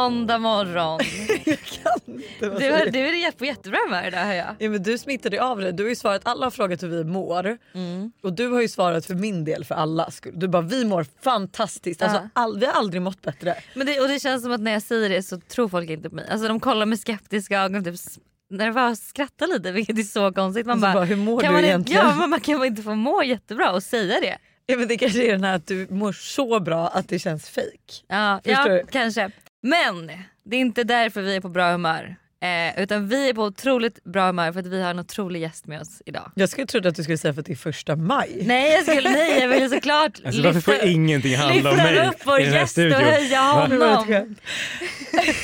Måndag 0.00 0.38
morgon. 0.38 1.00
Jag 1.44 1.58
kan 1.58 2.14
inte. 2.14 2.48
Du, 2.58 2.66
är- 2.66 2.90
du 2.90 2.98
är 2.98 3.30
på 3.32 3.44
jättebra 3.44 3.78
humör 3.86 4.06
idag 4.08 4.18
hör 4.18 4.34
jag. 4.34 4.54
Ja, 4.58 4.70
men 4.70 4.82
du 4.82 4.98
smittade 4.98 5.42
av 5.42 5.60
det. 5.60 5.72
Du 5.72 5.82
har 5.82 5.88
ju 5.90 5.96
svarat 5.96 6.20
alla 6.24 6.46
har 6.46 6.50
frågat 6.50 6.82
hur 6.82 6.88
vi 6.88 7.04
mår. 7.04 7.58
Mm. 7.74 8.12
Och 8.22 8.32
du 8.32 8.48
har 8.48 8.60
ju 8.60 8.68
svarat 8.68 9.06
för 9.06 9.14
min 9.14 9.44
del 9.44 9.64
för 9.64 9.74
alla 9.74 10.10
skull. 10.10 10.32
Du 10.36 10.48
bara 10.48 10.62
vi 10.62 10.84
mår 10.84 11.06
fantastiskt. 11.22 12.02
Alltså, 12.02 12.18
Ja. 12.18 12.28
all, 12.32 12.58
vi 12.58 12.66
har 12.66 12.72
aldrig 12.72 13.02
mått 13.02 13.22
bättre. 13.22 13.54
Men 13.74 13.86
det, 13.86 14.00
och 14.00 14.08
det 14.08 14.20
känns 14.20 14.42
som 14.42 14.52
att 14.52 14.60
när 14.60 14.72
jag 14.72 14.82
säger 14.82 15.08
det 15.08 15.22
så 15.22 15.40
tror 15.40 15.68
folk 15.68 15.90
inte 15.90 16.10
på 16.10 16.16
mig. 16.16 16.26
Alltså 16.30 16.48
de 16.48 16.60
kollar 16.60 16.86
med 16.86 16.98
skeptiska 17.00 17.60
ögon 17.62 17.84
typ 17.84 17.94
s- 17.94 18.18
nervöst 18.50 19.08
skrattar 19.08 19.46
lite 19.46 19.72
vilket 19.72 19.98
är 19.98 20.02
så 20.02 20.32
konstigt. 20.32 20.66
Man 20.66 20.72
Alltså, 20.72 20.86
bara, 20.86 20.92
bara, 20.94 21.04
hur 21.04 21.16
mår 21.16 21.40
kan 21.40 21.48
du 21.48 21.52
man, 21.52 21.58
inte- 21.64 21.68
egentligen? 21.70 22.02
Ja, 22.20 22.26
man 22.26 22.40
kan 22.40 22.58
man 22.58 22.66
inte 22.66 22.82
få 22.82 22.94
må 22.94 23.22
jättebra 23.22 23.72
och 23.72 23.82
säga 23.82 24.20
det? 24.20 24.38
Ja, 24.66 24.76
men 24.76 24.88
det 24.88 24.96
kanske 24.96 25.22
är 25.26 25.32
den 25.32 25.44
här 25.44 25.54
att 25.56 25.66
du 25.66 25.86
mår 25.90 26.12
så 26.12 26.60
bra 26.60 26.88
att 26.88 27.08
det 27.08 27.18
känns 27.18 27.48
fake. 27.48 27.66
Ja, 28.08 28.40
Förstår 28.44 28.72
ja 28.72 28.74
du? 28.82 28.86
kanske. 28.90 29.30
Men 29.62 30.06
det 30.44 30.56
är 30.56 30.60
inte 30.60 30.84
därför 30.84 31.22
vi 31.22 31.36
är 31.36 31.40
på 31.40 31.48
bra 31.48 31.72
humör. 31.72 32.16
Eh, 32.40 32.82
utan 32.82 33.08
vi 33.08 33.28
är 33.28 33.34
på 33.34 33.42
otroligt 33.42 34.04
bra 34.04 34.26
humör 34.26 34.52
för 34.52 34.60
att 34.60 34.66
vi 34.66 34.82
har 34.82 34.90
en 34.90 34.98
otrolig 34.98 35.40
gäst 35.40 35.66
med 35.66 35.80
oss 35.80 36.02
idag. 36.06 36.30
Jag 36.34 36.48
skulle 36.48 36.66
trodde 36.66 36.88
att 36.88 36.94
du 36.94 37.02
skulle 37.02 37.18
säga 37.18 37.34
för 37.34 37.40
att 37.40 37.46
det 37.46 37.52
är 37.52 37.56
första 37.56 37.96
maj. 37.96 38.42
Nej 38.46 38.72
jag, 38.72 38.82
skulle, 38.82 39.10
nej, 39.10 39.40
jag 39.40 39.48
ville 39.48 39.68
såklart 39.68 40.20
Alltså, 40.24 40.42
varför 40.42 40.60
får 40.60 40.74
ingenting 40.84 41.36
handla 41.36 41.70
om 41.70 41.76
lyfta 41.76 41.90
mig 41.92 42.08
upp 42.08 42.16
vår 42.24 42.40
i 42.40 42.44
den 42.44 42.52
här 42.52 42.60
gäst 42.60 42.78
och 42.78 42.82
studion? 42.82 43.00
höja 43.00 43.40
honom. 43.40 44.36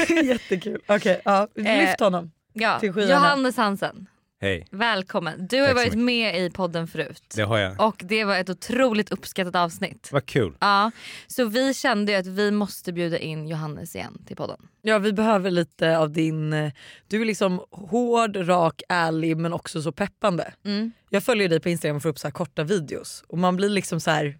Jättekul. 0.24 0.80
Okej, 0.86 1.20
ja, 1.24 1.48
Eh, 1.56 1.78
lyft 1.78 2.00
honom. 2.00 2.30
Ja, 2.52 2.78
till. 2.80 2.92
Johannes 2.96 3.56
Hansen, 3.56 4.06
Hej, 4.42 4.66
välkommen. 4.70 5.46
Du 5.46 5.60
har 5.60 5.66
Tack 5.68 5.78
så 5.78 5.84
varit 5.84 5.94
med 5.98 6.40
i 6.44 6.50
podden 6.50 6.86
förut. 6.88 7.22
det 7.36 7.42
har 7.42 7.58
jag. 7.58 7.80
Och 7.80 7.96
det 8.04 8.24
var 8.24 8.36
ett 8.38 8.50
otroligt 8.50 9.12
uppskattat 9.12 9.56
avsnitt. 9.56 10.08
Vad 10.12 10.26
kul. 10.26 10.54
Ja, 10.60 10.90
så 11.26 11.44
vi 11.44 11.74
kände 11.74 12.12
ju 12.12 12.18
att 12.18 12.26
vi 12.26 12.50
måste 12.50 12.92
bjuda 12.92 13.18
in 13.18 13.46
Johannes 13.48 13.96
igen 13.96 14.22
till 14.26 14.36
podden. 14.36 14.68
Ja 14.82 14.98
vi 14.98 15.12
behöver 15.12 15.50
lite 15.50 15.98
av 15.98 16.10
din, 16.12 16.52
eh, 16.52 16.72
du 17.08 17.20
är 17.20 17.24
liksom 17.24 17.60
hård, 17.70 18.36
rak, 18.36 18.82
ärlig 18.88 19.36
men 19.36 19.52
också 19.52 19.82
så 19.82 19.92
peppande. 19.92 20.54
Mm. 20.64 20.92
Jag 21.10 21.22
följer 21.24 21.48
dig 21.48 21.60
på 21.60 21.68
Instagram 21.68 21.96
och 21.96 22.02
får 22.02 22.08
upp 22.08 22.18
så 22.18 22.26
här 22.26 22.32
korta 22.32 22.64
videos 22.64 23.24
och 23.28 23.38
man 23.38 23.56
blir 23.56 23.68
liksom 23.68 24.00
så 24.00 24.10
här. 24.10 24.38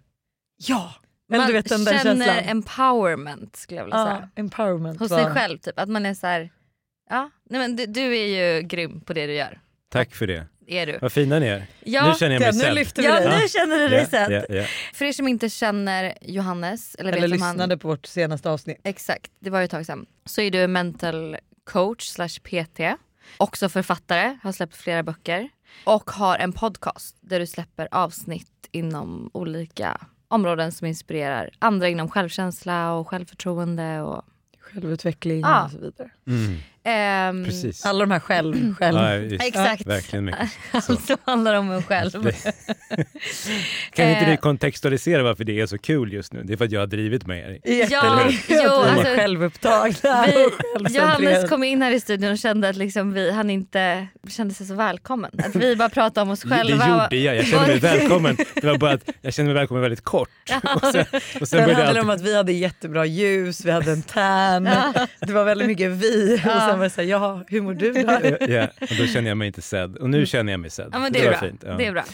ja! 0.56 0.94
Eller 1.30 1.38
Man 1.38 1.46
du 1.46 1.52
vet 1.52 1.68
den 1.68 1.84
där 1.84 1.98
känner 1.98 2.24
känslan. 2.26 2.44
empowerment 2.50 3.56
skulle 3.56 3.78
jag 3.80 3.84
vilja 3.84 3.98
Ja, 3.98 4.06
säga. 4.06 4.30
empowerment. 4.36 4.98
Hos 5.00 5.08
sig 5.08 5.24
själv 5.26 5.58
typ. 5.58 5.78
Att 5.78 5.88
man 5.88 6.06
är 6.06 6.14
så 6.14 6.26
här, 6.26 6.50
ja, 7.10 7.30
nej 7.50 7.60
men 7.60 7.76
du, 7.76 7.86
du 7.86 8.16
är 8.16 8.26
ju 8.56 8.62
grym 8.62 9.00
på 9.00 9.12
det 9.12 9.26
du 9.26 9.32
gör. 9.34 9.60
Tack 9.92 10.14
för 10.14 10.26
det. 10.26 10.46
Är 10.66 10.86
du. 10.86 10.98
Vad 11.02 11.12
fina 11.12 11.38
ni 11.38 11.46
är. 11.46 11.66
Ja, 11.84 12.08
nu 12.08 12.14
känner 12.14 12.32
jag 12.34 12.40
mig 12.42 12.52
sedd. 12.52 12.74
lyfter 12.74 13.02
vi 13.02 13.08
ja 13.08 13.14
dig. 13.20 13.40
nu 13.42 13.48
känner 13.48 13.78
du 13.78 13.88
dig 13.88 13.98
Ja, 13.98 14.06
sedd. 14.06 14.32
ja, 14.48 14.54
ja. 14.56 14.64
För 14.94 15.04
er 15.04 15.12
som 15.12 15.28
inte 15.28 15.48
känner 15.48 16.14
Johannes 16.22 16.94
eller, 16.94 17.12
Eller 17.12 17.28
vet 17.28 17.32
om 17.36 17.42
han, 17.42 17.54
lyssnade 17.54 17.78
på 17.78 17.88
vårt 17.88 18.06
senaste 18.06 18.50
avsnitt. 18.50 18.80
Exakt, 18.84 19.30
det 19.40 19.50
var 19.50 19.58
ju 19.58 19.64
ett 19.64 19.70
tag 19.70 19.86
sedan. 19.86 20.06
Så 20.24 20.40
är 20.40 20.50
du 20.50 20.66
mental 20.66 21.36
coach 21.64 22.06
slash 22.08 22.28
PT. 22.28 22.80
Också 23.36 23.68
författare, 23.68 24.38
har 24.42 24.52
släppt 24.52 24.76
flera 24.76 25.02
böcker. 25.02 25.48
Och 25.84 26.10
har 26.10 26.38
en 26.38 26.52
podcast 26.52 27.16
där 27.20 27.40
du 27.40 27.46
släpper 27.46 27.88
avsnitt 27.90 28.68
inom 28.70 29.30
olika 29.34 30.00
områden 30.28 30.72
som 30.72 30.86
inspirerar 30.86 31.50
andra 31.58 31.88
inom 31.88 32.10
självkänsla 32.10 32.92
och 32.92 33.08
självförtroende. 33.08 34.00
Och, 34.00 34.24
Självutveckling 34.60 35.40
Ja. 35.40 35.64
och 35.64 35.70
så 35.70 35.78
vidare. 35.78 36.10
Mm, 36.26 36.58
ehm, 36.84 37.44
precis. 37.44 37.86
Alla 37.86 38.00
de 38.00 38.10
här 38.10 38.20
själv, 38.20 38.74
själv. 38.74 38.98
Ja. 39.32 39.36
Exakt. 39.46 39.86
Verkligen 39.86 40.24
mycket. 40.24 40.50
Allt 40.72 41.06
som 41.06 41.16
handlar 41.24 41.54
om 41.54 41.70
en 41.70 41.82
själv. 41.82 42.10
Kan 43.94 44.08
inte 44.08 44.20
Eh. 44.20 44.30
du 44.30 44.36
kontextualisera 44.36 45.22
varför 45.22 45.44
det 45.44 45.60
är 45.60 45.66
så 45.66 45.78
kul 45.78 46.12
just 46.12 46.32
nu? 46.32 46.42
Det 46.44 46.52
är 46.52 46.56
för 46.56 46.64
att 46.64 46.72
jag 46.72 46.80
har 46.80 46.86
drivit 46.86 47.26
med 47.26 47.38
er. 47.38 47.58
Ja, 47.90 48.30
jo, 48.48 48.70
alltså, 48.70 49.14
självupptagna 49.16 50.26
vi-. 50.26 50.48
Johannes 50.98 51.48
kom 51.50 51.64
in 51.64 51.82
här 51.82 51.90
i 51.90 52.00
studion 52.00 52.32
och 52.32 52.38
kände 52.38 52.68
att 52.68 52.76
liksom 52.76 53.12
vi, 53.12 53.30
han 53.32 53.50
inte 53.50 54.06
kände 54.28 54.54
sig 54.54 54.66
så 54.66 54.74
välkommen. 54.74 55.30
Att 55.38 55.56
vi 55.56 55.76
bara 55.76 55.88
pratade 55.88 56.22
om 56.22 56.30
oss 56.30 56.40
Det 56.42 56.48
själva. 56.48 56.88
gjorde 56.88 57.16
jag. 57.16 57.36
Jag 57.36 57.46
kände 57.46 57.66
mig 57.66 57.78
välkommen. 57.78 58.36
Det 58.54 58.66
var 58.66 58.78
bara 58.78 58.92
att 58.92 59.08
jag 59.20 59.34
kände 59.34 59.52
mig 59.52 59.60
välkommen 59.60 59.82
väldigt 59.82 60.04
kort. 60.04 60.28
Och 60.74 60.80
sen, 60.92 61.04
och 61.12 61.22
sen 61.22 61.46
Sen 61.46 61.58
började 61.58 61.74
handlade 61.74 61.94
det 61.98 62.00
om 62.00 62.10
att 62.10 62.20
vi 62.22 62.36
hade 62.36 62.52
jättebra 62.52 63.06
ljus, 63.06 63.64
vi 63.64 63.70
hade 63.70 63.92
en 63.92 64.02
tan, 64.02 64.66
Ja. 64.66 64.92
det 65.20 65.32
var 65.32 65.44
väldigt 65.44 65.68
mycket 65.68 65.90
vi. 65.90 66.34
Och 66.44 66.71
sen 66.72 66.78
var 66.78 66.84
det 66.86 66.90
såhär, 66.90 67.08
ja 67.08 67.44
hur 67.48 67.60
mår 67.60 67.74
du 67.74 67.92
då? 67.92 68.00
Ja, 68.52 68.68
och 68.80 68.96
då 68.98 69.06
kände 69.06 69.30
jag 69.30 69.36
mig 69.36 69.46
inte 69.46 69.62
sedd. 69.62 69.96
Och 69.96 70.10
nu 70.10 70.26
känner 70.26 70.52
jag 70.52 70.60
mig 70.60 70.70
sedd. 70.70 70.88
Ja, 70.92 70.98
men 70.98 71.12
det, 71.12 71.18
är 71.20 71.24
var 71.24 71.30
bra. 71.30 71.40
fint. 71.40 71.62
Ja. 71.66 71.76
det 71.76 71.86
är 71.86 71.92
bra. 71.92 72.04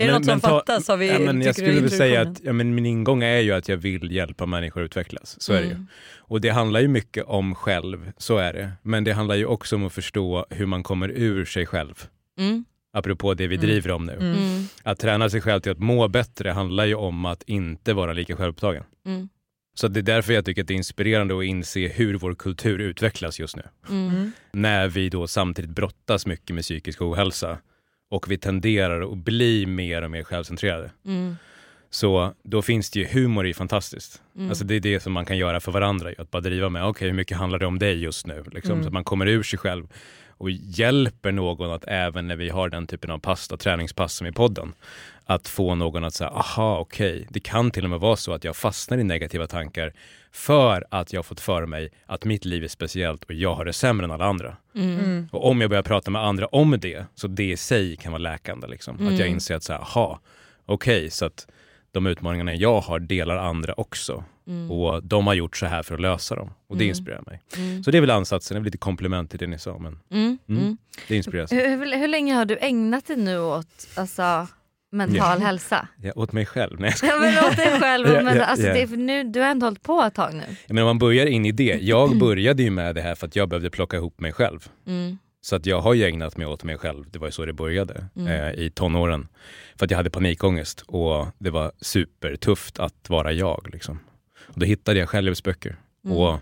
Är 0.00 0.06
det 0.06 0.12
Men- 0.12 0.14
något 0.22 0.24
som 0.30 0.40
ta- 0.40 0.48
fattas? 0.48 0.88
Har 0.88 0.96
vi, 0.96 1.08
Ja, 1.08 1.18
men 1.18 1.42
jag 1.42 1.54
skulle 1.54 1.80
väl 1.80 1.90
säga 1.90 2.20
att 2.20 2.40
ja, 2.44 2.52
men 2.52 2.74
min 2.74 2.86
ingång 2.86 3.22
är 3.22 3.38
ju 3.40 3.52
att 3.52 3.68
jag 3.68 3.76
vill 3.76 4.12
hjälpa 4.12 4.46
människor 4.46 4.80
att 4.82 4.84
utvecklas. 4.84 5.40
Så 5.42 5.52
är 5.52 5.60
det 5.60 5.66
ju. 5.66 5.70
Mm. 5.72 5.86
Och 6.18 6.40
det 6.40 6.48
handlar 6.48 6.80
ju 6.80 6.88
mycket 6.88 7.24
om 7.24 7.54
själv, 7.54 8.12
så 8.18 8.36
är 8.38 8.52
det. 8.52 8.72
Men 8.82 9.04
det 9.04 9.12
handlar 9.12 9.34
ju 9.34 9.46
också 9.46 9.76
om 9.76 9.86
att 9.86 9.92
förstå 9.92 10.46
hur 10.50 10.66
man 10.66 10.82
kommer 10.82 11.08
ur 11.08 11.44
sig 11.44 11.66
själv. 11.66 12.08
Mm. 12.38 12.64
Apropå 12.96 13.34
det 13.34 13.46
vi 13.46 13.54
Mm. 13.54 13.66
driver 13.66 13.90
om 13.90 14.06
nu. 14.06 14.12
Mm. 14.12 14.32
Mm. 14.32 14.64
Att 14.82 14.98
träna 14.98 15.30
sig 15.30 15.40
själv 15.40 15.60
till 15.60 15.72
att 15.72 15.78
må 15.78 16.08
bättre 16.08 16.50
handlar 16.50 16.84
ju 16.84 16.94
om 16.94 17.24
att 17.24 17.42
inte 17.42 17.92
vara 17.94 18.12
lika 18.12 18.36
självupptagen. 18.36 18.84
Så 19.74 19.88
det 19.88 20.00
är 20.00 20.02
därför 20.02 20.32
jag 20.32 20.44
tycker 20.44 20.62
att 20.62 20.68
det 20.68 20.74
är 20.74 20.76
inspirerande 20.76 21.38
att 21.38 21.44
inse 21.44 21.88
hur 21.88 22.14
vår 22.14 22.34
kultur 22.34 22.78
utvecklas 22.78 23.40
just 23.40 23.56
nu. 23.56 23.62
Mm. 23.88 24.32
När 24.52 24.88
vi 24.88 25.08
då 25.08 25.26
samtidigt 25.26 25.70
brottas 25.70 26.26
mycket 26.26 26.54
med 26.54 26.62
psykisk 26.64 27.02
ohälsa 27.02 27.58
och 28.10 28.30
vi 28.30 28.38
tenderar 28.38 29.12
att 29.12 29.18
bli 29.18 29.66
mer 29.66 30.02
och 30.02 30.10
mer 30.10 30.24
självcentrerade. 30.24 30.90
Mm. 31.06 31.36
Så 31.90 32.34
då 32.42 32.62
finns 32.62 32.90
det 32.90 33.00
ju, 33.00 33.06
humor 33.06 33.46
ju 33.46 33.54
fantastiskt. 33.54 34.22
Mm. 34.36 34.48
Alltså 34.48 34.64
det 34.64 34.74
är 34.74 34.80
det 34.80 35.00
som 35.00 35.12
man 35.12 35.24
kan 35.24 35.38
göra 35.38 35.60
för 35.60 35.72
varandra, 35.72 36.10
att 36.18 36.30
bara 36.30 36.42
driva 36.42 36.68
med, 36.68 36.84
okej 36.84 37.08
hur 37.08 37.14
mycket 37.14 37.36
handlar 37.36 37.58
det 37.58 37.66
om 37.66 37.78
dig 37.78 38.02
just 38.02 38.26
nu? 38.26 38.44
Liksom, 38.52 38.72
Mm. 38.72 38.82
Så 38.82 38.88
att 38.88 38.92
man 38.92 39.04
kommer 39.04 39.26
ur 39.26 39.42
sig 39.42 39.58
själv 39.58 39.86
och 40.28 40.50
hjälper 40.50 41.32
någon 41.32 41.70
att 41.70 41.84
även 41.86 42.26
när 42.26 42.36
vi 42.36 42.48
har 42.48 42.68
den 42.68 42.86
typen 42.86 43.10
av 43.10 43.18
pass, 43.18 43.48
träningspass 43.48 44.14
som 44.14 44.26
i 44.26 44.32
podden, 44.32 44.74
att 45.34 45.48
få 45.48 45.74
någon 45.74 46.04
att 46.04 46.14
säga, 46.14 46.30
aha 46.30 46.78
okej, 46.78 47.26
det 47.30 47.40
kan 47.40 47.70
till 47.70 47.84
och 47.84 47.90
med 47.90 48.00
vara 48.00 48.16
så 48.16 48.32
att 48.32 48.44
jag 48.44 48.56
fastnar 48.56 48.98
i 48.98 49.04
negativa 49.04 49.46
tankar 49.46 49.92
för 50.32 50.84
att 50.90 51.12
jag 51.12 51.18
har 51.18 51.22
fått 51.22 51.40
för 51.40 51.66
mig 51.66 51.90
att 52.06 52.24
mitt 52.24 52.44
liv 52.44 52.64
är 52.64 52.68
speciellt 52.68 53.24
och 53.24 53.32
jag 53.32 53.54
har 53.54 53.64
det 53.64 53.72
sämre 53.72 54.04
än 54.04 54.10
alla 54.10 54.24
andra. 54.24 54.56
Mm. 54.74 54.98
Mm. 54.98 55.28
Och 55.32 55.48
om 55.50 55.60
jag 55.60 55.70
börjar 55.70 55.82
prata 55.82 56.10
med 56.10 56.22
andra 56.24 56.46
om 56.46 56.76
det, 56.80 57.04
så 57.14 57.26
det 57.28 57.50
i 57.50 57.56
sig 57.56 57.96
kan 57.96 58.12
vara 58.12 58.22
läkande. 58.22 58.66
Liksom. 58.66 58.94
Att 58.94 59.00
jag 59.02 59.12
Mm. 59.20 59.32
inser 59.32 59.54
att, 59.54 59.62
så 59.62 59.72
här, 59.72 59.80
aha, 59.80 60.20
okej, 60.66 61.10
så 61.10 61.24
att 61.24 61.46
de 61.92 62.06
utmaningarna 62.06 62.54
jag 62.54 62.80
har 62.80 62.98
delar 62.98 63.36
andra 63.36 63.74
också. 63.74 64.24
Mm. 64.46 64.70
Och 64.70 65.04
de 65.04 65.26
har 65.26 65.34
gjort 65.34 65.56
så 65.56 65.66
här 65.66 65.82
för 65.82 65.94
att 65.94 66.00
lösa 66.00 66.34
dem. 66.34 66.50
Och 66.66 66.76
det 66.76 66.84
Mm. 66.84 66.88
inspirerar 66.90 67.22
mig. 67.26 67.40
Mm. 67.56 67.84
Så 67.84 67.90
det 67.90 67.96
är 67.98 68.00
väl 68.00 68.10
ansatsen, 68.10 68.54
det 68.54 68.58
är 68.58 68.60
väl 68.60 68.64
lite 68.64 68.78
komplement 68.78 69.30
till 69.30 69.38
det 69.38 69.46
ni 69.46 69.58
sa, 69.58 69.78
men 69.78 69.98
Mm. 70.10 70.38
Mm. 70.48 70.62
Mm. 70.62 70.76
det 71.08 71.16
inspireras. 71.16 71.52
Hur, 71.52 71.68
hur, 71.68 71.96
hur 71.98 72.08
länge 72.08 72.34
har 72.34 72.44
du 72.44 72.58
ägnat 72.60 73.06
dig 73.06 73.16
nu 73.16 73.38
åt 73.38 73.88
alltså, 73.94 74.46
mental 74.92 75.40
hälsa? 75.40 75.88
Ja, 76.02 76.12
åt 76.16 76.32
mig 76.32 76.46
själv. 76.46 76.80
Nej. 76.80 76.94
Ja, 77.02 77.18
men 77.20 77.44
åt 77.50 77.56
dig 77.56 77.80
själv. 77.80 78.08
Ja, 78.08 78.22
men, 78.22 78.36
ja, 78.36 78.44
alltså, 78.44 78.66
ja. 78.66 78.74
det 78.74 78.82
är 78.82 78.86
för 78.86 78.96
nu, 78.96 79.24
du 79.24 79.40
har 79.40 79.46
ändå 79.46 79.66
hållit 79.66 79.82
på 79.82 80.02
ett 80.02 80.14
tag 80.14 80.34
nu. 80.34 80.56
Men 80.66 80.78
om 80.78 80.84
man 80.84 80.98
börjar 80.98 81.26
in 81.26 81.46
i 81.46 81.52
det. 81.52 81.78
Jag 81.80 82.18
började 82.18 82.62
ju 82.62 82.70
med 82.70 82.94
det 82.94 83.00
här 83.00 83.14
för 83.14 83.26
att 83.26 83.36
jag 83.36 83.48
behövde 83.48 83.70
plocka 83.70 83.96
ihop 83.96 84.20
mig 84.20 84.32
själv. 84.32 84.68
Mm. 84.86 85.18
Så 85.44 85.56
att 85.56 85.66
jag 85.66 85.80
har 85.80 85.94
ju 85.94 86.04
ägnat 86.04 86.36
mig 86.36 86.46
åt 86.46 86.64
mig 86.64 86.78
själv. 86.78 87.04
Det 87.10 87.18
var 87.18 87.28
ju 87.28 87.32
så 87.32 87.44
det 87.46 87.52
började 87.52 88.04
Mm. 88.16 88.28
eh, 88.32 88.64
i 88.64 88.70
tonåren. 88.70 89.28
För 89.76 89.84
att 89.84 89.90
jag 89.90 89.98
hade 89.98 90.10
panikångest 90.10 90.80
och 90.86 91.26
det 91.38 91.50
var 91.50 91.72
supertufft 91.80 92.78
att 92.78 93.08
vara 93.08 93.32
jag. 93.32 93.68
Liksom. 93.72 93.98
Och 94.46 94.58
då 94.60 94.66
hittade 94.66 94.98
jag 94.98 95.08
självhjälpsböcker. 95.08 95.76
Mm. 96.04 96.16
Och 96.16 96.38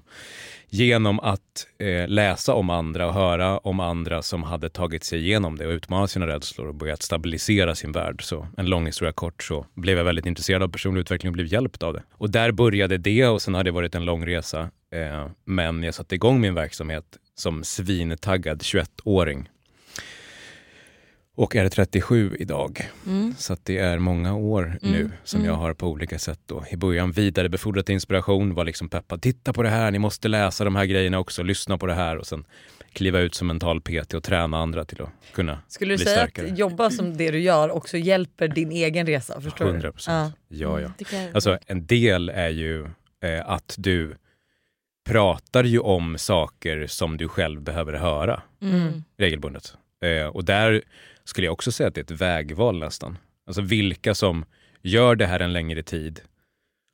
genom 0.71 1.21
att 1.21 1.67
eh, 1.79 2.09
läsa 2.09 2.55
om 2.55 2.71
andra 2.71 3.07
och 3.07 3.15
höra 3.15 3.59
om 3.59 3.81
andra 3.81 4.23
som 4.23 4.43
hade 4.43 4.71
tagit 4.71 5.05
sig 5.05 5.19
igenom 5.21 5.59
det 5.59 5.67
och 5.67 5.73
utmanat 5.73 6.11
sina 6.11 6.27
rädslor 6.27 6.67
och 6.69 6.75
börjat 6.75 7.03
stabilisera 7.03 7.75
sin 7.75 7.93
värld. 7.93 8.23
Så 8.25 8.47
en 8.57 8.67
lång 8.67 8.87
historia 8.87 9.13
kort 9.13 9.43
så 9.43 9.67
blev 9.75 9.97
jag 9.99 10.05
väldigt 10.05 10.27
intresserad 10.27 10.63
av 10.63 10.69
personlig 10.69 11.01
utveckling 11.01 11.31
och 11.31 11.35
blev 11.35 11.53
hjälpt 11.53 11.83
av 11.83 11.93
det. 11.93 12.03
Och 12.13 12.31
där 12.31 12.53
började 12.53 12.99
det 12.99 13.27
och 13.27 13.43
sen 13.43 13.55
har 13.55 13.65
det 13.65 13.71
varit 13.71 13.95
en 13.95 14.05
lång 14.05 14.27
resa. 14.27 14.61
Eh, 14.95 15.29
men 15.45 15.83
jag 15.83 15.95
satte 15.95 16.15
igång 16.15 16.41
min 16.41 16.55
verksamhet 16.55 17.05
som 17.35 17.65
svintaggad 17.65 18.61
21-åring. 18.61 19.49
Och 21.41 21.57
är 21.57 21.69
37 21.69 22.37
idag. 22.39 22.91
Mm. 23.07 23.35
Så 23.39 23.57
det 23.63 23.79
är 23.79 23.99
många 23.99 24.35
år 24.35 24.63
Mm, 24.65 24.79
nu 24.83 25.11
som 25.25 25.41
mm. 25.41 25.51
jag 25.53 25.59
har 25.59 25.75
på 25.75 25.87
olika 25.89 26.19
sätt 26.19 26.41
då. 26.47 26.65
i 26.71 26.77
början 26.77 27.13
vidarebefordrat 27.13 27.89
inspiration, 27.89 28.55
var 28.55 28.65
liksom 28.65 28.89
peppad. 28.89 29.23
Titta 29.23 29.53
på 29.53 29.63
det 29.63 29.69
här, 29.69 29.91
ni 29.91 29.99
måste 29.99 30.29
läsa 30.29 30.65
de 30.65 30.77
här 30.77 30.85
grejerna 30.85 31.19
också, 31.19 31.43
lyssna 31.43 31.79
på 31.79 31.87
det 31.87 31.95
här 31.95 32.17
och 32.17 32.27
sen 32.27 32.45
kliva 32.93 33.21
ut 33.21 33.35
som 33.35 33.47
mental 33.47 33.81
PT 33.81 34.15
och 34.15 34.23
träna 34.23 34.59
andra 34.59 34.85
till 34.85 35.03
att 35.03 35.09
kunna 35.33 35.59
Skulle 35.69 35.93
du 35.95 35.97
bli 35.97 36.05
säga 36.07 36.17
starkare. 36.17 36.47
att 36.53 36.59
jobba 36.59 36.91
som 36.91 37.17
det 37.17 37.31
du 37.31 37.39
gör 37.41 37.71
också 37.71 37.97
hjälper 37.97 38.49
din 38.49 38.73
egen 38.73 39.07
resa? 39.07 39.41
Förstår 39.41 39.65
100 39.67 39.89
du? 39.89 39.93
procent. 39.93 40.35
Ja, 40.49 40.81
ja. 40.81 40.91
Jag- 41.13 41.35
Alltså 41.35 41.59
en 41.67 41.87
del 41.87 42.29
är 42.29 42.49
ju 42.49 42.85
eh, 43.25 43.51
att 43.51 43.75
du 43.79 44.17
pratar 45.09 45.65
ju 45.65 45.79
om 45.79 46.19
saker 46.19 46.87
som 46.87 47.17
du 47.17 47.29
själv 47.29 47.63
behöver 47.63 47.93
höra 47.93 48.43
Mm. 48.63 49.05
regelbundet. 49.19 49.75
Eh, 50.05 50.27
och 50.27 50.45
där 50.45 50.83
skulle 51.31 51.47
jag 51.47 51.53
också 51.53 51.73
säga 51.73 51.89
att 51.89 51.95
det 51.95 52.01
är 52.01 52.15
ett 52.15 52.21
vägval 52.21 52.79
nästan. 52.79 53.19
Alltså 53.47 53.63
vilka 53.63 54.15
som 54.15 54.45
gör 54.83 55.15
det 55.17 55.27
här 55.27 55.41
en 55.41 55.53
längre 55.53 55.83
tid, 55.83 56.21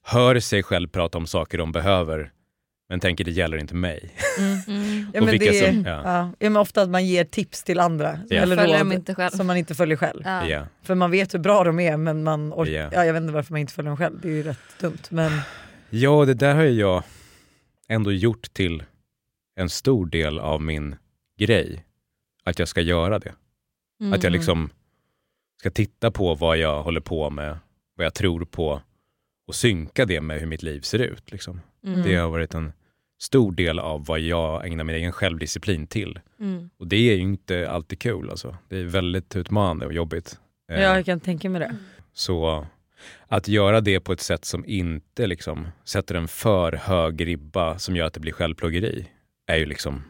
hör 0.04 0.40
sig 0.40 0.62
själv 0.62 0.88
prata 0.88 1.18
om 1.18 1.26
saker 1.26 1.58
de 1.58 1.72
behöver 1.72 2.32
men 2.88 3.00
tänker 3.00 3.24
det 3.24 3.30
gäller 3.30 3.56
inte 3.58 3.74
mig. 3.74 4.14
Mm. 4.38 4.56
Ja, 5.14 5.20
Och 5.20 5.24
men 5.26 5.32
vilka 5.38 5.50
det, 5.52 5.66
som- 5.72 5.84
ja. 5.86 6.02
ja. 6.04 6.30
Ja, 6.38 6.50
men 6.50 6.56
ofta 6.56 6.82
att 6.82 6.88
man 6.88 7.06
ger 7.06 7.24
tips 7.24 7.62
till 7.64 7.80
andra 7.80 8.18
Ja. 8.28 8.36
eller 8.42 8.56
Följer 8.56 8.72
råd 8.78 8.80
dem 8.86 8.92
inte 8.92 9.14
själv. 9.14 9.30
som 9.30 9.46
man 9.46 9.56
inte 9.56 9.74
följer 9.74 9.96
själv. 9.96 10.22
Ja. 10.24 10.48
Ja. 10.48 10.66
För 10.82 10.94
man 10.94 11.10
vet 11.10 11.34
hur 11.34 11.38
bra 11.38 11.64
de 11.64 11.80
är 11.80 11.96
men 11.96 12.22
man 12.22 12.52
orkar, 12.52 12.72
Ja. 12.72 12.88
ja, 12.92 13.04
jag 13.04 13.12
vet 13.12 13.20
inte 13.22 13.32
varför 13.34 13.52
man 13.52 13.60
inte 13.60 13.72
följer 13.72 13.90
dem 13.90 13.96
själv. 13.96 14.20
Det 14.22 14.28
är 14.28 14.32
ju 14.32 14.42
rätt 14.42 14.58
dumt. 14.80 14.98
Men 15.10 15.32
ja, 15.90 16.24
det 16.24 16.34
där 16.34 16.54
har 16.54 16.62
jag 16.62 17.02
ändå 17.88 18.12
gjort 18.12 18.52
till 18.52 18.82
en 19.56 19.68
stor 19.70 20.06
del 20.06 20.38
av 20.38 20.62
min 20.62 20.96
grej. 21.38 21.84
Att 22.44 22.58
jag 22.58 22.68
ska 22.68 22.80
göra 22.80 23.18
det. 23.18 23.32
Mm. 24.00 24.12
Att 24.12 24.22
jag 24.22 24.32
liksom 24.32 24.70
ska 25.60 25.70
titta 25.70 26.10
på 26.10 26.34
vad 26.34 26.58
jag 26.58 26.82
håller 26.82 27.00
på 27.00 27.30
med, 27.30 27.58
vad 27.96 28.06
jag 28.06 28.14
tror 28.14 28.44
på 28.44 28.82
och 29.46 29.54
synka 29.54 30.04
det 30.04 30.20
med 30.20 30.40
hur 30.40 30.46
mitt 30.46 30.62
liv 30.62 30.80
ser 30.80 30.98
ut. 30.98 31.32
Liksom. 31.32 31.60
Mm. 31.84 32.02
Det 32.02 32.16
har 32.16 32.28
varit 32.28 32.54
en 32.54 32.72
stor 33.18 33.52
del 33.52 33.78
av 33.78 34.04
vad 34.04 34.20
jag 34.20 34.66
ägnar 34.66 34.84
min 34.84 34.96
egen 34.96 35.12
självdisciplin 35.12 35.86
till. 35.86 36.20
Mm. 36.40 36.70
Och 36.76 36.86
det 36.86 36.96
är 36.96 37.16
ju 37.16 37.22
inte 37.22 37.70
alltid 37.70 37.98
kul 37.98 38.30
alltså. 38.30 38.56
Det 38.68 38.76
är 38.76 38.84
väldigt 38.84 39.36
utmanande 39.36 39.86
och 39.86 39.92
jobbigt. 39.92 40.38
Eh, 40.70 40.80
jag 40.80 41.04
kan 41.04 41.20
tänka 41.20 41.50
mig 41.50 41.60
det. 41.60 41.76
Så 42.12 42.66
att 43.28 43.48
göra 43.48 43.80
det 43.80 44.00
på 44.00 44.12
ett 44.12 44.20
sätt 44.20 44.44
som 44.44 44.64
inte 44.66 45.26
liksom 45.26 45.68
sätter 45.84 46.14
en 46.14 46.28
för 46.28 46.72
hög 46.72 47.26
ribba 47.26 47.78
som 47.78 47.96
gör 47.96 48.06
att 48.06 48.14
det 48.14 48.20
blir 48.20 48.32
självplågeri 48.32 49.08
är 49.46 49.56
ju 49.56 49.66
liksom, 49.66 50.02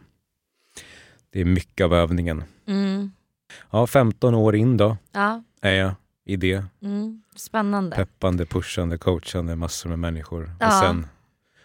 det 1.29 1.41
är 1.41 1.45
mycket 1.45 1.85
av 1.85 1.93
övningen. 1.93 2.43
Mm. 2.67 3.11
Ja, 3.71 3.87
15 3.87 4.35
år 4.35 4.55
in 4.55 4.77
då 4.77 4.97
Ja. 5.11 5.43
är 5.61 5.73
jag 5.73 5.91
i 6.25 6.35
det. 6.35 6.65
Mm. 6.81 7.21
Spännande. 7.35 7.95
Peppande, 7.95 8.45
pushande, 8.45 8.97
coachande 8.97 9.55
massor 9.55 9.89
med 9.89 9.99
människor. 9.99 10.51
Ja. 10.59 10.67
Och 10.67 10.73
sen 10.73 11.07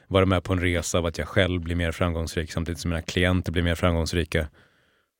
vara 0.08 0.26
med 0.26 0.44
på 0.44 0.52
en 0.52 0.60
resa 0.60 0.98
av 0.98 1.06
att 1.06 1.18
jag 1.18 1.28
själv 1.28 1.60
blir 1.60 1.74
mer 1.76 1.92
framgångsrik 1.92 2.52
samtidigt 2.52 2.80
som 2.80 2.88
mina 2.88 3.02
klienter 3.02 3.52
blir 3.52 3.62
mer 3.62 3.74
framgångsrika. 3.74 4.48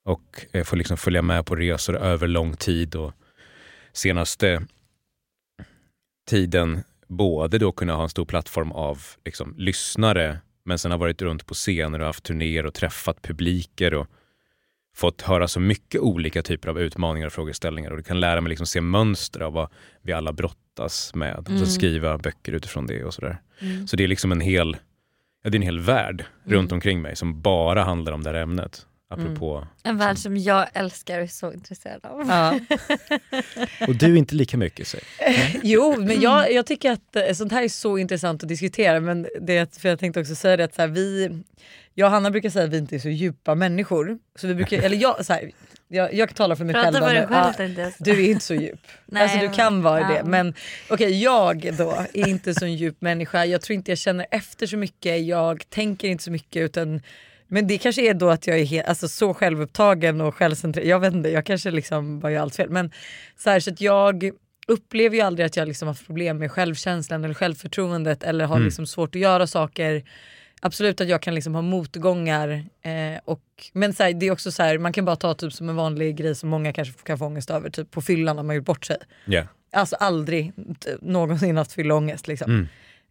Och 0.05 0.47
jag 0.53 0.67
får 0.67 0.77
liksom 0.77 0.97
följa 0.97 1.23
med 1.23 1.47
på 1.47 1.57
resor 1.57 1.97
över 1.97 2.29
lång 2.29 2.57
tid 2.57 2.95
och 2.97 3.13
senaste 3.93 4.63
tiden 6.29 6.83
både 7.09 7.59
då 7.59 7.73
kunna 7.73 7.95
ha 7.95 8.03
en 8.03 8.09
stor 8.09 8.25
plattform 8.25 8.73
av 8.73 9.03
liksom, 9.25 9.55
lyssnare 9.59 10.39
men 10.65 10.79
sen 10.79 10.91
har 10.91 10.99
varit 10.99 11.23
runt 11.23 11.47
på 11.47 11.55
scener 11.55 12.01
och 12.01 12.07
haft 12.07 12.25
turnéer 12.25 12.67
och 12.67 12.75
träffat 12.75 13.23
publiker 13.23 13.95
och 13.95 14.07
fått 14.95 15.23
höra 15.23 15.49
så 15.49 15.61
mycket 15.61 16.01
olika 16.01 16.43
typer 16.43 16.69
av 16.69 16.81
utmaningar 16.81 17.27
och 17.27 17.33
frågeställningar 17.33 17.91
och 17.91 17.97
det 17.97 18.03
kan 18.03 18.21
lära 18.21 18.41
mig 18.41 18.51
liksom 18.51 18.67
se 18.67 18.81
mönster 18.81 19.41
av 19.41 19.53
vad 19.53 19.69
vi 20.03 20.13
alla 20.13 20.33
brottas 20.33 21.15
med 21.15 21.37
och 21.37 21.49
Mm. 21.49 21.61
så 21.61 21.67
skriva 21.67 22.19
böcker 22.19 22.53
utifrån 22.53 22.87
det 22.87 23.05
och 23.05 23.15
sådär. 23.15 23.41
Mm. 23.61 23.87
Så 23.87 23.97
det 23.97 24.05
är 24.05 24.09
liksom 24.09 24.33
en 24.33 24.41
hel, 24.41 24.77
ja, 25.45 25.51
det 25.51 25.57
är 25.57 25.59
en 25.59 25.63
hel 25.63 25.81
värld 25.81 26.25
runt 26.45 26.73
omkring 26.73 27.03
mig 27.03 27.17
som 27.17 27.41
bara 27.41 27.83
handlar 27.83 28.13
om 28.13 28.23
det 28.23 28.31
här 28.31 28.37
ämnet. 28.41 28.87
Apropå, 29.13 29.67
En 29.83 29.99
värld 29.99 30.19
som 30.19 30.37
jag 30.37 30.69
älskar 30.75 31.19
och 31.19 31.25
är 31.25 31.27
så 31.27 31.53
intresserad 31.53 32.05
av. 32.05 32.27
Ja. 32.29 32.61
och 33.89 33.95
du 33.95 34.17
inte 34.19 34.35
lika 34.35 34.57
mycket 34.57 34.87
säg. 34.89 35.01
Jo, 35.63 35.95
men 35.99 36.21
jag, 36.21 36.53
jag 36.53 36.67
tycker 36.67 36.93
att 36.93 37.17
eh, 37.17 37.33
sånt 37.33 37.53
här 37.53 37.63
är 37.63 37.69
så 37.69 37.99
intressant 37.99 38.43
att 38.43 38.49
diskutera. 38.49 39.01
Men 39.01 39.27
det, 39.41 39.77
för 39.79 39.89
jag 39.89 39.99
tänkte 39.99 40.21
också 40.21 40.35
säga 40.35 40.57
det 40.57 40.65
att 40.65 40.75
så 40.75 40.83
här, 40.83 40.89
vi, 40.89 41.43
jag 41.95 42.07
och 42.07 42.13
Hanna 42.13 42.31
brukar 42.31 42.51
säga 42.51 42.65
att 42.65 42.71
vi 42.71 42.79
inte 42.79 42.95
är 42.95 42.99
så 42.99 43.09
djupa 43.09 43.55
människor. 43.55 44.19
Så 44.37 44.47
vi 44.47 44.55
brukar, 44.55 44.83
eller 44.83 44.97
jag, 44.97 45.27
så 45.27 45.33
här, 45.33 45.51
jag, 45.89 46.15
jag 46.15 46.35
talar 46.35 46.57
för 46.57 46.65
mig 46.65 46.75
Prata 46.75 46.93
själv. 46.93 47.05
dig 47.05 47.15
men, 47.15 47.29
själv 47.29 47.33
ja, 47.33 47.47
jag 47.47 47.75
säga. 47.75 47.93
du 47.99 48.25
är 48.25 48.31
inte 48.31 48.45
så 48.45 48.55
djup. 48.55 48.81
Nej, 49.07 49.23
alltså, 49.23 49.39
du 49.39 49.45
men- 49.45 49.55
kan 49.55 49.83
vara 49.83 50.01
ja. 50.01 50.09
det. 50.09 50.23
Men 50.25 50.55
okej, 50.89 51.23
jag 51.23 51.75
då 51.79 51.91
är 52.15 52.29
inte 52.29 52.55
så 52.55 52.65
en 52.65 52.77
djup 52.77 53.01
människa. 53.01 53.45
Jag 53.45 53.63
tror 53.63 53.75
inte 53.75 53.91
jag 53.91 53.99
känner 53.99 54.27
efter 54.31 54.67
så 54.67 54.77
mycket. 54.77 55.27
Jag 55.27 55.71
tänker 55.71 56.09
inte 56.09 56.25
så 56.25 56.31
mycket. 56.31 56.63
utan 56.63 57.03
men 57.53 57.67
det 57.67 57.79
kanske 57.79 58.03
är 58.11 58.15
då 58.15 58.31
att 58.31 58.47
jag 58.47 58.59
är 58.59 58.65
helt, 58.65 58.87
alltså, 58.89 59.09
så 59.09 59.35
självupptagen 59.35 60.21
och 60.21 60.35
självcentrerad. 60.35 60.89
Jag 60.89 61.01
vet 61.01 61.15
inte, 61.15 61.29
jag 61.29 61.47
kanske 61.47 61.71
liksom 61.71 62.21
bara 62.21 62.33
gör 62.33 62.41
allt 62.43 62.57
fel. 62.57 62.71
Men 62.71 62.91
så, 63.39 63.51
här, 63.51 63.61
så 63.61 63.71
att 63.71 63.81
jag 63.81 64.31
upplever 64.67 65.17
ju 65.17 65.23
aldrig 65.23 65.47
att 65.47 65.57
jag 65.57 65.69
liksom 65.69 65.89
haft 65.89 66.07
problem 66.07 66.39
med 66.39 66.51
självkänslan 66.53 67.25
eller 67.25 67.35
självförtroendet 67.35 68.23
eller 68.23 68.45
har 68.45 68.57
Mm. 68.57 68.65
liksom 68.67 68.87
svårt 68.87 69.15
att 69.15 69.21
göra 69.21 69.47
saker. 69.47 70.03
Absolut 70.63 71.01
att 71.01 71.09
jag 71.09 71.23
kan 71.23 71.35
liksom 71.35 71.55
ha 71.55 71.63
motgångar. 71.63 72.49
Eh, 72.83 73.21
och, 73.25 73.43
men 73.73 73.93
så 73.95 74.03
här, 74.03 74.13
det 74.13 74.27
är 74.27 74.31
också 74.31 74.53
så 74.53 74.63
här, 74.63 74.79
man 74.79 74.93
kan 74.93 75.05
bara 75.05 75.17
ta 75.17 75.35
typ 75.35 75.53
som 75.53 75.69
en 75.69 75.77
vanlig 75.77 76.17
grej 76.17 76.35
som 76.35 76.49
många 76.49 76.73
kanske 76.73 76.95
kan 77.05 77.19
få 77.19 77.27
ångest 77.27 77.51
över. 77.51 77.71
Typ 77.71 77.91
på 77.91 78.03
fyllan 78.03 78.37
har 78.37 78.45
man 78.45 78.57
gjort 78.57 78.65
bort 78.65 78.85
sig. 78.85 78.97
Ja. 79.25 79.43
Alltså 79.73 79.97
aldrig 79.97 80.53
någonsin 81.01 81.57
haft 81.57 81.73
fyllångest. 81.73 82.29
Liksom. 82.29 82.51
Mm. 82.51 82.69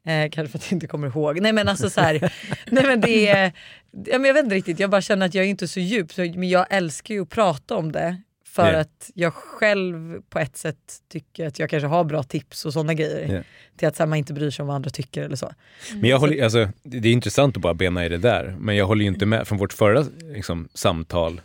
Eh, 0.08 0.30
kanske 0.30 0.52
för 0.52 0.58
att 0.58 0.66
jag 0.66 0.76
inte 0.76 0.88
kommer 0.88 1.08
ihåg. 1.08 1.42
Nej 1.42 1.54
men 1.54 1.68
alltså 1.68 1.90
så 1.90 2.02
här, 2.02 2.34
nej 2.72 2.84
men 2.86 3.02
det 3.02 3.28
är, 3.28 3.52
ja, 3.92 4.18
men 4.20 4.26
jag 4.26 4.34
vet 4.34 4.44
inte 4.44 4.56
riktigt, 4.56 4.80
jag 4.80 4.90
bara 4.90 5.02
känner 5.02 5.26
att 5.26 5.34
jag 5.34 5.46
är 5.46 5.50
inte 5.50 5.68
så 5.68 5.80
djup. 5.80 6.14
Så, 6.14 6.22
men 6.22 6.50
jag 6.50 6.66
älskar 6.70 7.16
ju 7.16 7.22
att 7.22 7.30
prata 7.30 7.76
om 7.76 7.92
det. 7.92 8.22
För 8.46 8.74
Ja. 8.74 8.80
att 8.80 9.12
jag 9.14 9.34
själv 9.34 10.22
på 10.30 10.40
ett 10.40 10.58
sätt 10.58 10.78
tycker 11.12 11.48
att 11.48 11.60
jag 11.60 11.70
kanske 11.70 11.88
har 11.88 12.04
bra 12.04 12.24
tips 12.24 12.66
och 12.66 12.74
sådana 12.74 12.94
grejer. 12.94 13.36
Ja. 13.36 13.42
Till 13.78 13.88
att 13.88 13.98
här, 14.00 14.06
man 14.06 14.18
inte 14.18 14.34
bryr 14.34 14.50
sig 14.50 14.64
om 14.64 14.68
vad 14.68 14.76
andra 14.76 14.90
tycker 14.90 15.24
eller 15.24 15.36
så. 15.36 15.52
Men 15.94 16.10
jag 16.10 16.20
håller, 16.20 16.44
alltså, 16.44 16.70
det 16.84 17.00
det 17.00 17.08
är 17.10 17.14
intressant 17.14 17.56
att 17.58 17.62
bara 17.62 17.74
bena 17.74 18.06
i 18.06 18.10
det 18.10 18.18
där, 18.18 18.56
men 18.60 18.76
jag 18.76 18.86
håller 18.86 19.02
ju 19.02 19.08
inte 19.08 19.26
med, 19.26 19.48
från 19.48 19.58
vårt 19.58 19.74
förra 19.74 20.06
liksom, 20.34 20.70
samtal 20.74 21.42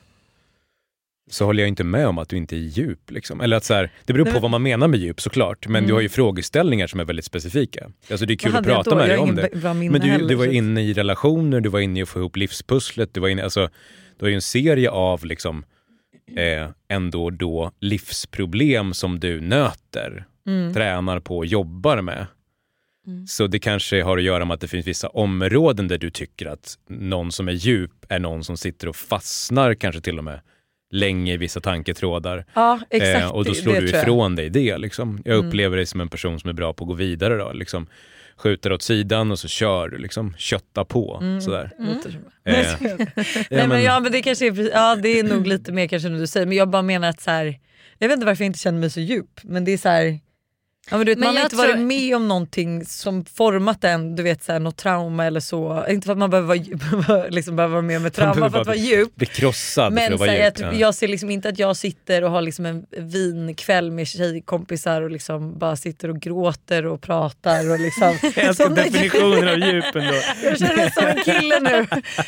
så 1.30 1.44
håller 1.44 1.62
jag 1.62 1.68
inte 1.68 1.84
med 1.84 2.06
om 2.08 2.18
att 2.18 2.28
du 2.28 2.36
inte 2.36 2.56
är 2.56 2.60
djup. 2.60 3.10
Liksom. 3.10 3.40
Eller 3.40 3.56
att 3.56 3.64
så 3.64 3.74
här, 3.74 3.90
det 4.04 4.12
beror 4.12 4.24
på 4.24 4.32
men- 4.32 4.42
vad 4.42 4.50
man 4.50 4.62
menar 4.62 4.88
med 4.88 5.00
djup 5.00 5.20
såklart, 5.20 5.68
men 5.68 5.86
du 5.86 5.92
har 5.92 6.00
ju 6.00 6.08
frågeställningar 6.08 6.86
som 6.86 7.00
är 7.00 7.04
väldigt 7.04 7.24
specifika. 7.24 7.90
Alltså 8.10 8.26
det 8.26 8.34
är 8.34 8.36
kul 8.36 8.56
att 8.56 8.64
prata 8.64 8.94
med 8.94 9.08
dig 9.08 9.18
om 9.18 9.34
det. 9.34 9.48
Men 9.62 9.92
du, 9.92 10.06
heller, 10.08 10.28
du 10.28 10.34
var 10.34 10.46
inne 10.52 10.82
i 10.82 10.92
relationer, 10.92 11.60
du 11.60 11.68
var 11.68 11.80
inne 11.80 11.98
i 12.00 12.02
att 12.02 12.08
få 12.08 12.18
ihop 12.18 12.36
livspusslet, 12.36 13.14
du 13.14 13.20
var 13.20 13.28
inne, 13.28 13.44
alltså, 13.44 13.68
du 14.18 14.24
har 14.24 14.28
ju 14.28 14.34
en 14.34 14.42
serie 14.42 14.90
av 14.90 15.24
liksom, 15.24 15.64
eh, 16.36 16.68
ändå 16.88 17.30
då 17.30 17.72
livsproblem 17.80 18.94
som 18.94 19.20
du 19.20 19.40
nöter, 19.40 20.24
Mm. 20.46 20.74
tränar 20.74 21.20
på 21.20 21.36
och 21.38 21.46
jobbar 21.46 22.02
med. 22.02 22.26
Mm. 23.06 23.26
Så 23.26 23.46
det 23.46 23.58
kanske 23.58 24.02
har 24.02 24.18
att 24.18 24.24
göra 24.24 24.44
med 24.44 24.54
att 24.54 24.60
det 24.60 24.68
finns 24.68 24.86
vissa 24.86 25.08
områden 25.08 25.88
där 25.88 25.98
du 25.98 26.10
tycker 26.10 26.46
att 26.46 26.78
någon 26.88 27.32
som 27.32 27.48
är 27.48 27.52
djup 27.52 27.90
är 28.08 28.18
någon 28.18 28.44
som 28.44 28.56
sitter 28.56 28.88
och 28.88 28.96
fastnar 28.96 29.74
kanske 29.74 30.00
till 30.00 30.18
och 30.18 30.24
med 30.24 30.40
länge 30.90 31.32
i 31.34 31.36
vissa 31.36 31.60
tanketrådar. 31.60 32.44
Ja 32.54 32.80
exakt, 32.90 33.22
Eh, 33.24 33.30
och 33.30 33.44
då 33.44 33.54
slår 33.54 33.72
det 33.74 33.80
du 33.80 33.88
ifrån 33.88 34.34
dig 34.36 34.50
det. 34.50 34.78
Liksom. 34.78 35.20
Jag 35.24 35.34
Mm. 35.34 35.46
upplever 35.48 35.76
dig 35.76 35.86
som 35.86 36.00
en 36.00 36.08
person 36.08 36.40
som 36.40 36.50
är 36.50 36.54
bra 36.54 36.72
på 36.72 36.84
att 36.84 36.88
gå 36.88 36.94
vidare. 36.94 37.36
Då, 37.36 37.52
liksom. 37.52 37.86
Skjuter 38.36 38.72
åt 38.72 38.82
sidan 38.82 39.30
och 39.32 39.38
så 39.38 39.48
kör 39.48 39.88
du, 39.88 39.98
liksom. 39.98 40.34
kötta 40.38 40.84
på. 40.84 41.18
Mm. 41.22 41.40
Sådär. 41.40 41.70
Som- 41.76 42.10
Eh. 42.44 42.54
Ja, 42.80 43.44
Nej, 43.50 43.68
men, 43.68 43.82
ja, 43.82 44.00
men 44.00 44.12
det, 44.12 44.22
kanske 44.22 44.46
är, 44.46 44.70
ja, 44.72 44.96
det 44.96 45.18
är 45.18 45.22
nog 45.24 45.46
lite 45.46 45.72
mer 45.72 45.86
kanske 45.88 46.08
än 46.08 46.18
du 46.18 46.26
säger 46.26 46.46
men 46.46 46.56
jag 46.56 46.68
bara 46.70 46.82
menar 46.82 47.08
att 47.08 47.20
så 47.20 47.30
här, 47.30 47.58
jag 47.98 48.08
vet 48.08 48.14
inte 48.14 48.26
varför 48.26 48.44
jag 48.44 48.48
inte 48.48 48.58
känner 48.58 48.78
mig 48.80 48.90
så 48.90 49.00
djup 49.00 49.40
men 49.42 49.64
det 49.64 49.72
är 49.72 49.78
så 49.78 49.88
här, 49.88 50.18
ja, 50.90 50.96
men 50.96 51.06
du 51.06 51.10
vet, 51.12 51.18
Men 51.18 51.26
man 51.28 51.36
har 51.36 51.42
inte 51.42 51.56
tror- 51.56 51.66
varit 51.68 51.78
med 51.86 52.16
om 52.16 52.28
någonting 52.28 52.84
som 52.84 53.24
format 53.24 53.84
en, 53.84 54.16
du 54.16 54.22
vet 54.22 54.42
så 54.42 54.52
här, 54.52 54.60
något 54.60 54.76
trauma 54.76 55.24
eller 55.24 55.40
så. 55.40 55.84
Inte 55.88 56.04
för 56.04 56.12
att 56.12 56.18
man 56.18 56.30
behöver 56.30 56.46
vara, 56.48 56.56
djup, 56.56 56.80
liksom 57.30 57.56
behöver 57.56 57.72
vara 57.72 57.82
med 57.82 58.00
med 58.02 58.12
trauma 58.14 58.34
behöver 58.34 58.50
för 58.50 58.60
att 58.60 58.66
vara 58.66 58.76
djup. 58.76 59.14
Bli 59.14 59.26
krossad 59.26 59.84
för 59.88 59.94
Men 59.94 60.12
att 60.12 60.18
så 60.20 60.26
vara 60.26 60.32
djup. 60.44 60.58
jag, 60.58 60.72
Ja. 60.74 60.78
jag 60.78 60.94
ser 60.94 61.08
liksom 61.08 61.30
inte 61.30 61.48
att 61.48 61.58
jag 61.58 61.76
sitter 61.76 62.24
och 62.24 62.30
har 62.30 62.42
liksom 62.42 62.66
en 62.66 62.86
vinkväll 62.98 63.90
med 63.90 64.06
tjejkompisar 64.08 65.02
och 65.02 65.10
liksom 65.10 65.58
bara 65.58 65.76
sitter 65.76 66.08
och 66.08 66.20
gråter 66.20 66.86
och 66.86 67.00
pratar. 67.02 67.70
Och 67.70 67.80
liksom, 67.80 68.18
Jag 68.36 68.38
älskar 68.44 68.68
definitionen 68.70 69.48
av 69.48 69.58
djup 69.58 69.84
ändå. 69.96 70.14
Jag 70.44 70.58
känner 70.58 70.76
mig 70.76 70.92
som 70.92 71.06
en 71.06 71.22
kille 71.24 71.60
nu. 71.60 71.86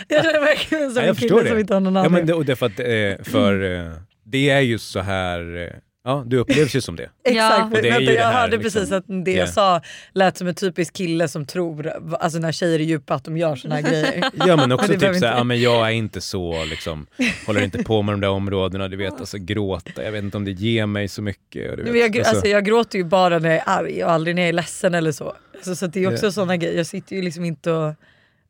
Jag 0.08 0.24
känner 0.24 0.40
mig 0.40 0.54
verkligen 0.54 0.90
som 0.90 0.96
Ja, 0.96 1.02
jag 1.02 1.08
en 1.08 1.14
förstår 1.14 1.28
kille 1.28 1.42
det. 1.42 1.48
som 1.48 1.58
inte 1.58 1.74
har 1.74 1.80
någon 1.80 1.94
Ja, 1.94 2.00
annan. 2.00 2.12
men 2.12 2.26
det, 2.26 2.32
och 2.34 2.44
det 2.44 2.52
är 2.52 2.56
för 2.56 2.66
att, 2.66 2.80
eh, 2.80 3.32
för, 3.32 3.76
eh, 3.86 3.92
det 4.24 4.50
är 4.50 4.60
ju 4.60 4.78
så 4.78 5.00
här, 5.00 5.56
eh, 5.62 5.68
ja 6.08 6.24
du 6.26 6.36
upplevs 6.38 6.76
ju 6.76 6.80
som 6.80 6.96
det. 6.96 7.10
Exakt, 7.24 7.58
Ja. 7.58 7.68
Det 7.82 7.90
Vänta, 7.90 8.02
jag 8.02 8.14
det 8.14 8.20
här, 8.20 8.32
hörde 8.40 8.56
liksom. 8.56 8.80
precis 8.80 8.92
att 8.92 9.04
det 9.24 9.30
Ja. 9.32 9.38
jag 9.38 9.48
sa 9.48 9.80
lät 10.14 10.36
som 10.36 10.46
en 10.48 10.54
typisk 10.54 10.94
kille 10.94 11.28
som 11.28 11.46
tror, 11.46 11.92
alltså 12.20 12.38
när 12.38 12.52
tjejer 12.52 12.78
är 12.78 12.84
djupa 12.84 13.14
att 13.14 13.24
de 13.24 13.36
gör 13.36 13.56
såna 13.56 13.74
här 13.74 13.82
grejer. 13.82 14.24
Ja 14.46 14.56
men 14.56 14.72
också 14.72 14.90
Men 14.90 15.00
typ 15.00 15.16
såhär, 15.16 15.36
ja, 15.36 15.44
men 15.44 15.60
jag 15.60 15.86
är 15.86 15.90
inte 15.92 16.20
så 16.20 16.64
liksom, 16.64 17.06
håller 17.46 17.62
inte 17.64 17.84
på 17.84 18.02
med 18.02 18.12
de 18.12 18.20
där 18.20 18.28
områdena, 18.30 18.88
du 18.88 18.96
vet 18.96 19.20
alltså 19.20 19.38
gråta, 19.38 20.04
jag 20.04 20.12
vet 20.12 20.24
inte 20.24 20.36
om 20.36 20.44
det 20.44 20.50
ger 20.52 20.86
mig 20.86 21.08
så 21.08 21.22
mycket. 21.22 21.76
Du 21.76 21.82
vet, 21.82 21.92
Men 21.92 22.00
jag, 22.00 22.18
alltså, 22.18 22.32
alltså, 22.32 22.48
jag 22.48 22.64
gråter 22.64 22.98
ju 22.98 23.04
bara 23.04 23.38
när 23.38 23.48
jag 23.48 23.58
är 23.58 23.62
arg 23.66 24.04
och 24.04 24.10
aldrig 24.10 24.34
när 24.36 24.42
jag 24.42 24.48
är 24.48 24.52
ledsen 24.52 24.94
eller 24.94 25.12
så. 25.12 25.34
Alltså, 25.54 25.74
så 25.76 25.86
det 25.86 26.04
är 26.04 26.12
också 26.12 26.26
Ja. 26.26 26.32
såna 26.32 26.56
grejer, 26.56 26.76
jag 26.76 26.86
sitter 26.86 27.16
ju 27.16 27.22
liksom 27.22 27.44
inte 27.44 27.72
och, 27.72 27.94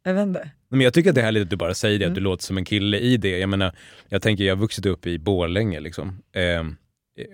jag 0.04 0.14
vet 0.14 0.22
inte. 0.22 0.50
Men 0.70 0.80
jag 0.80 0.94
tycker 0.94 1.08
att 1.10 1.14
det 1.14 1.20
är 1.20 1.24
härligt 1.24 1.42
att 1.42 1.50
du 1.50 1.56
bara 1.56 1.74
säger 1.74 1.98
det, 1.98 2.04
att 2.04 2.14
du 2.14 2.20
Mm. 2.20 2.30
låter 2.30 2.44
som 2.44 2.58
en 2.58 2.64
kille 2.64 2.98
i 2.98 3.16
det. 3.16 3.38
Jag 3.38 3.48
menar, 3.48 3.72
jag 4.08 4.22
tänker 4.22 4.44
jag 4.44 4.54
har 4.56 4.60
vuxit 4.60 4.86
upp 4.86 5.06
i 5.06 5.18
Borlänge 5.18 5.80
liksom. 5.80 6.22
Eh, 6.34 6.64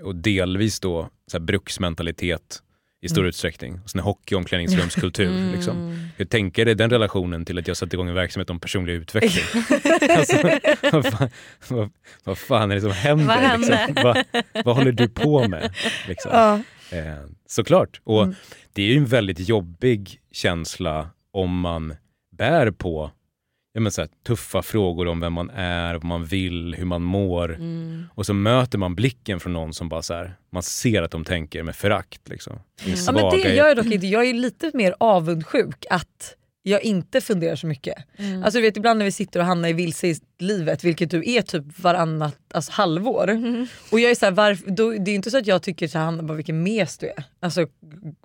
och 0.02 0.16
delvis 0.16 0.80
då 0.80 1.08
så 1.30 1.36
här, 1.38 1.44
bruksmentalitet 1.44 2.60
i 3.02 3.08
stor 3.08 3.18
Mm. 3.20 3.28
utsträckning. 3.28 3.80
Och 3.84 3.90
sen 3.90 4.00
hockey, 4.00 4.34
omklädningsrumskultur. 4.34 5.26
Mm. 5.36 5.52
Liksom. 5.52 6.08
Hur 6.16 6.24
tänker 6.24 6.64
du 6.64 6.74
den 6.74 6.90
relationen 6.90 7.44
till 7.44 7.58
att 7.58 7.68
jag 7.68 7.76
satte 7.76 7.96
igång 7.96 8.08
en 8.08 8.14
verksamhet 8.14 8.50
om 8.50 8.60
personlig 8.60 8.92
utveckling? 8.92 9.44
alltså, 10.10 10.36
vad, 10.92 11.06
fan, 11.06 11.28
vad, 11.68 11.90
vad 12.24 12.38
fan 12.38 12.70
är 12.70 12.74
det 12.74 12.80
som 12.80 12.90
händer? 12.92 13.26
Vad 13.26 13.36
hände? 13.36 13.86
Liksom? 13.86 14.04
Vad, 14.04 14.24
vad 14.64 14.76
håller 14.76 14.92
du 14.92 15.08
på 15.08 15.48
med? 15.48 15.74
Liksom? 16.08 16.30
Ja. 16.34 16.54
Eh, 16.98 17.24
såklart. 17.48 18.00
Och 18.04 18.22
Mm. 18.22 18.34
det 18.72 18.82
är 18.82 18.86
ju 18.86 18.96
en 18.96 19.06
väldigt 19.06 19.48
jobbig 19.48 20.20
känsla 20.32 21.10
om 21.32 21.60
man 21.60 21.94
bär 22.36 22.70
på 22.70 23.10
ja, 23.74 23.80
men 23.80 23.92
så 23.92 24.00
här, 24.00 24.08
tuffa 24.26 24.62
frågor 24.62 25.08
om 25.08 25.20
vem 25.20 25.32
man 25.32 25.50
är, 25.50 25.94
vad 25.94 26.04
man 26.04 26.24
vill, 26.24 26.74
hur 26.74 26.84
man 26.84 27.02
mår. 27.02 27.54
Mm. 27.54 28.04
Och 28.14 28.26
så 28.26 28.34
möter 28.34 28.78
man 28.78 28.94
blicken 28.94 29.40
från 29.40 29.52
någon 29.52 29.74
som 29.74 29.88
bara 29.88 30.02
så 30.02 30.14
här, 30.14 30.36
man 30.50 30.62
ser 30.62 31.02
att 31.02 31.10
de 31.10 31.24
tänker 31.24 31.62
med 31.62 31.76
förakt. 31.76 32.28
Liksom. 32.28 32.58
Din 32.84 32.96
Ja, 33.06 33.12
men 33.12 33.30
det 33.30 33.54
gör 33.54 33.68
jag 33.68 33.76
dock 33.76 33.86
inte. 33.86 34.06
Jag 34.06 34.28
är 34.28 34.34
lite 34.34 34.70
mer 34.74 34.94
avundsjuk 35.00 35.86
att 35.90 36.36
jag 36.66 36.82
inte 36.82 37.20
funderar 37.20 37.56
så 37.56 37.66
mycket. 37.66 37.94
Mm. 38.16 38.44
Alltså 38.44 38.58
du 38.58 38.62
vet 38.62 38.76
ibland 38.76 38.98
när 38.98 39.04
vi 39.04 39.12
sitter 39.12 39.40
och 39.40 39.46
hamnar 39.46 39.68
i 39.68 39.72
vilse 39.72 40.06
i 40.06 40.16
livet, 40.38 40.84
vilket 40.84 41.10
du 41.10 41.30
är 41.30 41.42
typ 41.42 41.64
varannat 41.78 42.36
alltså, 42.54 42.72
halvår. 42.72 43.30
Mm. 43.30 43.66
Och 43.92 44.00
jag 44.00 44.10
är 44.10 44.14
så 44.14 44.24
här, 44.26 44.32
varf- 44.32 44.70
då, 44.70 44.90
det 44.90 45.10
är 45.10 45.14
inte 45.14 45.30
så 45.30 45.38
att 45.38 45.46
jag 45.46 45.62
tycker 45.62 45.88
så 45.88 45.98
här, 45.98 46.04
Hanna 46.04 46.22
bara 46.22 46.34
vilken 46.34 46.62
mes 46.62 46.98
du 46.98 47.06
är. 47.06 47.24
Alltså 47.40 47.66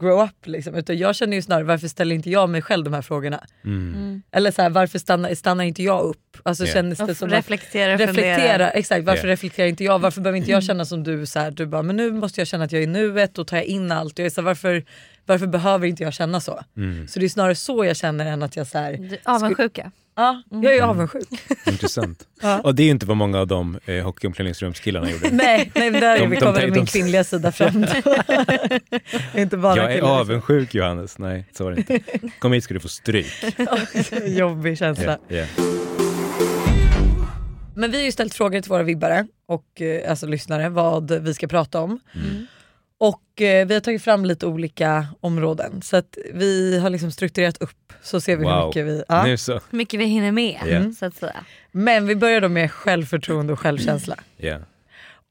grow 0.02 0.24
up 0.24 0.48
liksom. 0.48 0.76
Utan 0.76 0.98
jag 0.98 1.16
känner 1.16 1.36
ju 1.36 1.42
snarare 1.42 1.64
varför 1.64 1.88
ställer 1.88 2.16
inte 2.16 2.30
jag 2.30 2.50
mig 2.50 2.62
själv 2.62 2.84
de 2.84 2.94
här 2.94 3.02
frågorna? 3.02 3.44
Mm. 3.66 4.22
Eller 4.32 4.52
så 4.52 4.62
här, 4.62 4.70
varför 4.70 5.00
stannar, 5.00 5.36
stannar 5.36 5.64
inte 5.64 5.84
jag 5.84 6.02
upp? 6.02 6.38
Alltså 6.44 6.66
Ja. 6.66 6.74
känns 6.74 7.00
det 7.00 7.16
som 7.16 7.28
att 7.28 7.34
reflektera 7.34 7.94
och 7.94 8.00
reflektera, 8.00 8.70
exakt 8.70 9.06
varför 9.06 9.28
Ja. 9.28 9.34
reflekterar 9.34 9.68
inte 9.68 9.84
jag? 9.84 10.00
Varför 10.00 10.22
behöver 10.22 10.38
inte 10.38 10.52
jag 10.52 10.64
känna 10.64 10.86
som 10.86 11.04
du? 11.04 11.26
Så 11.26 11.40
här, 11.40 11.52
du 11.52 11.66
bara, 11.66 11.82
men 11.82 11.96
nu 11.96 12.12
måste 12.12 12.42
jag 12.42 12.48
känna 12.48 12.64
att 12.64 12.72
jag 12.72 12.80
är 12.80 12.84
i 12.84 12.88
nuet 12.88 13.38
och 13.38 13.48
tar 13.48 13.58
jag 13.58 13.66
in 13.66 13.92
allt. 13.92 14.20
Jag 14.20 14.26
är 14.26 14.30
så 14.30 14.42
här, 14.42 14.46
varför, 14.46 14.84
varför 15.30 15.48
behöver 15.48 15.88
inte 15.88 16.04
jag 16.04 16.14
känna 16.14 16.40
så? 16.42 16.60
Mm. 16.78 17.08
Så 17.08 17.20
det 17.20 17.26
är 17.26 17.30
snarare 17.30 17.56
så 17.56 17.86
jag 17.86 17.96
känner 17.98 18.26
än 18.26 18.44
att 18.44 18.56
jag 18.56 18.68
så 18.68 18.78
här, 18.78 19.18
Avundsjuka. 19.26 19.92
ja, 20.16 20.44
jag 20.50 20.76
är 20.76 20.82
avundsjuk. 20.82 21.28
Intressant. 21.68 22.26
Ja. 22.42 22.60
Och 22.60 22.76
det 22.76 22.84
är 22.84 22.90
inte 22.90 23.06
vad 23.06 23.18
många 23.18 23.40
av 23.40 23.48
de 23.48 23.80
eh, 23.86 24.04
hockeyomklädningsrumskillarna 24.04 25.12
gjorde. 25.12 25.30
nej, 25.32 25.72
nej 25.76 25.92
men 25.92 26.02
där 26.02 26.18
De- 26.20 26.24
är 26.24 26.28
vi 26.28 26.36
de 26.36 26.40
kommer 26.46 26.60
tänk- 26.60 26.74
min 26.76 26.86
de- 26.86 26.92
kvinnliga 26.92 27.24
sida 27.24 27.52
fram. 27.52 27.86
inte 29.36 29.58
bara 29.58 29.78
Jag 29.78 29.92
är 29.92 29.96
killar. 29.96 30.20
avundsjuk 30.20 30.74
Johannes. 30.76 31.18
Nej, 31.18 31.46
så 31.54 31.64
var 31.64 31.72
det 31.72 31.78
inte. 31.78 32.00
Kom 32.40 32.54
hit 32.54 32.64
ska 32.64 32.74
du 32.74 32.80
få 32.80 32.88
stryk. 32.88 33.28
Jobbig 34.26 34.78
känsla. 34.78 35.18
Ja, 35.28 35.36
ja. 35.38 35.46
Men 37.76 37.92
vi 37.92 37.98
har 37.98 38.04
ju 38.06 38.12
ställt 38.12 38.34
frågor 38.34 38.62
till 38.62 38.70
våra 38.70 38.84
vibbare 38.84 39.28
och 39.46 39.82
eh, 39.82 40.10
alltså 40.10 40.28
lyssnare 40.28 40.70
vad 40.70 41.12
vi 41.12 41.34
ska 41.34 41.48
prata 41.48 41.80
om. 41.82 42.00
Mm. 42.16 42.48
Och 43.00 43.42
eh, 43.42 43.68
vi 43.68 43.74
har 43.74 43.82
tagit 43.82 44.04
fram 44.04 44.26
lite 44.26 44.46
olika 44.46 45.08
områden 45.20 45.82
så 45.82 45.98
att 45.98 46.18
vi 46.34 46.80
har 46.80 46.90
liksom 46.90 47.12
strukturerat 47.12 47.58
upp 47.58 47.94
så 48.02 48.22
ser 48.22 48.38
vi 48.38 48.44
hur 48.46 48.52
Wow. 48.54 48.68
mycket 48.68 48.86
vi... 48.86 49.04
Ja. 49.08 49.24
Nu 49.26 49.38
så. 49.38 49.54
Hur 49.54 49.78
mycket 49.78 50.00
vi 50.00 50.06
hinner 50.06 50.32
med 50.32 50.60
Ja. 50.66 50.92
så 51.00 51.06
att 51.06 51.16
säga. 51.16 51.46
Men 51.72 52.08
vi 52.08 52.16
börjar 52.16 52.42
då 52.42 52.50
med 52.50 52.72
självförtroende 52.72 53.54
och 53.54 53.60
självkänsla. 53.60 54.16
Ja. 54.38 54.58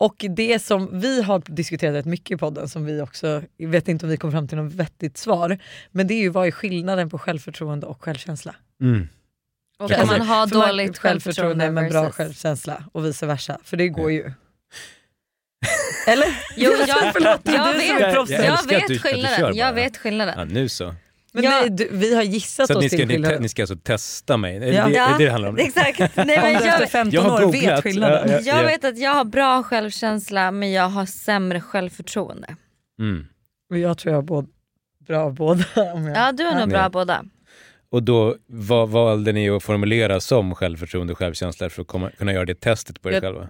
Och 0.00 0.24
det 0.36 0.62
som 0.62 1.00
vi 1.00 1.22
har 1.22 1.42
diskuterat 1.46 1.94
rätt 1.94 2.06
mycket 2.06 2.30
i 2.30 2.36
podden 2.38 2.68
som 2.68 2.84
vi 2.84 3.00
också, 3.00 3.42
jag 3.56 3.68
vet 3.68 3.88
inte 3.88 4.06
om 4.06 4.10
vi 4.10 4.16
kom 4.16 4.32
fram 4.32 4.48
till 4.48 4.58
något 4.58 4.72
vettigt 4.74 5.18
svar, 5.18 5.58
men 5.90 6.06
det 6.06 6.14
är 6.14 6.20
ju 6.20 6.28
vad 6.28 6.46
är 6.46 6.50
skillnaden 6.50 7.10
på 7.10 7.18
självförtroende 7.18 7.86
och 7.86 8.02
självkänsla? 8.04 8.54
Mm. 8.82 9.08
Och 9.78 9.90
kan 9.90 10.06
man 10.06 10.20
ha 10.20 10.48
För 10.48 10.54
dåligt 10.54 10.98
självförtroende 10.98 11.70
men 11.70 11.88
bra 11.90 12.02
versus... 12.02 12.16
självkänsla 12.16 12.84
och 12.92 13.04
vice 13.04 13.26
versa, 13.26 13.58
för 13.64 13.76
det 13.76 13.88
går 13.88 14.12
ju. 14.12 14.32
Eller? 16.06 16.26
Jo, 16.56 16.70
jag, 16.88 17.12
Förlåt, 17.12 17.40
det 17.44 17.52
jag 17.52 17.66
du 17.66 17.70
är 17.70 17.98
vet. 17.98 18.30
Jag 18.30 18.44
jag 18.44 18.58
du- 18.68 18.74
vet 18.74 18.88
du 18.88 18.98
skillnaden. 18.98 19.56
Jag 19.56 19.72
vet 19.72 19.96
skillnaden. 19.96 20.34
ja, 20.38 20.44
nu 20.44 20.68
så. 20.68 20.94
Men 21.32 21.44
Ja. 21.44 21.50
nej, 21.50 21.70
du, 21.70 21.88
vi 21.92 22.14
har 22.14 22.22
gissat 22.22 22.66
Så 22.66 22.74
oss 22.76 22.82
ni 22.82 22.88
ska, 22.88 22.96
till 22.98 23.06
ni, 23.08 23.14
skillnaden. 23.14 23.42
ni 23.42 23.48
ska 23.48 23.62
alltså 23.62 23.76
testa 23.76 24.36
mig? 24.36 24.54
Ja. 24.74 24.86
det, 24.86 24.92
Ja. 24.94 25.14
är 25.14 25.18
det 25.18 25.24
det 25.24 25.30
handlar 25.30 25.48
om? 25.48 25.56
Exakt. 25.58 25.98
Nej, 25.98 26.08
Om 26.16 26.24
men 26.26 26.52
du 26.52 26.68
efter 26.68 26.80
jag, 26.80 26.90
15 26.90 27.14
Jag 27.14 27.22
har 27.22 27.44
år 27.44 27.52
vet 27.52 27.82
skillnaden. 27.82 28.30
Ja, 28.30 28.38
ja. 28.42 28.56
jag 28.56 28.64
vet 28.64 28.84
att 28.84 28.98
jag 28.98 29.10
har 29.10 29.24
bra 29.24 29.62
självkänsla 29.62 30.50
men 30.50 30.72
jag 30.72 30.88
har 30.88 31.06
sämre 31.06 31.60
självförtroende. 31.60 32.56
Mm. 33.00 33.26
Och 33.70 33.78
jag 33.78 33.98
tror 33.98 34.12
jag 34.12 34.16
har 34.18 34.22
både, 34.22 34.48
bra 35.06 35.30
båda. 35.30 35.64
Om 35.94 36.06
jag... 36.06 36.16
Ja 36.16 36.32
du 36.32 36.44
har 36.44 36.52
nog 36.52 36.62
Ja. 36.62 36.66
bra 36.66 36.88
båda. 36.88 37.24
Och 37.90 38.02
då 38.02 38.36
vad 38.46 38.88
valde 38.88 39.32
ni 39.32 39.50
att 39.50 39.62
formulera 39.62 40.20
som 40.20 40.54
självförtroende 40.54 41.12
och 41.12 41.18
självkänsla 41.18 41.70
för 41.70 41.82
att 41.82 41.88
komma, 41.88 42.10
kunna 42.18 42.32
göra 42.32 42.44
det 42.44 42.60
testet 42.60 43.02
på 43.02 43.08
er 43.08 43.12
Jag- 43.12 43.22
själva? 43.22 43.48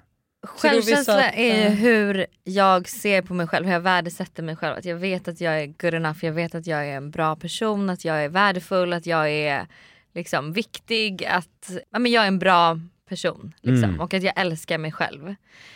Självkänsla 0.49 1.31
är 1.31 1.71
hur 1.71 2.26
jag 2.45 2.88
ser 2.88 3.23
på 3.23 3.35
mig 3.35 3.47
själv, 3.47 3.67
hur 3.67 3.73
jag 3.73 3.81
värdesätter 3.81 4.43
mig 4.43 4.57
själv. 4.57 4.76
Att 4.76 4.85
jag 4.85 4.97
vet 4.97 5.28
att 5.28 5.40
jag 5.40 5.62
är 5.62 5.67
good 5.67 5.95
enough, 5.95 6.25
jag 6.25 6.33
vet 6.33 6.55
att 6.55 6.67
jag 6.67 6.88
är 6.88 6.97
en 6.97 7.11
bra 7.11 7.37
person, 7.37 7.90
att 7.90 8.05
jag 8.05 8.25
är 8.25 8.28
värdefull, 8.28 8.93
att 8.93 9.07
jag 9.07 9.31
är 9.31 9.67
liksom 10.14 10.52
viktig, 10.52 11.25
att 11.25 11.71
ja, 11.90 11.99
men 11.99 12.12
jag 12.12 12.25
är 12.25 12.28
en 12.28 12.38
bra 12.38 12.81
person. 13.09 13.55
Liksom. 13.61 13.90
Mm. 13.90 14.00
Och 14.00 14.14
att 14.14 14.23
jag 14.23 14.33
älskar 14.37 14.78
mig 14.78 14.93
själv. 14.93 15.35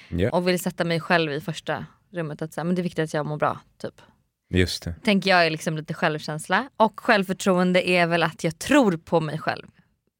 Ja, 0.09 0.31
Och 0.31 0.49
vill 0.49 0.61
sätta 0.61 0.85
mig 0.85 1.01
själv 1.01 1.33
i 1.33 1.41
första 1.41 1.87
rummet. 2.11 2.43
Att 2.43 2.53
så 2.53 2.61
här, 2.61 2.65
men 2.65 2.75
det 2.75 2.81
är 2.81 2.83
viktigt 2.83 3.05
att 3.05 3.15
jag 3.15 3.27
mår 3.27 3.37
bra. 3.37 3.61
Typ. 3.83 4.03
just 4.51 4.83
det. 4.83 4.95
Tänker 5.05 5.31
jag 5.31 5.47
är 5.47 5.51
liksom 5.51 5.77
lite 5.77 5.95
självkänsla. 5.95 6.69
Och 6.77 7.01
självförtroende 7.01 7.89
är 7.89 8.07
väl 8.07 8.23
att 8.23 8.45
jag 8.45 8.59
tror 8.59 8.97
på 8.97 9.21
mig 9.21 9.39
själv. 9.39 9.67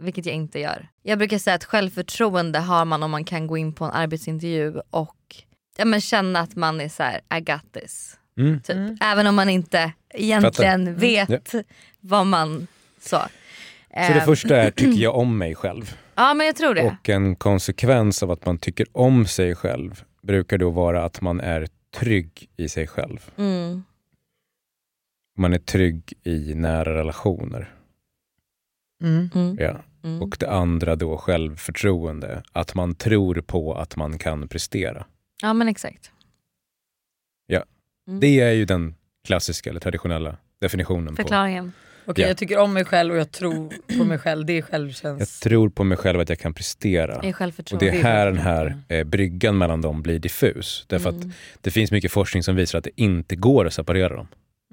Vilket 0.03 0.27
jag 0.27 0.35
inte 0.35 0.59
gör. 0.59 0.89
Jag 1.03 1.19
brukar 1.19 1.39
säga 1.39 1.55
att 1.55 1.65
självförtroende 1.65 2.59
har 2.59 2.85
man 2.85 3.03
om 3.03 3.11
man 3.11 3.25
kan 3.25 3.47
gå 3.47 3.57
in 3.57 3.73
på 3.73 3.85
en 3.85 3.91
arbetsintervju 3.91 4.81
och 4.91 5.17
ja, 5.77 5.85
men 5.85 6.01
känna 6.01 6.41
att 6.41 6.57
man 6.57 6.81
är 6.81 6.89
så 6.89 7.03
här: 7.03 7.21
I 7.39 7.41
got 7.41 7.73
this. 7.73 8.19
Mm. 8.39 8.61
Typ. 8.61 8.77
Mm. 8.77 8.97
Även 9.01 9.27
om 9.27 9.35
man 9.35 9.49
inte 9.49 9.93
egentligen 10.15 10.95
vet 10.97 11.55
vad 12.01 12.27
man 12.27 12.67
så. 13.01 13.09
Så 13.09 13.27
det 13.91 14.19
Eh, 14.19 14.25
första 14.25 14.57
är, 14.57 14.71
tycker 14.71 14.99
jag 15.03 15.17
om 15.17 15.39
mig 15.39 15.55
själv? 15.55 15.97
Ja 16.15 16.35
men 16.35 16.47
jag 16.47 16.57
tror 16.57 16.75
det. 16.75 16.83
Och 16.83 17.09
en 17.09 17.37
konsekvens 17.37 18.23
av 18.23 18.31
att 18.31 18.47
man 18.47 18.59
tycker 18.59 18.87
om 18.93 19.27
sig 19.27 19.55
själv 19.55 20.05
brukar 20.23 20.59
då 20.59 20.71
vara 20.71 21.05
att 21.05 21.21
man 21.21 21.41
är 21.41 21.69
trygg 21.95 22.49
i 22.57 22.69
sig 22.69 22.87
själv. 22.87 23.31
Mm. 23.37 23.85
Man 25.39 25.53
är 25.53 25.59
trygg 25.59 26.13
i 26.23 26.55
nära 26.55 26.95
relationer. 26.95 27.75
Mm. 29.03 29.31
Mm. 29.35 29.57
Ja. 29.61 29.77
Mm. 30.05 30.23
Och 30.23 30.37
det 30.41 30.51
andra 30.51 30.97
då 30.97 31.17
självförtroende. 31.19 32.43
Att 32.53 32.75
man 32.75 32.95
tror 32.95 33.35
på 33.41 33.75
att 33.75 33.97
man 33.97 34.19
kan 34.19 34.49
prestera. 34.49 35.07
Ja 35.43 35.53
men 35.53 35.69
exakt. 35.69 36.11
Mm. 38.09 38.21
Det 38.21 38.41
är 38.41 38.51
ju 38.53 38.65
den 38.65 38.95
klassiska 39.27 39.71
eller 39.71 39.81
traditionella 39.81 40.37
definitionen 40.61 41.17
på 41.17 41.23
Förklaringen. 41.23 41.73
Okej 42.07 42.23
Ja. 42.23 42.29
jag 42.29 42.37
tycker 42.37 42.59
om 42.59 42.73
mig 42.73 42.85
själv 42.85 43.13
och 43.13 43.19
jag 43.21 43.33
tror 43.33 43.73
på 43.99 44.05
mig 44.05 44.19
själv, 44.19 44.47
det 44.47 44.53
är 44.53 44.57
jag 44.57 44.65
självkänsla. 44.65 45.27
tror 45.51 45.69
på 45.69 45.85
mig 45.85 45.99
själv 45.99 46.21
att 46.21 46.29
jag 46.29 46.39
kan 46.39 46.55
prestera. 46.55 47.15
Är 47.15 47.73
Och 47.73 47.79
det 47.79 47.89
är 47.89 48.03
här 48.03 48.27
den 48.27 48.39
här 48.39 48.77
eh, 48.89 49.05
bryggan 49.05 49.59
mellan 49.59 49.81
dem 49.81 50.03
blir 50.03 50.19
diffus. 50.19 50.85
Därför 50.89 51.09
att 51.09 51.15
Mm. 51.17 51.33
det 51.61 51.71
finns 51.71 51.91
mycket 51.91 52.13
forskning 52.13 52.43
som 52.43 52.57
visar 52.57 52.79
att 52.79 52.85
det 52.85 53.01
inte 53.01 53.37
går 53.37 53.67
att 53.67 53.73
separera 53.75 54.17
dem. 54.17 54.29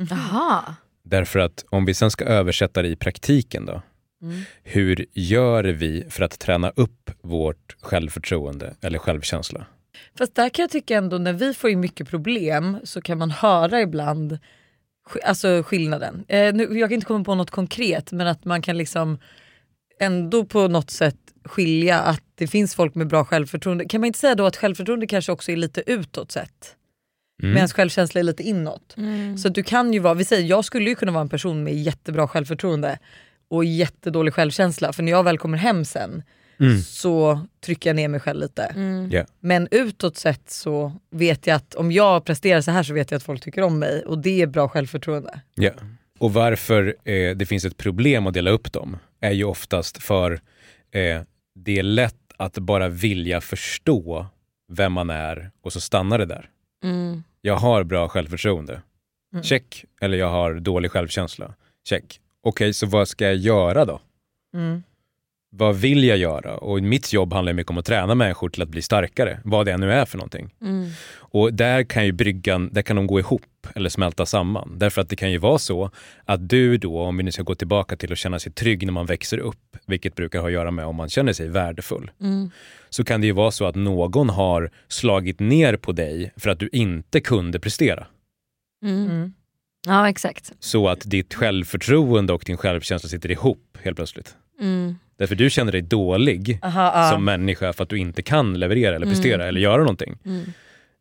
Jaha. 0.09 0.75
Därför 1.03 1.39
att 1.39 1.65
om 1.69 1.85
vi 1.85 1.93
sen 1.93 2.11
ska 2.11 2.25
översätta 2.25 2.81
det 2.81 2.87
i 2.87 2.95
praktiken 2.95 3.65
då. 3.65 3.81
Mm. 4.21 4.41
Hur 4.63 5.05
gör 5.13 5.63
vi 5.63 6.05
för 6.09 6.23
att 6.23 6.39
träna 6.39 6.69
upp 6.69 7.11
vårt 7.21 7.75
självförtroende 7.81 8.75
eller 8.81 8.99
självkänsla? 8.99 9.65
Fast 10.17 10.35
där 10.35 10.49
kan 10.49 10.63
jag 10.63 10.69
tycka 10.69 10.97
ändå 10.97 11.17
när 11.17 11.33
vi 11.33 11.53
får 11.53 11.69
in 11.69 11.79
mycket 11.79 12.09
problem 12.09 12.77
så 12.83 13.01
kan 13.01 13.17
man 13.17 13.31
höra 13.31 13.81
ibland 13.81 14.39
alltså 15.23 15.63
skillnaden. 15.65 16.25
Eh, 16.27 16.53
nu, 16.53 16.79
jag 16.79 16.89
kan 16.89 16.95
inte 16.95 17.05
komma 17.05 17.23
på 17.23 17.35
något 17.35 17.51
konkret 17.51 18.11
men 18.11 18.27
att 18.27 18.45
man 18.45 18.61
kan 18.61 18.77
liksom 18.77 19.19
ändå 19.99 20.45
på 20.45 20.67
något 20.67 20.89
sätt 20.89 21.17
skilja 21.45 21.99
att 21.99 22.23
det 22.35 22.47
finns 22.47 22.75
folk 22.75 22.95
med 22.95 23.07
bra 23.07 23.25
självförtroende. 23.25 23.85
Kan 23.85 24.01
man 24.01 24.05
inte 24.05 24.19
säga 24.19 24.35
då 24.35 24.45
att 24.45 24.57
självförtroende 24.57 25.07
kanske 25.07 25.31
också 25.31 25.51
är 25.51 25.55
lite 25.55 25.91
utåt 25.91 26.31
sett? 26.31 26.75
Mm. 27.43 27.53
Medan 27.53 27.67
självkänsla 27.67 28.19
är 28.19 28.23
lite 28.23 28.43
inåt. 28.43 28.97
Mm. 28.97 29.37
Så 29.37 29.47
att 29.47 29.55
du 29.55 29.63
kan 29.63 29.93
ju 29.93 29.99
vara, 29.99 30.13
vi 30.13 30.25
säger 30.25 30.49
jag 30.49 30.65
skulle 30.65 30.89
ju 30.89 30.95
kunna 30.95 31.11
vara 31.11 31.21
en 31.21 31.29
person 31.29 31.63
med 31.63 31.75
jättebra 31.75 32.27
självförtroende 32.27 32.99
och 33.49 33.65
jättedålig 33.65 34.33
självkänsla 34.33 34.93
för 34.93 35.03
när 35.03 35.11
jag 35.11 35.23
väl 35.23 35.37
kommer 35.37 35.57
hem 35.57 35.85
sen 35.85 36.23
Mm. 36.61 36.81
så 36.81 37.39
trycker 37.65 37.89
jag 37.89 37.95
ner 37.95 38.07
mig 38.07 38.19
själv 38.19 38.39
lite. 38.39 38.63
Mm. 38.63 39.09
Ja. 39.11 39.25
Men 39.39 39.67
utåt 39.71 40.17
sett 40.17 40.49
så 40.49 40.93
vet 41.11 41.47
jag 41.47 41.55
att 41.55 41.75
om 41.75 41.91
jag 41.91 42.25
presterar 42.25 42.61
så 42.61 42.71
här 42.71 42.83
så 42.83 42.93
vet 42.93 43.11
jag 43.11 43.17
att 43.17 43.23
folk 43.23 43.41
tycker 43.43 43.61
om 43.61 43.79
mig 43.79 44.03
och 44.05 44.17
det 44.19 44.41
är 44.41 44.47
bra 44.47 44.67
självförtroende. 44.69 45.41
Ja. 45.55 45.71
Och 46.19 46.33
varför 46.33 46.95
eh, 47.03 47.35
det 47.35 47.45
finns 47.45 47.65
ett 47.65 47.77
problem 47.77 48.27
att 48.27 48.33
dela 48.33 48.49
upp 48.51 48.71
dem 48.73 48.97
är 49.21 49.31
ju 49.31 49.43
oftast 49.43 50.03
för 50.03 50.31
eh, 50.91 51.21
det 51.55 51.79
är 51.79 51.83
lätt 51.83 52.15
att 52.37 52.57
bara 52.57 52.87
vilja 52.87 53.41
förstå 53.41 54.25
vem 54.71 54.93
man 54.93 55.09
är 55.09 55.51
och 55.63 55.73
så 55.73 55.79
stannar 55.81 56.17
det 56.17 56.25
där. 56.25 56.49
Mm. 56.83 57.23
Jag 57.41 57.55
har 57.55 57.83
bra 57.83 58.07
självförtroende. 58.09 58.81
Mm. 59.33 59.43
Check. 59.43 59.85
Eller 60.01 60.17
jag 60.17 60.29
har 60.29 60.53
dålig 60.53 60.91
självkänsla. 60.91 61.53
Check. 61.89 62.19
Okej, 62.43 62.73
så 62.73 62.85
vad 62.87 63.07
ska 63.07 63.25
jag 63.25 63.35
göra 63.35 63.85
då? 63.85 63.99
Mm. 64.53 64.83
Vad 65.51 65.75
vill 65.75 66.03
jag 66.03 66.17
göra? 66.17 66.57
Och 66.57 66.81
mitt 66.83 67.13
jobb 67.13 67.33
handlar 67.33 67.53
mycket 67.53 67.69
om 67.69 67.77
att 67.77 67.85
träna 67.85 68.15
människor 68.15 68.49
till 68.49 68.61
att 68.61 68.69
bli 68.69 68.81
starkare, 68.81 69.39
vad 69.43 69.65
det 69.65 69.77
nu 69.77 69.91
är 69.93 70.05
för 70.05 70.17
någonting. 70.17 70.53
Mm. 70.61 70.89
Och 71.11 71.53
där 71.53 71.83
kan 71.83 72.05
ju 72.05 72.11
bryggan, 72.11 72.69
där 72.73 72.81
kan 72.81 72.95
de 72.95 73.07
gå 73.07 73.19
ihop 73.19 73.41
eller 73.75 73.89
smälta 73.89 74.25
samman. 74.25 74.75
Därför 74.77 75.01
att 75.01 75.09
det 75.09 75.15
kan 75.15 75.31
ju 75.31 75.37
vara 75.37 75.57
så 75.57 75.91
att 76.25 76.49
du 76.49 76.77
då, 76.77 77.01
om 77.01 77.17
vi 77.17 77.23
nu 77.23 77.31
ska 77.31 77.43
gå 77.43 77.55
tillbaka 77.55 77.95
till 77.95 78.11
att 78.11 78.17
känna 78.17 78.39
sig 78.39 78.51
trygg 78.51 78.85
när 78.85 78.93
man 78.93 79.05
växer 79.05 79.37
upp, 79.37 79.77
vilket 79.85 80.15
brukar 80.15 80.39
ha 80.39 80.47
att 80.47 80.53
göra 80.53 80.71
med 80.71 80.85
om 80.85 80.95
man 80.95 81.09
känner 81.09 81.33
sig 81.33 81.47
värdefull, 81.47 82.11
Mm. 82.21 82.51
så 82.89 83.03
kan 83.03 83.21
det 83.21 83.27
ju 83.27 83.33
vara 83.33 83.51
så 83.51 83.65
att 83.65 83.75
någon 83.75 84.29
har 84.29 84.71
slagit 84.87 85.39
ner 85.39 85.77
på 85.77 85.91
dig 85.91 86.31
för 86.37 86.49
att 86.49 86.59
du 86.59 86.69
inte 86.71 87.19
kunde 87.21 87.59
prestera. 87.59 88.07
Mm. 88.85 89.33
Mm. 89.87 89.97
Ja 89.97 90.09
exakt. 90.09 90.51
Så 90.59 90.87
att 90.89 91.01
ditt 91.05 91.33
självförtroende 91.33 92.33
och 92.33 92.43
din 92.45 92.57
självkänsla 92.57 93.09
sitter 93.09 93.31
ihop 93.31 93.77
helt 93.83 93.95
plötsligt. 93.95 94.35
Mm. 94.61 94.95
Därför 95.17 95.35
du 95.35 95.49
känner 95.49 95.71
dig 95.71 95.81
dålig 95.81 96.59
Aha, 96.63 96.91
ja. 96.95 97.11
som 97.11 97.25
människa 97.25 97.73
för 97.73 97.83
att 97.83 97.89
du 97.89 97.97
inte 97.97 98.21
kan 98.21 98.59
leverera 98.59 98.95
eller 98.95 99.07
prestera 99.07 99.35
Mm. 99.35 99.47
eller 99.47 99.61
göra 99.61 99.77
någonting. 99.77 100.17
Mm. 100.25 100.45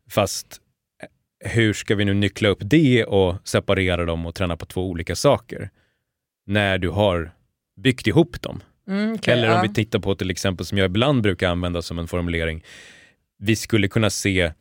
Fast 0.09 0.57
eh, 1.43 1.51
hur 1.51 1.73
ska 1.73 1.95
vi 1.95 2.05
nu 2.05 2.13
nyckla 2.13 2.49
upp 2.49 2.59
det 2.61 3.05
och 3.05 3.35
separera 3.43 4.05
dem 4.05 4.25
och 4.25 4.35
träna 4.35 4.57
på 4.57 4.65
två 4.65 4.89
olika 4.89 5.15
saker? 5.15 5.69
När 6.45 6.77
du 6.77 6.89
har 6.89 7.31
byggt 7.81 8.07
ihop 8.07 8.41
dem. 8.41 8.61
Mm, 8.87 9.13
okej, 9.13 9.33
Eller 9.33 9.47
om 9.49 9.55
ja. 9.55 9.61
vi 9.61 9.73
tittar 9.73 9.99
på 9.99 10.15
till 10.15 10.29
exempel 10.31 10.65
som 10.65 10.77
jag 10.77 10.85
ibland 10.85 11.21
brukar 11.21 11.49
använda 11.49 11.81
som 11.81 11.99
en 11.99 12.07
formulering. 12.07 12.63
Vi 13.39 13.55
skulle 13.55 13.87
kunna 13.87 14.09
se 14.09 14.51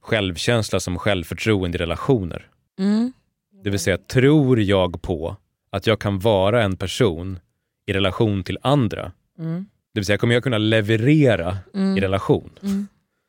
självkänsla 0.00 0.80
som 0.80 0.98
självförtroende 0.98 1.78
i 1.78 1.80
relationer. 1.80 2.46
Mm. 2.78 3.12
Det 3.64 3.70
vill 3.70 3.78
säga, 3.80 3.98
tror 3.98 4.60
jag 4.60 5.02
på 5.02 5.36
att 5.70 5.86
jag 5.86 5.98
kan 6.00 6.18
vara 6.18 6.62
en 6.62 6.76
person 6.76 7.38
i 7.86 7.92
relation 7.92 8.44
till 8.44 8.58
andra? 8.62 9.12
Mm. 9.38 9.66
Det 9.94 10.00
vill 10.00 10.04
säga, 10.06 10.18
kommer 10.18 10.34
jag 10.34 10.42
kunna 10.42 10.58
leverera 10.58 11.56
i 11.74 11.76
Mm. 11.78 12.00
relation? 12.00 12.50
Mm. 12.62 12.86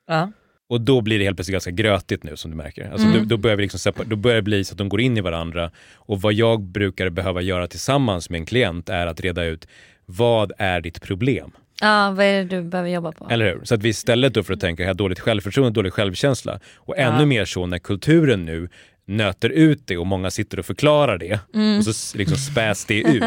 Ja. 0.07 0.31
Och 0.69 0.81
då 0.81 1.01
blir 1.01 1.19
det 1.19 1.25
helt 1.25 1.37
plötsligt 1.37 1.53
ganska 1.53 1.71
grötigt 1.71 2.23
nu 2.23 2.35
som 2.37 2.51
du 2.51 2.57
märker. 2.57 2.91
Alltså, 2.91 3.07
Mm. 3.07 3.19
då, 3.19 3.25
då, 3.25 3.37
börjar 3.37 3.57
vi 3.57 3.63
liksom 3.63 3.93
då 4.05 4.15
börjar 4.15 4.35
det 4.35 4.41
bli 4.41 4.63
så 4.63 4.73
att 4.73 4.77
de 4.77 4.89
går 4.89 5.01
in 5.01 5.17
i 5.17 5.21
varandra. 5.21 5.71
Och 5.95 6.21
vad 6.21 6.33
jag 6.33 6.61
brukar 6.61 7.09
behöva 7.09 7.41
göra 7.41 7.67
tillsammans 7.67 8.29
med 8.29 8.39
en 8.39 8.45
klient 8.45 8.89
är 8.89 9.07
att 9.07 9.21
reda 9.21 9.43
ut 9.45 9.67
vad 10.05 10.51
är 10.57 10.81
ditt 10.81 11.01
problem? 11.01 11.51
Ja, 11.81 12.11
vad 12.11 12.25
är 12.25 12.43
det 12.43 12.55
du 12.55 12.63
behöver 12.63 12.89
jobba 12.89 13.11
på? 13.11 13.27
Eller 13.29 13.45
hur? 13.45 13.61
Så 13.63 13.75
att 13.75 13.83
vi 13.83 13.89
istället 13.89 14.33
då 14.33 14.43
för 14.43 14.53
att 14.53 14.59
tänka, 14.59 14.83
jag 14.83 14.89
har 14.89 14.93
dåligt 14.93 15.19
självförtroende, 15.19 15.71
dålig 15.79 15.93
självkänsla. 15.93 16.59
Och 16.75 16.93
Ja. 16.97 17.01
ännu 17.01 17.25
mer 17.25 17.45
så 17.45 17.65
när 17.65 17.79
kulturen 17.79 18.45
nu 18.45 18.69
nöter 19.09 19.49
ut 19.49 19.81
det 19.87 19.97
och 19.97 20.07
många 20.07 20.31
sitter 20.31 20.59
och 20.59 20.65
förklarar 20.65 21.17
det 21.17 21.39
Mm. 21.53 21.77
och 21.77 21.85
så 21.85 22.17
liksom 22.17 22.37
späs 22.37 22.85
det 22.85 22.99
ut. 23.07 23.23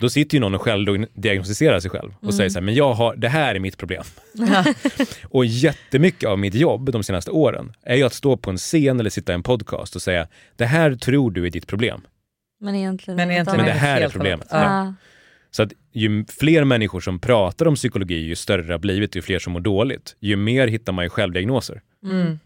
Då 0.00 0.08
sitter 0.10 0.36
ju 0.36 0.40
någon 0.40 0.54
och 0.54 0.62
själv 0.62 1.06
diagnostiserar 1.14 1.80
sig 1.80 1.90
själv 1.90 2.14
och 2.20 2.34
säger 2.34 2.50
så 2.50 2.58
här, 2.58 2.64
men 2.64 2.74
jag 2.74 2.92
har, 2.94 3.16
det 3.16 3.28
här 3.28 3.54
är 3.54 3.58
mitt 3.58 3.76
problem. 3.78 4.04
och 5.24 5.44
jättemycket 5.46 6.28
av 6.28 6.38
mitt 6.38 6.54
jobb 6.54 6.92
de 6.92 7.02
senaste 7.02 7.30
åren 7.30 7.72
är 7.82 7.96
ju 7.96 8.02
att 8.02 8.14
stå 8.14 8.36
på 8.36 8.50
en 8.50 8.56
scen 8.58 9.00
eller 9.00 9.10
sitta 9.10 9.32
i 9.32 9.34
en 9.34 9.42
podcast 9.42 9.96
och 9.96 10.02
säga, 10.02 10.28
det 10.56 10.66
här 10.66 10.94
tror 10.94 11.30
du 11.30 11.46
är 11.46 11.50
ditt 11.50 11.66
problem. 11.66 12.00
Men 12.60 12.74
egentligen, 12.74 13.16
Men 13.16 13.28
är 13.28 13.32
egentligen 13.32 13.56
Men 13.56 13.66
det 13.66 13.80
här 13.80 14.00
är 14.00 14.08
problemet. 14.08 14.46
Ja. 14.50 14.94
Så 15.50 15.62
att 15.62 15.72
ju 15.92 16.24
fler 16.28 16.64
människor 16.64 17.00
som 17.00 17.18
pratar 17.18 17.66
om 17.68 17.74
psykologi, 17.74 18.14
ju 18.14 18.36
större 18.36 18.62
det 18.62 18.72
har 18.74 18.78
blivit, 18.78 19.16
ju 19.16 19.22
fler 19.22 19.38
som 19.38 19.52
mår 19.52 19.60
dåligt, 19.60 20.16
ju 20.20 20.36
mer 20.36 20.68
hittar 20.68 20.92
man 20.92 21.04
ju 21.04 21.08
självdiagnoser. 21.08 21.80
Mm. 22.04 22.32
Och 22.32 22.38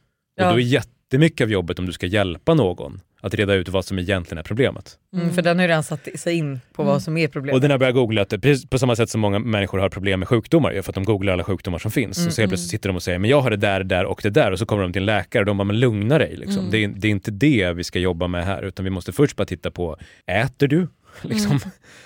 Ja. 0.43 0.51
då 0.53 0.61
är 0.61 0.65
jättemycket 1.07 1.45
av 1.45 1.51
jobbet 1.51 1.79
om 1.79 1.87
du 1.87 1.93
ska 1.93 2.07
hjälpa 2.07 2.55
någon 2.55 3.01
att 3.21 3.35
reda 3.35 3.55
ut 3.55 3.69
vad 3.69 3.85
som 3.85 3.99
egentligen 3.99 4.39
är 4.39 4.43
problemet. 4.43 4.99
Mm, 5.15 5.35
för 5.35 5.43
den 5.43 5.57
har 5.57 5.65
ju 5.65 5.69
redan 5.69 5.83
satt 5.83 6.09
sig 6.21 6.35
in 6.35 6.61
på 6.73 6.83
vad 6.83 7.03
som 7.03 7.17
är 7.17 7.29
problemet. 7.29 7.55
Och 7.55 7.61
den 7.61 7.71
har 7.71 7.79
börjat 7.79 7.95
googla, 7.95 8.23
att 8.23 8.29
precis 8.43 8.67
på 8.71 8.79
samma 8.79 8.97
sätt 8.97 9.11
som 9.11 9.21
många 9.21 9.39
människor 9.39 9.79
har 9.79 9.89
problem 9.89 10.21
med 10.21 10.29
sjukdomar, 10.29 10.73
ju, 10.73 10.83
för 10.83 10.91
att 10.91 10.95
de 10.95 11.05
googlar 11.05 11.33
alla 11.33 11.45
sjukdomar 11.45 11.79
som 11.79 11.91
finns. 11.91 12.19
Mm, 12.19 12.27
Och 12.29 12.33
så 12.35 12.41
helt 12.43 12.51
plötsligt 12.51 12.71
sitter 12.71 12.89
de 12.89 12.97
och 12.97 13.03
säger, 13.03 13.19
men 13.19 13.31
jag 13.31 13.41
har 13.41 13.51
det 13.51 13.57
där, 13.57 13.79
det 13.79 13.85
där 13.85 14.05
och 14.05 14.21
det 14.23 14.31
där. 14.31 14.53
Och 14.53 14.59
så 14.59 14.67
kommer 14.67 14.83
de 14.83 14.93
till 14.93 15.03
en 15.03 15.07
läkare 15.07 15.41
och 15.43 15.47
de 15.47 15.57
bara, 15.57 15.65
men 15.65 15.81
lugna 15.81 16.19
dig. 16.19 16.37
Liksom. 16.37 16.59
Mm. 16.59 16.71
Det, 16.71 16.85
är, 16.85 16.89
det 16.89 17.09
är 17.09 17.11
inte 17.11 17.31
det 17.31 17.73
vi 17.73 17.85
ska 17.85 17.99
jobba 17.99 18.27
med 18.27 18.45
här, 18.45 18.63
utan 18.63 18.85
vi 18.85 18.91
måste 18.91 19.13
först 19.13 19.37
bara 19.37 19.47
titta 19.47 19.71
på, 19.71 19.97
äter 20.27 20.69
du? 20.69 20.89
Liksom. 21.23 21.51
Mm. 21.51 21.61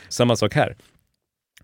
Samma 0.09 0.37
sak 0.37 0.55
här. 0.55 0.77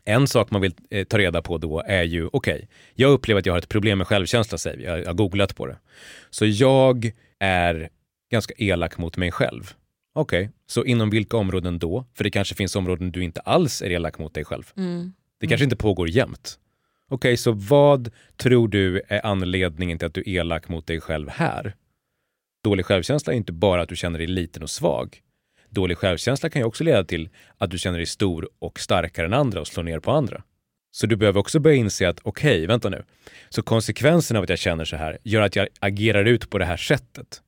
En 0.05 0.27
sak 0.27 0.51
man 0.51 0.61
vill 0.61 0.75
eh, 0.91 1.05
ta 1.05 1.19
reda 1.19 1.43
på 1.43 1.59
då 1.59 1.83
är 1.87 2.03
ju, 2.03 2.29
okej, 2.33 2.69
jag 2.95 3.11
upplever 3.11 3.39
att 3.39 3.47
jag 3.47 3.53
har 3.53 3.59
ett 3.59 3.69
problem 3.69 3.99
med 3.99 4.07
självkänsla, 4.07 4.59
säger 4.59 4.77
vi. 4.77 4.85
Jag, 4.85 4.99
jag 4.99 5.07
har 5.07 5.15
googlat 5.15 5.57
på 5.57 5.67
det. 5.67 5.77
Så 6.31 6.47
jag 6.47 7.13
är 7.41 7.89
ganska 8.31 8.55
elak 8.57 8.99
mot 8.99 9.17
mig 9.17 9.31
själv. 9.31 9.75
Okej, 10.15 10.51
så 10.67 10.85
inom 10.85 11.11
vilka 11.11 11.37
områden 11.37 11.79
då? 11.79 12.05
För 12.15 12.25
det 12.25 12.31
kanske 12.31 12.55
finns 12.55 12.77
områden 12.77 13.13
du 13.13 13.25
inte 13.25 13.41
alls 13.41 13.83
är 13.83 13.91
elak 13.91 14.19
mot 14.19 14.35
dig 14.35 14.45
själv. 14.45 14.73
Mm. 14.77 15.13
Det 15.41 15.47
kanske 15.47 15.65
inte 15.65 15.77
pågår 15.77 16.09
jämt. 16.09 16.59
Okej, 17.09 17.37
så 17.37 17.53
vad 17.53 18.11
tror 18.37 18.69
du 18.69 19.03
är 19.09 19.27
anledningen 19.27 19.99
till 19.99 20.07
att 20.07 20.15
du 20.15 20.21
är 20.21 20.29
elak 20.29 20.69
mot 20.69 20.87
dig 20.87 21.01
själv 21.01 21.29
här? 21.29 21.75
Dålig 22.65 22.87
självkänsla 22.87 23.33
är 23.33 23.37
inte 23.37 23.53
bara 23.53 23.83
att 23.83 23.89
du 23.89 23.97
känner 23.97 24.19
dig 24.19 24.27
liten 24.27 24.63
och 24.63 24.71
svag. 24.71 25.21
Dålig 25.69 25.99
självkänsla 25.99 26.51
kan 26.51 26.63
ju 26.63 26.67
också 26.67 26.85
leda 26.85 27.05
till 27.05 27.29
att 27.59 27.71
du 27.71 27.79
känner 27.79 27.99
dig 27.99 28.07
stor 28.07 28.49
och 28.59 28.81
starkare 28.81 29.27
än 29.27 29.33
andra 29.33 29.61
och 29.61 29.67
slår 29.67 29.83
ner 29.83 29.99
på 29.99 30.11
andra. 30.11 30.43
Så 30.97 31.07
du 31.07 31.17
behöver 31.17 31.41
också 31.41 31.61
börja 31.61 31.77
inse 31.77 32.09
att 32.09 32.21
okej, 32.23 32.67
vänta 32.67 32.89
nu. 32.89 33.05
Så 33.49 33.63
konsekvensen 33.63 34.37
av 34.37 34.43
att 34.43 34.49
jag 34.49 34.59
känner 34.59 34.85
så 34.85 34.97
här 34.97 35.19
gör 35.23 35.43
att 35.43 35.57
jag 35.57 35.69
agerar 35.81 36.25
ut 36.25 36.51
på 36.51 36.59
det 36.59 36.65
här 36.65 36.77
sättet. 36.77 37.43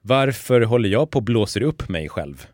Varför 0.00 0.60
håller 0.60 0.88
jag 0.88 1.10
på 1.10 1.18
och 1.18 1.22
blåser 1.22 1.62
upp 1.62 1.88
mig 1.88 2.08
själv? 2.08 2.46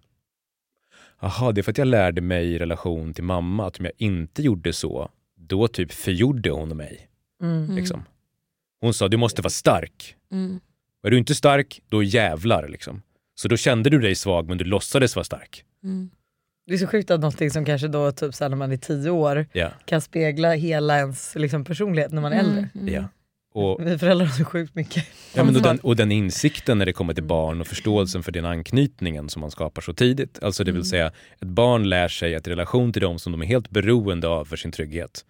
Jaha, 1.20 1.52
det 1.52 1.60
är 1.60 1.62
för 1.62 1.70
att 1.70 1.78
jag 1.78 1.88
lärde 1.88 2.20
mig 2.20 2.46
i 2.46 2.58
relation 2.58 3.14
till 3.14 3.24
mamma 3.24 3.66
att 3.66 3.78
om 3.78 3.84
jag 3.84 3.94
inte 3.98 4.42
gjorde 4.42 4.72
så, 4.72 5.10
då 5.36 5.68
typ 5.68 5.92
förgjorde 5.92 6.50
hon 6.50 6.76
mig. 6.76 7.08
Mm. 7.42 7.76
Liksom. 7.76 8.04
Hon 8.80 8.94
sa, 8.94 9.08
du 9.08 9.16
måste 9.16 9.42
vara 9.42 9.50
stark. 9.50 10.16
Mm. 10.32 10.60
Är 11.02 11.10
du 11.10 11.18
inte 11.18 11.34
stark, 11.34 11.82
då 11.88 12.02
jävlar. 12.02 12.68
Liksom. 12.68 13.02
Så 13.34 13.48
då 13.48 13.56
kände 13.56 13.90
du 13.90 13.98
dig 13.98 14.14
svag, 14.14 14.48
men 14.48 14.58
du 14.58 14.64
låtsades 14.64 15.16
vara 15.16 15.24
stark. 15.24 15.64
Mm. 15.84 16.10
Det 16.68 16.74
är 16.74 16.78
så 16.78 16.86
sjukt 16.86 17.10
att 17.10 17.20
någonting 17.20 17.50
som 17.50 17.64
kanske 17.64 17.88
då 17.88 18.12
typ 18.12 18.34
så 18.34 18.48
när 18.48 18.56
man 18.56 18.72
är 18.72 18.76
tio 18.76 19.10
år 19.10 19.46
Ja. 19.52 19.70
kan 19.84 20.00
spegla 20.00 20.52
hela 20.54 20.96
ens 20.98 21.34
liksom, 21.34 21.64
personlighet 21.64 22.12
när 22.12 22.22
man 22.22 22.32
är 22.32 22.38
äldre. 22.38 22.68
Mm. 22.74 22.94
ja. 22.94 23.04
Och, 23.54 23.86
Vi 23.86 23.98
föräldrar 23.98 24.26
har 24.26 24.32
så 24.34 24.44
sjukt 24.44 24.74
mycket. 24.74 25.04
ja, 25.34 25.44
men 25.44 25.56
och, 25.56 25.62
den, 25.62 25.78
och 25.78 25.96
den 25.96 26.12
insikten 26.12 26.78
när 26.78 26.86
det 26.86 26.92
kommer 26.92 27.14
till 27.14 27.24
barn 27.24 27.60
och 27.60 27.66
förståelsen 27.66 28.22
för 28.22 28.32
den 28.32 28.44
anknytningen 28.44 29.28
som 29.28 29.40
man 29.40 29.50
skapar 29.50 29.82
så 29.82 29.92
tidigt. 29.92 30.42
Alltså 30.42 30.64
det 30.64 30.72
vill 30.72 30.84
säga, 30.84 31.06
ett 31.40 31.48
barn 31.48 31.88
lär 31.88 32.08
sig 32.08 32.34
att 32.34 32.46
i 32.46 32.50
relation 32.50 32.92
till 32.92 33.02
dem 33.02 33.18
som 33.18 33.32
de 33.32 33.42
är 33.42 33.46
helt 33.46 33.70
beroende 33.70 34.28
av 34.28 34.44
för 34.44 34.56
sin 34.56 34.72
trygghet. 34.72 35.24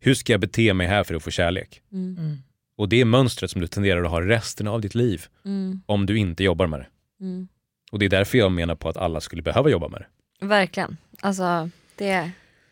Hur 0.00 0.14
ska 0.14 0.32
jag 0.32 0.40
bete 0.40 0.74
mig 0.74 0.86
här 0.86 1.04
för 1.04 1.14
att 1.14 1.22
få 1.22 1.30
kärlek? 1.30 1.82
Mm. 1.92 2.16
Mm. 2.18 2.36
Och 2.76 2.88
det 2.88 3.00
är 3.00 3.04
mönstret 3.04 3.50
som 3.50 3.60
du 3.60 3.66
tenderar 3.66 4.04
att 4.04 4.10
ha 4.10 4.20
resten 4.20 4.68
av 4.68 4.80
ditt 4.80 4.94
liv 4.94 5.24
Mm. 5.44 5.80
om 5.86 6.06
du 6.06 6.18
inte 6.18 6.44
jobbar 6.44 6.66
med 6.66 6.80
det. 6.80 6.86
Mm. 7.24 7.48
Och 7.92 7.98
det 7.98 8.04
är 8.04 8.10
därför 8.10 8.38
jag 8.38 8.52
menar 8.52 8.74
på 8.74 8.88
att 8.88 8.96
alla 8.96 9.20
skulle 9.20 9.42
behöva 9.42 9.70
jobba 9.70 9.88
med 9.88 10.00
det. 10.00 10.06
Verkligen. 10.40 10.96
Alltså, 11.20 11.70
det... 11.96 12.30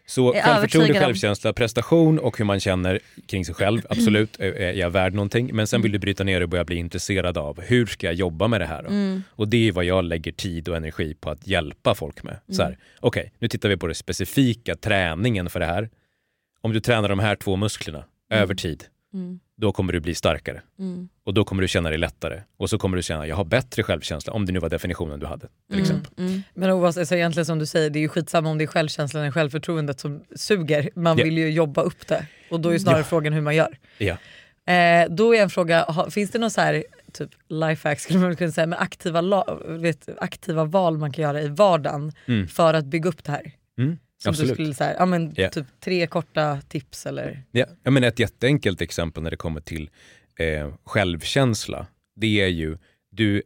Så 0.08 0.32
är 0.32 0.42
självförtroende, 0.42 0.58
övertygad 0.58 0.96
om- 1.02 1.06
självkänsla, 1.06 1.52
prestation 1.52 2.18
och 2.18 2.38
hur 2.38 2.44
man 2.44 2.60
känner 2.60 3.00
kring 3.26 3.44
sig 3.44 3.54
själv, 3.54 3.82
absolut, 3.90 4.40
är 4.40 4.72
jag 4.72 4.90
värd 4.90 5.14
någonting. 5.14 5.50
Men 5.54 5.66
sen 5.66 5.82
vill 5.82 5.92
du 5.92 5.98
bryta 5.98 6.24
ner 6.24 6.40
och 6.40 6.48
börja 6.48 6.64
bli 6.64 6.76
intresserad 6.76 7.38
av 7.38 7.60
hur 7.60 7.86
ska 7.86 8.06
jag 8.06 8.14
jobba 8.14 8.48
med 8.48 8.60
det 8.60 8.66
här? 8.66 8.80
Mm. 8.84 9.22
Och 9.30 9.48
det 9.48 9.68
är 9.68 9.72
vad 9.72 9.84
jag 9.84 10.04
lägger 10.04 10.32
tid 10.32 10.68
och 10.68 10.76
energi 10.76 11.14
på 11.14 11.30
att 11.30 11.46
hjälpa 11.46 11.94
folk 11.94 12.22
med. 12.22 12.38
Så 12.48 12.62
Mm. 12.62 12.72
här, 12.72 12.78
okej, 13.00 13.32
nu 13.38 13.48
tittar 13.48 13.68
vi 13.68 13.76
på 13.76 13.86
det 13.86 13.94
specifika, 13.94 14.76
träningen 14.76 15.50
för 15.50 15.60
det 15.60 15.66
här. 15.66 15.88
Om 16.60 16.72
du 16.72 16.80
tränar 16.80 17.08
de 17.08 17.18
här 17.18 17.36
två 17.36 17.56
musklerna 17.56 18.04
över 18.30 18.54
tid, 18.54 18.84
Mm. 19.14 19.40
då 19.56 19.72
kommer 19.72 19.92
du 19.92 20.00
bli 20.00 20.14
starkare. 20.14 20.62
Mm. 20.78 21.08
Och 21.24 21.34
då 21.34 21.44
kommer 21.44 21.62
du 21.62 21.68
känna 21.68 21.88
dig 21.88 21.98
lättare. 21.98 22.42
Och 22.56 22.70
så 22.70 22.78
kommer 22.78 22.96
du 22.96 23.02
känna, 23.02 23.26
jag 23.26 23.36
har 23.36 23.44
bättre 23.44 23.82
självkänsla, 23.82 24.32
om 24.32 24.46
det 24.46 24.52
nu 24.52 24.58
var 24.58 24.68
definitionen 24.68 25.20
du 25.20 25.26
hade. 25.26 25.46
Till 25.46 25.50
Mm. 25.78 25.80
exempel. 25.82 26.12
Mm. 26.24 26.42
Men 26.54 26.70
oavsett, 26.70 27.00
alltså 27.00 27.14
egentligen 27.14 27.46
som 27.46 27.58
du 27.58 27.66
säger, 27.66 27.90
det 27.90 27.98
är 27.98 28.00
ju 28.00 28.08
skitsamma 28.08 28.50
om 28.50 28.58
det 28.58 28.64
är 28.64 28.66
självkänslan 28.66 29.22
eller 29.22 29.32
självförtroendet 29.32 30.00
som 30.00 30.24
suger. 30.36 30.90
Man 30.94 31.18
Ja. 31.18 31.24
vill 31.24 31.38
ju 31.38 31.50
jobba 31.50 31.82
upp 31.82 32.06
det. 32.06 32.26
Och 32.50 32.60
då 32.60 32.68
är 32.68 32.72
ju 32.72 32.78
snarare 32.78 33.00
Ja. 33.00 33.04
frågan 33.04 33.32
hur 33.32 33.40
man 33.40 33.56
gör. 33.56 33.78
Ja. 33.98 34.16
Eh, 34.72 35.08
då 35.10 35.34
är 35.34 35.42
en 35.42 35.50
fråga, 35.50 35.86
finns 36.10 36.30
det 36.30 36.38
någon 36.38 36.50
så 36.50 36.60
här 36.60 36.84
typ 37.12 37.30
lifehack 37.48 38.00
skulle 38.00 38.18
man 38.18 38.36
kunna 38.36 38.52
säga, 38.52 38.66
med 38.66 38.80
aktiva, 38.80 39.44
vet, 39.66 40.08
aktiva 40.18 40.64
val 40.64 40.98
man 40.98 41.12
kan 41.12 41.22
göra 41.22 41.42
i 41.42 41.48
vardagen 41.48 42.12
Mm. 42.26 42.48
för 42.48 42.74
att 42.74 42.84
bygga 42.84 43.08
upp 43.08 43.24
det 43.24 43.32
här? 43.32 43.52
Mm. 43.78 43.98
Som 44.18 44.30
du 44.32 44.34
Absolut. 44.34 44.52
skulle 44.54 44.74
så 44.74 44.84
här, 44.84 44.94
ja, 44.98 45.06
men, 45.06 45.32
Ja. 45.36 45.48
typ 45.48 45.66
tre 45.80 46.06
korta 46.06 46.60
tips 46.68 47.06
eller? 47.06 47.42
Ja, 47.50 47.66
jag 47.82 47.92
menar 47.92 48.08
ett 48.08 48.18
jätteenkelt 48.18 48.80
exempel 48.80 49.22
när 49.22 49.30
det 49.30 49.36
kommer 49.36 49.60
till 49.60 49.90
eh, 50.38 50.74
självkänsla, 50.84 51.86
det 52.16 52.40
är 52.40 52.46
ju 52.48 52.78
du 53.10 53.42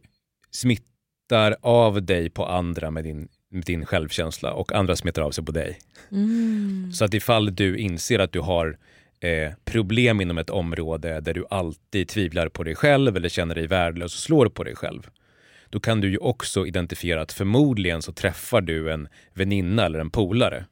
smittar 0.51 1.55
av 1.61 2.03
dig 2.03 2.29
på 2.29 2.45
andra 2.45 2.91
med 2.91 3.03
din, 3.03 3.27
med 3.49 3.63
din 3.63 3.85
självkänsla 3.85 4.53
och 4.53 4.73
andra 4.73 4.95
smittar 4.95 5.21
av 5.21 5.31
sig 5.31 5.45
på 5.45 5.51
dig. 5.51 5.79
Mm. 6.11 6.91
Så 6.93 7.05
att 7.05 7.13
ifall 7.13 7.55
du 7.55 7.77
inser 7.77 8.19
att 8.19 8.31
du 8.31 8.39
har 8.39 8.77
eh, 9.19 9.53
problem 9.65 10.21
inom 10.21 10.37
ett 10.37 10.49
område 10.49 11.19
där 11.19 11.33
du 11.33 11.45
alltid 11.49 12.07
tvivlar 12.07 12.49
på 12.49 12.63
dig 12.63 12.75
själv 12.75 13.15
eller 13.17 13.29
känner 13.29 13.55
dig 13.55 13.67
värdelös 13.67 14.13
och 14.15 14.19
slår 14.19 14.49
på 14.49 14.63
dig 14.63 14.75
själv, 14.75 15.09
då 15.71 15.79
kan 15.79 16.01
du 16.01 16.09
ju 16.11 16.17
också 16.17 16.67
identifiera 16.67 17.21
att 17.21 17.31
förmodligen 17.31 18.01
så 18.01 18.13
träffar 18.13 18.61
du 18.61 18.91
en 18.93 19.07
väninna 19.33 19.85
eller 19.85 19.99
en 19.99 20.09
polare 20.09 20.65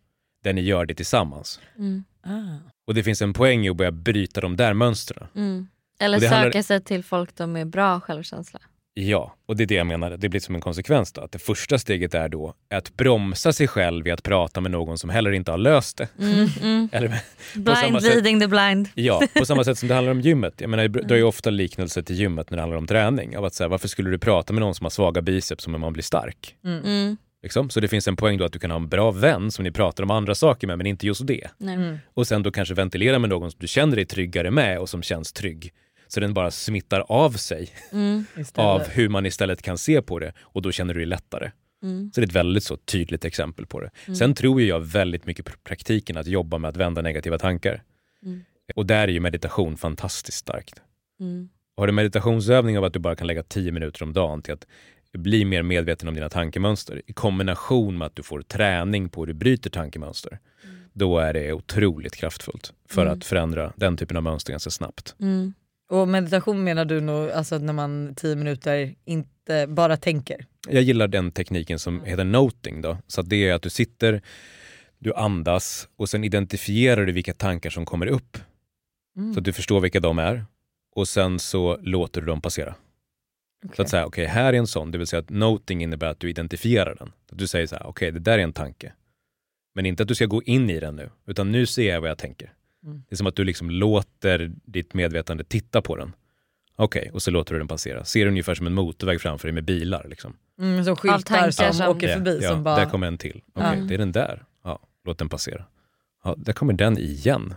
där 0.44 0.54
ni 0.54 0.62
gör 0.62 0.86
det 0.86 0.94
tillsammans. 0.96 1.60
Mm. 1.78 2.04
Ah. 2.24 2.58
Och 2.88 2.94
det 2.94 3.04
finns 3.04 3.22
en 3.22 3.34
poäng 3.34 3.66
i 3.66 3.70
att 3.70 3.78
börja 3.78 3.92
bryta 3.92 4.42
de 4.42 4.56
där 4.58 4.74
mönstren. 4.74 5.28
Mm. 5.36 5.68
Eller 6.00 6.20
söka 6.20 6.36
handlar- 6.36 6.62
sig 6.62 6.82
till 6.82 7.04
folk 7.04 7.36
de 7.36 7.52
med 7.52 7.68
bra 7.68 8.00
självkänsla. 8.00 8.60
Ja, 8.94 9.36
och 9.46 9.56
det 9.56 9.64
är 9.64 9.68
det 9.68 9.76
jag 9.76 9.88
menar. 9.88 10.18
Det 10.18 10.30
blir 10.30 10.40
som 10.40 10.56
en 10.56 10.62
konsekvens 10.62 11.14
då. 11.14 11.22
Att 11.22 11.32
det 11.32 11.40
första 11.40 11.78
steget 11.80 12.14
är 12.14 12.30
då 12.30 12.54
att 12.70 12.96
bromsa 12.98 13.54
sig 13.54 13.68
själv 13.68 14.08
i 14.08 14.12
att 14.12 14.24
prata 14.24 14.62
med 14.62 14.72
någon 14.72 14.98
som 14.98 15.10
heller 15.10 15.32
inte 15.32 15.52
har 15.52 15.58
löst 15.58 15.98
det. 15.98 16.08
Mm. 16.20 16.48
Mm. 16.62 16.90
Eller, 16.92 17.20
Blind 17.56 18.02
sätt- 18.02 18.14
leading 18.14 18.40
the 18.40 18.48
blind. 18.48 18.90
ja, 18.96 19.22
på 19.34 19.46
samma 19.46 19.64
sätt 19.64 19.78
som 19.78 19.88
det 19.88 19.96
handlar 19.96 20.12
om 20.12 20.22
gymmet. 20.22 20.54
Jag 20.58 20.70
menar, 20.70 20.84
jag 20.84 21.08
drar 21.08 21.16
ju 21.16 21.24
ofta 21.24 21.50
liknelser 21.50 22.02
till 22.02 22.16
gymmet 22.16 22.50
när 22.50 22.58
det 22.58 22.62
handlar 22.62 22.78
om 22.78 22.88
träning. 22.88 23.38
Av 23.38 23.46
att 23.46 23.54
säga, 23.54 23.68
varför 23.68 23.88
skulle 23.88 24.10
du 24.10 24.18
prata 24.20 24.54
med 24.54 24.62
någon 24.62 24.76
som 24.76 24.86
har 24.86 24.90
svaga 24.90 25.22
biceps 25.22 25.68
om 25.68 25.82
man 25.82 25.94
blir 25.94 26.04
stark? 26.04 26.56
Mm. 26.66 27.18
Liksom. 27.44 27.70
Så 27.70 27.80
det 27.80 27.88
finns 27.88 28.08
en 28.08 28.16
poäng 28.16 28.38
då 28.38 28.46
att 28.46 28.54
du 28.54 28.60
kan 28.60 28.72
ha 28.72 28.78
en 28.78 28.88
bra 28.90 29.12
vän 29.12 29.52
som 29.52 29.64
ni 29.64 29.72
pratar 29.72 30.04
om 30.04 30.12
andra 30.12 30.36
saker 30.36 30.68
med 30.68 30.78
men 30.78 30.88
inte 30.88 31.08
just 31.08 31.28
det. 31.28 31.48
Mm. 31.62 31.98
Och 32.14 32.28
sen 32.28 32.44
då 32.44 32.52
kanske 32.52 32.74
ventilera 32.74 33.20
med 33.20 33.30
någon 33.30 33.52
som 33.52 33.58
du 33.60 33.68
känner 33.68 33.96
dig 33.96 34.06
tryggare 34.06 34.52
med 34.52 34.80
och 34.80 34.90
som 34.90 35.04
känns 35.04 35.34
trygg. 35.34 35.74
Så 36.12 36.20
den 36.20 36.34
bara 36.34 36.52
smittar 36.52 37.00
av 37.00 37.32
sig 37.32 37.70
Mm. 37.92 38.26
Av 38.56 38.82
hur 38.88 39.10
man 39.10 39.26
istället 39.26 39.62
kan 39.62 39.78
se 39.78 40.02
på 40.02 40.20
det 40.20 40.34
och 40.40 40.62
då 40.62 40.72
känner 40.72 40.94
du 40.94 41.00
dig 41.00 41.08
lättare. 41.08 41.52
Mm. 41.84 42.12
Så 42.14 42.22
det 42.22 42.26
är 42.26 42.28
ett 42.28 42.36
väldigt 42.36 42.64
så 42.64 42.78
tydligt 42.78 43.26
exempel 43.26 43.66
på 43.66 43.82
det. 43.82 44.16
Sen 44.16 44.34
tror 44.34 44.62
jag 44.62 44.80
väldigt 44.80 45.26
mycket 45.26 45.46
på 45.46 45.52
praktiken 45.64 46.18
att 46.18 46.28
jobba 46.28 46.58
med 46.58 46.70
att 46.70 46.78
vända 46.78 47.02
negativa 47.02 47.38
tankar. 47.38 47.84
Mm. 48.26 48.44
Och 48.76 48.86
där 48.86 49.08
är 49.08 49.12
ju 49.12 49.20
meditation 49.20 49.78
fantastiskt 49.78 50.38
starkt. 50.38 50.82
Mm. 51.20 51.50
Har 51.78 51.88
du 51.88 51.94
meditationsövning 51.94 52.78
av 52.78 52.84
att 52.84 52.94
du 52.94 53.00
bara 53.00 53.16
kan 53.16 53.28
lägga 53.28 53.44
10 53.44 53.72
minuter 53.72 54.04
om 54.04 54.14
dagen 54.14 54.42
till 54.42 54.54
att 54.54 54.66
bli 55.14 55.46
mer 55.46 55.64
medveten 55.64 56.08
om 56.10 56.16
dina 56.16 56.30
tankemönster 56.30 57.02
i 57.08 57.14
kombination 57.14 57.98
med 57.98 58.06
att 58.06 58.16
du 58.16 58.24
får 58.24 58.42
träning 58.42 59.10
på 59.10 59.22
hur 59.22 59.28
du 59.28 59.34
bryter 59.34 59.70
tankemönster. 59.70 60.40
Då 60.94 61.20
är 61.20 61.34
det 61.34 61.54
otroligt 61.54 62.16
kraftfullt 62.16 62.74
för 62.90 63.02
Mm. 63.02 63.14
att 63.18 63.26
förändra 63.26 63.74
den 63.76 63.98
typen 63.98 64.18
av 64.18 64.24
mönster 64.24 64.52
ganska 64.54 64.70
snabbt. 64.70 65.16
Mm. 65.20 65.54
Och 65.90 66.08
meditation 66.08 66.64
menar 66.64 66.86
du 66.86 67.02
nog 67.02 67.30
alltså 67.30 67.58
när 67.58 67.74
man 67.74 68.16
10 68.16 68.36
minuter 68.36 68.96
inte 69.06 69.68
bara 69.68 69.98
tänker? 69.98 70.46
Jag 70.68 70.84
gillar 70.84 71.08
den 71.08 71.32
tekniken 71.32 71.80
som 71.80 72.04
heter 72.04 72.24
noting. 72.24 72.82
Då. 72.82 72.98
Så 73.08 73.22
det 73.22 73.50
är 73.50 73.54
att 73.54 73.62
du 73.62 73.70
sitter, 73.70 74.22
du 75.00 75.14
andas 75.14 75.90
och 75.96 76.10
sen 76.10 76.24
identifierar 76.24 77.06
du 77.06 77.12
vilka 77.12 77.34
tankar 77.34 77.70
som 77.70 77.86
kommer 77.86 78.08
upp. 78.08 78.38
Mm. 79.18 79.34
Så 79.34 79.40
att 79.40 79.46
du 79.46 79.54
förstår 79.54 79.80
vilka 79.80 80.00
de 80.00 80.20
är. 80.20 80.46
Och 80.96 81.08
sen 81.08 81.40
så 81.40 81.78
låter 81.82 82.22
du 82.22 82.28
dem 82.28 82.42
passera. 82.42 82.76
Så 83.62 83.68
Okej. 83.68 83.84
att 83.84 83.90
säga, 83.90 84.06
okej 84.06 84.26
här 84.26 84.54
är 84.54 84.58
en 84.58 84.68
sån, 84.68 84.92
det 84.92 84.98
vill 84.98 85.08
säga 85.08 85.20
att 85.20 85.30
noting 85.30 85.84
innebär 85.84 86.08
att 86.08 86.20
du 86.20 86.30
identifierar 86.30 86.96
den. 86.96 87.12
Att 87.32 87.38
du 87.38 87.48
säger 87.48 87.68
så 87.68 87.76
här, 87.76 87.88
okej 87.88 88.12
det 88.12 88.20
där 88.20 88.40
är 88.40 88.44
en 88.44 88.54
tanke. 88.54 88.94
Men 89.76 89.86
inte 89.86 90.04
att 90.04 90.10
du 90.10 90.16
ska 90.16 90.26
gå 90.26 90.44
in 90.44 90.70
i 90.70 90.80
den 90.80 90.96
nu, 90.96 91.10
utan 91.28 91.52
nu 91.52 91.66
ser 91.66 91.94
jag 91.94 92.02
vad 92.02 92.10
jag 92.10 92.18
tänker. 92.18 92.54
Mm. 92.86 93.04
Det 93.10 93.16
är 93.16 93.18
som 93.18 93.28
att 93.28 93.36
du 93.36 93.44
liksom 93.44 93.70
låter 93.70 94.52
ditt 94.66 94.94
medvetande 94.94 95.44
titta 95.44 95.82
på 95.82 95.96
den. 95.96 96.14
Okej, 96.76 97.10
och 97.14 97.22
så 97.22 97.32
låter 97.32 97.54
du 97.54 97.60
den 97.60 97.68
passera. 97.68 98.04
Ser 98.06 98.26
du 98.26 98.32
ungefär 98.32 98.56
som 98.56 98.68
en 98.68 98.74
motorväg 98.74 99.22
framför 99.22 99.48
dig 99.48 99.54
med 99.54 99.64
bilar. 99.66 100.06
Liksom. 100.10 100.36
Mm, 100.60 100.84
som 100.86 100.96
skyltar 100.96 101.20
tankar 101.20 101.52
som, 101.52 101.74
som- 101.74 101.88
åker 101.96 102.14
förbi. 102.16 102.40
ja, 102.44 102.50
som 102.50 102.64
bara... 102.64 102.76
Där 102.76 102.86
kommer 102.86 103.08
en 103.08 103.18
till. 103.18 103.42
Okej, 103.54 103.80
Ja. 103.80 103.86
det 103.86 103.94
är 103.94 103.98
den 103.98 104.12
där. 104.12 104.44
Ja, 104.64 104.80
låt 105.06 105.18
den 105.18 105.30
passera. 105.30 105.66
Ja, 106.24 106.36
där 106.38 106.54
kommer 106.54 106.74
den 106.74 106.98
igen. 106.98 107.54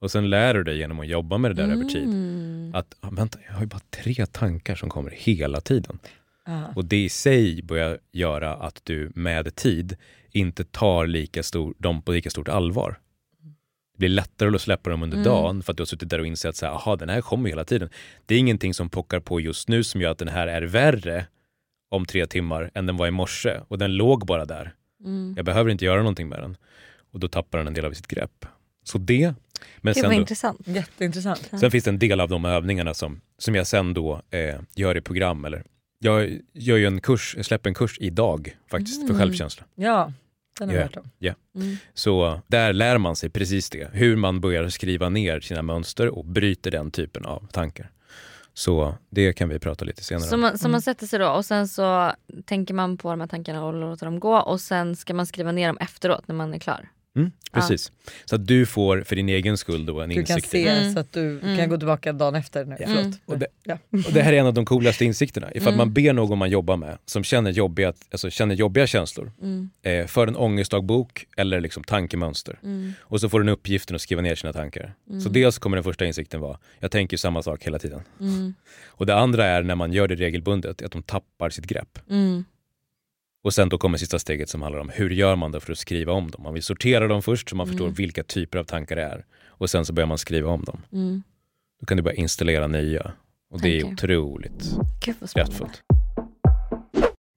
Och 0.00 0.10
sen 0.10 0.30
lär 0.30 0.54
du 0.54 0.64
dig 0.64 0.78
genom 0.78 1.00
att 1.00 1.06
jobba 1.08 1.38
med 1.38 1.50
det 1.50 1.62
där 1.66 1.72
över 1.72 1.84
tid. 1.84 2.04
Mm. 2.04 2.70
Att, 2.74 2.94
ah, 3.00 3.10
vänta, 3.10 3.38
jag 3.46 3.52
har 3.54 3.60
ju 3.60 3.66
bara 3.66 3.80
tre 3.90 4.26
tankar 4.26 4.74
som 4.74 4.88
kommer 4.90 5.10
hela 5.10 5.60
tiden. 5.60 5.98
Ja. 6.46 6.66
Och 6.76 6.84
det 6.84 7.04
i 7.04 7.08
sig 7.08 7.62
börjar 7.62 7.98
göra 8.12 8.54
att 8.54 8.80
du 8.84 9.12
med 9.14 9.54
tid 9.54 9.96
inte 10.30 10.64
tar 10.64 11.06
lika 11.06 11.42
stor, 11.42 11.74
dem 11.78 12.02
på 12.02 12.12
lika 12.12 12.30
stort 12.30 12.48
allvar. 12.48 12.98
Det 14.02 14.08
blir 14.08 14.16
lättare 14.16 14.54
att 14.54 14.62
släppa 14.62 14.90
dem 14.90 15.02
under 15.02 15.16
Mm. 15.16 15.24
dagen 15.24 15.62
för 15.62 15.72
att 15.72 15.76
du 15.76 15.80
har 15.80 15.86
suttit 15.86 16.08
där 16.10 16.18
och 16.18 16.26
insett 16.26 16.48
att 16.54 16.62
aha, 16.62 16.96
den 16.96 17.08
här 17.08 17.20
kommer 17.20 17.48
hela 17.48 17.64
tiden. 17.64 17.88
Det 18.26 18.34
är 18.34 18.38
ingenting 18.38 18.74
som 18.74 18.88
pockar 18.90 19.20
på 19.20 19.40
just 19.40 19.68
nu 19.68 19.84
som 19.84 20.00
gör 20.00 20.10
att 20.10 20.18
den 20.18 20.28
här 20.28 20.46
är 20.46 20.62
värre 20.62 21.26
om 21.90 22.06
tre 22.06 22.26
timmar 22.26 22.70
än 22.74 22.86
den 22.86 22.96
var 22.96 23.06
i 23.06 23.10
morse 23.10 23.60
och 23.68 23.78
den 23.78 23.96
låg 23.96 24.26
bara 24.26 24.44
där. 24.44 24.74
Mm. 25.04 25.34
Jag 25.36 25.44
behöver 25.44 25.70
inte 25.70 25.84
göra 25.84 25.98
någonting 25.98 26.28
med 26.28 26.38
den. 26.40 26.56
Och 27.12 27.20
då 27.20 27.28
tappar 27.28 27.58
den 27.58 27.66
en 27.66 27.74
del 27.74 27.84
av 27.84 27.92
sitt 27.92 28.06
grepp. 28.06 28.46
Så 28.84 28.98
det. 28.98 29.34
Men 29.78 29.94
Gud 29.94 29.96
sen 29.96 30.04
vad 30.04 30.12
då, 30.16 30.20
intressant. 30.20 30.60
Jätteintressant. 30.68 31.50
Sen 31.60 31.70
finns 31.70 31.84
det 31.84 31.90
en 31.90 31.98
del 31.98 32.20
av 32.20 32.28
de 32.28 32.44
övningarna 32.44 32.94
som, 32.94 33.20
som 33.38 33.54
jag 33.54 33.66
sen 33.66 33.94
då 33.94 34.22
eh, 34.30 34.60
gör 34.74 34.96
i 34.96 35.00
program. 35.00 35.44
Eller, 35.44 35.64
jag 35.98 36.38
gör 36.52 36.76
ju 36.76 36.86
en 36.86 37.00
kurs, 37.00 37.34
jag 37.36 37.44
släpper 37.44 37.70
en 37.70 37.74
kurs 37.74 37.96
idag 38.00 38.56
faktiskt 38.70 39.00
för 39.00 39.14
Mm. 39.14 39.18
självkänsla. 39.18 39.64
Ja, 39.74 40.12
den 40.58 40.68
har 40.68 40.74
Ja. 40.76 40.80
jag 40.80 40.86
hört 40.88 40.96
om. 40.96 41.60
Mm. 41.62 41.76
Så 41.94 42.40
där 42.46 42.72
lär 42.72 42.98
man 42.98 43.16
sig 43.16 43.30
precis 43.30 43.70
det. 43.70 43.90
Hur 43.92 44.16
man 44.16 44.40
börjar 44.40 44.68
skriva 44.68 45.08
ner 45.08 45.40
sina 45.40 45.62
mönster 45.62 46.08
och 46.08 46.24
bryter 46.24 46.70
den 46.70 46.90
typen 46.90 47.24
av 47.26 47.46
tankar. 47.52 47.90
Så 48.54 48.94
det 49.10 49.32
kan 49.32 49.48
vi 49.48 49.58
prata 49.58 49.84
lite 49.84 50.04
senare 50.04 50.24
Så 50.28 50.34
om. 50.34 50.40
man, 50.40 50.58
så 50.58 50.64
Mm. 50.66 50.72
man 50.72 50.82
sätter 50.82 51.06
sig 51.06 51.18
då 51.18 51.28
och 51.28 51.44
sen 51.44 51.68
så 51.68 52.12
tänker 52.44 52.74
man 52.74 52.96
på 52.96 53.10
de 53.10 53.20
här 53.20 53.28
tankarna 53.28 53.64
och 53.64 53.74
låter 53.74 54.06
dem 54.06 54.20
gå 54.20 54.36
och 54.36 54.60
sen 54.60 54.96
ska 54.96 55.14
man 55.14 55.26
skriva 55.26 55.52
ner 55.52 55.66
dem 55.66 55.78
efteråt 55.80 56.28
när 56.28 56.34
man 56.34 56.54
är 56.54 56.58
klar. 56.58 56.88
Mm, 57.16 57.30
precis. 57.52 57.92
Så 58.24 58.34
att 58.34 58.46
du 58.46 58.66
får 58.66 59.02
för 59.02 59.16
din 59.16 59.28
egen 59.28 59.56
skull 59.58 59.86
då 59.86 60.00
en 60.00 60.08
Du 60.08 60.14
kan 60.14 60.20
insikt. 60.36 60.46
i 60.46 60.50
se 60.50 60.68
Mm. 60.68 60.92
så 60.94 61.00
att 61.00 61.12
du 61.12 61.38
Mm. 61.40 61.58
kan 61.58 61.68
gå 61.68 61.76
tillbaka 61.78 62.12
dagen 62.12 62.34
efter. 62.34 62.64
Nu. 62.64 62.76
Ja. 62.80 62.86
Förlåt. 62.86 63.02
Mm. 63.04 63.18
Och 63.26 63.38
det, 63.38 63.46
Ja. 63.64 63.78
Och 63.92 64.12
det 64.12 64.22
här 64.22 64.32
är 64.32 64.36
en 64.36 64.46
av 64.46 64.54
de 64.54 64.64
coolaste 64.64 65.04
insikterna. 65.04 65.52
Ifall 65.54 65.68
Mm. 65.72 65.78
man 65.78 65.92
ber 65.92 66.12
någon 66.12 66.38
man 66.38 66.50
jobbar 66.50 66.76
med 66.76 66.98
som 67.06 67.24
känner 67.24 67.50
jobbiga, 67.50 67.92
alltså 68.10 68.30
känner 68.30 68.54
jobbiga 68.54 68.86
känslor 68.86 69.32
Mm. 69.42 69.70
eh, 69.82 70.06
för 70.06 70.26
en 70.26 70.36
ångestdagbok 70.36 71.26
eller 71.36 71.60
liksom 71.60 71.84
tankemönster. 71.84 72.58
Mm. 72.62 72.92
Och 73.00 73.20
så 73.20 73.28
får 73.28 73.40
den 73.40 73.48
uppgiften 73.48 73.94
att 73.96 74.02
skriva 74.02 74.22
ner 74.22 74.34
sina 74.34 74.52
tankar. 74.52 74.94
Så 75.06 75.12
Mm. 75.12 75.32
dels 75.32 75.58
kommer 75.58 75.76
den 75.76 75.84
första 75.84 76.04
insikten 76.06 76.40
vara, 76.40 76.58
jag 76.80 76.90
tänker 76.90 77.16
samma 77.16 77.42
sak 77.42 77.64
hela 77.66 77.78
tiden. 77.78 78.00
Mm. 78.20 78.54
Och 78.86 79.06
det 79.06 79.14
andra 79.14 79.44
är 79.46 79.62
när 79.62 79.74
man 79.74 79.92
gör 79.92 80.08
det 80.08 80.14
regelbundet, 80.14 80.82
att 80.82 80.92
de 80.92 81.02
tappar 81.02 81.50
sitt 81.50 81.66
grepp. 81.66 81.98
Och 83.44 83.54
sen 83.54 83.68
då 83.68 83.78
kommer 83.78 83.98
sista 83.98 84.18
steget 84.18 84.48
som 84.48 84.62
handlar 84.62 84.80
om 84.80 84.88
hur 84.88 85.10
gör 85.10 85.36
man 85.36 85.52
då 85.52 85.60
för 85.60 85.72
att 85.72 85.78
skriva 85.78 86.12
om 86.12 86.30
dem? 86.30 86.42
Man 86.42 86.54
vill 86.54 86.62
sortera 86.62 87.08
dem 87.08 87.22
först 87.22 87.48
så 87.50 87.56
man 87.56 87.66
förstår 87.66 87.84
Mm. 87.84 87.94
vilka 87.94 88.22
typer 88.24 88.58
av 88.58 88.64
tankar 88.64 88.96
det 88.96 89.02
är. 89.02 89.24
Och 89.46 89.70
sen 89.70 89.84
så 89.84 89.92
börjar 89.92 90.06
man 90.06 90.18
skriva 90.18 90.50
om 90.50 90.64
dem. 90.64 90.80
Mm. 90.92 91.22
Då 91.80 91.86
kan 91.86 91.96
du 91.96 92.02
börja 92.02 92.16
installera 92.16 92.66
nya. 92.66 93.12
Och 93.50 93.60
det 93.60 93.76
är 93.78 93.80
Tankar. 93.82 93.94
otroligt 94.04 94.70
kraftfullt. 95.34 95.82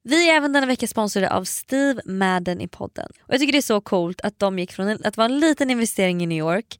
Vi 0.09 0.29
är 0.29 0.33
även 0.35 0.53
denna 0.53 0.67
vecka 0.67 0.87
sponsrade 0.87 1.31
av 1.33 1.43
Steve 1.43 2.01
Madden 2.05 2.61
i 2.61 2.67
podden. 2.67 3.07
Och 3.21 3.33
Jag 3.33 3.39
tycker 3.39 3.51
det 3.51 3.57
är 3.59 3.61
så 3.61 3.81
coolt 3.81 4.21
att 4.21 4.39
de 4.39 4.59
gick 4.59 4.71
från 4.71 4.97
att 5.05 5.17
vara 5.17 5.25
en 5.25 5.39
liten 5.39 5.69
investering 5.69 6.21
i 6.23 6.25
New 6.25 6.37
York 6.37 6.79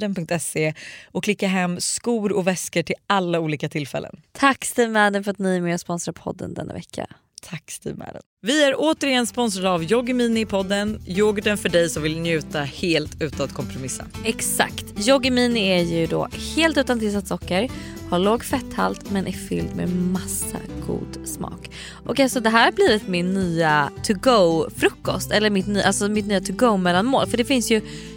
steamadden.se 0.01 0.73
och 1.11 1.23
klicka 1.23 1.47
hem 1.47 1.79
skor 1.79 2.31
och 2.31 2.47
väskor 2.47 2.83
till 2.83 2.95
alla 3.07 3.39
olika 3.39 3.69
tillfällen. 3.69 4.21
Tack 4.31 4.65
Steve 4.65 4.91
Madden 4.91 5.23
för 5.23 5.31
att 5.31 5.39
ni 5.39 5.55
är 5.55 5.61
med 5.61 5.73
och 5.73 5.79
sponsrar 5.79 6.13
podden 6.13 6.53
denna 6.53 6.73
vecka. 6.73 7.07
Tack 7.49 7.71
Steve 7.71 7.95
Madden. 7.97 8.21
Vi 8.41 8.63
är 8.63 8.75
återigen 8.77 9.27
sponsrade 9.27 9.69
av 9.69 9.83
Yoggimini 9.83 10.39
i 10.41 10.45
podden. 10.45 11.01
Yoghurten 11.07 11.57
för 11.57 11.69
dig 11.69 11.89
som 11.89 12.03
vill 12.03 12.19
njuta 12.19 12.61
helt 12.61 13.21
utan 13.21 13.45
att 13.45 13.53
kompromissa. 13.53 14.05
Exakt. 14.25 14.85
Yoggi 15.07 15.31
Mini 15.31 15.67
är 15.69 15.83
ju 15.83 16.07
då 16.07 16.27
helt 16.55 16.77
utan 16.77 16.99
tillsatt 16.99 17.27
socker, 17.27 17.69
har 18.09 18.19
låg 18.19 18.43
fetthalt 18.43 19.11
men 19.11 19.27
är 19.27 19.31
fylld 19.31 19.75
med 19.75 19.89
massa 19.89 20.57
god 20.87 21.27
smak. 21.27 21.69
Och 22.05 22.19
alltså 22.19 22.39
det 22.39 22.49
här 22.49 22.65
har 22.65 22.71
blivit 22.71 23.07
min 23.07 23.33
nya 23.33 23.91
to 24.03 24.13
go 24.13 24.69
frukost 24.77 25.31
eller 25.31 25.49
mitt, 25.49 25.67
nya- 25.67 25.83
alltså 25.83 26.07
mitt 26.09 26.25
nya 26.25 26.41
to 26.41 26.53
go 26.53 26.77
mellanmål 26.77 27.27
för 27.27 27.37
det 27.37 27.45
finns 27.45 27.71
ju 27.71 27.81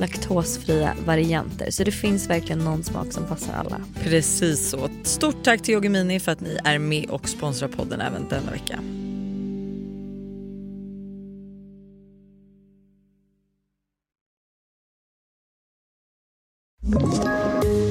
laktosfria 0.00 0.94
varianter. 1.06 1.70
Så 1.70 1.84
det 1.84 1.92
finns 1.92 2.30
verkligen 2.30 2.58
någon 2.58 2.84
smak 2.84 3.12
som 3.12 3.26
passar 3.26 3.52
alla. 3.54 3.80
Precis 4.02 4.70
så. 4.70 4.88
Stort 5.02 5.44
tack 5.44 5.62
till 5.62 5.74
Yoggi 5.74 5.88
Mini 5.88 6.20
för 6.20 6.32
att 6.32 6.40
ni 6.40 6.58
är 6.64 6.78
med 6.78 7.10
och 7.10 7.28
sponsrar 7.28 7.68
podden 7.68 8.00
även 8.00 8.28
denna 8.28 8.50
vecka. 8.50 8.80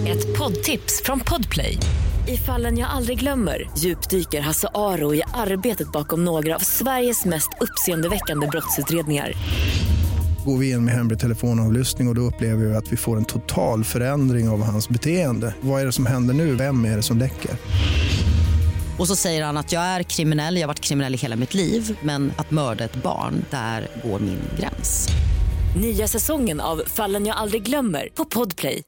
Ett 0.08 0.38
poddtips 0.38 1.02
från 1.04 1.20
Podplay. 1.20 1.78
I 2.28 2.38
fallen 2.38 2.78
jag 2.78 2.90
aldrig 2.90 3.20
glömmer 3.20 3.70
djupdyker 3.78 4.42
Hasse 4.42 4.68
Aro 4.74 5.16
i 5.16 5.22
arbetet 5.34 5.92
bakom 5.92 6.26
några 6.26 6.56
av 6.56 6.60
Sveriges 6.60 7.26
mest 7.26 7.50
uppseendeväckande 7.60 8.48
brottsutredningar. 8.48 9.34
Går 10.46 10.58
vi 10.58 10.72
in 10.72 10.86
med 10.86 10.94
hemlig 10.94 11.20
telefonavlyssning 11.20 12.08
och, 12.08 12.12
och 12.12 12.16
då 12.16 12.22
upplever 12.22 12.66
vi 12.66 12.76
att 12.76 12.92
vi 12.92 12.98
får 12.98 13.18
en 13.18 13.26
total 13.26 13.84
förändring 13.84 14.50
av 14.50 14.64
hans 14.64 14.90
beteende. 14.90 15.56
Vad 15.62 15.82
är 15.82 15.86
det 15.86 15.92
som 15.92 16.06
händer 16.06 16.34
nu? 16.34 16.56
Vem 16.56 16.86
är 16.86 16.96
det 16.96 17.04
som 17.04 17.18
läcker? 17.18 17.52
Och 19.00 19.08
så 19.08 19.16
säger 19.16 19.44
han 19.44 19.58
att 19.58 19.72
jag 19.72 19.84
är 19.84 20.04
kriminell, 20.04 20.56
jag 20.56 20.62
har 20.62 20.68
varit 20.68 20.80
kriminell 20.80 21.14
i 21.14 21.18
hela 21.18 21.36
mitt 21.36 21.54
liv 21.54 21.98
men 22.04 22.32
att 22.38 22.52
mörda 22.52 22.84
ett 22.84 23.04
barn, 23.04 23.46
där 23.50 23.88
går 24.04 24.20
min 24.20 24.40
gräns. 24.60 25.10
Nya 25.82 26.08
säsongen 26.08 26.60
av 26.60 26.82
Fallen 26.88 27.26
jag 27.26 27.38
aldrig 27.38 27.64
glömmer 27.64 28.10
på 28.16 28.26
Podplay. 28.26 28.84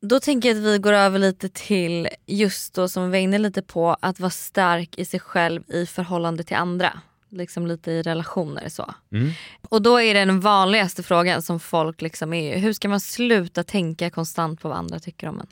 Då 0.00 0.20
tänker 0.20 0.48
jag 0.48 0.58
att 0.58 0.64
vi 0.64 0.78
går 0.78 0.92
över 0.92 1.18
lite 1.18 1.48
till 1.48 2.08
just 2.26 2.74
då 2.74 2.88
som 2.88 3.04
vi 3.04 3.10
var 3.10 3.18
inne 3.18 3.38
lite 3.38 3.62
på 3.62 3.96
att 4.00 4.20
vara 4.20 4.30
stark 4.30 4.98
i 4.98 5.04
sig 5.04 5.20
själv 5.20 5.62
i 5.70 5.86
förhållande 5.86 6.44
till 6.44 6.56
andra. 6.56 7.00
Liksom 7.28 7.66
lite 7.66 7.92
i 7.92 8.02
relationer 8.02 8.68
så. 8.68 8.94
Mm. 9.12 9.30
Och 9.68 9.82
då 9.82 10.00
är 10.00 10.14
den 10.14 10.40
vanligaste 10.40 11.02
frågan 11.02 11.42
som 11.42 11.60
folk 11.60 12.02
liksom 12.02 12.32
är 12.32 12.58
hur 12.58 12.72
ska 12.72 12.88
man 12.88 13.00
sluta 13.00 13.64
tänka 13.64 14.10
konstant 14.10 14.60
på 14.60 14.68
vad 14.68 14.78
andra 14.78 14.98
tycker 14.98 15.28
om 15.28 15.40
en? 15.40 15.46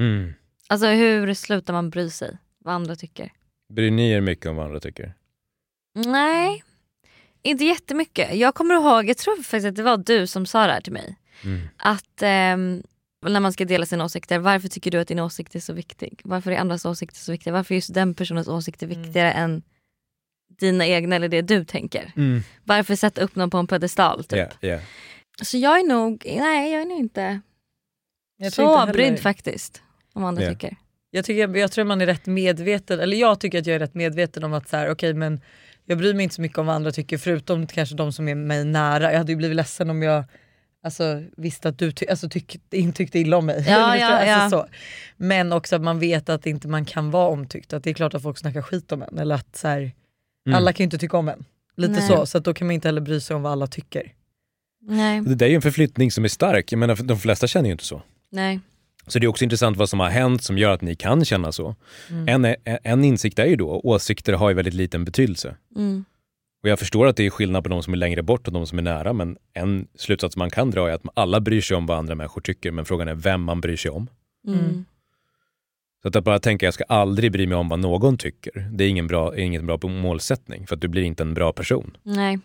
Mm. 0.00 0.34
Alltså 0.68 0.86
hur 0.86 1.34
slutar 1.34 1.72
man 1.72 1.90
bry 1.90 2.10
sig 2.10 2.38
vad 2.58 2.74
andra 2.74 2.96
tycker? 2.96 3.32
Bryr 3.72 3.90
ni 3.90 4.10
er 4.10 4.20
mycket 4.20 4.46
om 4.46 4.56
vad 4.56 4.66
andra 4.66 4.80
tycker? 4.80 5.14
Nej, 5.94 6.64
inte 7.42 7.64
jättemycket. 7.64 8.34
Jag 8.34 8.54
kommer 8.54 8.74
ihåg, 8.74 9.08
jag 9.08 9.16
tror 9.16 9.36
faktiskt 9.36 9.66
att 9.66 9.76
det 9.76 9.82
var 9.82 9.96
du 9.96 10.26
som 10.26 10.46
sa 10.46 10.66
det 10.66 10.72
här 10.72 10.80
till 10.80 10.92
mig. 10.92 11.16
Mm. 11.44 11.68
Att 11.76 12.22
ehm, 12.22 12.82
när 13.26 13.40
man 13.40 13.52
ska 13.52 13.64
dela 13.64 13.86
sina 13.86 14.04
åsikter, 14.04 14.38
varför 14.38 14.68
tycker 14.68 14.90
du 14.90 14.98
att 14.98 15.08
din 15.08 15.18
åsikt 15.18 15.54
är 15.54 15.60
så 15.60 15.72
viktig? 15.72 16.20
Varför 16.24 16.50
är 16.50 16.58
andras 16.58 16.84
åsikter 16.84 17.18
så 17.18 17.32
viktiga? 17.32 17.52
Varför 17.52 17.74
är 17.74 17.76
just 17.76 17.94
den 17.94 18.14
personens 18.14 18.48
åsikter 18.48 18.86
viktigare 18.86 19.32
än 19.32 19.62
dina 20.60 20.86
egna 20.86 21.16
eller 21.16 21.28
det 21.28 21.42
du 21.42 21.64
tänker? 21.64 22.12
Mm. 22.16 22.42
Varför 22.64 22.94
sätta 22.96 23.20
upp 23.20 23.34
någon 23.36 23.50
på 23.50 23.58
en 23.58 23.66
pedestal? 23.66 24.24
Typ? 24.24 24.32
Yeah, 24.38 24.50
yeah. 24.62 24.80
Så 25.42 25.58
jag 25.58 25.80
är 25.80 25.84
nog, 25.84 26.22
nej 26.26 26.72
jag 26.72 26.82
är 26.82 26.86
nog 26.86 26.98
inte 26.98 27.40
Jag 28.38 28.46
inte 28.46 28.56
så 28.56 28.78
heller- 28.78 28.92
brydd 28.92 29.18
faktiskt. 29.18 29.82
Om 30.12 30.24
andra 30.24 30.42
Ja. 30.42 30.50
tycker. 30.50 30.76
Jag, 31.10 31.24
tycker, 31.24 31.56
jag 31.56 31.72
tror 31.72 31.84
man 31.84 32.00
är 32.00 32.06
rätt 32.06 32.26
medveten, 32.26 33.00
eller 33.00 33.16
jag 33.16 33.40
tycker 33.40 33.58
att 33.58 33.66
jag 33.66 33.74
är 33.76 33.78
rätt 33.80 33.94
medveten 33.94 34.44
om 34.44 34.52
att 34.52 34.68
så 34.68 34.76
här, 34.76 34.90
okej 34.90 35.14
men 35.14 35.40
jag 35.84 35.98
bryr 35.98 36.14
mig 36.14 36.22
inte 36.22 36.34
så 36.34 36.40
mycket 36.42 36.58
om 36.58 36.66
vad 36.66 36.76
andra 36.76 36.90
tycker 36.90 37.18
förutom 37.18 37.66
kanske 37.66 37.94
de 37.94 38.12
som 38.12 38.28
är 38.28 38.34
mig 38.34 38.64
nära. 38.64 39.10
Jag 39.12 39.18
hade 39.18 39.32
ju 39.32 39.36
blivit 39.36 39.56
ledsen 39.56 39.90
om 39.90 40.02
jag 40.02 40.24
alltså, 40.82 41.22
visste 41.36 41.68
att 41.68 41.78
du 41.78 41.92
ty- 41.92 42.06
alltså, 42.06 42.28
tyck, 42.28 42.60
inte 42.70 42.96
tyckte 42.96 43.18
illa 43.18 43.36
om 43.36 43.46
mig. 43.46 43.64
Ja, 43.68 43.96
ja, 43.96 44.06
alltså, 44.06 44.26
ja. 44.28 44.50
Så. 44.50 44.66
Men 45.16 45.52
också 45.52 45.76
att 45.76 45.82
man 45.82 45.98
vet 45.98 46.28
att 46.28 46.46
inte 46.46 46.68
man 46.68 46.84
kan 46.84 47.10
vara 47.10 47.28
omtyckt. 47.28 47.72
Att 47.72 47.84
det 47.84 47.90
är 47.90 47.94
klart 47.94 48.14
att 48.14 48.22
folk 48.22 48.38
snackar 48.38 48.62
skit 48.62 48.92
om 48.92 49.02
en. 49.02 49.18
Eller 49.18 49.34
att 49.34 49.56
så 49.56 49.68
här, 49.68 49.92
Mm. 50.46 50.56
alla 50.56 50.72
kan 50.72 50.78
ju 50.78 50.84
inte 50.84 50.98
tycka 50.98 51.16
om 51.16 51.28
en. 51.28 51.44
Lite 51.76 51.92
Nej. 51.92 52.02
så, 52.08 52.26
så 52.26 52.38
att 52.38 52.44
då 52.44 52.54
kan 52.54 52.66
man 52.66 52.74
inte 52.74 52.88
heller 52.88 53.00
bry 53.00 53.20
sig 53.20 53.36
om 53.36 53.42
vad 53.42 53.52
alla 53.52 53.66
tycker. 53.66 54.12
Nej. 54.82 55.20
Det 55.20 55.34
där 55.34 55.46
är 55.46 55.50
ju 55.50 55.56
en 55.56 55.62
förflyttning 55.62 56.10
som 56.10 56.24
är 56.24 56.28
stark. 56.28 56.72
Jag 56.72 56.78
menar, 56.78 56.96
de 56.96 57.18
flesta 57.18 57.46
känner 57.46 57.66
ju 57.68 57.72
inte 57.72 57.84
så. 57.84 58.02
nej. 58.30 58.60
Så 59.06 59.18
det 59.18 59.26
är 59.26 59.28
också 59.28 59.44
intressant 59.44 59.76
vad 59.76 59.88
som 59.88 60.00
har 60.00 60.08
hänt 60.08 60.42
som 60.42 60.58
gör 60.58 60.70
att 60.74 60.82
ni 60.82 60.94
kan 60.94 61.24
känna 61.24 61.52
så. 61.52 61.76
En, 62.26 62.44
är- 62.44 62.56
en 62.84 63.04
insikt 63.04 63.38
är 63.38 63.46
ju 63.46 63.56
då, 63.56 63.80
åsikter 63.84 64.32
har 64.32 64.48
ju 64.48 64.54
väldigt 64.54 64.74
liten 64.74 65.04
betydelse. 65.04 65.56
Mm. 65.76 66.04
Och 66.62 66.68
jag 66.68 66.78
förstår 66.78 67.06
att 67.06 67.16
det 67.16 67.26
är 67.26 67.30
skillnad 67.30 67.62
på 67.62 67.68
de 67.70 67.82
som 67.82 67.92
är 67.92 67.96
längre 67.96 68.22
bort 68.22 68.46
och 68.46 68.52
de 68.52 68.66
som 68.66 68.78
är 68.78 68.82
nära, 68.82 69.12
men 69.12 69.36
en 69.54 69.88
slutsats 69.94 70.36
man 70.36 70.50
kan 70.50 70.70
dra 70.70 70.88
är 70.90 70.94
att 70.94 71.02
alla 71.14 71.40
bryr 71.40 71.60
sig 71.60 71.76
om 71.76 71.86
vad 71.86 71.98
andra 71.98 72.14
människor 72.14 72.40
tycker, 72.40 72.70
men 72.70 72.84
frågan 72.84 73.08
är 73.08 73.14
vem 73.14 73.42
man 73.42 73.60
bryr 73.60 73.76
sig 73.76 73.90
om. 73.90 74.08
Mm. 74.46 74.84
Så 76.12 76.18
att, 76.18 76.24
bara 76.24 76.38
tänka 76.38 76.66
jag 76.66 76.74
ska 76.74 76.84
aldrig 76.84 77.32
bry 77.32 77.46
mig 77.46 77.56
om 77.58 77.68
vad 77.68 77.78
någon 77.78 78.18
tycker, 78.18 78.68
det 78.72 78.84
är 78.84 78.88
ingen 78.88 79.06
bra, 79.06 79.34
är 79.34 79.40
ingen 79.40 79.66
bra 79.66 79.78
målsättning, 79.82 80.66
för 80.66 80.74
att 80.74 80.80
du 80.80 80.88
blir 80.88 81.02
inte 81.02 81.22
en 81.22 81.34
bra 81.34 81.52
person. 81.52 81.96
Nej. 82.02 82.38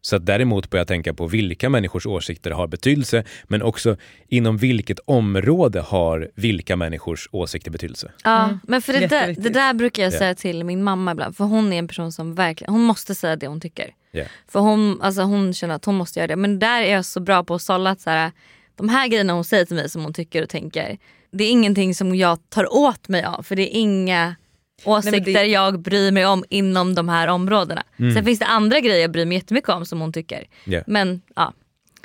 Så 0.00 0.16
att 0.16 0.26
däremot 0.26 0.70
börjar 0.70 0.80
jag 0.80 0.88
tänka 0.88 1.14
på 1.14 1.26
vilka 1.26 1.68
människors 1.70 2.06
åsikter 2.06 2.50
har 2.50 2.66
betydelse, 2.66 3.24
men 3.44 3.62
också 3.62 3.96
inom 4.28 4.56
vilket 4.56 4.98
område 5.04 5.80
har 5.80 6.30
vilka 6.34 6.76
människors 6.76 7.28
åsikter 7.32 7.70
betydelse. 7.70 8.12
Ja, 8.24 8.44
Mm. 8.44 8.58
men 8.64 8.82
för 8.82 8.92
det 8.92 9.06
där, 9.06 9.34
det 9.38 9.48
där 9.48 9.74
brukar 9.74 10.02
jag 10.02 10.12
Ja. 10.12 10.18
säga 10.18 10.34
till 10.34 10.64
min 10.64 10.82
mamma 10.84 11.12
ibland. 11.12 11.36
För 11.36 11.44
hon 11.44 11.72
är 11.72 11.78
en 11.78 11.88
person 11.88 12.12
som 12.12 12.34
verkligen, 12.34 12.72
hon 12.72 12.82
måste 12.82 13.14
säga 13.14 13.36
det 13.36 13.46
hon 13.46 13.60
tycker. 13.60 13.94
Ja. 14.10 14.24
För 14.48 14.60
hon, 14.60 15.02
alltså 15.02 15.22
hon 15.22 15.54
känner 15.54 15.74
att 15.74 15.84
hon 15.84 15.94
måste 15.94 16.18
göra 16.20 16.26
det. 16.26 16.36
Men 16.36 16.58
där 16.58 16.82
är 16.82 16.92
jag 16.92 17.04
så 17.04 17.20
bra 17.20 17.44
på 17.44 17.54
att 17.54 17.62
sålla 17.62 17.90
att 17.90 18.00
så 18.00 18.10
här, 18.10 18.32
de 18.76 18.88
här 18.88 19.08
grejerna 19.08 19.32
hon 19.32 19.44
säger 19.44 19.64
till 19.64 19.76
mig 19.76 19.88
som 19.90 20.02
hon 20.02 20.12
tycker 20.14 20.42
och 20.42 20.48
tänker. 20.48 20.98
Det 21.36 21.44
är 21.44 21.50
ingenting 21.50 21.94
som 21.94 22.14
jag 22.14 22.38
tar 22.50 22.74
åt 22.74 23.08
mig 23.08 23.24
av. 23.24 23.42
För 23.42 23.56
det 23.56 23.62
är 23.76 23.80
inga 23.80 24.34
åsikter 24.84 25.20
det- 25.20 25.44
jag 25.46 25.80
bryr 25.80 26.10
mig 26.12 26.26
om 26.26 26.44
inom 26.50 26.94
de 26.94 27.08
här 27.08 27.28
områdena. 27.28 27.82
Sen 28.14 28.24
finns 28.24 28.38
det 28.38 28.46
andra 28.46 28.80
grejer 28.80 29.00
jag 29.00 29.10
bryr 29.10 29.24
mig 29.26 29.36
jättemycket 29.38 29.70
om 29.70 29.86
som 29.86 30.00
hon 30.00 30.12
tycker. 30.12 30.44
Ja. 30.64 30.80
Men 30.86 31.20
ja, 31.36 31.52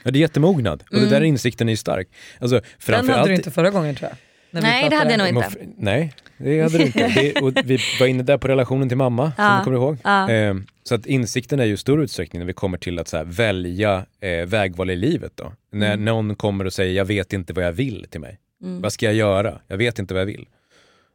Ja, 0.03 0.11
det 0.11 0.19
är 0.19 0.21
jättemognad 0.21 0.83
och 0.87 0.93
Mm. 0.97 1.09
det 1.09 1.15
där 1.15 1.21
insikten 1.23 1.69
är 1.69 1.75
stark. 1.75 2.07
Alltså, 2.39 2.61
Den 2.85 2.95
hade 2.95 3.07
du 3.07 3.13
allt- 3.13 3.29
inte 3.29 3.51
förra 3.51 3.69
gången 3.69 3.95
tror 3.95 4.09
jag. 4.09 4.17
Nej, 4.63 4.89
det 4.89 4.95
hade 4.95 5.09
jag 5.11 5.17
nog 5.17 5.27
inte. 5.27 5.49
Nej, 5.77 6.13
det 6.37 6.61
hade 6.61 6.77
du 6.77 6.83
inte. 6.83 7.07
Det, 7.07 7.41
och 7.41 7.53
vi 7.65 7.77
var 7.99 8.07
inne 8.07 8.23
där 8.23 8.37
på 8.37 8.47
relationen 8.47 8.87
till 8.89 8.97
mamma, 8.97 9.31
som 9.35 9.45
Ja, 9.45 9.57
du 9.57 9.63
kommer 9.63 9.77
ihåg. 9.77 9.97
ja. 10.03 10.29
Eh, 10.31 10.55
så 10.83 10.95
att 10.95 11.05
insikten 11.05 11.59
är 11.59 11.65
ju 11.65 11.77
stor 11.77 12.03
utsträckning 12.03 12.39
när 12.39 12.47
vi 12.47 12.53
kommer 12.53 12.77
till 12.77 12.99
att 12.99 13.07
så 13.07 13.17
här, 13.17 13.23
välja 13.23 14.05
eh, 14.21 14.45
vägval 14.45 14.89
i 14.89 14.95
livet. 14.95 15.31
Då. 15.35 15.53
När 15.71 15.93
Mm. 15.93 16.05
någon 16.05 16.35
kommer 16.35 16.65
och 16.65 16.73
säger 16.73 16.93
jag 16.97 17.05
vet 17.05 17.33
inte 17.33 17.53
vad 17.53 17.65
jag 17.65 17.71
vill 17.71 18.05
till 18.09 18.21
mig. 18.21 18.37
Mm. 18.61 18.81
Vad 18.81 18.93
ska 18.93 19.05
jag 19.05 19.15
göra? 19.15 19.61
Jag 19.67 19.77
vet 19.77 19.99
inte 19.99 20.13
vad 20.13 20.21
jag 20.21 20.27
vill. 20.27 20.47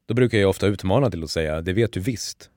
Då 0.07 0.15
brukar 0.15 0.39
jag 0.39 0.51
ofta 0.51 0.67
utmana 0.67 1.11
till 1.11 1.25
att 1.25 1.31
säga 1.31 1.61
det 1.61 1.73
vet 1.73 1.93
du 1.93 2.01
visst. 2.01 2.51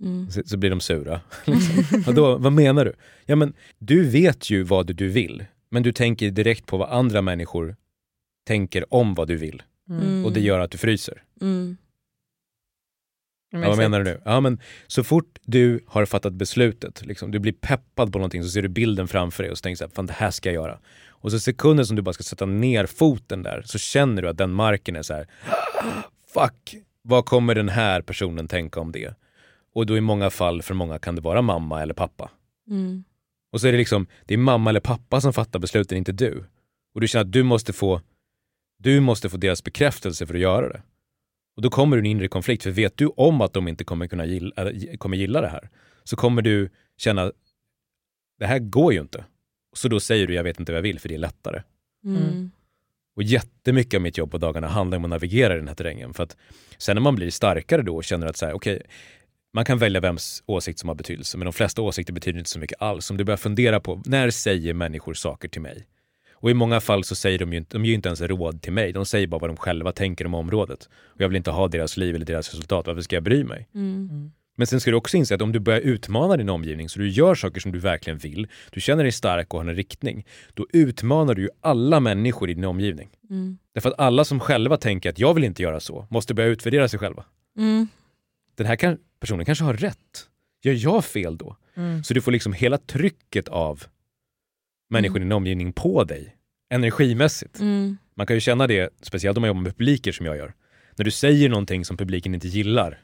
Mm. 0.00 0.30
Så, 0.30 0.42
så 0.46 0.56
blir 0.56 0.70
de 0.70 0.80
sura. 0.80 1.20
liksom. 1.44 2.02
Vadå, 2.06 2.38
vad 2.38 2.52
menar 2.52 2.84
du? 2.84 2.92
Ja, 3.26 3.36
men, 3.36 3.54
du 3.78 4.08
vet 4.08 4.50
ju 4.50 4.62
vad 4.62 4.96
du 4.96 5.08
vill, 5.08 5.44
men 5.70 5.82
du 5.82 5.92
tänker 5.92 6.30
direkt 6.30 6.66
på 6.66 6.76
vad 6.76 6.90
andra 6.90 7.22
människor 7.22 7.76
tänker 8.46 8.94
om 8.94 9.14
vad 9.14 9.28
du 9.28 9.36
vill. 9.36 9.62
Mm. 9.88 10.24
Och 10.24 10.32
det 10.32 10.40
gör 10.40 10.60
att 10.60 10.70
du 10.70 10.78
fryser. 10.78 11.22
Mm. 11.40 11.76
Ja, 13.50 13.68
vad 13.68 13.78
menar 13.78 13.98
du 13.98 14.04
nu? 14.04 14.20
Ja, 14.24 14.40
men 14.40 14.60
så 14.86 15.04
fort 15.04 15.38
du 15.42 15.80
har 15.86 16.06
fattat 16.06 16.32
beslutet, 16.32 17.06
liksom, 17.06 17.30
du 17.30 17.38
blir 17.38 17.52
peppad 17.52 18.12
på 18.12 18.18
någonting 18.18 18.42
så 18.42 18.48
ser 18.48 18.62
du 18.62 18.68
bilden 18.68 19.08
framför 19.08 19.42
dig 19.42 19.52
och 19.52 19.58
så 19.58 19.62
tänker 19.62 19.74
du 19.74 19.78
så 19.78 19.84
här, 19.84 19.90
fan 19.90 20.06
det 20.06 20.12
här 20.12 20.30
ska 20.30 20.48
jag 20.48 20.54
göra. 20.54 20.78
Och 21.26 21.32
så 21.32 21.40
sekunden 21.40 21.86
som 21.86 21.96
du 21.96 22.02
bara 22.02 22.12
ska 22.12 22.22
sätta 22.22 22.46
ner 22.46 22.86
foten 22.86 23.42
där 23.42 23.62
så 23.64 23.78
känner 23.78 24.22
du 24.22 24.28
att 24.28 24.38
den 24.38 24.52
marken 24.52 24.96
är 24.96 25.02
så 25.02 25.14
här, 25.14 25.26
fuck, 26.34 26.74
vad 27.02 27.24
kommer 27.24 27.54
den 27.54 27.68
här 27.68 28.02
personen 28.02 28.48
tänka 28.48 28.80
om 28.80 28.92
det? 28.92 29.14
Och 29.74 29.86
då 29.86 29.96
i 29.96 30.00
många 30.00 30.30
fall, 30.30 30.62
för 30.62 30.74
många 30.74 30.98
kan 30.98 31.14
det 31.14 31.20
vara 31.20 31.42
mamma 31.42 31.82
eller 31.82 31.94
pappa. 31.94 32.30
Mm. 32.70 33.04
Och 33.52 33.60
så 33.60 33.66
är 33.66 33.72
det 33.72 33.78
liksom, 33.78 34.06
det 34.26 34.34
är 34.34 34.38
mamma 34.38 34.70
eller 34.70 34.80
pappa 34.80 35.20
som 35.20 35.32
fattar 35.32 35.58
besluten, 35.58 35.98
inte 35.98 36.12
du. 36.12 36.44
Och 36.94 37.00
du 37.00 37.08
känner 37.08 37.24
att 37.24 37.32
du 37.32 37.42
måste 37.42 37.72
få, 37.72 38.00
du 38.78 39.00
måste 39.00 39.28
få 39.28 39.36
deras 39.36 39.64
bekräftelse 39.64 40.26
för 40.26 40.34
att 40.34 40.40
göra 40.40 40.68
det. 40.68 40.82
Och 41.56 41.62
då 41.62 41.70
kommer 41.70 41.96
du 41.96 42.00
en 42.00 42.06
inre 42.06 42.28
konflikt, 42.28 42.62
för 42.62 42.70
vet 42.70 42.96
du 42.96 43.06
om 43.06 43.40
att 43.40 43.52
de 43.52 43.68
inte 43.68 43.84
kommer 43.84 44.06
kunna 44.06 44.26
gilla, 44.26 44.72
kommer 44.98 45.16
gilla 45.16 45.40
det 45.40 45.48
här, 45.48 45.70
så 46.04 46.16
kommer 46.16 46.42
du 46.42 46.70
känna, 46.96 47.32
det 48.38 48.46
här 48.46 48.58
går 48.58 48.92
ju 48.92 49.00
inte. 49.00 49.24
Så 49.76 49.88
då 49.88 50.00
säger 50.00 50.26
du, 50.26 50.34
jag 50.34 50.44
vet 50.44 50.60
inte 50.60 50.72
vad 50.72 50.76
jag 50.76 50.82
vill, 50.82 51.00
för 51.00 51.08
det 51.08 51.14
är 51.14 51.18
lättare. 51.18 51.62
Mm. 52.04 52.50
Och 53.16 53.22
jättemycket 53.22 53.98
av 53.98 54.02
mitt 54.02 54.18
jobb 54.18 54.30
på 54.30 54.38
dagarna 54.38 54.68
handlar 54.68 54.98
om 54.98 55.04
att 55.04 55.10
navigera 55.10 55.54
i 55.54 55.56
den 55.56 55.68
här 55.68 55.74
terrängen. 55.74 56.14
För 56.14 56.22
att 56.22 56.36
sen 56.78 56.96
när 56.96 57.00
man 57.00 57.14
blir 57.14 57.30
starkare 57.30 57.82
då 57.82 57.96
och 57.96 58.04
känner 58.04 58.26
att 58.26 58.36
så 58.36 58.46
här, 58.46 58.52
okej, 58.52 58.82
man 59.52 59.64
kan 59.64 59.78
välja 59.78 60.00
vems 60.00 60.42
åsikt 60.46 60.78
som 60.78 60.88
har 60.88 60.94
betydelse, 60.94 61.38
men 61.38 61.44
de 61.44 61.52
flesta 61.52 61.82
åsikter 61.82 62.12
betyder 62.12 62.38
inte 62.38 62.50
så 62.50 62.58
mycket 62.58 62.82
alls. 62.82 63.10
Om 63.10 63.16
du 63.16 63.24
börjar 63.24 63.36
fundera 63.36 63.80
på, 63.80 64.02
när 64.06 64.30
säger 64.30 64.74
människor 64.74 65.14
saker 65.14 65.48
till 65.48 65.62
mig? 65.62 65.86
Och 66.32 66.50
i 66.50 66.54
många 66.54 66.80
fall 66.80 67.04
så 67.04 67.14
säger 67.14 67.38
de 67.38 67.52
ju 67.52 67.58
inte, 67.58 67.76
de 67.76 67.84
ger 67.84 67.94
inte 67.94 68.08
ens 68.08 68.20
råd 68.20 68.62
till 68.62 68.72
mig, 68.72 68.92
de 68.92 69.06
säger 69.06 69.26
bara 69.26 69.38
vad 69.38 69.50
de 69.50 69.56
själva 69.56 69.92
tänker 69.92 70.26
om 70.26 70.34
området. 70.34 70.88
Och 70.94 71.20
jag 71.20 71.28
vill 71.28 71.36
inte 71.36 71.50
ha 71.50 71.68
deras 71.68 71.96
liv 71.96 72.14
eller 72.14 72.26
deras 72.26 72.50
resultat, 72.50 72.86
varför 72.86 73.02
ska 73.02 73.16
jag 73.16 73.22
bry 73.22 73.44
mig? 73.44 73.68
Mm. 73.74 74.32
Men 74.56 74.66
sen 74.66 74.80
ska 74.80 74.90
du 74.90 74.96
också 74.96 75.16
inse 75.16 75.34
att 75.34 75.42
om 75.42 75.52
du 75.52 75.58
börjar 75.58 75.80
utmana 75.80 76.36
din 76.36 76.48
omgivning 76.48 76.88
så 76.88 76.98
du 76.98 77.08
gör 77.08 77.34
saker 77.34 77.60
som 77.60 77.72
du 77.72 77.78
verkligen 77.78 78.18
vill, 78.18 78.48
du 78.70 78.80
känner 78.80 79.02
dig 79.02 79.12
stark 79.12 79.54
och 79.54 79.60
har 79.60 79.70
en 79.70 79.76
riktning, 79.76 80.26
då 80.54 80.66
utmanar 80.72 81.34
du 81.34 81.42
ju 81.42 81.48
alla 81.60 82.00
människor 82.00 82.50
i 82.50 82.54
din 82.54 82.64
omgivning. 82.64 83.08
Mm. 83.30 83.58
Därför 83.74 83.88
att 83.88 84.00
alla 84.00 84.24
som 84.24 84.40
själva 84.40 84.76
tänker 84.76 85.10
att 85.10 85.18
jag 85.18 85.34
vill 85.34 85.44
inte 85.44 85.62
göra 85.62 85.80
så, 85.80 86.06
måste 86.10 86.34
börja 86.34 86.48
utvärdera 86.48 86.88
sig 86.88 86.98
själva. 86.98 87.24
Mm. 87.58 87.88
Den 88.54 88.66
här 88.66 88.76
kan, 88.76 88.98
personen 89.20 89.44
kanske 89.44 89.64
har 89.64 89.74
rätt. 89.74 90.28
Gör 90.62 90.72
jag 90.72 91.04
fel 91.04 91.36
då? 91.36 91.56
Mm. 91.74 92.04
Så 92.04 92.14
du 92.14 92.20
får 92.20 92.32
liksom 92.32 92.52
hela 92.52 92.78
trycket 92.78 93.48
av 93.48 93.84
människor 94.90 95.16
i 95.16 95.20
din 95.20 95.32
omgivning 95.32 95.72
på 95.72 96.04
dig, 96.04 96.36
energimässigt. 96.70 97.60
Mm. 97.60 97.96
Man 98.14 98.26
kan 98.26 98.36
ju 98.36 98.40
känna 98.40 98.66
det, 98.66 98.90
speciellt 99.02 99.36
om 99.36 99.40
man 99.40 99.48
jobbar 99.48 99.60
med 99.60 99.76
publiker 99.76 100.12
som 100.12 100.26
jag 100.26 100.36
gör. 100.36 100.54
När 100.96 101.04
du 101.04 101.10
säger 101.10 101.48
någonting 101.48 101.84
som 101.84 101.96
publiken 101.96 102.34
inte 102.34 102.48
gillar. 102.48 102.98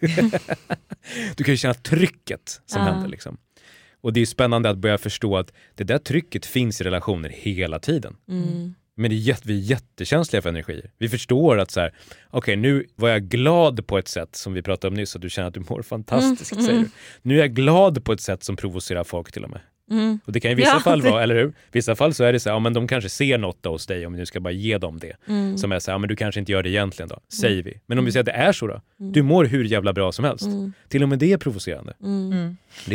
du 1.36 1.44
kan 1.44 1.52
ju 1.52 1.56
känna 1.56 1.74
trycket 1.74 2.60
som 2.66 2.82
Ja. 2.82 2.92
händer. 2.92 3.08
Liksom. 3.08 3.36
Och 4.00 4.12
det 4.12 4.20
är 4.20 4.26
spännande 4.26 4.70
att 4.70 4.78
börja 4.78 4.98
förstå 4.98 5.36
att 5.36 5.52
det 5.74 5.84
där 5.84 5.98
trycket 5.98 6.46
finns 6.46 6.80
i 6.80 6.84
relationer 6.84 7.28
hela 7.28 7.78
tiden. 7.78 8.16
Mm. 8.28 8.74
Men 8.94 9.10
det 9.10 9.16
är 9.16 9.18
jätte, 9.18 9.42
vi 9.48 9.54
är 9.58 9.62
jättekänsliga 9.62 10.42
för 10.42 10.48
energier. 10.48 10.90
Vi 10.98 11.08
förstår 11.08 11.58
att 11.58 11.70
så 11.70 11.80
här, 11.80 11.94
okej 12.30 12.56
nu 12.56 12.86
var 12.96 13.08
jag 13.08 13.22
glad 13.28 13.86
på 13.86 13.98
ett 13.98 14.08
sätt 14.08 14.36
som 14.36 14.52
vi 14.52 14.62
pratade 14.62 14.88
om 14.88 14.94
nyss, 14.94 15.16
att 15.16 15.22
du 15.22 15.30
känner 15.30 15.48
att 15.48 15.54
du 15.54 15.60
mår 15.68 15.82
fantastiskt. 15.82 16.52
Mm, 16.52 16.64
Säger 16.64 16.80
du. 16.80 16.88
Nu 17.22 17.34
är 17.34 17.38
jag 17.38 17.54
glad 17.54 18.04
på 18.04 18.12
ett 18.12 18.20
sätt 18.20 18.44
som 18.44 18.56
provocerar 18.56 19.04
folk 19.04 19.32
till 19.32 19.44
och 19.44 19.50
med. 19.50 19.60
Mm. 19.90 20.20
Och 20.24 20.32
det 20.32 20.40
kan 20.40 20.50
i 20.50 20.54
vissa 20.54 20.70
Ja, 20.70 20.80
fall 20.80 21.00
det- 21.00 21.10
vara, 21.10 21.22
eller 21.22 21.34
hur? 21.34 21.52
vissa 21.72 21.96
fall 21.96 22.14
så 22.14 22.24
är 22.24 22.32
det 22.32 22.40
så 22.40 22.48
här, 22.48 22.56
ja, 22.56 22.60
men 22.60 22.72
de 22.72 22.88
kanske 22.88 23.08
ser 23.10 23.38
något 23.38 23.64
hos 23.64 23.86
dig 23.86 24.06
om 24.06 24.16
du 24.16 24.26
ska 24.26 24.40
bara 24.40 24.50
ge 24.52 24.78
dem 24.78 24.98
det. 24.98 25.16
Mm. 25.28 25.58
Som 25.58 25.72
är 25.72 25.78
så 25.78 25.90
här, 25.90 25.94
ja, 25.94 25.98
men 25.98 26.08
du 26.08 26.16
kanske 26.16 26.38
inte 26.40 26.52
gör 26.52 26.62
det 26.62 26.68
egentligen 26.70 27.08
då, 27.08 27.20
säger 27.40 27.62
vi. 27.62 27.80
Men 27.86 27.98
om 27.98 28.04
vi 28.04 28.12
säger 28.12 28.20
att 28.22 28.26
det 28.26 28.32
är 28.32 28.52
så 28.52 28.66
då? 28.66 28.80
Mm. 29.00 29.12
Du 29.12 29.22
mår 29.22 29.44
hur 29.44 29.64
jävla 29.64 29.92
bra 29.92 30.12
som 30.12 30.24
helst. 30.24 30.44
Mm. 30.46 30.72
Till 30.88 31.02
och 31.02 31.08
med 31.08 31.18
det 31.18 31.32
är 31.32 31.38
provocerande. 31.38 31.94
Mm. 32.02 32.32
Mm. 32.32 32.56
Det 32.86 32.94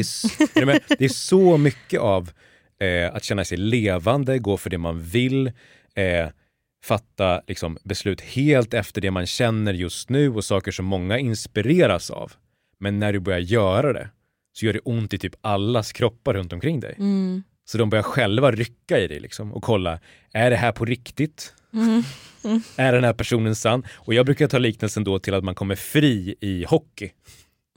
är, 0.62 0.66
med? 0.66 0.80
det 1.00 1.06
är 1.06 1.10
så 1.10 1.58
mycket 1.58 2.00
av 2.00 2.32
eh, 2.80 3.16
att 3.16 3.24
känna 3.24 3.46
sig 3.46 3.58
levande, 3.58 4.40
gå 4.40 4.58
för 4.58 4.70
det 4.70 4.78
man 4.78 5.02
vill, 5.02 5.48
eh, 5.96 6.28
fatta 6.84 7.42
liksom, 7.48 7.78
beslut 7.84 8.22
helt 8.22 8.74
efter 8.74 9.02
det 9.02 9.12
man 9.12 9.26
känner 9.26 9.74
just 9.74 10.10
nu 10.10 10.30
och 10.30 10.46
saker 10.46 10.72
som 10.72 10.86
många 10.86 11.18
inspireras 11.20 12.10
av. 12.10 12.32
Men 12.80 13.00
när 13.00 13.14
du 13.14 13.20
börjar 13.20 13.40
göra 13.40 13.94
det 13.94 14.10
så 14.58 14.65
gör 14.65 14.74
det 14.74 14.80
ont 14.80 15.13
i 15.13 15.18
typ 15.18 15.36
allas 15.41 15.91
kroppar 15.91 16.34
runt 16.34 16.54
omkring 16.54 16.80
dig. 16.80 16.96
Mm. 16.98 17.44
Så 17.65 17.78
de 17.78 17.89
börjar 17.89 18.04
själva 18.04 18.52
rycka 18.52 19.00
i 19.00 19.08
dig 19.08 19.20
liksom, 19.20 19.54
och 19.54 19.63
kolla, 19.63 20.00
är 20.34 20.50
det 20.50 20.56
här 20.56 20.72
på 20.72 20.86
riktigt? 20.86 21.54
Mm. 21.74 22.04
Är 22.78 22.94
den 22.94 23.04
här 23.04 23.13
personen 23.13 23.56
sann? 23.56 23.84
Och 23.94 24.13
jag 24.13 24.26
brukar 24.26 24.48
ta 24.48 24.58
liknelsen 24.58 25.04
då 25.04 25.20
till 25.20 25.34
att 25.34 25.44
man 25.44 25.56
kommer 25.56 25.76
fri 25.76 26.36
i 26.41 26.65
hockey. 26.68 27.10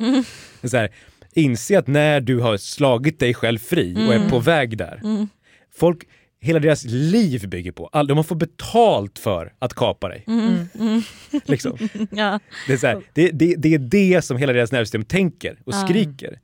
Mm. 0.02 0.24
Så 0.64 0.76
här, 0.76 0.90
inse 1.32 1.78
att 1.78 1.86
när 1.86 2.20
du 2.20 2.40
har 2.40 2.56
slagit 2.56 3.18
dig 3.20 3.34
själv 3.34 3.58
fri 3.58 3.94
och 3.94 4.12
är 4.14 4.16
Mm. 4.16 4.30
på 4.30 4.38
väg 4.38 4.78
där. 4.78 5.00
Mm. 5.04 5.28
Folk, 5.76 6.04
hela 6.40 6.58
deras 6.58 6.84
liv 6.84 7.48
bygger 7.48 7.72
på, 7.72 7.86
all, 7.86 8.06
de 8.06 8.16
har 8.16 8.24
fått 8.24 8.38
betalt 8.38 9.18
för 9.18 9.52
att 9.58 9.74
kapa 9.74 10.08
dig. 10.08 10.24
Mm. 10.26 10.68
Mm. 10.80 11.02
Liksom. 11.46 11.78
Ja. 12.10 12.40
Det, 12.66 12.72
är 12.72 12.86
här, 12.86 13.02
det, 13.12 13.30
det, 13.30 13.54
det 13.56 13.74
är 13.74 13.78
det 13.78 14.22
som 14.24 14.36
hela 14.36 14.52
deras 14.52 14.72
nervsystem 14.72 15.04
tänker 15.04 15.58
och 15.64 15.74
skriker. 15.74 16.40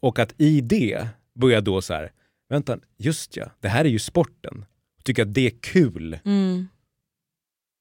Och 0.00 0.18
att 0.18 0.34
i 0.38 0.60
det 0.60 1.08
börja 1.34 1.60
då 1.60 1.82
så 1.82 1.94
här, 1.94 2.12
vänta, 2.48 2.78
just 2.96 3.36
ja, 3.36 3.50
det 3.60 3.68
här 3.68 3.84
är 3.84 3.88
ju 3.88 3.98
sporten. 3.98 4.64
Tycker 5.04 5.22
att 5.22 5.34
det 5.34 5.46
är 5.46 5.52
kul 5.60 6.18
Mm. 6.24 6.68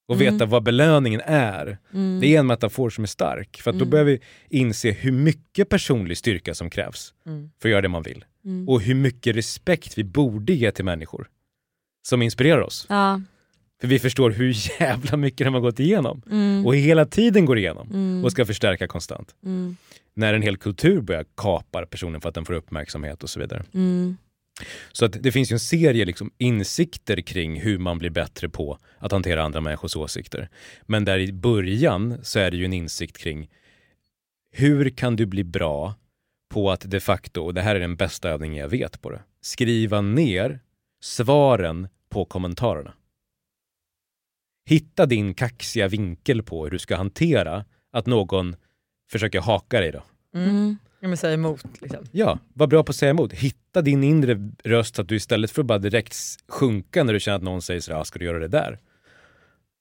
och 0.07 0.15
Mm. 0.15 0.33
veta 0.33 0.45
vad 0.45 0.63
belöningen 0.63 1.21
är. 1.25 1.77
Mm. 1.93 2.19
Det 2.21 2.27
är 2.35 2.39
en 2.39 2.47
metafor 2.47 2.89
som 2.89 3.03
är 3.03 3.07
stark. 3.07 3.61
För 3.61 3.71
då 3.71 3.77
Mm. 3.77 3.89
börjar 3.89 4.05
vi 4.05 4.19
inse 4.49 4.91
hur 4.91 5.11
mycket 5.11 5.69
personlig 5.69 6.17
styrka 6.17 6.53
som 6.53 6.69
krävs 6.69 7.13
Mm. 7.25 7.51
för 7.61 7.69
att 7.69 7.71
göra 7.71 7.81
det 7.81 7.89
man 7.89 8.03
vill. 8.03 8.25
Mm. 8.45 8.69
Och 8.69 8.81
hur 8.81 8.95
mycket 8.95 9.35
respekt 9.35 9.97
vi 9.97 10.03
borde 10.03 10.53
ge 10.53 10.71
till 10.71 10.85
människor 10.85 11.29
som 12.07 12.21
inspirerar 12.21 12.61
oss. 12.61 12.85
Ja. 12.89 13.21
För 13.81 13.87
vi 13.87 13.99
förstår 13.99 14.31
hur 14.31 14.79
jävla 14.81 15.17
mycket 15.17 15.47
de 15.47 15.53
har 15.53 15.61
gått 15.61 15.79
igenom 15.79 16.21
Mm. 16.31 16.65
och 16.65 16.75
hela 16.75 17.05
tiden 17.05 17.45
går 17.45 17.57
igenom 17.57 17.87
Mm. 17.89 18.25
och 18.25 18.31
ska 18.31 18.45
förstärka 18.45 18.87
konstant. 18.87 19.35
Mm. 19.43 19.77
När 20.13 20.33
en 20.33 20.41
hel 20.41 20.57
kultur 20.57 21.01
börjar 21.01 21.25
kapa 21.35 21.85
personen 21.85 22.21
för 22.21 22.29
att 22.29 22.35
den 22.35 22.45
får 22.45 22.53
uppmärksamhet 22.53 23.23
och 23.23 23.29
så 23.29 23.39
vidare. 23.39 23.63
Mm. 23.73 24.17
Så 24.91 25.05
att 25.05 25.23
det 25.23 25.31
finns 25.31 25.51
ju 25.51 25.53
en 25.53 25.59
serie 25.59 26.05
liksom 26.05 26.31
insikter 26.37 27.21
kring 27.21 27.59
hur 27.61 27.77
man 27.77 27.97
blir 27.97 28.09
bättre 28.09 28.49
på 28.49 28.77
att 28.99 29.11
hantera 29.11 29.43
andra 29.43 29.61
människors 29.61 29.95
åsikter. 29.95 30.49
Men 30.81 31.05
där 31.05 31.19
i 31.19 31.33
början 31.33 32.17
så 32.23 32.39
är 32.39 32.51
det 32.51 32.57
ju 32.57 32.65
en 32.65 32.73
insikt 32.73 33.17
kring 33.17 33.49
hur 34.51 34.89
kan 34.89 35.15
du 35.15 35.25
bli 35.25 35.43
bra 35.43 35.95
på 36.49 36.71
att 36.71 36.81
de 36.91 36.99
facto, 36.99 37.41
och 37.41 37.53
det 37.53 37.61
här 37.61 37.75
är 37.75 37.79
den 37.79 37.95
bästa 37.95 38.29
övningen 38.29 38.57
jag 38.57 38.69
vet 38.69 39.01
på 39.01 39.09
det, 39.09 39.21
skriva 39.41 40.01
ner 40.01 40.59
svaren 41.01 41.87
på 42.09 42.25
kommentarerna. 42.25 42.93
Hitta 44.65 45.05
din 45.05 45.33
kaxiga 45.33 45.87
vinkel 45.87 46.43
på 46.43 46.63
hur 46.63 46.71
du 46.71 46.79
ska 46.79 46.95
hantera 46.95 47.65
att 47.93 48.05
någon 48.05 48.55
försöker 49.11 49.41
haka 49.41 49.79
dig 49.79 49.91
då. 49.91 50.03
Mm. 50.35 50.49
Mm. 50.49 50.77
Ja, 50.99 51.07
men 51.07 51.17
säga 51.17 51.33
emot 51.33 51.63
liksom. 51.81 52.05
Ja, 52.11 52.39
var 52.53 52.67
bra 52.67 52.83
på 52.83 52.89
att 52.89 52.95
säga 52.95 53.09
emot. 53.09 53.33
Hitta 53.33 53.81
din 53.81 54.03
inre 54.03 54.51
röst 54.63 54.95
så 54.95 55.01
att 55.01 55.07
du 55.09 55.15
istället 55.15 55.51
för 55.51 55.61
att 55.61 55.65
bara 55.65 55.79
direkt 55.79 56.15
sjunka 56.47 57.03
när 57.03 57.13
du 57.13 57.19
känner 57.19 57.37
att 57.37 57.43
någon 57.43 57.61
säger 57.61 57.79
sådär, 57.81 57.99
ah, 57.99 58.03
ska 58.05 58.19
du 58.19 58.25
göra 58.25 58.39
det 58.39 58.47
där? 58.47 58.79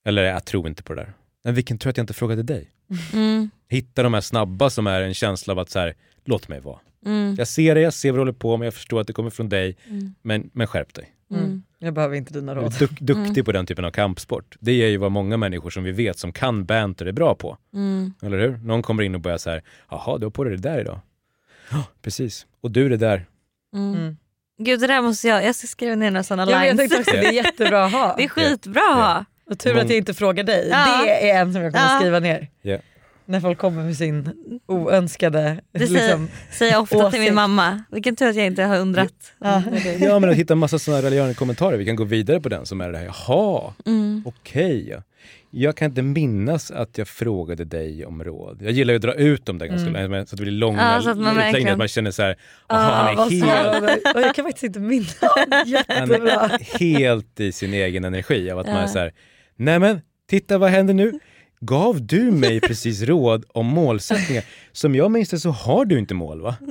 Eller 0.05 0.23
jag 0.23 0.45
tror 0.45 0.69
inte 0.69 0.83
på 0.83 0.95
det 0.95 1.01
där. 1.01 1.13
Men 1.45 1.55
vilken 1.55 1.79
tur 1.79 1.91
att 1.91 1.97
jag 1.97 2.03
inte 2.03 2.15
frågade 2.15 2.43
dig. 2.43 2.71
Mm. 3.13 3.51
Hitta 3.69 4.03
de 4.03 4.15
här 4.15 4.21
snabba 4.21 4.71
som 4.71 4.87
är 4.87 5.01
en 5.01 5.15
känsla 5.15 5.53
av 5.53 5.59
att 5.59 5.71
så 5.71 5.79
här, 5.79 5.95
låt 6.25 6.49
mig 6.49 6.61
vara. 6.61 6.79
Mm. 7.07 7.35
Jag 7.39 7.49
ser 7.49 7.75
det, 7.75 7.81
jag 7.81 7.95
ser 7.95 8.11
vad 8.11 8.17
du 8.19 8.21
håller 8.21 8.33
på 8.33 8.57
med, 8.57 8.67
jag 8.67 8.75
förstår 8.75 9.01
att 9.01 9.07
det 9.07 9.13
kommer 9.13 9.31
från 9.31 9.49
dig, 9.49 9.77
Mm. 9.89 10.15
men, 10.23 10.51
men 10.53 10.67
skärp 10.67 10.95
dig. 10.95 11.15
Jag 11.85 11.95
behöver 11.95 12.17
inte 12.17 12.33
dina 12.35 12.55
Du 12.55 12.61
råd. 12.61 12.75
är 12.75 12.79
duk, 12.79 13.01
duktig 13.01 13.29
Mm. 13.39 13.45
på 13.45 13.53
den 13.53 13.67
typen 13.67 13.85
av 13.85 13.91
kampsport. 13.91 14.57
Det 14.61 14.73
är 14.83 14.89
ju 14.89 14.97
vad 14.97 15.13
många 15.13 15.37
människor 15.37 15.71
som 15.71 15.85
vi 15.85 15.93
vet 15.93 16.19
som 16.19 16.33
kan 16.33 16.65
banter 16.65 17.07
är 17.07 17.13
bra 17.13 17.35
på. 17.35 17.59
Mm. 17.75 18.13
Eller 18.23 18.39
hur? 18.39 18.57
Någon 18.57 18.83
kommer 18.83 19.03
in 19.03 19.15
och 19.15 19.21
börjar 19.21 19.39
så 19.39 19.51
här, 19.51 19.63
jaha, 19.91 20.19
du 20.19 20.27
har 20.27 20.31
på 20.31 20.45
dig 20.45 20.57
det 20.57 20.69
där 20.69 20.81
idag. 20.81 21.01
Ja, 21.71 21.85
precis. 22.03 22.47
Och 22.61 22.71
du 22.71 22.89
det 22.89 22.97
där. 22.97 23.27
Mm. 23.75 23.95
Mm. 23.95 24.17
Gud 24.59 24.81
det 24.81 24.87
där 24.87 25.03
måste 25.03 25.29
jag, 25.29 25.45
jag 25.45 25.55
ska 25.55 25.67
skriva 25.67 25.95
ner 25.95 26.11
några 26.11 26.23
sådana 26.23 26.51
jag 26.51 26.61
lines. 26.63 26.79
tänkte 26.79 26.99
också, 26.99 27.11
det 27.11 27.27
är 27.27 27.33
jättebra 27.33 27.85
att 27.85 27.93
ha. 27.93 28.15
Det 28.19 28.25
är 28.25 28.29
skitbra 28.29 28.81
att 28.83 28.97
ha. 28.97 29.25
Och 29.51 29.59
tur 29.59 29.79
att 29.79 29.89
jag 29.89 29.99
inte 29.99 30.15
frågar 30.15 30.45
dig. 30.45 30.69
Ja. 30.71 31.03
Det 31.05 31.31
är 31.31 31.41
en 31.41 31.53
som 31.53 31.63
jag 31.63 31.73
kommer 31.73 31.93
Ja. 31.95 31.99
skriva 32.01 32.21
ner. 32.21 32.49
Ja. 32.63 32.79
När 33.27 33.41
folk 33.41 33.59
kommer 33.59 33.83
med 33.85 33.97
sin 33.97 34.31
oönskade... 34.67 35.61
Det 35.73 35.91
liksom, 35.91 36.29
Säger 36.53 36.73
jag 36.73 36.83
ofta 36.83 36.97
till 36.97 37.05
Åsikt. 37.07 37.21
min 37.23 37.35
mamma. 37.35 37.85
Vilken 37.91 38.17
tur 38.17 38.29
att 38.29 38.37
jag 38.37 38.47
inte 38.47 38.63
har 38.63 38.79
undrat. 38.79 39.13
Ja. 39.39 39.63
Ja 40.01 40.19
men 40.19 40.31
att 40.31 40.37
hitta 40.37 40.55
en 40.55 40.59
massa 40.59 40.79
sådana 40.79 41.03
relevanta 41.03 41.35
kommentarer. 41.35 41.77
Vi 41.77 41.85
kan 41.85 41.97
gå 41.97 42.05
vidare 42.05 42.41
på 42.41 42.49
den 42.49 42.67
som 42.67 42.81
är 42.81 42.93
det 42.93 42.99
här, 42.99 43.05
jaha, 43.27 43.75
Mm. 43.87 44.23
okej. 44.27 44.89
ja. 44.91 45.03
Jag 45.51 45.77
kan 45.77 45.89
inte 45.89 46.03
minnas 46.03 46.71
att 46.71 46.99
jag 46.99 47.09
frågade 47.09 47.65
dig 47.65 48.07
om 48.07 48.25
råd. 48.25 48.59
Jag 48.63 48.73
gillar 48.73 48.93
ju 48.93 48.97
att 48.97 49.03
dra 49.03 49.15
ut 49.15 49.47
dem 49.47 49.59
där 49.59 49.67
ganska 49.67 49.89
Mm. 49.89 50.11
länge, 50.11 50.27
så 50.27 50.35
att 50.35 50.39
det 50.39 50.43
blir 50.43 50.53
långa 50.53 50.95
Ja, 50.97 51.03
så 51.03 51.11
att 51.11 51.17
man 51.19 51.27
utläggningar. 51.27 51.53
verkligen- 51.53 51.73
Att 51.73 51.79
man 51.79 51.89
känner 51.89 52.11
så 52.11 52.23
här, 52.23 52.37
Ah, 52.67 52.79
han, 52.79 53.17
vad 53.17 53.33
är 53.33 53.41
helt, 53.81 54.01
jag 54.15 54.35
kan 54.35 54.45
faktiskt 54.45 54.65
inte 54.65 54.81
minnas. 54.81 55.17
han 55.49 55.69
Jättebra. 55.69 56.31
är 56.41 56.79
helt 56.79 57.41
i 57.41 57.53
sin 57.53 57.75
egen 57.75 58.05
energi 58.05 58.51
av 58.51 58.59
att 58.59 58.67
man 58.67 58.77
är 58.77 58.81
Ja. 58.81 58.89
så 58.89 58.99
här, 58.99 59.13
nej 59.57 59.79
men 59.79 60.01
titta 60.31 60.59
vad 60.59 60.71
händer 60.71 60.95
nu? 60.95 61.19
Gav 61.67 62.07
du 62.07 62.31
mig 62.31 62.61
precis 62.61 63.03
råd 63.03 63.45
om 63.49 63.67
målsättningar? 63.67 64.45
Som 64.73 64.95
jag 64.95 65.11
minns 65.11 65.29
det 65.31 65.39
så 65.39 65.51
har 65.51 65.85
du 65.85 65.99
inte 65.99 66.15
mål 66.15 66.41
va? 66.41 66.57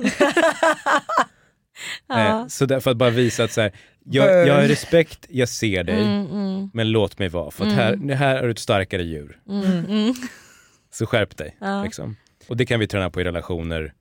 Ja. 2.08 2.40
Eh, 2.40 2.46
så 2.46 2.66
därför 2.66 2.90
att 2.90 2.96
bara 2.96 3.10
visa 3.10 3.44
att 3.44 3.52
så 3.52 3.60
här, 3.60 3.72
jag, 4.04 4.46
jag 4.48 4.54
har 4.54 4.62
respekt, 4.62 5.26
jag 5.28 5.48
ser 5.48 5.84
dig, 5.84 6.02
Mm, 6.04 6.26
mm, 6.26 6.70
men 6.74 6.90
låt 6.90 7.18
mig 7.18 7.28
vara. 7.28 7.50
För 7.50 7.66
att 7.66 7.72
Mm. 7.72 8.08
här, 8.08 8.16
här 8.16 8.36
är 8.36 8.42
du 8.42 8.50
ett 8.50 8.58
starkare 8.58 9.02
djur. 9.02 9.38
mm, 9.48 9.84
mm. 9.84 10.14
Så 10.92 11.06
skärp 11.06 11.36
dig. 11.36 11.56
Ja. 11.60 11.84
Liksom. 11.84 12.16
Och 12.48 12.56
det 12.56 12.66
kan 12.66 12.80
vi 12.80 12.86
träna 12.86 13.10
på 13.10 13.20
i 13.20 13.24
relationer, 13.24 13.92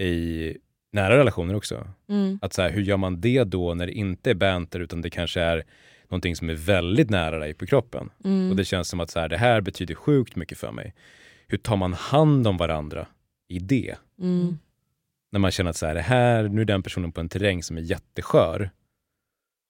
i 0.00 0.56
nära 0.92 1.16
relationer 1.18 1.54
också. 1.56 1.86
Att 2.40 2.52
så 2.52 2.62
här, 2.62 2.70
hur 2.70 2.82
gör 2.82 2.96
man 2.96 3.20
det 3.20 3.44
då 3.44 3.74
när 3.74 3.86
det 3.86 3.92
inte 3.92 4.30
är 4.30 4.34
banter 4.34 4.80
utan 4.80 5.00
det 5.02 5.10
kanske 5.10 5.40
är 5.40 5.64
någonting 6.10 6.36
som 6.36 6.50
är 6.50 6.54
väldigt 6.54 7.10
nära 7.10 7.38
dig 7.38 7.54
på 7.54 7.66
kroppen. 7.66 8.10
Mm. 8.24 8.50
Och 8.50 8.56
det 8.56 8.64
känns 8.64 8.88
som 8.88 9.00
att 9.00 9.10
så 9.10 9.20
här, 9.20 9.28
det 9.28 9.36
här 9.36 9.60
betyder 9.60 9.94
sjukt 9.94 10.36
mycket 10.36 10.58
för 10.58 10.72
mig. 10.72 10.94
Hur 11.48 11.58
tar 11.58 11.76
man 11.76 11.92
hand 11.92 12.46
om 12.46 12.56
varandra 12.56 13.06
i 13.48 13.58
det? 13.58 13.96
Mm. 14.20 14.58
När 15.32 15.40
man 15.40 15.50
känner 15.50 15.70
att 15.70 15.76
så 15.76 15.86
här, 15.86 15.94
det 15.94 16.00
här, 16.00 16.48
nu 16.48 16.60
är 16.60 16.64
den 16.64 16.82
personen 16.82 17.12
på 17.12 17.20
en 17.20 17.28
terräng 17.28 17.62
som 17.62 17.76
är 17.76 17.80
jätteskör. 17.80 18.70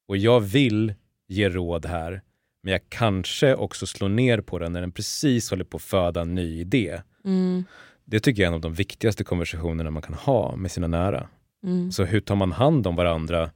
Och 0.09 0.17
jag 0.17 0.41
vill 0.41 0.95
ge 1.29 1.49
råd 1.49 1.87
här, 1.87 2.23
men 2.63 2.73
jag 2.73 2.81
kanske 2.89 3.55
också 3.55 3.87
slår 3.87 4.09
ner 4.09 4.41
på 4.41 4.59
den 4.59 4.73
när 4.73 4.81
den 4.81 4.93
precis 4.93 5.51
håller 5.51 5.65
på 5.65 5.77
att 5.77 5.83
föda 5.83 6.21
en 6.21 6.35
ny 6.35 6.61
idé. 6.61 7.01
Mm. 7.25 7.65
Det 8.05 8.21
tycker 8.21 8.43
jag 8.43 8.47
är 8.47 8.51
en 8.51 8.55
av 8.55 8.61
de 8.61 8.75
viktigaste 8.75 9.25
konversationerna 9.25 9.91
man 9.91 10.03
kan 10.03 10.15
ha 10.15 10.57
med 10.57 10.71
sina 10.71 10.87
nära. 10.87 11.29
Mm. 11.65 11.93
Så 11.93 12.05
hur 12.05 12.21
tar 12.21 12.37
man 12.37 12.53
hand 12.53 12.87
om 12.87 12.97
varandra 12.97 13.51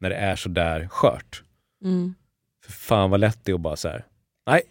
när 0.00 0.10
det 0.10 0.16
är 0.16 0.36
så 0.36 0.48
där 0.48 0.88
skört? 0.88 1.42
Mm. 1.84 2.14
För 2.66 2.72
fan 2.72 3.10
vad 3.10 3.20
lätt 3.20 3.38
det 3.44 3.50
är 3.52 3.54
att 3.54 3.60
bara 3.60 3.76
så 3.76 3.88
här, 3.88 4.04
nej, 4.46 4.62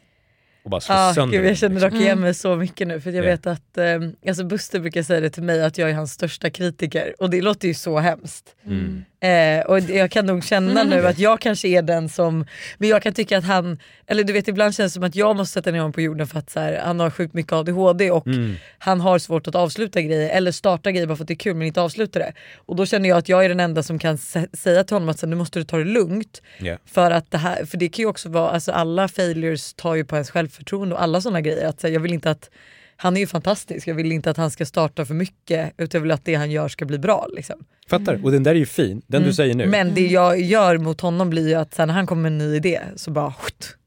och 0.63 0.69
bara 0.69 0.81
slå 0.81 0.95
Ah, 0.95 1.13
sönder 1.13 1.37
gud, 1.37 1.45
jag 1.49 1.57
känner 1.57 1.75
liksom. 1.75 1.91
dock 1.91 2.01
igen 2.01 2.19
mig 2.19 2.33
så 2.33 2.55
mycket 2.55 2.87
nu 2.87 3.01
för 3.01 3.11
jag 3.11 3.25
Ja. 3.25 3.29
vet 3.29 3.47
att 3.47 3.77
eh, 3.77 3.99
alltså 4.27 4.43
Buster 4.43 4.79
brukar 4.79 5.03
säga 5.03 5.19
det 5.19 5.29
till 5.29 5.43
mig 5.43 5.63
att 5.63 5.77
jag 5.77 5.89
är 5.89 5.93
hans 5.93 6.11
största 6.13 6.49
kritiker 6.49 7.15
och 7.19 7.29
det 7.29 7.41
låter 7.41 7.67
ju 7.67 7.73
så 7.73 7.99
hemskt. 7.99 8.55
Mm. 8.65 9.05
Eh, 9.19 9.65
och 9.65 9.79
jag 9.79 10.11
kan 10.11 10.25
nog 10.25 10.43
känna 10.43 10.83
nu 10.83 11.07
att 11.07 11.19
jag 11.19 11.39
kanske 11.39 11.67
är 11.67 11.81
den 11.81 12.09
som, 12.09 12.45
men 12.77 12.89
jag 12.89 13.01
kan 13.03 13.13
tycka 13.13 13.37
att 13.37 13.43
han, 13.43 13.79
eller 14.07 14.23
du 14.23 14.33
vet 14.33 14.47
ibland 14.47 14.75
känns 14.75 14.91
det 14.93 14.95
som 14.97 15.03
att 15.03 15.15
jag 15.15 15.35
måste 15.35 15.53
sätta 15.53 15.71
ner 15.71 15.79
honom 15.79 15.93
på 15.93 16.01
jorden 16.01 16.27
för 16.27 16.39
att 16.39 16.49
så 16.49 16.59
här, 16.59 16.81
han 16.85 16.99
har 16.99 17.09
sjukt 17.09 17.33
mycket 17.33 17.53
ADHD 17.53 18.11
och 18.11 18.27
Mm. 18.27 18.55
han 18.79 19.01
har 19.01 19.19
svårt 19.19 19.47
att 19.47 19.55
avsluta 19.55 20.01
grejer 20.01 20.29
eller 20.29 20.51
starta 20.51 20.91
grejer 20.91 21.07
bara 21.07 21.15
för 21.15 21.23
att 21.23 21.27
det 21.27 21.33
är 21.33 21.35
kul 21.35 21.55
men 21.55 21.67
inte 21.67 21.81
avsluta 21.81 22.19
det. 22.19 22.33
Och 22.55 22.75
då 22.75 22.85
känner 22.85 23.09
jag 23.09 23.17
att 23.17 23.29
jag 23.29 23.45
är 23.45 23.49
den 23.49 23.59
enda 23.59 23.83
som 23.83 23.99
kan 23.99 24.15
sä- 24.17 24.55
säga 24.57 24.83
till 24.83 24.95
honom 24.95 25.09
att 25.09 25.19
så 25.19 25.25
här, 25.25 25.29
nu 25.29 25.35
måste 25.35 25.59
du 25.59 25.63
ta 25.65 25.77
det 25.77 25.83
lugnt. 25.83 26.41
Ja. 26.59 26.77
För 26.85 27.11
att 27.11 27.31
det 27.31 27.37
här, 27.37 27.65
för 27.65 27.77
det 27.77 27.89
kan 27.89 28.03
ju 28.03 28.09
också 28.09 28.29
vara, 28.29 28.49
alltså 28.49 28.71
alla 28.71 29.07
failures 29.07 29.73
tar 29.73 29.95
ju 29.95 30.05
på 30.05 30.15
ens 30.15 30.31
självförtroende 30.31 30.95
och 30.95 31.01
alla 31.01 31.21
sådana 31.21 31.41
grejer. 31.41 31.67
Att, 31.67 31.81
så 31.81 31.87
här, 31.87 31.93
jag 31.93 32.01
vill 32.01 32.13
inte 32.13 32.31
att, 32.31 32.49
han 32.97 33.15
är 33.17 33.21
ju 33.21 33.27
fantastisk, 33.27 33.87
jag 33.87 33.95
vill 33.95 34.11
inte 34.11 34.29
att 34.29 34.37
han 34.37 34.51
ska 34.51 34.65
starta 34.65 35.05
för 35.05 35.13
mycket 35.13 35.73
utan 35.77 35.99
jag 35.99 36.01
vill 36.01 36.11
att 36.11 36.25
det 36.25 36.35
han 36.35 36.51
gör 36.51 36.67
ska 36.67 36.85
bli 36.85 36.97
bra. 36.99 37.27
Liksom. 37.35 37.55
Fattar? 37.87 38.25
Och 38.25 38.31
den 38.31 38.43
där 38.43 38.51
är 38.51 38.55
ju 38.55 38.65
fin, 38.65 39.01
den 39.07 39.23
du 39.23 39.33
säger 39.33 39.53
nu. 39.55 39.67
Men 39.67 39.93
det 39.93 40.07
jag 40.07 40.41
gör 40.41 40.77
mot 40.77 41.01
honom 41.01 41.29
blir 41.29 41.47
ju 41.47 41.53
att 41.55 41.73
sen 41.73 41.87
när 41.87 41.95
han 41.95 42.07
kommer 42.07 42.21
med 42.21 42.31
en 42.31 42.37
ny 42.37 42.55
idé 42.55 42.79
så 42.95 43.11
bara 43.11 43.33
skjut. 43.33 43.77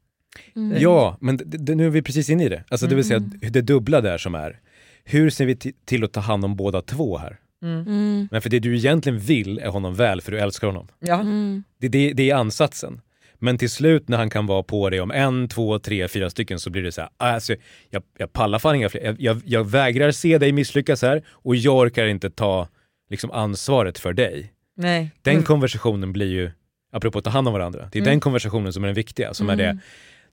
Ja, 0.79 1.17
men 1.21 1.37
det, 1.37 1.43
det, 1.45 1.75
nu 1.75 1.85
är 1.85 1.89
vi 1.89 2.01
precis 2.01 2.29
inne 2.29 2.45
i 2.45 2.49
det. 2.49 2.63
Alltså 2.69 2.87
det 2.87 2.95
vill 2.95 3.07
säga 3.07 3.19
det 3.49 3.61
dubbla 3.61 4.01
där 4.01 4.17
som 4.17 4.35
är. 4.35 4.59
Hur 5.03 5.29
ser 5.29 5.45
vi 5.45 5.53
ti- 5.53 5.73
till 5.85 6.03
att 6.03 6.11
ta 6.11 6.19
hand 6.19 6.45
om 6.45 6.55
båda 6.55 6.81
två 6.81 7.17
här? 7.17 7.39
Mm. 7.63 8.27
Men 8.31 8.41
för 8.41 8.49
det 8.49 8.59
du 8.59 8.77
egentligen 8.77 9.19
vill 9.19 9.57
är 9.59 9.67
honom 9.69 9.95
väl 9.95 10.21
för 10.21 10.31
du 10.31 10.39
älskar 10.39 10.67
honom. 10.67 10.87
Ja. 10.99 11.19
Mm. 11.19 11.63
Det, 11.77 11.87
det, 11.87 12.13
det 12.13 12.29
är 12.29 12.35
ansatsen. 12.35 13.01
Men 13.39 13.57
till 13.57 13.69
slut 13.69 14.07
när 14.09 14.17
han 14.17 14.29
kan 14.29 14.45
vara 14.45 14.63
på 14.63 14.89
dig 14.89 15.01
om 15.01 15.11
en, 15.11 15.47
två, 15.47 15.79
tre, 15.79 16.07
fyra 16.07 16.29
stycken 16.29 16.59
så 16.59 16.69
blir 16.69 16.81
det 16.83 16.91
så 16.91 17.01
här, 17.01 17.09
alltså, 17.17 17.55
jag, 17.89 18.03
jag 18.17 18.33
pallar 18.33 18.59
fan 18.59 18.75
inga 18.75 18.89
fler. 18.89 19.01
Jag, 19.03 19.15
jag, 19.21 19.41
jag 19.45 19.69
vägrar 19.69 20.11
se 20.11 20.37
dig 20.37 20.51
misslyckas 20.51 21.01
här 21.01 21.23
och 21.29 21.55
jag 21.55 21.77
orkar 21.77 22.05
inte 22.05 22.29
ta 22.29 22.67
liksom, 23.09 23.31
ansvaret 23.31 23.99
för 23.99 24.13
dig. 24.13 24.53
Nej. 24.77 25.11
Den 25.21 25.33
Mm. 25.33 25.43
konversationen 25.45 26.13
blir 26.13 26.27
ju, 26.31 26.51
apropå 26.91 27.17
att 27.19 27.23
ta 27.25 27.29
hand 27.31 27.47
om 27.47 27.53
varandra, 27.53 27.89
det 27.91 27.97
är 27.99 28.01
Mm. 28.01 28.11
den 28.11 28.19
konversationen 28.19 28.73
som 28.73 28.83
är 28.83 28.87
den 28.87 28.95
viktiga. 28.95 29.33
Som 29.33 29.49
är 29.49 29.55
det, 29.55 29.77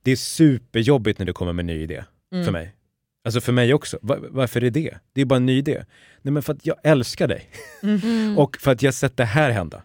det 0.02 0.10
är 0.12 0.16
superjobbigt 0.16 1.18
när 1.18 1.26
du 1.26 1.32
kommer 1.32 1.52
med 1.52 1.62
en 1.62 1.66
ny 1.66 1.82
idé 1.82 2.04
Mm. 2.32 2.44
för 2.44 2.52
mig. 2.52 2.72
Alltså 3.24 3.40
för 3.40 3.52
mig 3.52 3.74
också. 3.74 3.98
Va- 4.02 4.18
varför 4.30 4.64
är 4.64 4.70
det? 4.70 4.94
Det 5.12 5.20
är 5.20 5.24
bara 5.24 5.36
en 5.36 5.46
ny 5.46 5.58
idé. 5.58 5.84
Nej 6.22 6.32
men 6.32 6.42
för 6.42 6.52
att 6.52 6.66
jag 6.66 6.76
älskar 6.84 7.28
dig. 7.28 7.50
Mm. 7.82 8.38
Och 8.38 8.56
för 8.56 8.72
att 8.72 8.82
jag 8.82 8.94
sett 8.94 9.16
det 9.16 9.24
här 9.24 9.50
hända. 9.50 9.82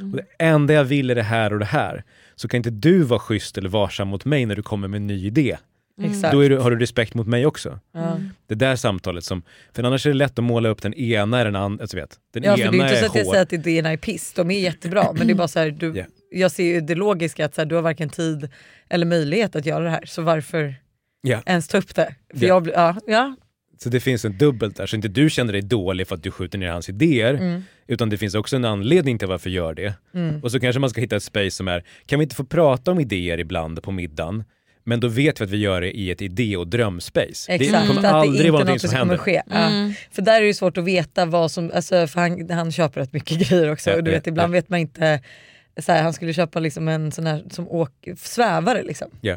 Och 0.00 0.16
det 0.16 0.24
enda 0.44 0.74
jag 0.74 0.84
vill 0.84 1.10
är 1.10 1.14
det 1.14 1.22
här 1.22 1.52
och 1.52 1.58
det 1.58 1.64
här. 1.64 2.04
Så 2.34 2.48
kan 2.48 2.58
inte 2.58 2.70
du 2.70 3.02
vara 3.02 3.20
schysst 3.20 3.58
eller 3.58 3.68
varsam 3.68 4.08
mot 4.08 4.24
mig 4.24 4.46
när 4.46 4.56
du 4.56 4.62
kommer 4.62 4.88
med 4.88 4.96
en 4.96 5.06
ny 5.06 5.26
idé. 5.26 5.56
Exakt. 6.02 6.32
Då 6.32 6.40
är 6.44 6.50
du, 6.50 6.58
har 6.58 6.70
du 6.70 6.78
respekt 6.78 7.14
mot 7.14 7.26
mig 7.26 7.46
också. 7.46 7.78
Ja. 7.92 8.20
Det 8.46 8.54
där 8.54 8.76
samtalet 8.76 9.24
som, 9.24 9.42
för 9.72 9.82
annars 9.82 10.06
är 10.06 10.10
det 10.10 10.16
lätt 10.16 10.38
att 10.38 10.44
måla 10.44 10.68
upp 10.68 10.82
den 10.82 10.94
ena 10.94 11.40
eller 11.40 11.50
den 11.52 11.62
andra, 11.62 11.82
alltså 11.82 11.96
vet, 11.96 12.18
den 12.34 12.42
Ja 12.42 12.50
för 12.56 12.58
det 12.58 12.64
är 12.64 12.74
ena 12.74 12.84
inte 12.84 12.96
så 12.96 13.04
är 13.04 13.08
att 13.08 13.14
jag 13.16 13.26
säger 13.26 13.42
att 13.42 13.52
idéerna 13.52 13.92
är 13.92 13.96
piss, 13.96 14.32
de 14.32 14.50
är 14.50 14.60
jättebra 14.60 15.12
men 15.12 15.26
det 15.26 15.32
är 15.32 15.34
bara 15.34 15.48
så 15.48 15.58
här, 15.58 15.70
du, 15.70 15.92
Ja. 15.96 16.04
jag 16.30 16.50
ser 16.50 16.64
ju 16.64 16.80
det 16.80 16.94
logiska 16.94 17.44
att 17.44 17.54
så 17.54 17.60
här, 17.60 17.66
du 17.66 17.74
har 17.74 17.82
varken 17.82 18.08
tid 18.08 18.48
eller 18.88 19.06
möjlighet 19.06 19.56
att 19.56 19.66
göra 19.66 19.84
det 19.84 19.90
här 19.90 20.04
så 20.06 20.22
varför 20.22 20.74
Ja. 21.22 21.42
ens 21.46 21.68
ta 21.68 21.78
upp 21.78 21.94
det? 21.94 22.14
För 22.34 22.46
Ja. 22.46 22.48
jag, 22.48 22.68
ja, 22.68 22.96
ja. 23.06 23.36
Så 23.84 23.90
det 23.90 24.00
finns 24.00 24.24
en 24.24 24.38
dubbelt 24.38 24.76
där, 24.76 24.86
så 24.86 24.96
inte 24.96 25.08
du 25.08 25.30
känner 25.30 25.52
dig 25.52 25.62
dålig 25.62 26.08
för 26.08 26.14
att 26.14 26.22
du 26.22 26.30
skjuter 26.30 26.58
ner 26.58 26.68
hans 26.70 26.88
idéer, 26.88 27.34
Mm. 27.34 27.62
utan 27.86 28.10
det 28.10 28.18
finns 28.18 28.34
också 28.34 28.56
en 28.56 28.64
anledning 28.64 29.18
till 29.18 29.28
varför 29.28 29.50
du 29.50 29.56
gör 29.56 29.74
det. 29.74 29.94
Mm. 30.14 30.40
Och 30.42 30.50
så 30.52 30.60
kanske 30.60 30.80
man 30.80 30.90
ska 30.90 31.00
hitta 31.00 31.16
ett 31.16 31.22
space 31.22 31.50
som 31.50 31.68
är, 31.68 31.84
kan 32.06 32.18
vi 32.18 32.22
inte 32.22 32.34
få 32.36 32.44
prata 32.44 32.90
om 32.90 33.00
idéer 33.00 33.38
ibland 33.40 33.82
på 33.82 33.90
middagen? 33.90 34.44
Men 34.84 35.00
då 35.00 35.08
vet 35.08 35.40
vi 35.40 35.44
att 35.44 35.50
vi 35.50 35.56
gör 35.56 35.80
det 35.80 35.90
i 35.98 36.10
ett 36.10 36.22
idé 36.22 36.56
och 36.56 36.68
drömspace. 36.68 37.52
Exakt, 37.52 37.60
det 37.82 37.86
kommer 37.88 38.02
det 38.02 38.10
aldrig 38.10 38.52
vara 38.52 38.64
någonting 38.64 38.72
något 38.74 38.80
som 38.80 38.90
som 38.90 38.98
händer. 38.98 39.16
ske. 39.16 39.42
Ja. 39.50 39.56
Mm. 39.56 39.92
För 40.10 40.22
där 40.22 40.42
är 40.42 40.46
det 40.46 40.54
svårt 40.54 40.78
att 40.78 40.84
veta 40.84 41.26
vad 41.26 41.50
som, 41.50 41.70
alltså, 41.74 42.06
för 42.06 42.20
han, 42.20 42.50
han 42.50 42.72
köper 42.72 43.00
rätt 43.00 43.12
mycket 43.12 43.38
grejer 43.48 43.72
också 43.72 43.90
Ja, 43.90 43.96
och 43.96 44.04
du 44.04 44.10
ja, 44.10 44.16
vet 44.16 44.26
ibland 44.26 44.50
ja. 44.54 44.58
vet 44.58 44.68
man 44.68 44.78
inte, 44.80 45.20
så 45.78 45.92
här, 45.92 46.02
han 46.02 46.12
skulle 46.12 46.32
köpa 46.32 46.60
liksom 46.60 46.88
en 46.88 47.12
sån 47.12 47.26
här 47.26 47.44
som 47.50 47.68
åk, 47.68 48.08
svävare 48.16 48.82
liksom. 48.82 49.08
Ja. 49.20 49.36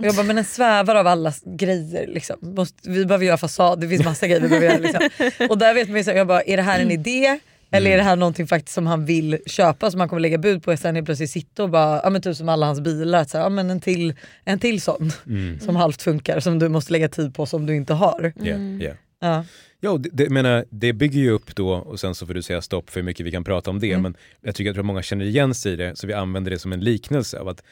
Och 0.00 0.06
jag 0.06 0.14
bara, 0.14 0.26
men 0.26 0.38
en 0.38 0.44
svävare 0.44 1.00
av 1.00 1.06
alla 1.06 1.32
grejer 1.44 2.06
liksom. 2.06 2.36
Måste, 2.40 2.90
vi 2.90 3.06
behöver 3.06 3.26
göra 3.26 3.36
fasad, 3.38 3.80
det 3.80 3.88
finns 3.88 4.04
massa 4.04 4.26
grejer 4.26 4.40
vi 4.42 4.48
behöver 4.48 4.66
göra. 4.66 4.78
Liksom. 4.78 5.46
Och 5.50 5.58
där 5.58 5.74
vet 5.74 5.88
man 5.88 6.02
ju, 6.02 6.12
jag 6.12 6.26
bara, 6.26 6.42
är 6.42 6.56
det 6.56 6.62
här 6.62 6.80
en 6.80 6.90
idé? 6.90 7.38
Eller 7.72 7.90
är 7.90 7.96
det 7.96 8.02
här 8.02 8.16
någonting 8.16 8.46
faktiskt 8.46 8.74
som 8.74 8.86
han 8.86 9.04
vill 9.04 9.38
köpa 9.46 9.90
som 9.90 10.00
han 10.00 10.08
kommer 10.08 10.20
lägga 10.20 10.38
bud 10.38 10.62
på 10.62 10.72
och 10.72 10.78
sen 10.78 10.94
helt 10.94 11.04
plötsligt 11.06 11.30
sitta 11.30 11.62
och 11.62 11.70
bara, 11.70 12.00
ja 12.04 12.10
men 12.10 12.22
typ 12.22 12.36
som 12.36 12.48
alla 12.48 12.66
hans 12.66 12.80
bilar, 12.80 13.20
att 13.20 13.30
så 13.30 13.36
här, 13.38 13.44
ja, 13.44 13.48
men 13.48 13.70
en, 13.70 13.80
till, 13.80 14.14
en 14.44 14.58
till 14.58 14.80
sån 14.82 15.12
Mm. 15.26 15.60
som 15.60 15.76
halvt 15.76 16.02
funkar 16.02 16.40
som 16.40 16.58
du 16.58 16.68
måste 16.68 16.92
lägga 16.92 17.08
tid 17.08 17.34
på 17.34 17.46
som 17.46 17.66
du 17.66 17.76
inte 17.76 17.94
har. 17.94 18.32
Ja, 18.36 18.54
ja. 18.80 18.92
Ja. 19.20 19.44
Ja, 19.80 19.90
och 19.90 20.00
det, 20.00 20.08
det, 20.12 20.30
menar, 20.30 20.64
det 20.70 20.92
bygger 20.92 21.20
ju 21.20 21.30
upp 21.30 21.56
då, 21.56 21.70
och 21.72 22.00
sen 22.00 22.14
så 22.14 22.26
får 22.26 22.34
du 22.34 22.42
säga 22.42 22.62
stopp 22.62 22.90
för 22.90 23.00
hur 23.00 23.04
mycket 23.04 23.26
vi 23.26 23.30
kan 23.30 23.44
prata 23.44 23.70
om 23.70 23.80
det, 23.80 23.90
Mm. 23.90 24.02
men 24.02 24.16
jag 24.40 24.54
tycker 24.54 24.78
att 24.80 24.86
många 24.86 25.02
känner 25.02 25.24
igen 25.24 25.54
sig 25.54 25.72
i 25.72 25.76
det, 25.76 25.96
så 25.98 26.06
vi 26.06 26.12
använder 26.12 26.50
det 26.50 26.58
som 26.58 26.72
en 26.72 26.80
liknelse 26.80 27.38
av 27.38 27.48
att 27.48 27.62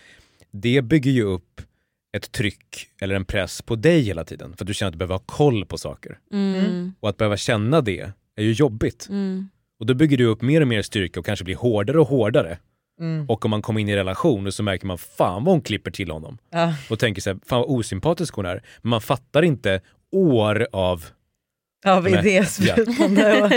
det 0.51 0.83
bygger 0.83 1.11
ju 1.11 1.22
upp 1.22 1.61
ett 2.19 2.33
tryck 2.33 2.89
eller 3.01 3.14
en 3.14 3.25
press 3.25 3.62
på 3.62 3.77
dig 3.77 4.01
hela 4.01 4.25
tiden, 4.25 4.57
för 4.57 4.64
att 4.64 4.66
du 4.66 4.75
känner 4.75 4.89
att 4.89 4.93
du 4.93 4.99
behöver 4.99 5.14
ha 5.14 5.23
koll 5.27 5.66
på 5.66 5.79
saker. 5.79 6.19
Mm. 6.33 6.93
Och 7.01 7.09
att 7.09 7.16
behöva 7.16 7.37
känna 7.37 7.81
det 7.81 8.12
är 8.37 8.43
ju 8.43 8.53
jobbigt. 8.53 9.07
Mm. 9.11 9.49
Och 9.81 9.87
då 9.87 9.95
bygger 9.95 10.16
du 10.16 10.25
upp 10.25 10.43
mer 10.43 10.61
och 10.61 10.69
mer 10.69 10.83
styrka 10.83 11.21
och 11.21 11.27
kanske 11.27 11.45
blir 11.45 11.57
hårdare 11.57 12.01
och 12.01 12.09
hårdare. 12.09 12.59
Mm. 13.01 13.27
Och 13.29 13.45
om 13.45 13.51
man 13.51 13.62
kommer 13.62 13.81
in 13.81 13.89
i 13.89 13.97
relation 13.97 14.47
och 14.47 14.55
så 14.55 14.62
märker 14.62 14.87
man 14.87 14.99
fan 14.99 15.45
vad 15.45 15.55
hon 15.55 15.62
klipper 15.62 15.91
till 15.91 16.11
honom. 16.11 16.39
Ja. 16.51 16.75
Och 16.91 16.99
tänker 16.99 17.23
så 17.23 17.31
här, 17.31 17.39
fan 17.47 17.61
vad 17.61 17.71
osympatisk 17.71 18.35
hon 18.35 18.47
är. 18.47 18.62
Men 18.83 18.91
man 18.91 19.01
fattar 19.01 19.43
inte 19.43 19.81
år 20.12 20.69
av 20.73 21.05
Av 21.87 22.09
idésprutande 22.09 23.43
och 23.43 23.51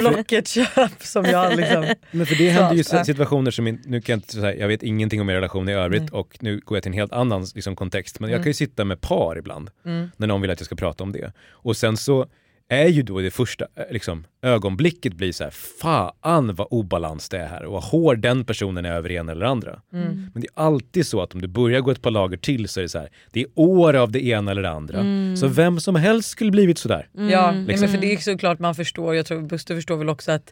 Blocket-köp 0.00 1.02
som 1.02 1.24
jag 1.24 1.56
liksom... 1.56 1.86
Men 2.10 2.26
för 2.26 2.34
det 2.34 2.48
händer 2.50 2.74
ju 2.76 2.84
situationer 2.84 3.50
som, 3.50 3.66
in, 3.66 3.82
nu 3.84 4.00
kan 4.00 4.12
jag 4.12 4.16
inte 4.16 4.32
säga, 4.32 4.54
jag 4.56 4.68
vet 4.68 4.82
ingenting 4.82 5.20
om 5.20 5.30
er 5.30 5.34
relation 5.34 5.68
i 5.68 5.72
övrigt 5.72 6.10
och 6.10 6.36
nu 6.40 6.60
går 6.64 6.76
jag 6.76 6.82
till 6.82 6.90
en 6.90 6.98
helt 6.98 7.12
annan 7.12 7.46
liksom, 7.54 7.76
kontext. 7.76 8.20
Men 8.20 8.30
jag 8.30 8.36
Mm. 8.36 8.44
kan 8.44 8.50
ju 8.50 8.54
sitta 8.54 8.84
med 8.84 9.00
par 9.00 9.38
ibland 9.38 9.70
Mm. 9.84 10.10
när 10.16 10.26
någon 10.26 10.40
vill 10.40 10.50
att 10.50 10.60
jag 10.60 10.66
ska 10.66 10.76
prata 10.76 11.04
om 11.04 11.12
det. 11.12 11.32
Och 11.50 11.76
sen 11.76 11.96
så 11.96 12.26
är 12.70 12.86
ju 12.88 13.02
då 13.02 13.20
det 13.20 13.30
första 13.30 13.66
eh, 13.76 13.84
liksom, 13.90 14.24
ögonblicket 14.42 15.12
blir 15.14 15.32
så 15.32 15.44
här, 15.44 15.50
fan 15.80 16.54
vad 16.54 16.66
obalans 16.70 17.28
det 17.28 17.38
är 17.38 17.46
här 17.46 17.64
och 17.64 17.72
vad 17.72 17.82
hård 17.82 18.18
den 18.18 18.44
personen 18.44 18.84
är 18.84 18.92
över 18.92 19.10
en 19.10 19.28
eller 19.28 19.46
andra. 19.46 19.80
Mm. 19.92 20.30
Men 20.34 20.42
det 20.42 20.48
är 20.56 20.62
alltid 20.62 21.06
så 21.06 21.22
att 21.22 21.34
om 21.34 21.40
du 21.40 21.48
börjar 21.48 21.80
gå 21.80 21.90
ett 21.90 22.02
par 22.02 22.10
lager 22.10 22.36
till 22.36 22.68
så 22.68 22.80
är 22.80 22.82
det 22.82 22.88
så 22.88 22.98
här, 22.98 23.08
det 23.32 23.40
är 23.40 23.46
år 23.54 23.94
av 23.96 24.12
det 24.12 24.24
ena 24.24 24.50
eller 24.50 24.62
det 24.62 24.70
andra. 24.70 25.04
Så 25.36 25.46
vem 25.46 25.80
som 25.80 25.94
helst 25.94 26.28
skulle 26.28 26.50
blivit 26.50 26.78
sådär. 26.78 27.08
Ja, 27.12 27.50
nej, 27.52 27.64
Liksom. 27.64 27.80
men 27.80 27.88
för 27.94 27.98
det 28.00 28.06
är 28.06 28.10
ju 28.10 28.18
såklart 28.18 28.58
man 28.58 28.74
förstår, 28.74 29.14
jag 29.14 29.26
tror 29.26 29.42
Buster 29.42 29.74
förstår 29.74 29.96
väl 29.96 30.08
också 30.08 30.32
att 30.32 30.46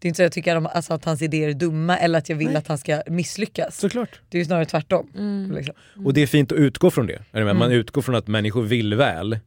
det 0.00 0.06
är 0.06 0.08
inte 0.08 0.16
så 0.16 0.22
att 0.22 0.24
jag 0.24 0.32
tycker 0.32 0.56
om- 0.56 0.66
alltså, 0.66 0.94
att 0.94 1.04
hans 1.04 1.22
idéer 1.22 1.48
är 1.48 1.52
dumma 1.54 1.96
eller 1.98 2.18
att 2.18 2.28
jag 2.28 2.36
vill 2.36 2.56
att 2.56 2.68
han 2.68 2.78
ska 2.78 3.02
misslyckas. 3.06 3.78
Såklart. 3.78 4.20
Det 4.28 4.36
är 4.36 4.40
ju 4.40 4.44
snarare 4.44 4.64
tvärtom. 4.66 5.08
Mm. 5.18 5.52
Liksom. 5.56 5.74
Och 6.04 6.14
det 6.14 6.22
är 6.22 6.26
fint 6.26 6.52
att 6.52 6.58
utgå 6.58 6.90
från 6.90 7.06
det. 7.06 7.22
Är 7.32 7.38
du 7.38 7.44
med? 7.44 7.56
Man 7.56 7.72
utgår 7.72 8.02
från 8.02 8.14
att 8.14 8.28
människor 8.28 8.62
vill 8.62 8.94
väl. 8.94 9.38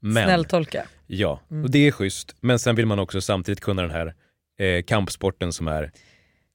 Men, 0.00 0.24
Snälltolka. 0.24 0.86
Ja, 1.06 1.40
och 1.48 1.70
det 1.70 1.86
är 1.86 1.92
schysst. 1.92 2.34
Men 2.40 2.58
sen 2.58 2.74
vill 2.76 2.86
man 2.86 2.98
också 2.98 3.20
samtidigt 3.20 3.60
kunna 3.60 3.82
den 3.82 3.90
här 3.90 4.14
eh, 4.58 4.82
kampsporten 4.82 5.52
som 5.52 5.68
är 5.68 5.92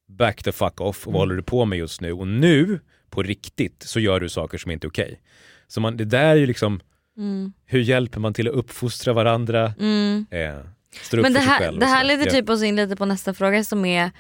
back 0.08 0.44
the 0.44 0.52
fuck 0.52 0.82
off. 0.82 1.08
Och 1.08 1.14
vad 1.14 1.22
håller 1.22 1.36
du 1.36 1.44
på 1.44 1.66
med 1.66 1.80
just 1.80 2.02
nu? 2.02 2.12
Och 2.12 2.28
nu, 2.28 2.80
på 3.10 3.24
riktigt, 3.24 3.84
så 3.84 4.00
gör 4.00 4.20
du 4.20 4.30
saker 4.30 4.58
som 4.58 4.72
inte 4.72 4.88
är 4.88 4.90
okej. 4.90 5.20
Så 5.68 5.82
man, 5.82 5.98
det 5.98 6.06
där 6.06 6.26
är 6.26 6.36
ju 6.36 6.46
liksom, 6.46 6.80
Mm. 7.18 7.54
hur 7.66 7.80
hjälper 7.80 8.20
man 8.20 8.34
till 8.34 8.48
att 8.48 8.54
uppfostra 8.54 9.14
varandra? 9.14 9.74
Mm. 9.80 10.26
Eh, 10.32 10.56
upp 10.58 11.22
Men 11.22 11.34
det 11.34 11.40
här, 11.40 11.72
det 11.72 11.86
här 11.86 12.04
leder 12.04 12.26
typ 12.26 12.50
oss 12.50 12.64
in 12.64 12.76
lite 12.76 12.96
på 12.96 13.06
nästa 13.06 13.34
fråga 13.34 13.64
som 13.64 13.86
är 13.86 14.12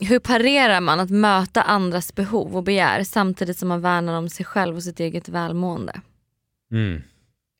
hur 0.00 0.18
parerar 0.18 0.80
man 0.80 1.00
att 1.00 1.10
möta 1.10 1.62
andras 1.62 2.14
behov 2.14 2.56
och 2.56 2.62
begär 2.62 3.04
samtidigt 3.04 3.58
som 3.58 3.68
man 3.68 3.80
värnar 3.80 4.18
om 4.18 4.28
sig 4.28 4.46
själv 4.46 4.76
och 4.76 4.82
sitt 4.82 5.00
eget 5.00 5.28
välmående? 5.28 6.00
Mm. 6.72 7.02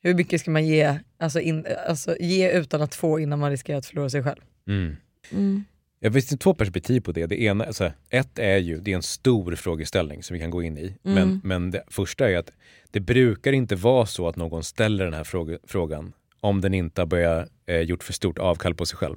Hur 0.03 0.13
mycket 0.15 0.41
ska 0.41 0.51
man 0.51 0.65
ge, 0.67 0.99
alltså 1.19 1.39
in, 1.39 1.65
alltså 1.87 2.15
ge 2.19 2.51
utan 2.51 2.81
att 2.81 2.95
få 2.95 3.19
innan 3.19 3.39
man 3.39 3.51
riskerar 3.51 3.77
att 3.77 3.85
förlora 3.85 4.09
sig 4.09 4.23
själv? 4.23 4.41
Mm. 4.67 4.95
Mm. 5.31 5.63
Jag 5.99 6.13
finns 6.13 6.29
två 6.39 6.53
perspektiv 6.53 7.01
på 7.01 7.11
det. 7.11 7.25
det 7.25 7.41
ena, 7.41 7.63
alltså, 7.63 7.91
ett 8.09 8.39
är 8.39 8.57
ju, 8.57 8.79
det 8.79 8.91
är 8.91 8.95
en 8.95 9.03
stor 9.03 9.55
frågeställning 9.55 10.23
som 10.23 10.33
vi 10.33 10.39
kan 10.39 10.49
gå 10.49 10.63
in 10.63 10.77
i. 10.77 10.95
Men, 11.03 11.17
Mm. 11.17 11.41
men 11.43 11.71
det 11.71 11.83
första 11.87 12.29
är 12.31 12.37
att 12.37 12.51
det 12.91 12.99
brukar 12.99 13.53
inte 13.53 13.75
vara 13.75 14.05
så 14.05 14.27
att 14.27 14.35
någon 14.35 14.63
ställer 14.63 15.05
den 15.05 15.13
här 15.13 15.23
fråga, 15.23 15.57
frågan 15.63 16.13
om 16.39 16.61
den 16.61 16.73
inte 16.73 17.01
har 17.01 17.05
börjat 17.05 17.49
eh, 17.65 17.79
gjort 17.79 18.03
för 18.03 18.13
stort 18.13 18.39
avkall 18.39 18.75
på 18.75 18.85
sig 18.85 18.97
själv. 18.97 19.15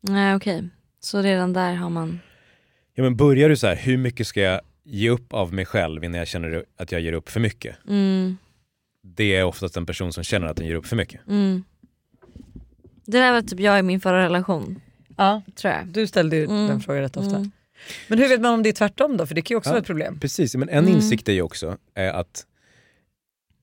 Nej 0.00 0.34
okej, 0.34 0.68
så 1.00 1.22
redan 1.22 1.52
där 1.52 1.74
har 1.74 1.90
man... 1.90 2.20
Ja, 2.94 3.02
men 3.02 3.16
börjar 3.16 3.48
du 3.48 3.56
så 3.56 3.66
här, 3.66 3.76
hur 3.76 3.96
mycket 3.96 4.26
ska 4.26 4.40
jag 4.40 4.60
ge 4.84 5.10
upp 5.10 5.32
av 5.32 5.52
mig 5.54 5.64
själv 5.64 6.04
innan 6.04 6.18
jag 6.18 6.28
känner 6.28 6.64
att 6.76 6.92
jag 6.92 7.00
ger 7.00 7.12
upp 7.12 7.28
för 7.28 7.40
mycket? 7.40 7.76
Mm. 7.88 8.36
Det 9.06 9.36
är 9.36 9.44
oftast 9.44 9.76
en 9.76 9.86
person 9.86 10.12
som 10.12 10.24
känner 10.24 10.46
att 10.46 10.56
den 10.56 10.66
ger 10.66 10.74
upp 10.74 10.86
för 10.86 10.96
mycket. 10.96 11.20
Mm. 11.28 11.64
Det 13.04 13.18
där 13.18 13.32
var 13.32 13.42
typ 13.42 13.60
jag 13.60 13.78
i 13.78 13.82
min 13.82 14.00
förra 14.00 14.24
relation, 14.24 14.80
Ja, 15.16 15.42
tror 15.54 15.74
jag. 15.74 15.86
du 15.86 16.06
ställde 16.06 16.36
ju 16.36 16.44
Mm. 16.44 16.66
den 16.66 16.80
frågan 16.80 17.02
rätt 17.02 17.16
ofta. 17.16 17.36
Mm. 17.36 17.50
Men 18.08 18.18
hur 18.18 18.28
vet 18.28 18.40
man 18.40 18.52
om 18.54 18.62
det 18.62 18.68
är 18.68 18.72
tvärtom 18.72 19.16
då? 19.16 19.26
För 19.26 19.34
det 19.34 19.42
kan 19.42 19.54
ju 19.54 19.58
också 19.58 19.68
Ja. 19.70 19.72
vara 19.72 19.80
ett 19.80 19.86
problem. 19.86 20.20
Precis, 20.20 20.54
men 20.56 20.68
en 20.68 20.78
Mm. 20.78 20.90
insikt 20.94 21.28
är 21.28 21.32
ju 21.32 21.42
också 21.42 21.76
eh, 21.94 22.16
att 22.16 22.46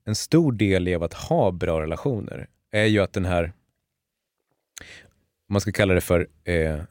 en 0.05 0.15
stor 0.15 0.51
del 0.51 0.87
i 0.87 0.95
av 0.95 1.03
att 1.03 1.13
ha 1.13 1.51
bra 1.51 1.81
relationer 1.81 2.47
är 2.71 2.85
ju 2.85 2.99
att 2.99 3.13
den 3.13 3.25
här, 3.25 3.53
man 5.49 5.61
ska 5.61 5.71
kalla 5.71 5.93
det 5.93 6.01
för 6.01 6.27
eh, 6.43 6.81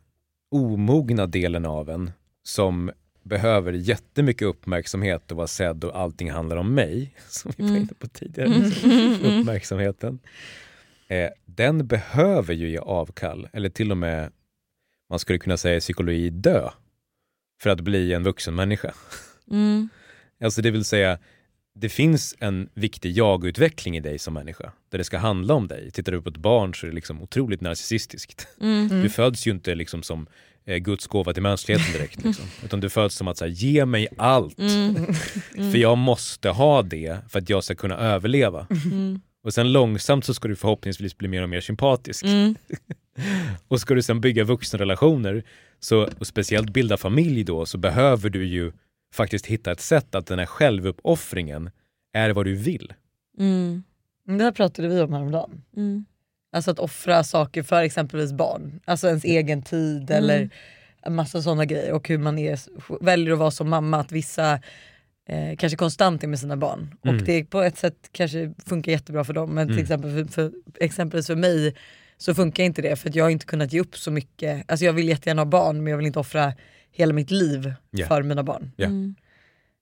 omogna 0.51 1.26
delen 1.26 1.66
av 1.66 1.90
en 1.90 2.11
som 2.42 2.90
behöver 3.31 3.72
jättemycket 3.72 4.43
uppmärksamhet 4.49 5.31
och 5.31 5.37
vara 5.37 5.47
sedd 5.47 5.85
och 5.85 5.99
allting 6.01 6.31
handlar 6.31 6.57
om 6.57 6.74
mig, 6.74 7.14
som 7.28 7.53
vi 7.57 7.62
var 7.62 7.70
Mm. 7.70 7.83
inne 7.83 7.95
på 7.99 8.09
tidigare, 8.09 8.49
uppmärksamheten. 9.41 10.18
Eh, 11.09 11.31
den 11.47 11.87
behöver 11.87 12.55
ju 12.55 12.70
ge 12.70 12.78
avkall, 12.78 13.49
eller 13.53 13.68
till 13.68 13.91
och 13.91 13.97
med, 13.97 14.33
man 15.11 15.18
skulle 15.18 15.39
kunna 15.39 15.57
säga 15.57 15.76
i 15.76 15.81
psykologi, 15.81 16.31
dö 16.31 16.70
för 17.62 17.70
att 17.70 17.81
bli 17.81 18.12
en 18.12 18.22
vuxen 18.24 18.55
människa. 18.55 18.95
Mm. 19.51 19.89
Alltså 20.45 20.62
det 20.62 20.70
vill 20.70 20.85
säga, 20.85 21.18
det 21.74 21.89
finns 21.89 22.35
en 22.41 22.68
viktig 22.74 23.12
jag-utveckling 23.12 23.97
i 23.97 24.01
dig 24.01 24.18
som 24.18 24.35
människa, 24.35 24.72
där 24.89 24.99
det 24.99 25.05
ska 25.05 25.18
handla 25.18 25.55
om 25.55 25.68
dig. 25.68 25.91
Tittar 25.91 26.12
du 26.12 26.22
på 26.22 26.28
ett 26.28 26.37
barn 26.37 26.74
så 26.74 26.87
är 26.87 26.89
det 26.89 26.95
liksom 26.95 27.22
otroligt 27.22 27.61
narcissistiskt. 27.61 28.49
Mm. 28.61 28.89
Du 29.03 29.09
föds 29.11 29.47
ju 29.47 29.51
inte 29.51 29.74
liksom 29.74 30.03
som 30.03 30.26
Guds 30.66 31.06
gåva 31.06 31.32
till 31.32 31.42
mänskligheten 31.42 31.92
direkt, 31.92 32.16
liksom. 32.24 32.44
utan 32.64 32.80
du 32.80 32.90
föds 32.90 33.14
som 33.14 33.28
att 33.28 33.38
säga 33.38 33.48
ge 33.48 33.86
mig 33.86 34.08
allt, 34.16 34.58
Mm. 34.58 35.14
för 35.72 35.76
jag 35.78 35.98
måste 35.98 36.48
ha 36.50 36.82
det 36.82 37.18
för 37.28 37.38
att 37.38 37.48
jag 37.50 37.64
ska 37.64 37.74
kunna 37.74 37.96
överleva. 37.98 38.66
Mm. 38.92 39.20
Och 39.44 39.54
sen 39.54 39.72
långsamt 39.72 40.24
så 40.24 40.34
ska 40.34 40.48
du 40.48 40.56
förhoppningsvis 40.56 41.18
bli 41.18 41.28
mer 41.28 41.42
och 41.42 41.48
mer 41.48 41.61
sympatisk. 41.61 42.24
Mm. 42.24 42.54
Och 43.68 43.80
ska 43.80 43.94
du 43.94 44.02
sen 44.02 44.20
bygga 44.20 44.44
vuxenrelationer, 44.44 45.42
så, 45.80 46.08
och 46.18 46.26
speciellt 46.26 46.70
bilda 46.70 46.96
familj 46.96 47.44
då, 47.44 47.66
så 47.66 47.78
behöver 47.78 48.30
du 48.30 48.46
ju 48.46 48.72
faktiskt 49.14 49.46
hitta 49.46 49.72
ett 49.72 49.80
sätt 49.80 50.14
att 50.14 50.26
den 50.26 50.38
här 50.38 50.46
självuppoffringen 50.46 51.70
är 52.12 52.30
vad 52.30 52.44
du 52.46 52.54
vill. 52.54 52.92
Mm. 53.38 53.82
Det 54.38 54.44
här 54.44 54.52
pratade 54.52 54.88
vi 54.88 55.00
om 55.00 55.12
häromdagen. 55.12 55.62
Mm. 55.76 56.04
Alltså 56.53 56.70
att 56.70 56.78
offra 56.78 57.24
saker 57.24 57.62
för 57.62 57.82
exempelvis 57.82 58.32
barn. 58.32 58.80
Alltså 58.84 59.09
ens 59.09 59.24
egen 59.24 59.62
tid 59.62 60.11
eller 60.11 60.51
en 61.03 61.14
massa 61.14 61.42
sådana 61.42 61.64
grejer. 61.64 61.92
Och 61.92 62.09
hur 62.09 62.18
man 62.18 62.38
är, 62.38 62.59
väljer 63.05 63.32
att 63.32 63.38
vara 63.38 63.51
som 63.51 63.68
mamma. 63.70 64.01
Att 64.01 64.12
vissa 64.12 64.53
eh, 65.28 65.57
kanske 65.59 65.76
konstant 65.76 66.22
är 66.24 66.28
med 66.28 66.38
sina 66.38 66.57
barn. 66.57 66.94
Mm. 67.05 67.16
Och 67.16 67.22
det 67.22 67.44
på 67.44 67.61
ett 67.62 67.78
sätt 67.78 68.09
kanske 68.12 68.53
funkar 68.66 68.92
jättebra 68.92 69.24
för 69.24 69.32
dem. 69.32 69.51
Men 69.51 69.66
till 69.66 69.72
Mm. 69.74 69.82
exempel 69.82 70.12
för, 70.12 70.32
för, 70.32 70.53
exempelvis 70.80 71.26
för 71.26 71.36
mig 71.36 71.74
så 72.16 72.34
funkar 72.34 72.64
inte 72.64 72.82
det. 72.82 72.96
För 72.96 73.09
att 73.09 73.14
jag 73.14 73.24
har 73.24 73.30
inte 73.30 73.46
kunnat 73.46 73.72
ge 73.72 73.80
upp 73.80 73.96
så 73.96 74.11
mycket. 74.11 74.70
Alltså 74.70 74.84
jag 74.84 74.92
vill 74.92 75.09
jättegärna 75.09 75.40
ha 75.40 75.46
barn 75.46 75.76
men 75.84 75.90
jag 75.90 75.96
vill 75.98 76.07
inte 76.07 76.18
offra 76.18 76.53
hela 76.92 77.12
mitt 77.12 77.30
liv 77.30 77.72
Ja. 77.90 78.07
för 78.07 78.22
mina 78.22 78.42
barn. 78.42 78.72
Ja. 78.76 78.86
Mm. 78.86 79.14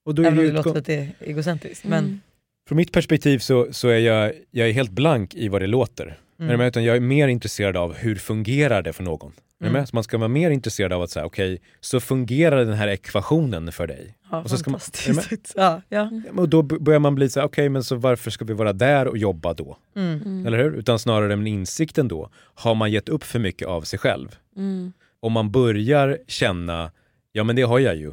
Och 0.04 0.14
då 0.14 0.22
är 0.22 0.26
Även 0.26 0.38
om 0.38 0.44
det 0.44 0.52
låter 0.52 0.74
lite 0.74 1.08
egocentriskt. 1.20 1.84
Men, 1.84 2.04
Mm. 2.04 2.20
Från 2.68 2.76
mitt 2.76 2.92
perspektiv 2.92 3.38
så, 3.38 3.68
så 3.72 3.88
är 3.88 3.98
jag, 3.98 4.32
jag 4.50 4.68
är 4.68 4.72
helt 4.72 4.90
blank 4.90 5.34
i 5.34 5.48
vad 5.48 5.62
det 5.62 5.66
låter. 5.66 6.18
Är 6.38 6.42
du 6.42 6.48
mm. 6.48 6.58
med? 6.58 6.68
Utan 6.68 6.84
jag 6.84 6.96
är 6.96 7.00
mer 7.00 7.28
intresserad 7.28 7.76
av 7.76 7.94
hur 7.94 8.16
fungerar 8.16 8.82
det 8.82 8.92
för 8.92 9.02
någon. 9.04 9.32
Är 9.60 9.64
Mm. 9.66 9.72
med? 9.72 9.88
Så 9.88 9.96
man 9.96 10.04
ska 10.04 10.18
vara 10.18 10.28
mer 10.28 10.50
intresserad 10.50 10.92
av 10.92 11.02
att 11.02 11.10
säga, 11.10 11.26
okej, 11.26 11.60
så 11.80 12.00
fungerar 12.00 12.64
den 12.64 12.74
här 12.74 12.88
ekvationen 12.88 13.72
för 13.72 13.86
dig. 13.86 14.14
ja, 14.30 14.42
och 14.42 14.50
så 14.50 14.56
ska 14.56 14.70
man- 14.70 14.80
ja, 15.54 15.82
ja. 15.88 16.10
Och 16.36 16.48
då 16.48 16.62
börjar 16.62 17.00
man 17.00 17.14
bli 17.14 17.28
så 17.30 17.40
här, 17.40 17.46
okej, 17.46 17.68
men 17.68 17.84
så 17.84 17.96
varför 17.96 18.30
ska 18.30 18.44
vi 18.44 18.54
vara 18.54 18.72
där 18.72 19.08
och 19.08 19.18
jobba 19.18 19.54
då? 19.54 19.76
Mm. 19.96 20.22
Mm. 20.22 20.46
Eller 20.46 20.58
hur? 20.58 20.72
Utan 20.74 20.98
snarare 20.98 21.36
med 21.36 21.46
insikten 21.52 22.08
då, 22.08 22.30
har 22.54 22.74
man 22.74 22.90
gett 22.90 23.08
upp 23.08 23.24
för 23.24 23.38
mycket 23.38 23.68
av 23.68 23.82
sig 23.82 23.98
själv? 23.98 24.36
Mm. 24.56 24.92
Om 25.20 25.32
man 25.32 25.50
börjar 25.50 26.18
känna, 26.26 26.90
ja 27.32 27.44
men 27.44 27.56
det 27.56 27.62
har 27.62 27.78
jag 27.78 27.96
ju, 27.96 28.12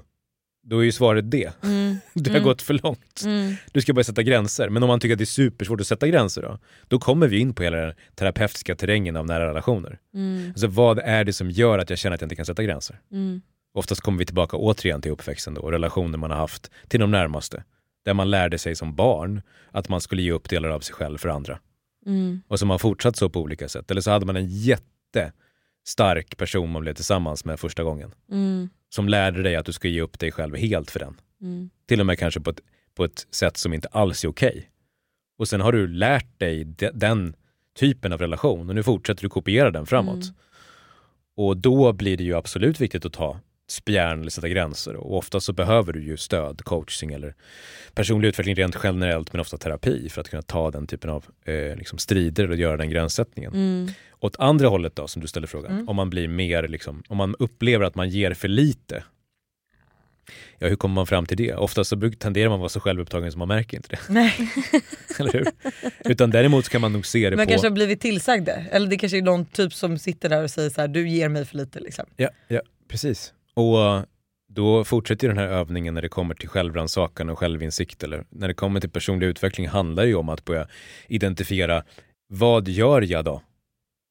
då 0.66 0.80
är 0.80 0.84
ju 0.84 0.92
svaret 0.92 1.32
det. 1.32 1.64
Mm. 1.64 1.98
Det 2.14 2.30
har 2.30 2.36
Mm. 2.38 2.48
gått 2.48 2.62
för 2.62 2.74
långt. 2.84 3.22
Mm. 3.26 3.56
Du 3.72 3.82
ska 3.82 3.94
börja 3.94 4.04
sätta 4.04 4.24
gränser. 4.24 4.70
Men 4.70 4.84
om 4.84 4.88
man 4.88 5.00
tycker 5.00 5.14
att 5.14 5.18
det 5.18 5.24
är 5.24 5.26
supersvårt 5.26 5.82
att 5.82 5.88
sätta 5.88 6.08
gränser 6.08 6.42
då? 6.42 6.60
Då 6.88 7.00
kommer 7.00 7.28
vi 7.28 7.40
in 7.40 7.54
på 7.54 7.64
hela 7.64 7.78
den 7.78 7.94
terapeutiska 8.16 8.76
terrängen 8.76 9.16
av 9.16 9.26
nära 9.26 9.50
relationer. 9.50 10.00
Mm. 10.14 10.48
Alltså 10.50 10.68
vad 10.68 11.00
är 11.00 11.24
det 11.24 11.34
som 11.34 11.52
gör 11.52 11.80
att 11.80 11.90
jag 11.90 12.00
känner 12.00 12.16
att 12.16 12.22
jag 12.22 12.26
inte 12.26 12.36
kan 12.36 12.46
sätta 12.46 12.64
gränser? 12.64 13.00
Mm. 13.12 13.42
Oftast 13.74 14.02
kommer 14.02 14.20
vi 14.20 14.26
tillbaka 14.26 14.58
återigen 14.58 15.02
till 15.02 15.12
uppväxten 15.12 15.54
då, 15.54 15.62
och 15.62 15.72
relationer 15.72 16.18
man 16.18 16.32
har 16.32 16.38
haft 16.38 16.72
till 16.88 17.00
de 17.00 17.12
närmaste. 17.12 17.64
Där 18.06 18.14
man 18.14 18.30
lärde 18.32 18.58
sig 18.58 18.76
som 18.76 18.96
barn 18.96 19.42
att 19.72 19.90
man 19.90 20.02
skulle 20.02 20.22
ge 20.22 20.32
upp 20.32 20.50
delar 20.50 20.70
av 20.70 20.80
sig 20.80 20.96
själv 20.96 21.18
för 21.18 21.30
andra. 21.30 21.60
Mm. 22.06 22.42
Och 22.48 22.60
så 22.60 22.66
har 22.66 22.78
fortsatt 22.78 23.16
så 23.16 23.30
på 23.30 23.42
olika 23.42 23.70
sätt. 23.70 23.92
Eller 23.92 24.02
så 24.02 24.12
hade 24.12 24.26
man 24.26 24.36
en 24.36 24.48
jättestark 24.48 26.38
person 26.38 26.72
man 26.72 26.82
blev 26.82 26.94
tillsammans 26.94 27.46
med 27.46 27.60
första 27.60 27.84
gången. 27.84 28.12
Som 28.96 29.10
lärde 29.10 29.44
dig 29.44 29.56
att 29.56 29.66
du 29.66 29.72
ska 29.72 29.88
ge 29.88 30.02
upp 30.02 30.20
dig 30.20 30.32
själv 30.32 30.56
helt 30.56 30.92
för 30.92 31.00
den. 31.00 31.16
Mm. 31.42 31.70
Till 31.86 32.00
och 32.00 32.06
med 32.06 32.20
kanske 32.20 32.40
på 32.40 32.50
ett, 32.50 32.60
på 32.96 33.04
ett 33.04 33.28
sätt 33.32 33.58
som 33.58 33.74
inte 33.74 33.88
alls 33.88 34.24
är 34.24 34.28
okej. 34.28 34.70
Och 35.38 35.48
sen 35.48 35.62
har 35.62 35.72
du 35.72 35.88
lärt 35.88 36.40
dig 36.40 36.64
de, 36.64 36.90
den 36.94 37.36
typen 37.80 38.14
av 38.14 38.20
relation 38.20 38.70
och 38.70 38.76
nu 38.76 38.84
fortsätter 38.84 39.22
du 39.22 39.30
kopiera 39.30 39.72
den 39.72 39.86
framåt. 39.86 40.24
Mm. 40.24 40.36
Och 41.36 41.58
då 41.58 41.94
blir 41.94 42.18
det 42.18 42.24
ju 42.24 42.36
absolut 42.36 42.82
viktigt 42.82 43.06
att 43.06 43.14
ta 43.14 43.40
spjärn 43.68 44.20
eller 44.22 44.30
sätta 44.32 44.50
gränser 44.50 44.96
och 44.96 45.18
ofta 45.18 45.40
så 45.40 45.54
behöver 45.54 45.94
du 45.94 46.04
ju 46.04 46.18
stöd, 46.18 46.62
coaching 46.64 47.12
eller 47.14 47.34
personlig 47.94 48.28
utveckling 48.28 48.56
rent 48.56 48.78
generellt 48.84 49.34
men 49.34 49.40
ofta 49.40 49.58
terapi 49.58 50.10
för 50.10 50.22
att 50.22 50.30
kunna 50.30 50.42
ta 50.42 50.72
den 50.72 50.88
typen 50.88 51.10
av 51.10 51.26
eh, 51.46 51.76
liksom 51.76 51.98
strider 51.98 52.50
och 52.50 52.56
göra 52.58 52.78
den 52.78 52.90
gränssättningen. 52.90 53.54
Mm. 53.54 53.88
Åt 54.20 54.36
andra 54.40 54.68
hållet 54.68 54.96
då, 54.96 55.08
som 55.08 55.22
du 55.22 55.28
ställer 55.28 55.48
frågan, 55.48 55.72
Mm. 55.72 55.90
om 55.90 55.96
man 55.96 56.10
blir 56.10 56.28
mer, 56.28 56.68
liksom, 56.68 57.04
om 57.08 57.18
man 57.18 57.36
upplever 57.40 57.86
att 57.86 57.96
man 57.96 58.10
ger 58.10 58.34
för 58.34 58.48
lite. 58.48 59.04
Ja, 60.60 60.68
hur 60.68 60.76
kommer 60.76 60.96
man 60.96 61.08
fram 61.08 61.26
till 61.26 61.38
det? 61.38 61.54
Ofta 61.54 61.84
så 61.84 62.12
tenderar 62.20 62.50
man 62.50 62.60
vara 62.60 62.70
så 62.70 62.80
självupptagen 62.80 63.32
som 63.32 63.40
man 63.40 63.48
märker 63.48 63.78
inte 63.78 63.90
det. 63.90 64.00
Nej. 64.10 64.34
Eller 65.20 65.34
hur? 65.34 65.46
Utan 66.06 66.30
däremot 66.32 66.70
kan 66.70 66.82
man 66.82 66.94
nog 66.94 67.06
se 67.06 67.30
det 67.30 67.36
Men 67.36 67.46
på... 67.46 67.50
kanske 67.52 67.68
har 67.68 67.74
blivit 67.74 68.02
tillsagda. 68.02 68.56
Eller 68.72 68.88
det 68.88 68.98
kanske 68.98 69.18
är 69.18 69.22
någon 69.22 69.46
typ 69.46 69.74
som 69.74 69.98
sitter 70.00 70.30
där 70.30 70.44
och 70.44 70.52
säger 70.52 70.70
så 70.70 70.82
här: 70.82 70.88
du 70.88 71.10
ger 71.10 71.30
mig 71.30 71.46
för 71.46 71.58
lite. 71.58 71.80
Liksom. 71.80 72.06
Ja, 72.18 72.30
ja, 72.48 72.62
precis. 72.88 73.34
Och 73.56 74.06
då 74.48 74.84
fortsätter 74.84 75.28
den 75.28 75.38
här 75.38 75.48
övningen 75.48 75.94
när 75.94 76.02
det 76.02 76.10
kommer 76.10 76.36
till 76.36 76.50
självrannsakan 76.50 77.30
och 77.30 77.40
självinsikt. 77.40 78.04
Eller 78.04 78.26
när 78.30 78.48
det 78.48 78.54
kommer 78.54 78.80
till 78.80 78.90
personlig 78.90 79.28
utveckling 79.28 79.68
handlar 79.68 80.04
det 80.04 80.10
ju 80.10 80.16
om 80.16 80.30
att 80.30 80.46
börja 80.46 80.68
identifiera 81.08 81.84
vad 82.28 82.68
gör 82.68 83.02
jag 83.02 83.26
då? 83.26 83.42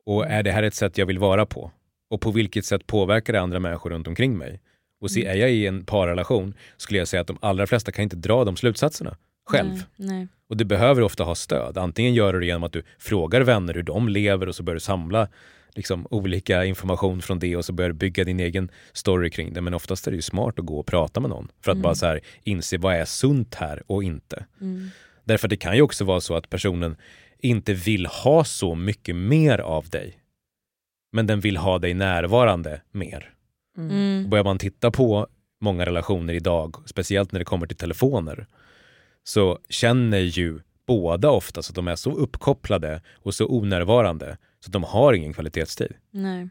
Och 0.07 0.27
är 0.27 0.43
det 0.43 0.53
här 0.53 0.63
ett 0.63 0.75
sätt 0.75 0.99
jag 0.99 1.07
vill 1.07 1.19
vara 1.19 1.47
på? 1.47 1.71
Och 2.11 2.21
på 2.21 2.31
vilket 2.31 2.65
sätt 2.65 2.87
påverkar 2.87 3.33
det 3.33 3.41
andra 3.41 3.61
människor 3.61 3.91
runt 3.91 4.09
omkring 4.09 4.39
mig? 4.39 4.61
Och 5.01 5.11
se, 5.11 5.27
är 5.27 5.35
jag 5.35 5.51
i 5.51 5.67
en 5.67 5.85
parrelation 5.85 6.55
skulle 6.77 6.99
jag 6.99 7.09
säga 7.09 7.21
att 7.21 7.27
de 7.27 7.39
allra 7.41 7.67
flesta 7.67 7.93
kan 7.93 8.03
inte 8.03 8.17
dra 8.17 8.45
de 8.45 8.57
slutsatserna 8.57 9.17
själv. 9.47 9.71
Nej. 9.97 10.09
Nej. 10.09 10.29
Och 10.49 10.57
du 10.57 10.65
behöver 10.65 11.03
ofta 11.03 11.25
ha 11.25 11.35
stöd. 11.35 11.79
Antingen 11.79 12.15
gör 12.15 12.33
du 12.33 12.41
det 12.41 12.47
genom 12.47 12.63
att 12.63 12.73
du 12.73 12.83
frågar 12.99 13.41
vänner 13.41 13.75
hur 13.75 13.83
de 13.83 14.09
lever 14.09 14.49
och 14.49 14.55
så 14.55 14.63
börjar 14.63 14.75
du 14.75 14.81
samla 14.81 15.29
liksom, 15.75 16.07
olika 16.11 16.65
information 16.65 17.23
från 17.23 17.39
det 17.39 17.57
och 17.57 17.65
så 17.65 17.73
börjar 17.73 17.89
du 17.91 17.95
bygga 17.95 18.25
din 18.25 18.41
egen 18.41 18.71
story 18.93 19.31
kring 19.31 19.53
det. 19.53 19.61
Men 19.61 19.75
oftast 19.75 20.07
är 20.07 20.11
det 20.11 20.17
ju 20.17 20.23
smart 20.23 20.59
att 20.59 20.65
gå 20.65 20.79
och 20.79 20.87
prata 20.87 21.21
med 21.21 21.31
någon 21.31 21.49
för 21.61 21.71
att 21.71 21.75
Mm. 21.77 21.83
bara 21.83 21.95
så 21.95 22.07
här, 22.07 22.21
inse 22.43 22.79
vad 22.79 22.95
är 22.95 23.05
sunt 23.05 23.55
här 23.55 23.83
och 23.87 24.05
inte. 24.05 24.47
Mm. 24.61 24.89
Därför 25.25 25.47
att 25.49 25.51
det 25.51 25.57
kan 25.57 25.77
ju 25.77 25.83
också 25.83 26.05
vara 26.05 26.21
så 26.21 26.37
att 26.37 26.51
personen 26.51 26.97
inte 27.39 27.75
vill 27.75 28.07
ha 28.07 28.45
så 28.45 28.75
mycket 28.75 29.17
mer 29.17 29.59
av 29.59 29.89
dig. 29.89 30.19
Men 31.13 31.27
den 31.27 31.41
vill 31.41 31.57
ha 31.57 31.79
dig 31.79 31.95
närvarande 31.95 32.81
mer. 32.93 33.31
Mm. 33.79 34.31
Börjar 34.31 34.45
man 34.45 34.59
titta 34.59 34.91
på 34.91 35.27
många 35.61 35.87
relationer 35.87 36.35
idag, 36.35 36.77
speciellt 36.87 37.33
när 37.33 37.39
det 37.39 37.45
kommer 37.45 37.67
till 37.67 37.77
telefoner, 37.77 38.47
så 39.25 39.59
känner 39.69 40.19
ju 40.19 40.61
båda 40.87 41.31
oftast 41.31 41.71
att 41.71 41.77
de 41.77 41.89
är 41.89 41.97
så 41.97 42.13
uppkopplade 42.13 43.01
och 43.15 43.35
så 43.35 43.47
onärvarande 43.49 44.37
så 44.61 44.69
att 44.69 44.73
de 44.73 44.85
har 44.85 45.13
ingen 45.13 45.33
kvalitetstid. 45.33 45.93
Nej. 46.11 46.49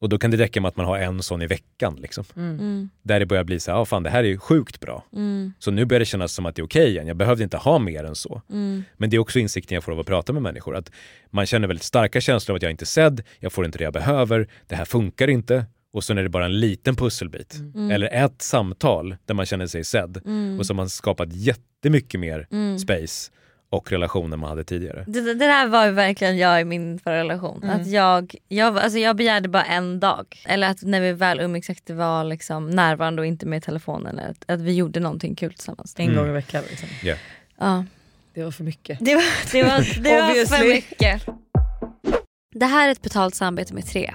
Och 0.00 0.08
då 0.08 0.18
kan 0.18 0.30
det 0.30 0.36
räcka 0.36 0.60
med 0.60 0.68
att 0.68 0.76
man 0.76 0.86
har 0.86 0.98
en 0.98 1.22
sån 1.22 1.42
i 1.42 1.46
veckan. 1.46 1.98
Liksom. 2.02 2.24
Mm. 2.36 2.50
Mm. 2.50 2.90
Där 3.02 3.20
det 3.20 3.26
börjar 3.26 3.44
bli 3.44 3.60
så 3.60 3.70
här, 3.70 3.78
ah, 3.78 3.84
fan 3.84 4.02
det 4.02 4.10
här 4.10 4.24
är 4.24 4.28
ju 4.28 4.38
sjukt 4.38 4.80
bra. 4.80 5.04
Mm. 5.12 5.52
Så 5.58 5.70
nu 5.70 5.84
börjar 5.84 6.00
det 6.00 6.06
kännas 6.06 6.32
som 6.32 6.46
att 6.46 6.56
det 6.56 6.62
är 6.62 6.64
okej 6.64 6.88
igen. 6.88 7.06
Jag 7.06 7.16
behövde 7.16 7.44
inte 7.44 7.56
ha 7.56 7.78
mer 7.78 8.04
än 8.04 8.14
så. 8.14 8.42
Mm. 8.50 8.84
Men 8.96 9.10
det 9.10 9.16
är 9.16 9.18
också 9.18 9.38
insikten 9.38 9.74
jag 9.74 9.84
får 9.84 9.92
av 9.92 10.00
att 10.00 10.06
prata 10.06 10.32
med 10.32 10.42
människor. 10.42 10.76
Att 10.76 10.90
man 11.30 11.46
känner 11.46 11.68
väldigt 11.68 11.84
starka 11.84 12.20
känslor 12.20 12.54
av 12.54 12.56
att 12.56 12.62
jag 12.62 12.70
inte 12.70 12.82
är 12.82 12.86
sedd, 12.86 13.22
jag 13.38 13.52
får 13.52 13.64
inte 13.64 13.78
det 13.78 13.84
jag 13.84 13.92
behöver, 13.92 14.48
det 14.66 14.76
här 14.76 14.84
funkar 14.84 15.28
inte. 15.28 15.64
Och 15.96 16.04
så 16.04 16.12
är 16.12 16.16
det 16.22 16.28
bara 16.28 16.44
en 16.44 16.60
liten 16.60 16.96
pusselbit. 16.96 17.54
Mm. 17.74 17.90
Eller 17.90 18.24
ett 18.24 18.42
samtal 18.42 19.16
där 19.24 19.34
man 19.34 19.46
känner 19.46 19.66
sig 19.66 19.84
sedd. 19.84 20.20
Mm. 20.26 20.58
Och 20.58 20.66
så 20.66 20.72
har 20.72 20.76
man 20.76 20.90
skapat 20.90 21.28
jättemycket 21.32 22.20
mer 22.20 22.46
Mm. 22.52 22.78
space 22.78 23.30
och 23.70 23.92
relationer 23.92 24.36
man 24.36 24.48
hade 24.50 24.64
tidigare. 24.64 25.04
Det, 25.06 25.20
det 25.20 25.34
där 25.34 25.66
var 25.66 25.86
ju 25.86 25.92
verkligen 25.92 26.38
jag 26.38 26.60
i 26.60 26.64
min 26.64 26.98
förra 26.98 27.16
relation. 27.18 27.62
Mm. 27.62 27.80
Att 27.80 27.86
jag, 27.86 28.34
jag, 28.48 28.78
alltså 28.78 28.98
jag 28.98 29.16
begärde 29.16 29.48
bara 29.48 29.64
en 29.64 30.00
dag. 30.00 30.26
Eller 30.46 30.70
att 30.70 30.82
när 30.82 31.00
vi 31.00 31.12
väl 31.12 31.40
umgicks 31.40 31.70
att 31.70 31.86
det 31.86 31.94
var 31.94 32.24
liksom 32.24 32.70
närvarande 32.70 33.22
och 33.22 33.26
inte 33.26 33.46
med 33.46 33.62
telefonen. 33.62 34.18
Eller 34.18 34.30
att, 34.30 34.44
att 34.50 34.60
vi 34.60 34.74
gjorde 34.74 35.00
någonting 35.00 35.34
kul 35.34 35.52
tillsammans. 35.52 35.94
En 35.98 36.04
Mm. 36.04 36.16
gång 36.16 36.28
i 36.28 36.32
veckan. 36.32 36.62
Liksom. 36.70 36.88
Ja. 37.58 37.84
Det 38.34 38.44
var 38.44 38.50
för 38.50 38.64
mycket. 38.64 38.98
Det 39.00 39.14
var, 39.14 39.52
det 39.52 39.62
var, 39.62 40.02
det 40.02 40.20
var 40.20 40.46
för 40.58 40.68
mycket. 40.68 41.22
Det 42.54 42.66
här 42.66 42.88
är 42.88 42.92
ett 42.92 43.02
betalt 43.02 43.34
samarbete 43.34 43.74
med 43.74 43.86
Tre. 43.86 44.14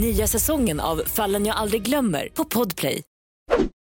Nya 0.00 0.26
säsongen 0.26 0.80
av 0.80 1.02
Fallen 1.06 1.46
jag 1.46 1.56
aldrig 1.56 1.82
glömmer 1.82 2.28
på 2.34 2.44
Podplay. 2.44 3.02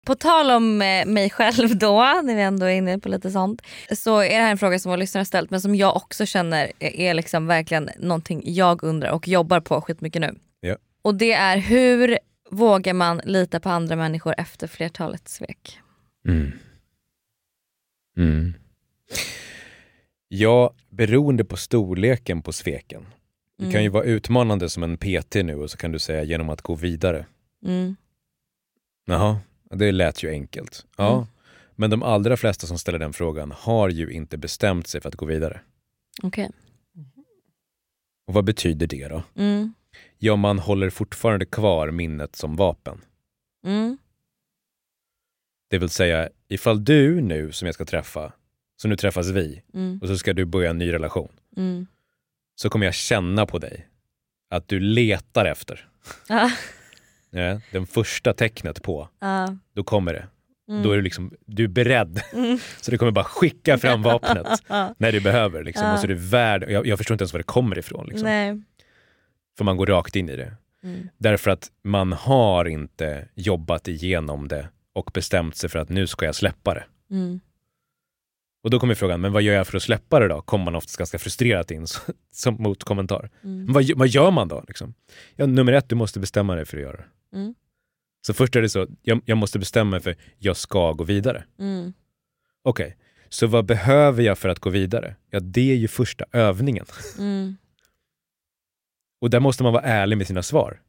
På 0.05 0.15
tal 0.15 0.51
om 0.51 0.81
eh, 0.81 1.05
mig 1.05 1.29
själv 1.29 1.77
då, 1.77 2.21
när 2.23 2.35
vi 2.35 2.41
ändå 2.41 2.65
är 2.65 2.73
inne 2.73 2.99
på 2.99 3.09
lite 3.09 3.31
sånt. 3.31 3.61
Så 3.95 4.19
är 4.19 4.29
det 4.37 4.43
här 4.43 4.51
en 4.51 4.57
fråga 4.57 4.79
som 4.79 4.89
våra 4.89 4.99
lyssnare 4.99 5.19
har 5.19 5.25
ställt 5.25 5.49
men 5.51 5.61
som 5.61 5.75
jag 5.75 5.95
också 5.95 6.25
känner 6.25 6.71
är 6.79 7.13
liksom 7.13 7.47
verkligen 7.47 7.89
någonting 7.99 8.41
jag 8.45 8.83
undrar 8.83 9.11
och 9.11 9.27
jobbar 9.27 9.59
på 9.59 9.81
skitmycket 9.81 10.21
nu. 10.21 10.35
Ja. 10.59 10.77
Och 11.01 11.15
det 11.15 11.31
är 11.31 11.57
hur 11.57 12.19
vågar 12.49 12.93
man 12.93 13.21
lita 13.23 13.59
på 13.59 13.69
andra 13.69 13.95
människor 13.95 14.35
efter 14.37 14.67
flertalet 14.67 15.29
svek? 15.29 15.79
Mm. 16.27 16.51
Mm. 18.17 18.53
Ja, 20.27 20.73
beroende 20.89 21.45
på 21.45 21.57
storleken 21.57 22.41
på 22.41 22.53
sveken. 22.53 23.05
Det 23.59 23.71
kan 23.71 23.83
ju 23.83 23.89
vara 23.89 24.03
utmanande 24.03 24.69
som 24.69 24.83
en 24.83 24.97
PT 24.97 25.35
nu 25.35 25.55
och 25.55 25.71
så 25.71 25.77
kan 25.77 25.91
du 25.91 25.99
säga 25.99 26.23
genom 26.23 26.49
att 26.49 26.61
gå 26.61 26.75
vidare. 26.75 27.25
Mm. 27.65 27.95
Jaha, 29.05 29.39
det 29.71 29.91
lät 29.91 30.23
ju 30.23 30.29
enkelt. 30.29 30.85
Ja. 30.97 31.13
Mm. 31.15 31.25
Men 31.75 31.89
de 31.89 32.03
allra 32.03 32.37
flesta 32.37 32.67
som 32.67 32.77
ställer 32.77 32.99
den 32.99 33.13
frågan 33.13 33.51
har 33.51 33.89
ju 33.89 34.11
inte 34.11 34.37
bestämt 34.37 34.87
sig 34.87 35.01
för 35.01 35.09
att 35.09 35.15
gå 35.15 35.25
vidare. 35.25 35.61
Okej. 36.23 36.49
Och 38.27 38.33
vad 38.33 38.45
betyder 38.45 38.87
det 38.87 39.07
då? 39.07 39.23
Mm. 39.35 39.73
Ja, 40.17 40.35
man 40.35 40.59
håller 40.59 40.89
fortfarande 40.89 41.45
kvar 41.45 41.91
minnet 41.91 42.35
som 42.35 42.55
vapen. 42.55 43.01
Mm. 43.65 43.97
Det 45.69 45.77
vill 45.77 45.89
säga, 45.89 46.29
ifall 46.47 46.83
du 46.85 47.21
nu 47.21 47.51
som 47.51 47.65
jag 47.65 47.75
ska 47.75 47.85
träffa, 47.85 48.33
så 48.81 48.87
nu 48.87 48.95
träffas 48.95 49.27
vi 49.27 49.61
Mm. 49.73 49.99
och 50.01 50.07
så 50.07 50.17
ska 50.17 50.33
du 50.33 50.45
börja 50.45 50.69
en 50.69 50.77
ny 50.77 50.93
relation, 50.93 51.31
Mm. 51.57 51.87
Så 52.61 52.69
kommer 52.69 52.85
jag 52.85 52.93
känna 52.95 53.45
på 53.45 53.59
dig 53.59 53.87
att 54.49 54.67
du 54.67 54.79
letar 54.79 55.45
efter. 55.45 55.87
Ja. 56.27 56.51
Ja, 57.31 57.61
den 57.71 57.87
första 57.87 58.33
tecknet 58.33 58.83
på, 58.83 59.09
Ja. 59.19 59.57
då 59.73 59.83
kommer 59.83 60.13
det. 60.13 60.27
Mm. 60.69 60.83
Då 60.83 60.91
är 60.91 60.95
du, 60.95 61.01
liksom, 61.01 61.33
du 61.45 61.63
är 61.63 61.67
beredd. 61.67 62.21
Så 62.81 62.91
du 62.91 62.97
kommer 62.97 63.11
bara 63.11 63.25
skicka 63.25 63.77
fram 63.77 64.01
vapnet 64.01 64.47
när 64.97 65.11
du 65.11 65.21
behöver. 65.21 65.63
Liksom. 65.63 65.87
Ja. 65.87 65.93
Och 65.93 65.99
så 65.99 66.05
är 66.05 66.07
du 66.07 66.15
värd, 66.15 66.65
jag, 66.69 66.87
jag 66.87 66.97
förstår 66.97 67.13
inte 67.15 67.21
ens 67.23 67.33
var 67.33 67.39
det 67.39 67.43
kommer 67.43 67.79
ifrån. 67.79 68.07
Liksom. 68.07 68.65
För 69.57 69.63
man 69.65 69.77
går 69.77 69.85
rakt 69.85 70.15
in 70.15 70.29
i 70.29 70.35
det. 70.35 70.53
Mm. 70.83 71.09
Därför 71.17 71.51
att 71.51 71.71
man 71.83 72.13
har 72.13 72.65
inte 72.65 73.27
jobbat 73.35 73.87
igenom 73.87 74.47
det 74.47 74.69
och 74.93 75.11
bestämt 75.13 75.55
sig 75.55 75.69
för 75.69 75.79
att 75.79 75.89
nu 75.89 76.07
ska 76.07 76.25
jag 76.25 76.35
släppa 76.35 76.73
det. 76.73 76.83
Mm. 77.11 77.39
Och 78.63 78.69
då 78.69 78.79
kommer 78.79 78.95
frågan, 78.95 79.21
men 79.21 79.31
vad 79.31 79.41
gör 79.41 79.53
jag 79.53 79.67
för 79.67 79.77
att 79.77 79.83
släppa 79.83 80.19
det 80.19 80.27
då? 80.27 80.41
Kommer 80.41 80.65
man 80.65 80.75
oftast 80.75 80.97
ganska 80.97 81.19
frustrerat 81.19 81.71
in 81.71 81.87
som- 81.87 82.13
som 82.31 82.55
motkommentar. 82.59 83.29
Mm. 83.43 83.73
Vad, 83.73 83.91
vad 83.95 84.07
gör 84.07 84.31
man 84.31 84.47
då? 84.47 84.63
Liksom? 84.67 84.93
Ja, 85.35 85.45
nummer 85.45 85.73
ett, 85.73 85.89
du 85.89 85.95
måste 85.95 86.19
bestämma 86.19 86.55
dig 86.55 86.65
för 86.65 86.77
att 86.77 86.83
göra 86.83 86.97
det. 86.97 87.37
Mm. 87.37 87.55
Så 88.27 88.33
först 88.33 88.55
är 88.55 88.61
det 88.61 88.69
så, 88.69 88.87
jag, 89.01 89.21
jag 89.25 89.37
måste 89.37 89.59
bestämma 89.59 89.89
mig 89.91 89.99
för 89.99 90.15
jag 90.37 90.57
ska 90.57 90.93
gå 90.93 91.03
vidare. 91.03 91.43
Mm. 91.59 91.93
Okej, 92.63 92.97
så 93.29 93.47
vad 93.47 93.65
behöver 93.65 94.23
jag 94.23 94.37
för 94.37 94.49
att 94.49 94.59
gå 94.59 94.69
vidare? 94.69 95.15
Ja, 95.29 95.39
det 95.39 95.71
är 95.71 95.75
ju 95.75 95.87
första 95.87 96.25
övningen. 96.31 96.85
Mm. 97.19 97.57
Och 99.21 99.29
där 99.29 99.39
måste 99.39 99.63
man 99.63 99.73
vara 99.73 99.83
ärlig 99.83 100.17
med 100.17 100.27
sina 100.27 100.43
svar. 100.43 100.81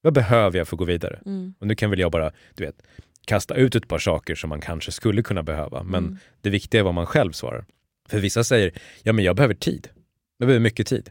Vad 0.00 0.12
behöver 0.14 0.58
jag 0.58 0.68
för 0.68 0.76
att 0.76 0.78
gå 0.78 0.84
vidare? 0.84 1.22
Mm. 1.26 1.54
Och 1.58 1.66
nu 1.66 1.74
kan 1.74 1.90
väl 1.90 1.98
jag 1.98 2.12
bara, 2.12 2.32
du 2.54 2.64
vet, 2.64 2.82
kasta 3.28 3.54
ut 3.54 3.74
ett 3.74 3.88
par 3.88 3.98
saker 3.98 4.34
som 4.34 4.48
man 4.50 4.60
kanske 4.60 4.92
skulle 4.92 5.22
kunna 5.22 5.42
behöva. 5.42 5.82
Men 5.82 6.04
Mm. 6.04 6.18
det 6.40 6.50
viktiga 6.50 6.78
är 6.80 6.84
vad 6.84 6.94
man 6.94 7.06
själv 7.06 7.32
svarar. 7.32 7.64
För 8.08 8.18
vissa 8.18 8.44
säger, 8.44 8.72
ja 9.02 9.12
men 9.12 9.24
jag 9.24 9.36
behöver 9.36 9.54
tid. 9.54 9.88
Jag 10.38 10.48
behöver 10.48 10.62
mycket 10.62 10.86
tid. 10.86 11.10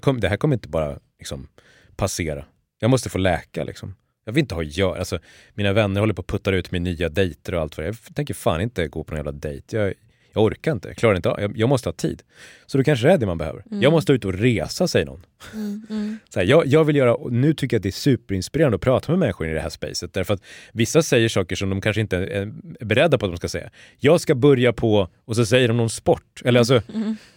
Kom, 0.00 0.20
det 0.20 0.28
här 0.28 0.36
kommer 0.36 0.54
inte 0.54 0.68
bara 0.68 0.98
liksom, 1.18 1.48
passera. 1.96 2.44
Jag 2.78 2.90
måste 2.90 3.10
få 3.10 3.18
läka 3.18 3.64
liksom. 3.64 3.94
Jag 4.24 4.32
vill 4.32 4.40
inte 4.40 4.54
ha 4.54 4.62
att 4.62 4.76
göra. 4.76 4.98
Alltså, 4.98 5.18
mina 5.54 5.72
vänner 5.72 6.00
håller 6.00 6.14
på 6.14 6.20
att 6.20 6.26
putta 6.26 6.50
ut 6.50 6.70
med 6.70 6.82
nya 6.82 7.08
dejter 7.08 7.54
och 7.54 7.60
allt 7.60 7.76
vad 7.76 7.86
det. 7.86 7.96
Jag 8.06 8.14
tänker 8.14 8.34
fan 8.34 8.60
inte 8.60 8.88
gå 8.88 9.04
på 9.04 9.10
någon 9.14 9.18
jävla 9.18 9.32
dejt. 9.32 9.76
Jag, 9.76 9.94
jag 10.34 10.44
orkar 10.44 10.72
inte, 10.72 10.88
jag 10.88 10.96
klarar 10.96 11.16
inte 11.16 11.30
av. 11.30 11.40
Jag, 11.40 11.56
jag 11.56 11.68
måste 11.68 11.88
ha 11.88 11.94
tid. 11.94 12.22
Så 12.66 12.78
då 12.78 12.84
kanske 12.84 13.06
det 13.06 13.12
är 13.12 13.18
det 13.18 13.26
man 13.26 13.38
behöver. 13.38 13.64
Jag 13.70 13.92
måste 13.92 14.12
ut 14.12 14.24
och 14.24 14.34
resa, 14.34 14.88
säger 14.88 15.06
någon. 15.06 15.26
Mm. 15.54 15.86
Mm. 15.90 16.18
Så 16.28 16.40
här, 16.40 16.46
jag, 16.46 16.66
jag 16.66 16.84
vill 16.84 16.96
göra, 16.96 17.14
och 17.14 17.32
nu 17.32 17.54
tycker 17.54 17.74
jag 17.74 17.78
att 17.78 17.82
det 17.82 17.88
är 17.88 17.92
superinspirerande 17.92 18.74
att 18.74 18.80
prata 18.80 19.12
med 19.12 19.18
människor 19.18 19.48
i 19.48 19.54
det 19.54 19.60
här 19.60 19.68
spacet. 19.68 20.12
Därför 20.12 20.34
att 20.34 20.42
vissa 20.72 21.02
säger 21.02 21.28
saker 21.28 21.56
som 21.56 21.70
de 21.70 21.80
kanske 21.80 22.00
inte 22.00 22.16
är 22.16 22.52
beredda 22.84 23.18
på 23.18 23.26
att 23.26 23.32
de 23.32 23.36
ska 23.36 23.48
säga. 23.48 23.70
Jag 23.98 24.20
ska 24.20 24.34
börja 24.34 24.72
på, 24.72 25.08
och 25.24 25.36
så 25.36 25.46
säger 25.46 25.68
de 25.68 25.76
någon 25.76 25.90
sport. 25.90 26.42
Eller 26.44 26.60
alltså, 26.60 26.82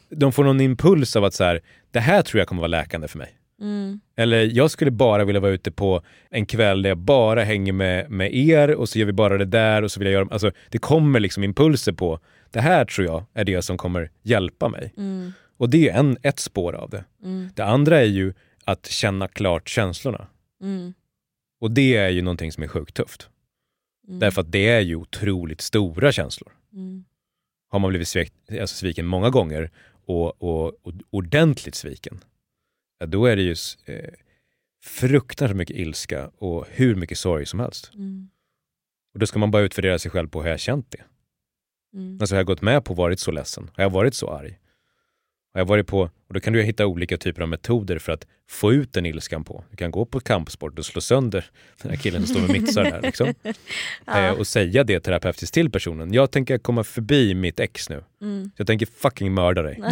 de 0.10 0.32
får 0.32 0.44
någon 0.44 0.62
impuls 0.62 1.16
av 1.16 1.24
att 1.24 1.34
så 1.34 1.44
här, 1.44 1.62
det 1.92 2.00
här 2.00 2.22
tror 2.22 2.40
jag 2.40 2.48
kommer 2.48 2.62
vara 2.62 2.68
läkande 2.68 3.08
för 3.08 3.18
mig. 3.18 3.34
Mm. 3.62 4.00
Eller 4.18 4.58
jag 4.58 4.72
skulle 4.72 4.92
bara 4.92 5.26
vilja 5.26 5.42
vara 5.42 5.52
ute 5.52 5.72
på 5.72 6.02
en 6.30 6.46
kväll 6.46 6.82
där 6.82 6.90
jag 6.90 6.98
bara 6.98 7.44
hänger 7.44 7.74
med, 7.74 8.10
med 8.10 8.36
er 8.36 8.76
och 8.76 8.90
så 8.90 9.00
gör 9.00 9.06
vi 9.06 9.14
bara 9.14 9.38
det 9.38 9.46
där 9.46 9.82
och 9.82 9.92
så 9.92 10.00
vill 10.00 10.08
jag 10.08 10.14
göra, 10.14 10.28
alltså 10.32 10.52
det 10.70 10.78
kommer 10.78 11.20
liksom 11.20 11.44
impulser 11.44 11.92
på, 11.92 12.20
det 12.54 12.62
här 12.62 12.86
tror 12.86 13.08
jag 13.08 13.26
är 13.34 13.46
det 13.46 13.62
som 13.62 13.78
kommer 13.78 14.12
hjälpa 14.22 14.70
mig. 14.70 14.94
Mm. 14.98 15.32
Och 15.58 15.70
det 15.70 15.90
är 15.90 16.00
en, 16.00 16.18
ett 16.24 16.40
spår 16.40 16.74
av 16.76 16.90
det. 16.90 17.06
Mm. 17.24 17.50
Det 17.56 17.66
andra 17.66 18.00
är 18.00 18.06
ju 18.06 18.34
att 18.64 18.86
känna 18.86 19.28
klart 19.28 19.70
känslorna. 19.70 20.28
Mm. 20.62 20.94
Och 21.60 21.72
det 21.72 21.96
är 21.96 22.10
ju 22.10 22.22
någonting 22.22 22.52
som 22.52 22.64
är 22.64 22.68
sjukt 22.68 22.96
tufft. 22.96 23.30
Mm. 24.08 24.20
Därför 24.20 24.42
att 24.42 24.52
det 24.52 24.70
är 24.70 24.80
ju 24.80 24.96
otroligt 24.96 25.62
stora 25.62 26.12
känslor. 26.12 26.52
Mm. 26.74 27.06
Har 27.70 27.80
man 27.80 27.90
blivit 27.90 28.08
svek, 28.08 28.34
alltså 28.50 28.76
sviken 28.76 29.06
många 29.06 29.30
gånger 29.30 29.72
och, 30.06 30.44
och, 30.44 30.66
och 30.66 30.94
ordentligt 31.10 31.76
sviken, 31.76 32.24
ja, 33.00 33.06
då 33.06 33.26
är 33.26 33.36
det 33.36 33.42
ju 33.42 33.56
eh, 33.86 34.14
fruktansvärt 34.84 35.58
mycket 35.58 35.76
ilska 35.76 36.28
och 36.28 36.66
hur 36.70 36.96
mycket 36.96 37.18
sorg 37.18 37.46
som 37.46 37.60
helst. 37.60 37.92
Mm. 37.94 38.30
Och 39.14 39.20
då 39.20 39.26
ska 39.26 39.40
man 39.40 39.52
bara 39.52 39.62
utvärdera 39.62 40.00
sig 40.00 40.12
själv 40.12 40.28
på 40.28 40.44
hur 40.44 40.50
jag 40.50 40.60
känt 40.60 40.92
det. 40.92 41.04
Mm. 41.98 42.18
Alltså 42.22 42.36
har 42.36 42.40
jag 42.40 42.48
gått 42.48 42.62
med 42.62 42.86
på 42.86 42.94
att 42.94 42.98
varit 42.98 43.20
så 43.20 43.32
ledsen? 43.32 43.70
Har 43.76 43.84
jag 43.84 43.90
varit 43.90 44.16
så 44.16 44.30
arg? 44.30 44.58
Har 45.58 45.62
jag 45.62 45.68
varit 45.68 45.88
på, 45.88 46.00
och 46.02 46.34
då 46.34 46.40
kan 46.40 46.54
du 46.54 46.62
hitta 46.62 46.86
olika 46.86 47.18
typer 47.18 47.42
av 47.42 47.50
metoder 47.50 48.00
för 48.00 48.12
att 48.12 48.28
få 48.50 48.74
ut 48.74 48.94
den 48.94 49.06
ilskan 49.06 49.44
på. 49.44 49.64
Du 49.72 49.78
kan 49.78 49.92
gå 49.92 50.06
på 50.06 50.20
kampsport 50.20 50.80
och 50.80 50.86
slå 50.86 51.02
sönder 51.02 51.46
den 51.82 51.92
här 51.92 51.98
killen 51.98 52.26
som 52.26 52.36
står 52.36 52.42
med 52.42 52.62
mitsar 52.62 52.84
där. 52.84 53.02
Liksom. 53.02 53.34
eh, 54.08 54.30
och 54.30 54.48
säga 54.48 54.84
det 54.84 55.00
terapeutiskt 55.00 55.54
till 55.54 55.72
personen. 55.72 56.14
Jag 56.14 56.32
tänker 56.32 56.58
komma 56.58 56.84
förbi 56.84 57.36
mitt 57.36 57.60
ex 57.60 57.90
nu. 57.90 58.04
Mm. 58.22 58.52
Jag 58.56 58.68
tänker 58.68 58.86
fucking 58.86 59.34
mörda 59.34 59.62
dig. 59.62 59.80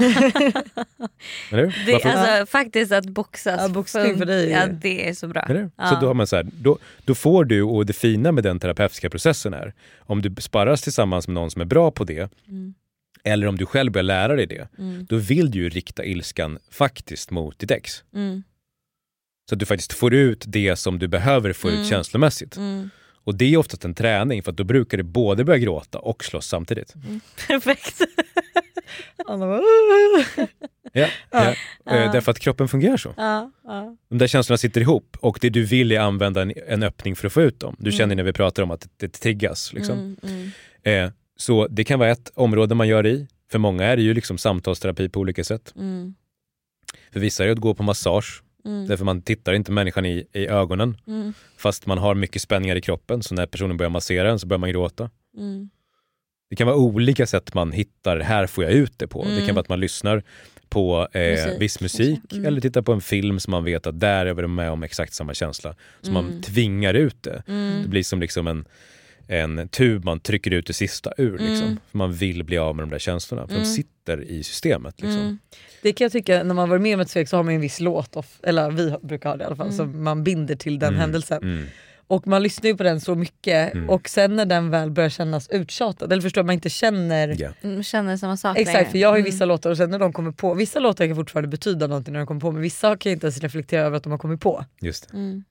Eller? 1.51 1.86
Det, 1.86 2.03
alltså, 2.05 2.45
faktiskt 2.45 2.91
att 2.91 3.09
boxas. 3.09 3.61
Ja, 3.61 3.70
boxning 3.70 4.18
för 4.18 4.26
dig 4.26 4.49
Ja, 4.49 4.68
det 4.68 5.09
är 5.09 5.13
så 5.13 5.28
bra. 5.28 5.41
Eller? 5.41 5.72
Ja. 5.76 5.88
Så 5.88 5.95
då, 6.01 6.07
har 6.07 6.13
man 6.13 6.28
så 6.28 6.36
här, 6.36 6.47
då, 6.51 6.78
då 7.05 7.16
får 7.16 7.45
du, 7.45 7.61
och 7.61 7.86
det 7.86 7.93
fina 7.93 8.32
med 8.32 8.43
den 8.43 8.59
terapeutiska 8.59 9.09
processen 9.09 9.53
är, 9.53 9.74
om 9.99 10.22
du 10.22 10.36
sparras 10.41 10.82
tillsammans 10.82 11.28
med 11.28 11.34
någon 11.34 11.51
som 11.51 11.61
är 11.61 11.66
bra 11.66 11.91
på 11.91 12.03
det, 12.03 12.32
Mm. 12.47 12.74
Eller 13.26 13.47
om 13.47 13.57
du 13.57 13.65
själv 13.65 13.91
börjar 13.91 14.03
lära 14.03 14.36
dig 14.36 14.45
det, 14.45 14.67
Mm. 14.78 15.05
då 15.09 15.15
vill 15.17 15.51
du 15.51 15.59
ju 15.59 15.69
rikta 15.69 16.05
ilskan 16.05 16.59
faktiskt 16.71 17.32
mot 17.32 17.59
ditt 17.59 17.71
ex. 17.71 18.03
Mm. 18.13 18.43
Så 19.49 19.55
att 19.55 19.59
du 19.59 19.65
faktiskt 19.65 19.93
får 19.93 20.13
ut 20.13 20.43
det 20.47 20.76
som 20.76 20.99
du 20.99 21.07
behöver 21.07 21.53
få 21.53 21.67
Mm. 21.67 21.82
ut 21.82 21.88
känslomässigt. 21.88 22.57
Mm. 22.57 22.89
Och 23.23 23.36
det 23.36 23.53
är 23.53 23.57
oftast 23.57 23.86
en 23.86 23.93
träning 23.95 24.43
för 24.43 24.51
att 24.51 24.57
då 24.57 24.63
brukar 24.63 24.97
du 24.97 25.03
både 25.03 25.43
börja 25.43 25.59
gråta 25.59 25.99
och 25.99 26.23
slåss 26.23 26.47
samtidigt. 26.47 26.93
Perfekt. 27.47 28.01
Anna 29.28 29.45
bara, 29.47 29.61
Ja, 30.93 31.07
ja. 31.32 31.53
Ja. 31.86 31.91
Eh, 31.95 32.11
Därför 32.11 32.32
att 32.32 32.39
kroppen 32.39 32.67
fungerar 32.67 32.97
så. 32.97 33.13
Ja, 33.17 33.51
ja. 33.63 33.97
De 34.09 34.17
där 34.17 34.28
känslorna 34.28 34.57
sitter 34.57 34.82
ihop 34.82 35.17
och 35.21 35.38
det 35.41 35.49
du 35.49 35.63
vill 35.65 35.91
är 35.91 35.99
använda 35.99 36.41
en, 36.41 36.53
en 36.67 36.84
öppning 36.84 37.15
för 37.15 37.28
att 37.28 37.34
få 37.34 37.41
ut 37.41 37.59
dem. 37.59 37.76
Du 37.80 37.89
Mm. 37.89 37.97
känner 37.97 38.15
när 38.15 38.23
vi 38.23 38.34
pratar 38.34 38.63
om 38.63 38.71
att 38.71 38.82
det, 38.82 38.89
det 38.97 39.07
triggas. 39.07 39.73
Liksom. 39.73 39.97
Mm, 39.99 40.51
mm. 40.84 41.05
Eh, 41.05 41.11
så 41.38 41.68
det 41.68 41.84
kan 41.84 42.00
vara 42.00 42.10
ett 42.12 42.32
område 42.36 42.76
man 42.76 42.88
gör 42.88 43.04
det 43.04 43.10
i. 43.10 43.28
För 43.52 43.60
många 43.60 43.84
är 43.86 43.96
det 43.96 44.02
ju 44.04 44.14
liksom 44.14 44.38
samtalsterapi 44.38 45.10
på 45.10 45.20
olika 45.20 45.44
sätt. 45.44 45.74
Mm. 45.76 46.16
För 47.12 47.20
vissa 47.20 47.44
är 47.44 47.48
det 47.48 47.54
att 47.54 47.60
gå 47.60 47.74
på 47.74 47.84
massage. 47.84 48.42
Mm. 48.66 48.88
Därför 48.88 49.06
man 49.06 49.22
tittar 49.22 49.54
inte 49.54 49.72
människan 49.72 50.06
i, 50.06 50.28
i 50.34 50.48
ögonen. 50.48 50.98
Mm. 51.08 51.34
Fast 51.58 51.86
man 51.86 51.98
har 51.98 52.16
mycket 52.16 52.42
spänningar 52.42 52.76
i 52.76 52.82
kroppen. 52.82 53.24
Så 53.24 53.36
när 53.36 53.46
personen 53.46 53.78
börjar 53.78 53.90
massera 53.90 54.32
en 54.32 54.40
så 54.40 54.48
börjar 54.48 54.60
man 54.60 54.70
gråta. 54.70 55.10
Mm. 55.38 55.70
Det 56.50 56.56
kan 56.56 56.68
vara 56.68 56.78
olika 56.78 57.26
sätt 57.26 57.54
man 57.54 57.72
hittar, 57.72 58.20
här 58.20 58.48
får 58.48 58.64
jag 58.64 58.74
ut 58.74 59.00
det 59.00 59.08
på. 59.08 59.24
Det 59.24 59.32
Mm. 59.32 59.46
kan 59.46 59.56
vara 59.56 59.62
att 59.62 59.70
man 59.70 59.80
lyssnar 59.80 60.24
på 60.70 61.08
eh, 61.12 61.22
Musik, 61.32 61.62
viss 61.62 61.82
musik. 61.82 62.34
Mm. 62.34 62.46
eller 62.46 62.62
tittar 62.62 62.82
på 62.82 62.94
en 62.94 63.02
film 63.02 63.40
som 63.40 63.52
man 63.52 63.64
vet 63.64 63.88
att 63.88 64.00
där 64.00 64.26
är 64.26 64.34
vi 64.34 64.48
med 64.48 64.72
om 64.72 64.84
exakt 64.84 65.14
samma 65.14 65.34
känsla. 65.34 65.76
Så 66.02 66.12
man 66.12 66.26
Mm. 66.28 66.42
tvingar 66.42 66.94
ut 66.94 67.24
det. 67.24 67.44
Det 67.46 67.52
Mm. 67.54 67.90
blir 67.90 68.04
som 68.04 68.20
liksom 68.20 68.48
en, 68.48 68.66
en 69.28 69.67
tub 69.67 70.05
man 70.05 70.19
trycker 70.19 70.51
ut 70.51 70.67
det 70.67 70.73
sista 70.73 71.11
ur. 71.17 71.32
Liksom. 71.38 71.67
Mm. 71.67 71.80
För 71.91 71.97
man 71.97 72.13
vill 72.13 72.43
bli 72.43 72.57
av 72.57 72.76
med 72.76 72.84
de 72.84 72.89
där 72.89 72.99
känslorna. 72.99 73.47
För 73.47 73.53
Mm. 73.53 73.63
de 73.63 73.69
sitter 73.69 74.21
i 74.23 74.43
systemet. 74.43 75.01
Liksom. 75.01 75.21
Mm. 75.21 75.39
Det 75.82 75.93
kan 75.93 76.05
jag 76.05 76.11
tycka, 76.11 76.43
när 76.43 76.53
man 76.55 76.69
varit 76.69 76.82
med 76.82 76.93
om 76.95 76.99
ett 77.01 77.09
svek 77.09 77.30
så 77.30 77.36
har 77.38 77.43
man 77.43 77.53
en 77.53 77.61
viss 77.61 77.80
låt, 77.80 78.15
of, 78.15 78.39
eller 78.43 78.71
vi 78.71 78.95
brukar 79.01 79.30
ha 79.30 79.38
det 79.38 79.41
i 79.43 79.45
alla 79.45 79.55
fall, 79.55 79.67
Mm. 79.67 79.78
som 79.78 80.03
man 80.03 80.23
binder 80.23 80.55
till 80.55 80.80
den 80.80 80.89
Mm. 80.89 80.99
händelsen. 80.99 81.43
Mm. 81.43 81.65
Och 82.07 82.28
man 82.28 82.43
lyssnar 82.43 82.69
ju 82.69 82.78
på 82.78 82.84
den 82.84 83.01
så 83.01 83.15
mycket 83.15 83.73
Mm. 83.73 83.89
och 83.89 84.09
sen 84.09 84.36
när 84.36 84.45
den 84.45 84.69
väl 84.69 84.91
börjar 84.91 85.09
kännas 85.09 85.49
uttjatad, 85.49 86.11
eller 86.11 86.21
förstår 86.21 86.43
man 86.43 86.53
inte 86.53 86.69
känner. 86.69 87.53
Mm, 87.61 87.84
Känner 87.84 88.17
samma 88.17 88.38
sak 88.38 88.57
Exakt 88.57 88.73
längre. 88.78 88.89
för 88.91 88.97
jag 88.97 89.09
har 89.09 89.15
ju 89.15 89.19
Mm. 89.21 89.32
vissa 89.32 89.45
låtar 89.45 89.69
och 89.69 89.78
sen 89.78 89.89
när 89.89 89.99
de 89.99 90.13
kommer 90.13 90.32
på, 90.32 90.53
vissa 90.53 90.80
låtar 90.80 91.07
kan 91.07 91.15
fortfarande 91.15 91.47
betyda 91.47 91.88
någonting 91.88 92.11
när 92.13 92.19
de 92.19 92.28
kommer 92.28 92.41
på 92.41 92.51
men 92.51 92.61
vissa 92.61 92.97
kan 92.97 93.09
jag 93.09 93.15
inte 93.15 93.26
ens 93.26 93.39
reflektera 93.39 93.82
över 93.82 93.97
att 93.97 94.03
de 94.03 94.11
har 94.11 94.17
kommit 94.19 94.41
på. 94.41 94.65
Just 94.82 95.11
det. 95.11 95.17
Mm. 95.17 95.43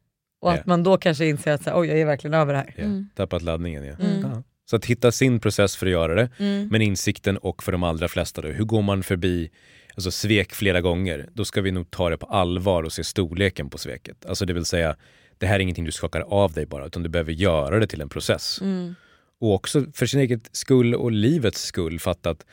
Och 0.44 0.52
att 0.52 0.66
man 0.66 0.82
då 0.82 0.96
kanske 0.96 1.26
inser 1.26 1.52
att 1.52 1.62
så 1.62 1.70
här, 1.70 1.80
oj 1.80 1.88
jag 1.88 1.98
är 1.98 2.04
verkligen 2.04 2.34
över 2.34 2.52
det 2.52 2.58
här. 2.58 2.74
Mm. 2.76 3.08
Tappat 3.14 3.42
laddningen. 3.42 3.84
Ja. 3.84 3.94
Mm. 4.00 4.42
Så 4.70 4.76
att 4.76 4.84
hitta 4.84 5.12
sin 5.12 5.40
process 5.40 5.76
för 5.76 5.86
att 5.86 5.92
göra 5.92 6.14
det. 6.14 6.28
Mm. 6.38 6.68
Men 6.70 6.82
insikten 6.82 7.36
och 7.36 7.62
för 7.62 7.72
de 7.72 7.82
allra 7.82 8.08
flesta 8.08 8.42
då, 8.42 8.48
hur 8.48 8.64
går 8.64 8.82
man 8.82 9.02
förbi 9.02 9.50
alltså 9.94 10.10
svek 10.10 10.52
flera 10.52 10.80
gånger? 10.80 11.28
Då 11.32 11.44
ska 11.44 11.60
vi 11.60 11.70
nog 11.70 11.90
ta 11.90 12.10
det 12.10 12.16
på 12.16 12.26
allvar 12.26 12.82
och 12.82 12.92
se 12.92 13.04
storleken 13.04 13.70
på 13.70 13.78
sveket. 13.78 14.26
Alltså 14.26 14.46
det 14.46 14.52
vill 14.52 14.64
säga, 14.64 14.96
det 15.38 15.46
här 15.46 15.54
är 15.54 15.60
ingenting 15.60 15.84
du 15.84 15.92
skakar 15.92 16.20
av 16.20 16.52
dig 16.52 16.66
bara, 16.66 16.86
utan 16.86 17.02
du 17.02 17.08
behöver 17.08 17.32
göra 17.32 17.78
det 17.78 17.86
till 17.86 18.00
en 18.00 18.08
process. 18.08 18.58
Mm. 18.60 18.94
Och 19.40 19.54
också 19.54 19.86
för 19.94 20.06
sin 20.06 20.20
egen 20.20 20.40
skull 20.52 20.94
och 20.94 21.12
livets 21.12 21.62
skull 21.62 22.00
fatta 22.00 22.30
att 22.30 22.46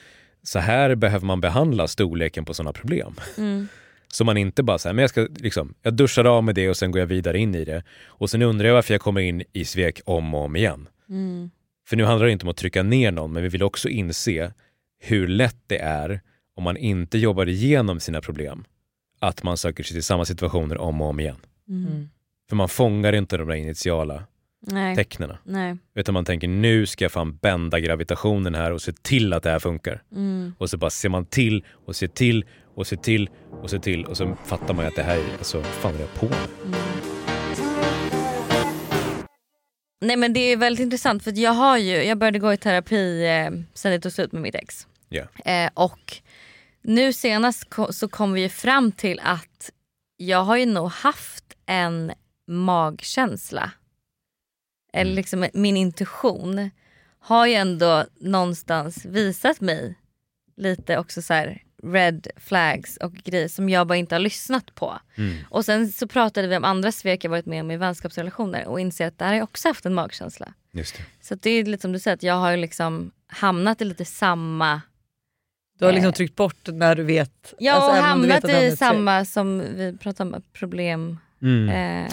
så 0.43 0.59
här 0.59 0.95
behöver 0.95 1.25
man 1.25 1.41
behandla 1.41 1.87
storleken 1.87 2.45
på 2.45 2.53
sådana 2.53 2.73
problem. 2.73 3.15
Mm. 3.37 3.67
Så 4.13 4.23
man 4.23 4.37
inte 4.37 4.63
bara 4.63 4.77
säger, 4.77 4.93
men 4.93 5.03
jag 5.03 5.09
ska 5.09 5.27
liksom, 5.35 5.73
jag 5.81 5.93
duschar 5.93 6.25
av 6.25 6.43
med 6.43 6.55
det 6.55 6.69
och 6.69 6.77
sen 6.77 6.91
går 6.91 6.99
jag 6.99 7.07
vidare 7.07 7.39
in 7.39 7.55
i 7.55 7.65
det. 7.65 7.83
Och 8.05 8.29
sen 8.29 8.41
undrar 8.41 8.67
jag 8.67 8.75
varför 8.75 8.93
jag 8.93 9.01
kommer 9.01 9.21
in 9.21 9.43
i 9.53 9.65
svek 9.65 10.01
om 10.05 10.33
och 10.33 10.41
om 10.41 10.55
igen. 10.55 10.89
Mm. 11.09 11.51
För 11.87 11.97
nu 11.97 12.03
handlar 12.03 12.25
det 12.25 12.31
inte 12.31 12.45
om 12.45 12.49
att 12.49 12.57
trycka 12.57 12.83
ner 12.83 13.11
någon, 13.11 13.33
men 13.33 13.43
vi 13.43 13.49
vill 13.49 13.63
också 13.63 13.89
inse 13.89 14.53
hur 14.99 15.27
lätt 15.27 15.57
det 15.67 15.77
är 15.77 16.21
om 16.55 16.63
man 16.63 16.77
inte 16.77 17.17
jobbar 17.17 17.49
igenom 17.49 17.99
sina 17.99 18.21
problem, 18.21 18.63
att 19.19 19.43
man 19.43 19.57
söker 19.57 19.83
sig 19.83 19.93
till 19.93 20.03
samma 20.03 20.25
situationer 20.25 20.77
om 20.77 21.01
och 21.01 21.07
om 21.07 21.19
igen. 21.19 21.37
Mm. 21.69 22.09
För 22.49 22.55
man 22.55 22.69
fångar 22.69 23.13
inte 23.13 23.37
de 23.37 23.47
där 23.47 23.55
initiala 23.55 24.23
Nej. 24.67 24.95
tecknen. 24.95 25.37
Nej. 25.43 25.77
Utan 25.95 26.13
man 26.13 26.25
tänker 26.25 26.47
nu 26.47 26.85
ska 26.85 27.05
jag 27.05 27.11
fan 27.11 27.35
bända 27.35 27.79
gravitationen 27.79 28.55
här 28.55 28.71
och 28.71 28.81
se 28.81 28.91
till 28.91 29.33
att 29.33 29.43
det 29.43 29.49
här 29.49 29.59
funkar. 29.59 30.03
Mm. 30.11 30.53
Och 30.57 30.69
så 30.69 30.77
bara 30.77 30.89
ser 30.89 31.09
man 31.09 31.25
till 31.25 31.65
och 31.85 31.95
ser 31.95 32.07
till 32.07 32.45
och 32.81 32.87
ser 32.87 32.95
till 32.97 33.29
och 33.61 33.69
ser 33.69 33.79
till 33.79 34.05
och 34.05 34.17
så 34.17 34.35
fattar 34.45 34.73
man 34.73 34.85
ju 34.85 34.89
att 34.89 34.95
det 34.95 35.03
här 35.03 35.17
är, 35.17 35.37
alltså 35.37 35.63
fan 35.63 35.95
är 35.95 35.99
jag 35.99 36.13
på 36.13 36.25
med? 36.25 36.47
Nej 40.01 40.17
men 40.17 40.33
det 40.33 40.39
är 40.39 40.57
väldigt 40.57 40.83
intressant 40.83 41.23
för 41.23 41.39
jag 41.39 41.51
har 41.51 41.77
ju, 41.77 42.03
jag 42.03 42.17
började 42.17 42.39
gå 42.39 42.53
i 42.53 42.57
terapi 42.57 43.25
eh, 43.27 43.49
sen 43.73 43.91
det 43.91 43.99
tog 43.99 44.11
slut 44.11 44.31
med 44.31 44.41
mitt 44.41 44.55
ex. 44.55 44.87
Ja. 45.09 45.23
Eh, 45.45 45.69
och 45.73 46.17
nu 46.81 47.13
senast 47.13 47.69
ko- 47.69 47.93
så 47.93 48.07
kom 48.07 48.33
vi 48.33 48.41
ju 48.41 48.49
fram 48.49 48.91
till 48.91 49.19
att 49.23 49.71
jag 50.17 50.43
har 50.43 50.57
ju 50.57 50.65
nog 50.65 50.89
haft 50.91 51.43
en 51.65 52.11
magkänsla. 52.47 53.71
Eller 54.93 55.11
Mm. 55.11 55.15
liksom 55.15 55.47
min 55.53 55.77
intuition 55.77 56.69
har 57.19 57.47
ju 57.47 57.53
ändå 57.53 58.05
någonstans 58.19 59.05
visat 59.05 59.61
mig 59.61 59.95
lite 60.57 60.97
också 60.97 61.21
så 61.21 61.33
här 61.33 61.63
red 61.83 62.27
flags 62.37 62.97
och 62.97 63.13
grejer 63.13 63.47
som 63.47 63.69
jag 63.69 63.87
bara 63.87 63.97
inte 63.97 64.15
har 64.15 64.19
lyssnat 64.19 64.75
på. 64.75 64.99
Mm. 65.15 65.37
Och 65.49 65.65
sen 65.65 65.91
så 65.91 66.07
pratade 66.07 66.47
vi 66.47 66.57
om 66.57 66.63
andra 66.63 66.91
svek 66.91 67.23
jag 67.23 67.29
varit 67.29 67.45
med 67.45 67.61
om 67.61 67.71
i 67.71 67.77
vänskapsrelationer 67.77 68.67
och 68.67 68.79
inser 68.79 69.07
att 69.07 69.17
där 69.17 69.27
har 69.27 69.33
jag 69.33 69.43
också 69.43 69.67
haft 69.67 69.85
en 69.85 69.93
magkänsla. 69.93 70.53
Just 70.71 70.97
det. 70.97 71.03
Så 71.21 71.33
att 71.33 71.41
det 71.41 71.49
är 71.49 71.65
lite 71.65 71.81
som 71.81 71.91
du 71.91 71.99
säger, 71.99 72.15
att 72.15 72.23
jag 72.23 72.33
har 72.35 72.51
ju 72.51 72.57
liksom 72.57 73.11
hamnat 73.27 73.81
i 73.81 73.85
lite 73.85 74.05
samma... 74.05 74.81
Du 75.79 75.85
har 75.85 75.91
liksom 75.93 76.09
Eh. 76.09 76.13
tryckt 76.13 76.35
bort 76.35 76.67
när 76.67 76.95
du 76.95 77.03
vet. 77.03 77.53
Jag 77.59 77.75
alltså, 77.75 77.91
vet 77.91 78.03
hamnat 78.03 78.49
i 78.49 78.75
samma 78.77 79.25
som 79.25 79.59
vi 79.59 79.97
pratade 79.97 80.35
om, 80.35 80.43
problem. 80.53 81.17
Mm. 81.41 81.69
Eh, 81.69 82.11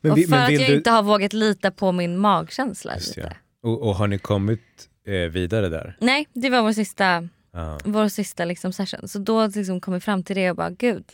Men, 0.00 0.12
och 0.12 0.18
för 0.18 0.28
men 0.30 0.42
att 0.44 0.52
jag 0.52 0.70
du... 0.70 0.76
inte 0.76 0.90
har 0.90 1.02
vågat 1.02 1.32
lita 1.32 1.70
på 1.70 1.92
min 1.92 2.18
magkänsla 2.18 2.94
Just 2.94 3.16
lite. 3.16 3.28
det. 3.28 3.36
Och, 3.68 3.82
och 3.88 3.94
har 3.94 4.06
ni 4.06 4.18
kommit 4.18 4.88
eh, 5.06 5.14
vidare 5.14 5.68
där? 5.68 5.96
Nej, 6.00 6.28
det 6.32 6.50
var 6.50 6.62
vår 6.62 6.72
sista, 6.72 7.28
Ja. 7.52 7.78
vår 7.84 8.08
sista 8.08 8.44
liksom 8.44 8.72
session. 8.72 9.08
Så 9.08 9.18
då 9.18 9.46
liksom 9.46 9.80
kom 9.80 9.94
vi 9.94 10.00
fram 10.00 10.22
till 10.22 10.36
det 10.36 10.50
och 10.50 10.56
bara 10.56 10.70
gud, 10.70 11.04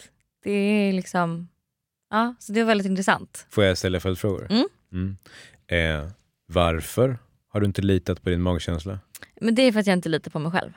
det 0.45 0.51
är 0.51 0.93
liksom... 0.93 1.49
Ja, 2.11 2.35
så 2.39 2.53
det 2.53 2.63
var 2.63 2.69
väldigt 2.69 2.87
intressant. 2.87 3.47
Får 3.51 3.65
jag 3.65 3.79
ställa 3.79 4.01
följdfrågor? 4.01 4.47
Mm. 4.51 4.69
Mm. 4.93 5.17
Eh, 5.67 6.11
varför 6.47 7.19
har 7.49 7.61
du 7.61 7.67
inte 7.67 7.83
litat 7.83 8.23
på 8.23 8.31
din 8.31 8.43
magkänsla? 8.43 8.99
Men 9.41 9.55
det 9.55 9.63
är 9.63 9.73
för 9.73 9.81
att 9.81 9.87
jag 9.87 9.95
inte 9.97 10.09
litar 10.09 10.31
på 10.31 10.39
mig 10.39 10.53
själv. 10.53 10.73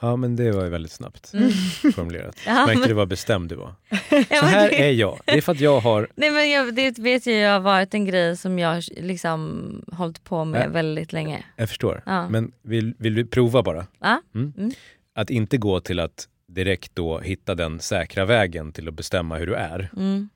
Ja 0.00 0.16
men 0.16 0.36
det 0.36 0.52
var 0.52 0.64
ju 0.64 0.70
väldigt 0.70 0.92
snabbt 0.92 1.32
Mm. 1.34 1.50
formulerat. 1.94 2.36
Ja, 2.46 2.52
Märkte 2.66 2.78
men- 2.80 2.88
du 2.88 2.94
vad 2.94 3.08
bestämd 3.08 3.48
du 3.48 3.54
var? 3.54 3.74
Så 4.40 4.46
här 4.46 4.72
är 4.74 4.90
jag. 4.92 5.20
Det 5.24 5.32
är 5.32 5.40
för 5.40 5.52
att 5.52 5.60
jag 5.60 5.80
har... 5.80 6.08
Nej 6.14 6.30
men 6.30 6.50
jag, 6.50 6.74
det 6.74 6.98
vet 6.98 7.26
jag, 7.26 7.36
jag 7.36 7.52
har 7.52 7.60
varit 7.60 7.94
en 7.94 8.04
grej 8.04 8.36
som 8.36 8.58
jag 8.58 8.82
liksom 8.96 9.82
hållit 9.92 10.24
på 10.24 10.44
med 10.44 10.64
Ja. 10.66 10.68
väldigt 10.70 11.12
länge. 11.12 11.44
Jag 11.56 11.68
förstår. 11.68 12.02
Ja. 12.06 12.28
Men 12.28 12.52
vill, 12.62 12.94
vill 12.98 13.14
du 13.14 13.26
prova 13.26 13.62
bara? 13.62 13.86
Ja. 14.00 14.22
Mm. 14.34 14.52
Mm. 14.56 14.70
Att 15.14 15.30
inte 15.30 15.56
gå 15.56 15.80
till 15.80 16.00
att 16.00 16.28
direkt 16.48 16.90
då 16.94 17.20
hitta 17.20 17.54
den 17.54 17.80
säkra 17.80 18.24
vägen 18.24 18.72
till 18.72 18.88
att 18.88 18.94
bestämma 18.94 19.36
hur 19.36 19.46
du 19.46 19.54
är. 19.54 19.90
Mm, 19.96 20.28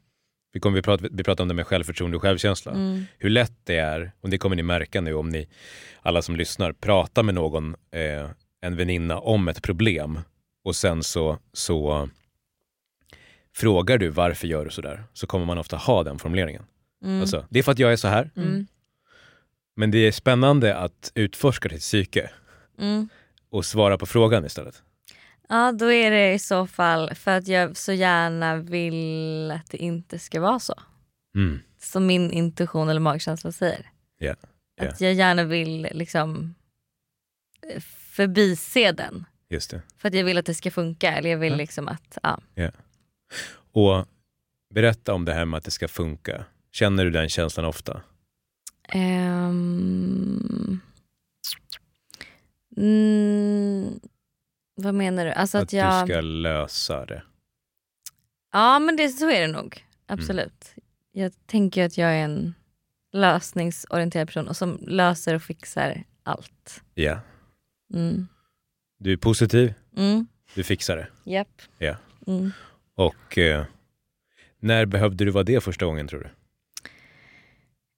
Vi, 0.53 0.61
kommer, 0.61 0.77
vi, 0.77 0.83
pratar, 0.83 1.09
vi 1.13 1.25
pratar 1.25 1.45
om 1.45 1.49
det 1.49 1.55
med 1.55 1.67
självförtroende 1.67 2.17
och 2.17 2.23
självkänsla. 2.23 2.73
mm, 2.73 3.05
Hur 3.19 3.31
lätt 3.31 3.53
det 3.65 3.77
är, 3.77 4.13
och 4.21 4.31
det 4.31 4.39
kommer 4.39 4.57
ni 4.57 4.63
märka 4.63 5.01
nu 5.01 5.15
om 5.15 5.29
ni, 5.29 5.49
alla 6.03 6.23
som 6.23 6.37
lyssnar, 6.37 6.73
pratar 6.73 7.23
med 7.23 7.35
någon, 7.35 7.75
eh, 7.91 8.31
en 8.61 8.77
väninna 8.77 9.19
om 9.19 9.49
ett 9.49 9.63
problem 9.63 10.21
och 10.65 10.77
sen 10.77 11.03
så, 11.03 11.39
så 11.53 12.09
frågar 13.55 13.99
du 13.99 14.09
varför 14.09 14.47
gör 14.47 14.65
du 14.65 14.71
sådär, 14.71 15.05
så 15.13 15.27
kommer 15.27 15.47
man 15.47 15.59
ofta 15.59 15.77
ha 15.77 16.03
den 16.03 16.19
formuleringen. 16.19 16.63
mm, 17.05 17.21
Alltså, 17.21 17.47
det 17.51 17.59
är 17.59 17.63
för 17.63 17.73
att 17.73 17.79
jag 17.79 17.93
är 17.93 17.97
så 17.97 18.09
här, 18.09 18.31
mm, 18.37 18.67
men 19.77 19.91
det 19.91 19.99
är 19.99 20.13
spännande 20.13 20.77
att 20.77 21.13
utforska 21.15 21.69
ditt 21.69 21.81
psyke 21.81 22.31
mm. 22.79 23.09
och 23.51 23.65
svara 23.65 23.99
på 23.99 24.07
frågan 24.07 24.45
istället. 24.45 24.83
Ja 25.49 25.73
då 25.73 25.93
är 25.93 26.11
det 26.11 26.33
i 26.33 26.39
så 26.39 26.67
fall 26.67 27.15
för 27.15 27.31
att 27.31 27.49
jag 27.49 27.77
så 27.77 27.93
gärna 27.93 28.57
vill 28.57 29.51
att 29.51 29.71
det 29.71 29.79
inte 29.79 30.19
ska 30.19 30.41
vara 30.41 30.59
så. 30.59 30.75
Mm. 31.35 31.59
Som 31.79 32.07
min 32.07 32.31
intuition 32.31 32.89
eller 32.89 33.01
magkänsla 33.01 33.53
säger. 33.53 33.91
Ja, 34.19 34.35
ja. 34.77 34.89
Att 34.89 35.01
jag 35.01 35.15
gärna 35.15 35.45
vill 35.45 35.89
liksom 35.93 36.55
eh, 37.75 37.83
förbise 38.21 38.93
den. 38.93 39.25
Just 39.49 39.71
det. 39.71 39.83
För 39.99 40.09
att 40.09 40.15
jag 40.15 40.25
vill 40.25 40.39
att 40.39 40.47
det 40.47 40.55
ska 40.55 40.71
funka. 40.71 41.13
Eller 41.13 41.31
jag 41.31 41.39
vill 41.39 41.53
Ja. 41.53 41.57
liksom 41.57 41.89
att, 41.89 42.19
ja. 42.23 42.41
Och 43.73 44.07
berätta 44.75 45.15
om 45.15 45.25
det 45.25 45.33
här 45.35 45.45
med 45.45 45.59
att 45.59 45.65
det 45.65 45.71
ska 45.71 45.89
funka. 45.89 46.45
Känner 46.73 47.05
du 47.05 47.11
den 47.11 47.29
känslan 47.29 47.67
ofta? 47.67 48.03
Ehm, 48.89 50.81
mm, 52.77 54.01
vad 54.75 54.95
menar 54.95 55.25
du? 55.25 55.33
Alltså 55.33 55.59
att, 55.59 55.65
Att 55.65 55.73
jag... 55.73 56.07
du 56.07 56.13
ska 56.13 56.21
lösa 56.21 57.07
det? 57.07 57.23
Ja 58.53 58.79
men 58.79 58.97
det, 58.97 59.09
så 59.09 59.31
är 59.31 59.41
det 59.41 59.47
nog. 59.53 59.85
Absolut. 60.07 60.75
Jag 61.13 61.33
tänker 61.47 61.87
att 61.87 61.99
jag 61.99 62.11
är 62.11 62.25
en 62.25 62.55
lösningsorienterad 63.13 64.29
person 64.29 64.49
och 64.49 64.57
som 64.57 64.79
löser 64.83 65.35
och 65.35 65.43
fixar 65.43 66.05
allt. 66.23 66.83
Ja. 66.95 67.21
Mm. 67.95 68.29
Du 68.99 69.13
är 69.13 69.17
positiv, 69.17 69.75
Mm. 69.97 70.27
du 70.55 70.65
fixar 70.65 70.97
det. 70.97 71.09
Japp. 71.31 71.63
Ja. 71.79 71.97
Mm. 72.27 72.51
Och 72.95 73.39
eh, 73.39 73.65
när 74.59 74.87
behövde 74.87 75.25
du 75.25 75.31
vara 75.31 75.45
det 75.45 75.61
första 75.65 75.85
gången 75.85 76.09
tror 76.09 76.21
du? 76.21 76.31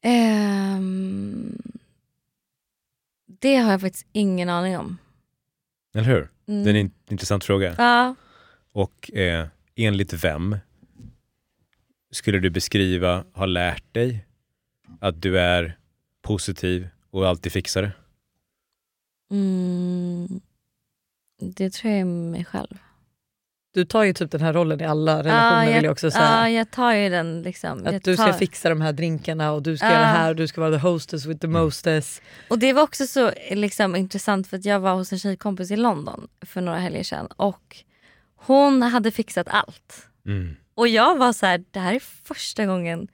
Ehm, 0.08 1.62
det 3.40 3.56
har 3.56 3.70
jag 3.72 3.80
faktiskt 3.80 4.06
ingen 4.12 4.48
aning 4.48 4.78
om. 4.78 4.98
Eller 5.94 6.04
hur? 6.06 6.28
Mm. 6.46 6.64
Det 6.64 6.70
är 6.70 6.74
en 6.74 6.76
in- 6.80 6.90
intressant 7.10 7.44
fråga. 7.44 7.74
Ja. 7.78 8.14
Och 8.72 9.12
eh, 9.12 9.46
enligt 9.74 10.12
vem 10.24 10.56
skulle 12.10 12.38
du 12.38 12.50
beskriva, 12.50 13.24
har 13.32 13.46
lärt 13.46 13.94
dig 13.94 14.26
att 15.00 15.22
du 15.22 15.38
är 15.38 15.78
positiv 16.22 16.88
och 17.10 17.28
alltid 17.28 17.52
fixar 17.52 17.82
det? 17.82 17.92
Mm. 19.32 20.40
Det 21.40 21.70
tror 21.70 21.92
jag 21.92 22.00
är 22.00 22.04
mig 22.04 22.44
själv. 22.44 22.78
Du 23.74 23.84
tar 23.84 24.02
ju 24.02 24.12
typ 24.12 24.30
den 24.30 24.40
här 24.40 24.52
rollen 24.52 24.80
i 24.80 24.84
alla 24.84 25.18
relationer 25.22 25.66
Ja, 25.68 25.74
vill 25.74 25.84
jag 25.84 25.92
också 25.92 26.10
säga. 26.10 26.24
Ja, 26.24 26.48
jag 26.50 26.70
tar 26.70 26.92
ju 26.92 27.08
den 27.08 27.42
liksom. 27.42 27.82
jag 27.84 27.94
Att 27.94 28.04
du 28.04 28.14
ska 28.16 28.24
tar... 28.26 28.32
fixa 28.32 28.68
de 28.68 28.80
här 28.80 28.92
drinkarna 28.92 29.52
och 29.52 29.62
du 29.62 29.76
ska 29.76 29.86
Ja. 29.86 29.92
göra 29.92 30.00
det 30.02 30.06
här 30.06 30.30
och 30.30 30.36
du 30.36 30.46
ska 30.48 30.60
vara 30.60 30.70
the 30.70 30.76
hostess 30.88 31.26
with 31.26 31.40
the 31.40 31.46
Mm. 31.46 31.62
mostess. 31.62 32.22
Och 32.50 32.58
det 32.58 32.72
var 32.72 32.82
också 32.82 33.06
så 33.06 33.30
liksom, 33.50 33.96
intressant 33.96 34.46
för 34.46 34.56
att 34.56 34.64
jag 34.64 34.80
var 34.80 34.94
hos 34.94 35.12
en 35.12 35.18
tjejkompis 35.18 35.70
i 35.70 35.76
London 35.76 36.28
för 36.46 36.60
några 36.60 36.78
helger 36.78 37.02
sedan 37.02 37.26
och 37.26 37.76
hon 38.36 38.82
hade 38.82 39.10
fixat 39.10 39.48
allt. 39.50 40.08
Mm. 40.26 40.56
Och 40.74 40.88
jag 40.88 41.18
var 41.18 41.32
så 41.32 41.46
här, 41.46 41.64
det 41.70 41.80
här 41.80 41.94
är 41.94 42.00
första 42.24 42.66
gången 42.66 43.08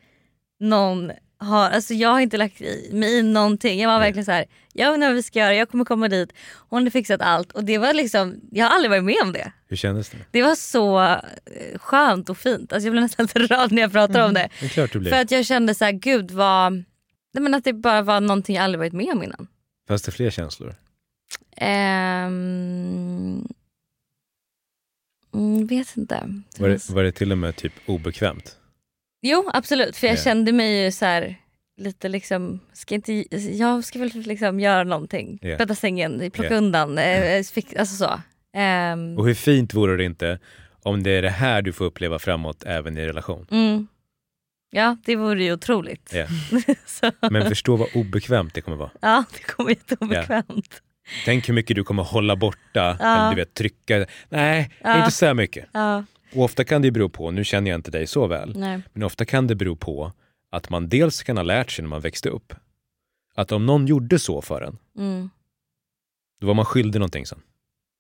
någon 0.61 1.13
har, 1.41 1.71
alltså 1.71 1.95
jag 1.95 2.09
har 2.09 2.21
inte 2.21 2.37
lagt 2.37 2.61
i- 2.61 2.91
mig 2.93 3.19
i 3.19 3.23
någonting. 3.23 3.81
Jag 3.81 3.89
var 3.91 3.99
verkligen 3.99 4.25
så 4.25 4.33
här, 4.33 4.45
jag 4.73 4.95
inte 4.95 5.07
vad 5.07 5.15
vi 5.17 5.23
ska 5.23 5.39
göra, 5.39 5.55
jag 5.55 5.69
kommer 5.71 5.85
komma 5.85 6.09
dit. 6.09 6.33
Hon 6.69 6.79
hade 6.79 6.91
fixat 6.91 7.21
allt 7.21 7.53
och 7.53 7.65
det 7.65 7.79
var 7.79 7.93
liksom, 7.95 8.41
jag 8.51 8.67
har 8.67 8.75
aldrig 8.75 8.91
varit 8.91 9.05
med 9.05 9.17
om 9.23 9.33
det. 9.33 9.53
Hur 9.69 9.77
kändes 9.77 10.09
det? 10.11 10.17
Det 10.31 10.43
var 10.43 10.55
så 10.55 11.01
eh, 11.01 11.79
skönt 11.79 12.29
och 12.31 12.39
fint. 12.39 12.73
Alltså 12.73 12.87
jag 12.87 12.93
blir 12.93 13.03
nästan 13.03 13.25
lite 13.27 13.39
rörd 13.55 13.73
när 13.73 13.83
jag 13.83 13.93
pratar 13.93 14.27
om 14.27 14.35
det. 14.35 14.49
Det 14.61 14.67
är 14.67 14.71
klart 14.71 14.93
du 14.93 14.99
blir. 14.99 15.11
För 15.11 15.21
att 15.21 15.31
jag 15.31 15.47
kände 15.47 15.75
så 15.75 15.85
här, 15.85 15.93
gud 15.93 16.31
vad, 16.31 16.73
nej 16.73 17.43
men 17.43 17.55
att 17.55 17.65
det 17.65 17.73
bara 17.73 18.03
var 18.03 18.21
någonting 18.21 18.57
jag 18.57 18.65
aldrig 18.65 18.79
varit 18.79 18.93
med 18.93 19.09
om 19.13 19.23
innan. 19.23 19.47
Fanns 19.89 20.03
det 20.03 20.13
fler 20.13 20.31
känslor? 20.31 20.75
Mm, 25.35 25.67
vet 25.67 25.97
inte. 25.97 26.35
Var 26.59 26.69
det, 26.69 26.91
var 26.91 27.03
det 27.03 27.13
till 27.13 27.33
och 27.33 27.39
med 27.39 27.57
typ 27.57 27.73
obekvämt? 27.87 28.57
Jo 29.23 29.51
absolut 29.55 29.97
för 29.97 30.07
jag 30.07 30.17
Ja. 30.17 30.23
kände 30.23 30.53
mig 30.53 30.85
ju 30.85 30.93
så 30.93 31.05
här 31.05 31.37
lite 31.81 32.09
liksom, 32.09 32.61
ska 32.73 32.95
inte, 32.95 33.25
jag 33.57 33.85
ska 33.85 33.99
väl 33.99 34.09
liksom 34.15 34.61
göra 34.61 34.85
någonting. 34.85 35.39
Ja. 35.43 35.57
Bädda 35.57 35.75
sängen, 35.75 36.31
plocka 36.31 36.51
Ja. 36.53 36.57
undan, 36.59 36.99
eh, 36.99 37.43
fix, 37.43 37.75
alltså 37.77 37.97
så. 37.97 38.21
Ehm, 38.57 39.19
Och 39.19 39.27
hur 39.27 39.35
fint 39.35 39.75
vore 39.75 39.97
det 39.97 40.05
inte 40.05 40.39
om 40.83 41.03
det 41.03 41.11
är 41.11 41.23
det 41.23 41.31
här 41.31 41.63
du 41.63 41.73
får 41.73 41.85
uppleva 41.85 42.19
framåt 42.19 42.63
även 42.67 42.99
i 42.99 43.07
relation? 43.07 43.47
mm. 43.51 43.87
Ja 44.71 44.97
det 45.05 45.17
vore 45.17 45.45
ju 45.45 45.53
otroligt. 45.53 46.15
Så, 46.87 47.11
Men 47.31 47.49
förstå 47.49 47.77
vad 47.77 47.89
obekvämt 47.95 48.55
det 48.55 48.61
kommer 48.61 48.77
vara. 48.77 48.91
ja 49.01 49.25
det 49.33 49.43
kommer 49.43 49.71
jätteobekvämt. 49.71 50.83
Tänk 51.25 51.49
hur 51.49 51.55
mycket 51.55 51.77
du 51.77 51.85
kommer 51.85 52.03
hålla 52.03 52.37
borta, 52.37 52.97
Ja. 53.01 53.17
eller 53.19 53.31
du 53.31 53.37
vet 53.37 53.55
trycka. 53.55 54.07
Nej, 54.29 54.71
Ja. 54.83 54.99
inte 54.99 55.11
så 55.11 55.35
mycket. 55.35 55.67
Ja, 55.73 56.05
Och 56.35 56.43
ofta 56.45 56.65
kan 56.65 56.83
det 56.83 56.91
bero 56.91 57.09
på, 57.09 57.31
nu 57.31 57.45
känner 57.45 57.71
jag 57.71 57.79
inte 57.79 57.91
dig 57.91 58.07
så 58.07 58.27
väl, 58.27 58.53
nej. 58.57 58.81
men 58.93 59.03
ofta 59.03 59.25
kan 59.25 59.47
det 59.47 59.55
bero 59.55 59.77
på 59.77 60.13
att 60.51 60.71
man 60.71 60.89
dels 60.89 61.23
kan 61.23 61.37
ha 61.37 61.45
lärt 61.45 61.71
sig 61.71 61.83
när 61.83 61.89
man 61.89 62.01
växte 62.01 62.29
upp. 62.29 62.55
Att 63.35 63.53
om 63.53 63.67
någon 63.67 63.87
gjorde 63.87 64.19
så 64.19 64.43
för 64.43 64.63
en, 64.63 64.79
Mm. 64.99 65.31
då 66.41 66.47
var 66.47 66.55
man 66.55 66.65
skyldig 66.65 66.99
någonting 67.01 67.27
sen. 67.27 67.41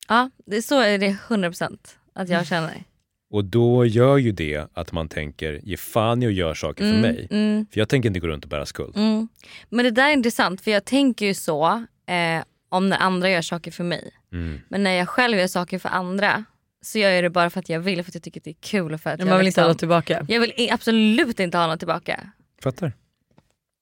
Ja 0.08 0.30
det, 0.46 0.62
så 0.62 0.80
är 0.80 0.98
det 0.98 1.16
100% 1.28 1.78
att 2.14 2.28
jag 2.28 2.46
känner. 2.46 2.84
Och 3.30 3.44
då 3.44 3.84
gör 3.86 4.16
ju 4.16 4.32
det 4.32 4.66
att 4.74 4.92
man 4.92 5.08
tänker, 5.08 5.60
ge 5.62 5.76
fan 5.76 6.22
i 6.22 6.26
att 6.26 6.32
göra 6.34 6.54
saker 6.54 6.84
för 6.84 6.90
Mm, 6.90 7.00
mig. 7.00 7.28
mm. 7.30 7.66
För 7.72 7.80
jag 7.80 7.88
tänker 7.88 8.06
inte 8.08 8.20
gå 8.20 8.26
runt 8.26 8.44
och 8.44 8.50
bära 8.50 8.66
skuld. 8.66 8.96
Mm. 8.96 9.28
Men 9.68 9.84
det 9.84 9.90
där 9.90 10.08
är 10.08 10.12
intressant 10.12 10.60
för 10.60 10.70
jag 10.70 10.84
tänker 10.84 11.26
ju 11.26 11.34
så 11.34 11.66
eh, 12.06 12.42
om 12.68 12.88
när 12.88 12.96
andra 12.98 13.30
gör 13.30 13.42
saker 13.42 13.70
för 13.70 13.84
mig. 13.84 14.10
Mm. 14.32 14.60
Men 14.68 14.82
när 14.82 14.90
jag 14.92 15.08
själv 15.08 15.38
gör 15.38 15.46
saker 15.46 15.78
för 15.78 15.88
andra 15.88 16.44
så 16.84 16.98
gör 16.98 17.10
jag 17.10 17.24
det 17.24 17.30
bara 17.30 17.50
för 17.50 17.60
att 17.60 17.68
jag 17.68 17.80
vill, 17.80 18.02
för 18.02 18.10
att 18.10 18.14
jag 18.14 18.22
tycker 18.22 18.40
att 18.40 18.44
det 18.44 18.50
är 18.50 18.56
kul. 18.60 18.94
och 18.94 19.00
För 19.00 19.10
att 19.10 19.18
Men 19.18 19.26
jag, 19.26 19.32
man 19.32 19.38
vill 19.38 19.46
inte 19.46 19.60
ha 19.60 19.68
liksom, 19.68 19.88
något 19.88 20.04
tillbaka. 20.04 20.26
jag 20.28 20.40
vill 20.40 20.68
absolut 20.72 21.40
inte 21.40 21.58
ha 21.58 21.66
något 21.66 21.78
tillbaka. 21.78 22.30
Fattar? 22.62 22.92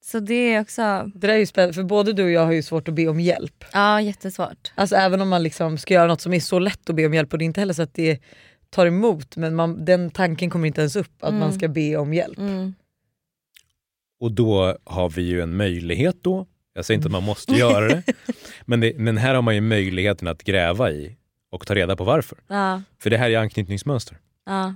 Så 0.05 0.21
det 0.21 0.35
är 0.55 0.61
också 0.61 1.11
Det 1.15 1.27
där 1.27 1.29
är 1.35 1.39
ju 1.39 1.47
spännande 1.47 1.75
för 1.75 1.83
både 1.83 2.13
du 2.13 2.25
och 2.25 2.31
jag 2.31 2.45
har 2.45 2.53
ju 2.53 2.63
svårt 2.63 2.89
att 2.89 2.95
be 2.95 3.09
om 3.09 3.21
hjälp. 3.21 3.65
ja, 3.73 4.01
jättesvårt. 4.01 4.73
Alltså 4.75 4.97
även 4.97 5.21
om 5.21 5.29
man 5.29 5.43
liksom 5.43 5.79
ska 5.79 5.95
göra 5.95 6.07
något 6.07 6.21
som 6.21 6.33
är 6.33 6.41
så 6.41 6.59
lätt 6.59 6.91
att 6.91 6.97
be 6.97 7.07
om 7.07 7.15
hjälp 7.15 7.33
och 7.33 7.39
det 7.39 7.43
är 7.43 7.47
inte 7.47 7.61
heller 7.61 7.75
så 7.75 7.83
att 7.83 7.95
det 7.95 8.21
tar 8.71 8.87
emot 8.87 9.37
men 9.37 9.55
man, 9.55 9.85
den 9.85 10.11
tanken 10.11 10.51
kommer 10.51 10.67
inte 10.67 10.81
ens 10.81 10.97
upp 10.97 11.13
att 11.21 11.29
Mm. 11.29 11.41
man 11.41 11.53
ska 11.53 11.69
be 11.69 11.97
om 11.97 12.15
hjälp. 12.15 12.39
Mm. 12.39 12.75
Och 14.21 14.33
då 14.33 14.77
har 14.85 15.09
vi 15.11 15.23
ju 15.23 15.41
en 15.41 15.57
möjlighet 15.57 16.17
då, 16.23 16.47
jag 16.75 16.85
säger 16.85 16.97
inte 16.99 17.07
att 17.09 17.13
man 17.13 17.23
måste 17.23 17.55
göra 17.55 17.89
det, 17.89 18.03
men, 18.65 18.81
det, 18.81 18.93
men 18.99 19.17
här 19.17 19.35
har 19.35 19.43
man 19.43 19.55
ju 19.55 19.61
möjligheten 19.61 20.29
att 20.29 20.43
gräva 20.45 20.91
i 20.91 21.17
och 21.51 21.67
ta 21.67 21.75
reda 21.75 21.97
på 21.97 22.05
varför. 22.05 22.39
Ja, 22.49 22.83
För 22.99 23.11
det 23.11 23.19
här 23.19 23.31
är 23.31 23.39
anknytningsmönster. 23.39 24.19
ja, 24.47 24.75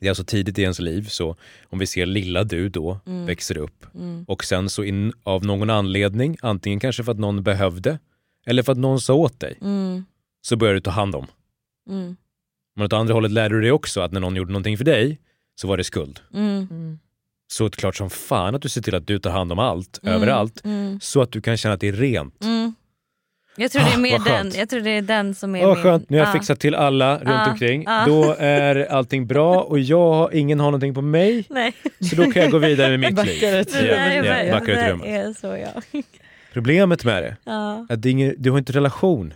Det 0.00 0.06
är 0.06 0.10
alltså 0.10 0.24
tidigt 0.24 0.58
i 0.58 0.62
ens 0.62 0.78
liv, 0.78 1.02
så 1.08 1.36
om 1.70 1.78
vi 1.78 1.86
ser 1.86 2.06
lilla 2.06 2.44
du 2.44 2.68
då 2.68 3.00
Mm. 3.06 3.26
växer 3.26 3.56
upp 3.58 3.86
mm, 3.94 4.24
och 4.28 4.44
sen 4.44 4.68
så 4.70 4.84
in, 4.84 5.12
av 5.22 5.44
någon 5.44 5.70
anledning, 5.70 6.36
antingen 6.42 6.80
kanske 6.80 7.04
för 7.04 7.12
att 7.12 7.18
någon 7.18 7.42
behövde 7.42 7.98
eller 8.46 8.62
för 8.62 8.72
att 8.72 8.78
någon 8.78 9.00
sa 9.00 9.14
åt 9.14 9.40
dig, 9.40 9.58
mm, 9.60 10.04
så 10.40 10.56
börjar 10.56 10.74
du 10.74 10.80
ta 10.80 10.90
hand 10.90 11.14
om. 11.14 11.26
mm, 11.90 12.16
Men 12.76 12.84
åt 12.86 12.92
andra 12.92 13.14
hållet 13.14 13.30
lärde 13.32 13.54
du 13.54 13.60
dig 13.60 13.72
också 13.72 14.00
att 14.00 14.12
när 14.12 14.20
någon 14.20 14.36
gjorde 14.36 14.52
någonting 14.52 14.76
för 14.78 14.84
dig 14.84 15.20
så 15.54 15.68
var 15.68 15.76
det 15.76 15.84
skuld. 15.84 16.20
mm, 16.34 16.66
Mm. 16.70 16.98
Så 17.46 17.64
det 17.68 17.74
är 17.76 17.78
klart 17.80 17.96
som 17.96 18.10
fan 18.10 18.54
att 18.54 18.62
du 18.62 18.68
ser 18.68 18.82
till 18.82 18.94
att 18.94 19.06
du 19.06 19.18
tar 19.18 19.30
hand 19.30 19.52
om 19.52 19.58
allt, 19.58 20.00
mm, 20.02 20.14
överallt, 20.14 20.64
Mm, 20.64 21.00
så 21.00 21.22
att 21.22 21.32
du 21.32 21.40
kan 21.40 21.56
känna 21.56 21.74
att 21.74 21.80
det 21.80 21.88
är 21.88 21.92
rent. 21.92 22.44
Mm. 23.56 23.62
Jag 23.62 23.70
tror 23.72 23.82
det 23.82 23.88
är 23.90 23.94
Ah, 23.96 24.00
mer 24.00 24.18
den, 24.24 24.52
jag 24.54 24.68
tror 24.68 24.80
det 24.80 24.90
är 24.90 25.02
den 25.02 25.34
som 25.34 25.54
är 25.54 25.66
Åh 25.66 25.74
min... 25.74 25.82
skönt, 25.82 26.10
nu 26.10 26.16
har 26.18 26.24
jag 26.24 26.28
ja. 26.28 26.32
fixat 26.38 26.60
till 26.60 26.74
alla 26.74 27.14
runt 27.18 27.24
Ja, 27.28 27.50
omkring. 27.50 27.84
Då 28.06 28.34
är 28.38 28.92
allting 28.92 29.26
bra 29.26 29.60
och 29.62 29.78
jag, 29.78 30.34
ingen 30.34 30.60
har 30.60 30.66
någonting 30.66 30.94
på 30.94 31.02
mig. 31.02 31.44
Nej, 31.50 31.72
Så 32.10 32.16
då 32.16 32.30
kan 32.32 32.42
jag 32.42 32.50
gå 32.50 32.58
vidare 32.58 32.98
med 32.98 33.00
mitt 33.14 33.26
liv. 33.26 33.40
Backar 33.42 33.56
ett 33.58 33.72
det 33.72 33.78
rum. 33.80 33.86
där 33.88 34.10
är, 34.24 34.44
Ja, 34.44 34.52
backar 34.60 34.72
ut 34.72 34.90
rummet. 34.90 35.06
är 35.06 35.32
så 35.32 35.46
jag. 35.46 36.02
Problemet 36.52 37.04
med 37.04 37.22
det 37.22 37.36
är 37.50 37.86
att 37.92 38.02
det 38.02 38.08
är 38.08 38.10
ingen, 38.10 38.34
du 38.38 38.50
har 38.50 38.58
inte 38.58 38.72
relation. 38.72 39.34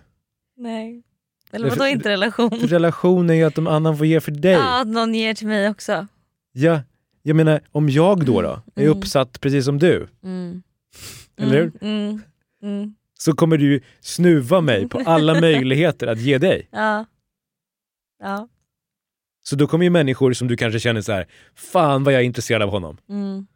nej. 0.56 1.02
Eller 1.52 1.70
vadå 1.70 1.86
inte 1.86 2.08
relation? 2.08 2.50
För 2.60 2.66
relation 2.68 3.30
är 3.30 3.34
ju 3.34 3.44
att 3.44 3.54
de 3.54 3.66
annan 3.66 3.96
får 3.98 4.06
ge 4.06 4.20
för 4.20 4.32
dig. 4.32 4.52
Ja, 4.52 4.80
att 4.80 4.86
någon 4.88 5.14
ger 5.14 5.34
till 5.34 5.46
mig 5.46 5.68
också. 5.68 6.06
Ja, 6.52 6.80
jag 7.22 7.36
menar 7.36 7.60
om 7.72 7.88
jag 7.88 8.24
då, 8.24 8.42
då 8.42 8.48
är 8.74 8.82
Mm. 8.84 8.98
uppsatt 8.98 9.40
precis 9.40 9.64
som 9.64 9.78
du, 9.78 10.08
Mm. 10.24 10.62
Eller 11.40 11.52
hur? 11.56 11.72
Mm. 11.80 12.22
Mm. 13.18 13.22
så 13.22 13.32
kommer 13.32 13.58
du 13.58 13.80
snuva 14.00 14.60
mig 14.60 14.88
på 14.88 14.98
alla 15.06 15.40
möjligheter 15.40 16.06
att 16.06 16.18
ge 16.20 16.38
dig. 16.38 16.68
Ja. 16.72 17.04
Ja. 18.22 18.48
Så 19.44 19.56
då 19.56 19.66
kommer 19.66 19.84
ju 19.84 19.90
människor 19.90 20.32
som 20.32 20.48
du 20.48 20.56
kanske 20.56 20.80
känner 20.80 21.00
så 21.00 21.12
här, 21.12 21.26
fan 21.54 22.04
vad 22.04 22.14
jag 22.14 22.20
är 22.20 22.24
intresserad 22.24 22.62
av 22.62 22.70
honom, 22.70 22.98
Mm. 23.08 23.46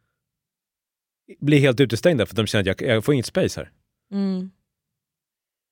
bli 1.40 1.58
helt 1.58 1.80
utestängda 1.80 2.26
för 2.26 2.32
att 2.32 2.36
de 2.36 2.46
känner 2.46 2.70
att 2.70 2.80
jag, 2.80 2.90
jag 2.90 3.04
får 3.04 3.14
inget 3.14 3.26
space 3.26 3.60
här. 3.60 3.70
Mm. 4.12 4.50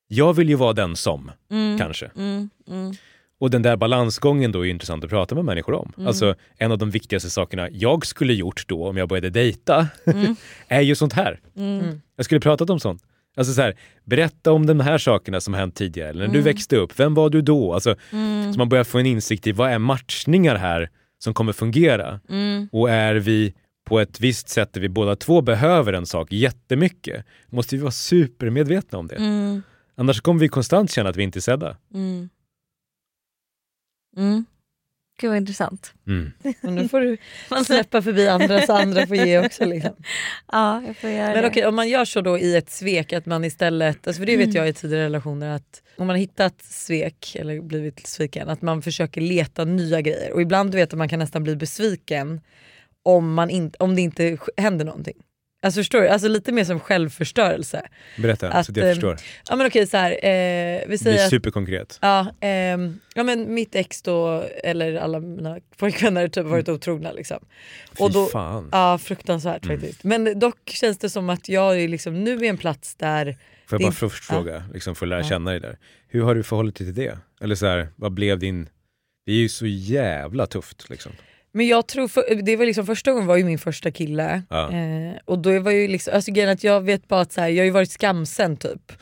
Jag 0.09 0.35
vill 0.35 0.49
ju 0.49 0.55
vara 0.55 0.73
den 0.73 0.97
som, 0.97 1.31
Mm. 1.51 1.79
kanske. 1.79 2.11
Mm. 2.17 2.51
Mm. 2.69 2.93
Och 3.39 3.51
den 3.51 3.63
där 3.63 3.77
balansgången 3.77 4.53
då 4.53 4.67
är 4.67 4.71
intressant 4.71 5.05
att 5.05 5.11
prata 5.11 5.35
med 5.35 5.45
människor 5.45 5.75
om. 5.75 5.93
Mm. 5.97 6.07
Alltså 6.09 6.35
en 6.57 6.73
av 6.73 6.79
de 6.79 6.91
viktigaste 6.91 7.31
sakerna 7.31 7.71
jag 7.71 8.07
skulle 8.07 8.33
gjort 8.35 8.69
då 8.69 8.89
om 8.89 8.97
jag 8.97 9.09
började 9.09 9.31
dejta 9.31 9.89
Mm. 10.07 10.37
är 10.69 10.81
ju 10.81 10.95
sånt 10.95 11.13
här. 11.13 11.41
Mm. 11.57 12.01
Jag 12.17 12.25
skulle 12.25 12.41
pratat 12.41 12.71
om 12.71 12.81
sånt. 12.81 13.03
Alltså 13.41 13.55
så 13.55 13.63
här, 13.63 13.77
berätta 14.05 14.53
om 14.53 14.67
de 14.67 14.81
här 14.81 14.99
sakerna 14.99 15.41
som 15.41 15.55
hänt 15.55 15.75
tidigare. 15.75 16.09
Eller 16.11 16.21
när 16.27 16.33
du 16.35 16.39
Mm. 16.41 16.45
växte 16.45 16.77
upp, 16.77 17.01
vem 17.01 17.15
var 17.15 17.31
du 17.31 17.43
då? 17.43 17.75
Alltså, 17.75 17.97
Mm. 18.13 18.53
Så 18.53 18.59
man 18.59 18.69
börjar 18.69 18.85
få 18.85 18.99
en 18.99 19.07
insikt 19.07 19.47
i 19.47 19.53
vad 19.53 19.71
är 19.71 19.79
matchningar 19.79 20.57
här 20.57 20.91
som 21.19 21.35
kommer 21.35 21.53
fungera? 21.53 22.21
Mm. 22.29 22.69
Och 22.73 22.91
är 22.91 23.15
vi 23.15 23.55
på 23.85 24.01
ett 24.01 24.21
visst 24.21 24.49
sätt 24.49 24.73
där 24.73 24.81
vi 24.81 24.89
båda 24.89 25.17
två 25.17 25.41
behöver 25.43 25.93
en 25.93 26.07
sak 26.07 26.33
jättemycket, 26.33 27.25
måste 27.47 27.77
vi 27.77 27.83
vara 27.83 27.93
supermedvetna 27.93 28.99
om 28.99 29.07
det. 29.07 29.17
Mm. 29.17 29.63
Annars 29.97 30.21
kommer 30.21 30.41
vi 30.41 30.49
konstant 30.49 30.91
känna 30.91 31.09
att 31.11 31.17
vi 31.17 31.23
inte 31.23 31.39
är 31.39 31.41
sedda. 31.41 31.77
Mm. 35.23 35.29
Mm. 35.29 35.29
Gud 35.29 35.31
vad 35.31 35.37
intressant. 35.37 35.93
Mm. 36.07 36.33
Men 36.61 36.75
nu 36.75 36.89
får 36.89 37.01
du 37.01 37.17
släppa 37.65 38.03
förbi 38.03 38.29
andra 38.29 38.61
så 38.63 38.73
andra 38.73 39.07
får 39.07 39.17
ge 39.17 39.39
också. 39.47 39.65
Liksom. 39.65 39.93
Ja, 40.53 40.83
jag 40.87 40.97
får 40.97 41.11
göra 41.11 41.33
Men 41.33 41.43
det. 41.43 41.49
okej, 41.49 41.67
om 41.67 41.75
man 41.75 41.89
gör 41.89 42.05
så 42.05 42.21
då 42.21 42.39
i 42.39 42.57
ett 42.57 42.71
svek 42.71 43.13
att 43.13 43.27
man 43.27 43.45
istället, 43.45 44.07
alltså 44.07 44.21
för 44.21 44.27
det 44.27 44.37
vet 44.37 44.55
jag 44.55 44.69
i 44.69 44.73
tidigare 44.73 45.05
relationer 45.05 45.49
att 45.57 45.83
om 45.97 46.07
man 46.07 46.15
har 46.15 46.21
hittat 46.21 46.63
svek 46.63 47.37
eller 47.41 47.61
blivit 47.61 48.07
sviken 48.07 48.49
att 48.49 48.63
man 48.63 48.83
försöker 48.83 49.21
leta 49.21 49.65
nya 49.65 50.01
grejer 50.01 50.33
och 50.33 50.43
ibland 50.43 50.71
du 50.73 50.79
vet 50.79 50.93
att 50.93 50.99
man 50.99 51.09
kan 51.09 51.19
nästan 51.19 51.43
bli 51.43 51.57
besviken 51.57 52.41
om, 53.03 53.35
man 53.35 53.51
in, 53.51 53.73
om 53.79 53.95
det 53.97 54.03
inte 54.03 54.39
händer 54.57 54.85
någonting. 54.85 55.17
Alltså 55.63 55.81
förstår 55.81 56.01
du? 56.01 56.09
Alltså 56.09 56.29
lite 56.29 56.53
mer 56.53 56.65
som 56.65 56.81
självförstörelse. 56.81 57.83
Berätta 58.19 58.49
Att, 58.53 58.67
så 58.67 58.73
att 58.73 58.77
jag 58.77 58.89
ehm, 58.89 58.95
förstår. 58.95 59.17
Ja 59.49 59.57
men 59.57 59.67
okej 59.67 59.87
så 59.87 59.97
här, 59.97 60.11
eh, 60.13 60.81
vi 60.81 60.85
Bli 60.89 60.99
säger 60.99 61.25
att 61.25 61.31
superkonkret. 61.31 61.99
Ja, 62.03 62.27
ehm, 62.41 63.01
ja 63.15 63.23
men 63.23 63.55
mitt 63.55 63.75
ex 63.75 64.03
då, 64.03 64.45
eller 64.65 64.95
alla 64.95 65.21
mina 65.21 65.59
pojkvänner 65.77 66.29
typ 66.29 66.47
varit 66.47 66.69
otrogna 66.69 67.13
liksom. 67.13 67.39
Fy 67.99 68.05
Och 68.05 68.13
då- 68.13 68.27
fan. 68.27 68.69
Ja 68.73 68.99
fruktansvärt 68.99 69.65
Mm. 69.65 69.81
faktiskt. 69.81 70.05
Men 70.05 70.39
dock 70.39 70.59
känns 70.71 70.99
det 70.99 71.11
som 71.11 71.31
att 71.31 71.49
jag 71.49 71.81
är 71.81 71.89
liksom 71.89 72.25
nu 72.25 72.33
är 72.39 72.45
en 72.45 72.59
plats 72.59 72.95
där, 72.95 73.37
Får 73.67 73.81
jag 73.81 73.89
bara 73.91 73.93
först 73.93 74.25
fråga, 74.25 74.65
liksom 74.75 74.95
för 74.95 75.07
att 75.07 75.11
lära 75.11 75.21
Ja. 75.21 75.29
känna 75.29 75.51
dig 75.51 75.61
där. 75.61 75.79
Hur 76.09 76.23
har 76.23 76.35
du 76.35 76.43
förhållit 76.43 76.77
dig 76.77 76.87
till 76.87 76.95
det? 77.05 77.19
Eller 77.41 77.55
så 77.55 77.67
här, 77.67 77.89
vad 77.97 78.13
blev 78.13 78.39
din... 78.39 78.69
Det 79.27 79.33
är 79.33 79.37
ju 79.37 79.49
så 79.49 79.67
jävla 79.67 80.47
tufft 80.47 80.91
liksom. 80.91 81.13
Men 81.53 81.67
jag 81.67 81.87
tror, 81.87 82.09
för, 82.09 82.43
det 82.43 82.57
var 82.57 82.67
liksom 82.67 82.87
första 82.87 83.13
gången 83.13 83.27
var 83.27 83.37
ju 83.37 83.45
min 83.45 83.59
första 83.59 83.91
kille. 83.91 84.43
Ja. 84.51 84.73
Eh, 84.73 85.13
och 85.25 85.39
då 85.39 85.61
var 85.61 85.71
ju 85.71 85.89
liksom, 85.89 86.15
alltså 86.15 86.33
grejen 86.33 86.51
att 86.51 86.65
jag 86.65 86.81
vet 86.81 87.09
bara 87.09 87.21
att 87.21 87.33
så 87.33 87.41
här, 87.41 87.49
jag 87.49 87.61
har 87.61 87.65
ju 87.65 87.71
varit 87.71 87.91
skamsen 87.91 88.57
typ. 88.57 88.93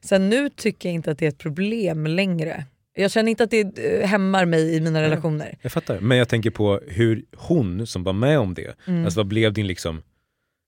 Sen 0.00 0.28
nu 0.28 0.48
tycker 0.50 0.88
jag 0.88 0.94
inte 0.94 1.10
att 1.10 1.18
det 1.18 1.24
är 1.24 1.28
ett 1.28 1.38
problem 1.38 2.06
längre. 2.06 2.64
Jag 2.94 3.10
känner 3.10 3.30
inte 3.30 3.44
att 3.44 3.50
det 3.50 3.78
eh, 3.78 4.06
hämmar 4.08 4.44
mig 4.44 4.74
i 4.74 4.80
mina 4.80 5.02
relationer. 5.02 5.58
Jag 5.62 5.72
fattar. 5.72 6.00
Men 6.00 6.18
jag 6.18 6.28
tänker 6.28 6.50
på 6.50 6.80
hur 6.88 7.24
hon 7.36 7.86
som 7.86 8.04
var 8.04 8.12
med 8.12 8.38
om 8.38 8.54
det, 8.54 8.74
Mm. 8.86 9.04
alltså 9.04 9.20
vad 9.20 9.26
blev 9.26 9.52
din 9.52 9.66
liksom 9.66 10.02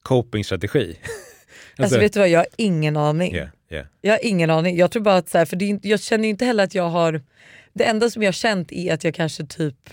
coping-strategi? 0.02 0.96
Alltså 1.80 1.98
vet 1.98 2.12
du 2.12 2.20
vad, 2.20 2.28
jag 2.28 2.38
har 2.38 2.46
ingen 2.56 2.96
aning. 2.96 3.34
yeah, 3.34 3.48
yeah. 3.70 3.86
Jag 4.00 4.12
har 4.12 4.20
ingen 4.26 4.50
aning. 4.50 4.76
Jag 4.76 4.90
tror 4.90 5.02
bara 5.02 5.16
att 5.16 5.28
så 5.28 5.38
här, 5.38 5.44
för 5.44 5.56
det 5.56 5.78
jag 5.82 6.00
känner 6.00 6.28
inte 6.28 6.44
heller 6.44 6.64
att 6.64 6.74
jag 6.74 6.88
har... 6.88 7.22
Det 7.72 7.84
enda 7.84 8.10
som 8.10 8.22
jag 8.22 8.26
har 8.28 8.32
känt 8.32 8.72
är 8.72 8.94
att 8.94 9.04
jag 9.04 9.14
kanske 9.14 9.46
typ... 9.46 9.90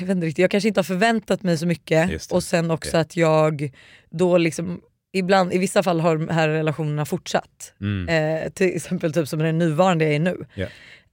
Jag 0.00 0.06
vet 0.06 0.16
inte 0.16 0.26
riktigt, 0.26 0.42
jag 0.42 0.50
kanske 0.50 0.68
inte 0.68 0.78
har 0.78 0.84
förväntat 0.84 1.42
mig 1.42 1.58
så 1.58 1.66
mycket 1.66 2.32
och 2.32 2.42
sen 2.42 2.70
också 2.70 2.90
Okej. 2.90 3.00
att 3.00 3.16
jag 3.16 3.70
då 4.10 4.38
liksom 4.38 4.80
ibland, 5.12 5.52
i 5.52 5.58
vissa 5.58 5.82
fall 5.82 6.00
har 6.00 6.16
de 6.16 6.28
här 6.28 6.48
relationerna 6.48 7.04
fortsatt. 7.04 7.74
Mm. 7.80 8.08
Eh, 8.08 8.50
till 8.50 8.76
exempel 8.76 9.12
typ 9.12 9.28
som 9.28 9.38
den 9.38 9.58
nuvarande 9.58 10.04
jag 10.04 10.14
är 10.14 10.18
nu. 10.18 10.36
Ja. 10.54 10.66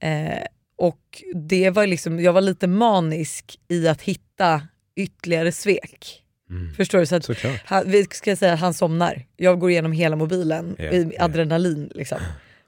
Eh, 0.08 0.46
och 0.76 1.22
det 1.34 1.70
var 1.70 1.86
liksom, 1.86 2.20
jag 2.20 2.32
var 2.32 2.40
lite 2.40 2.66
manisk 2.66 3.58
i 3.68 3.88
att 3.88 4.02
hitta 4.02 4.62
ytterligare 4.96 5.52
svek. 5.52 6.22
Mm. 6.50 6.74
Förstår 6.74 6.98
du? 6.98 7.06
Så 7.06 7.16
att 7.16 7.24
Såklart. 7.24 7.60
han, 7.64 7.90
vi 7.90 8.04
ska 8.10 8.36
säga 8.36 8.52
att 8.52 8.60
han 8.60 8.74
somnar. 8.74 9.26
Jag 9.36 9.58
går 9.58 9.70
igenom 9.70 9.92
hela 9.92 10.16
mobilen 10.16 10.76
Ja, 10.78 10.84
i 10.84 11.18
adrenalin. 11.18 11.92
Liksom. 11.94 12.18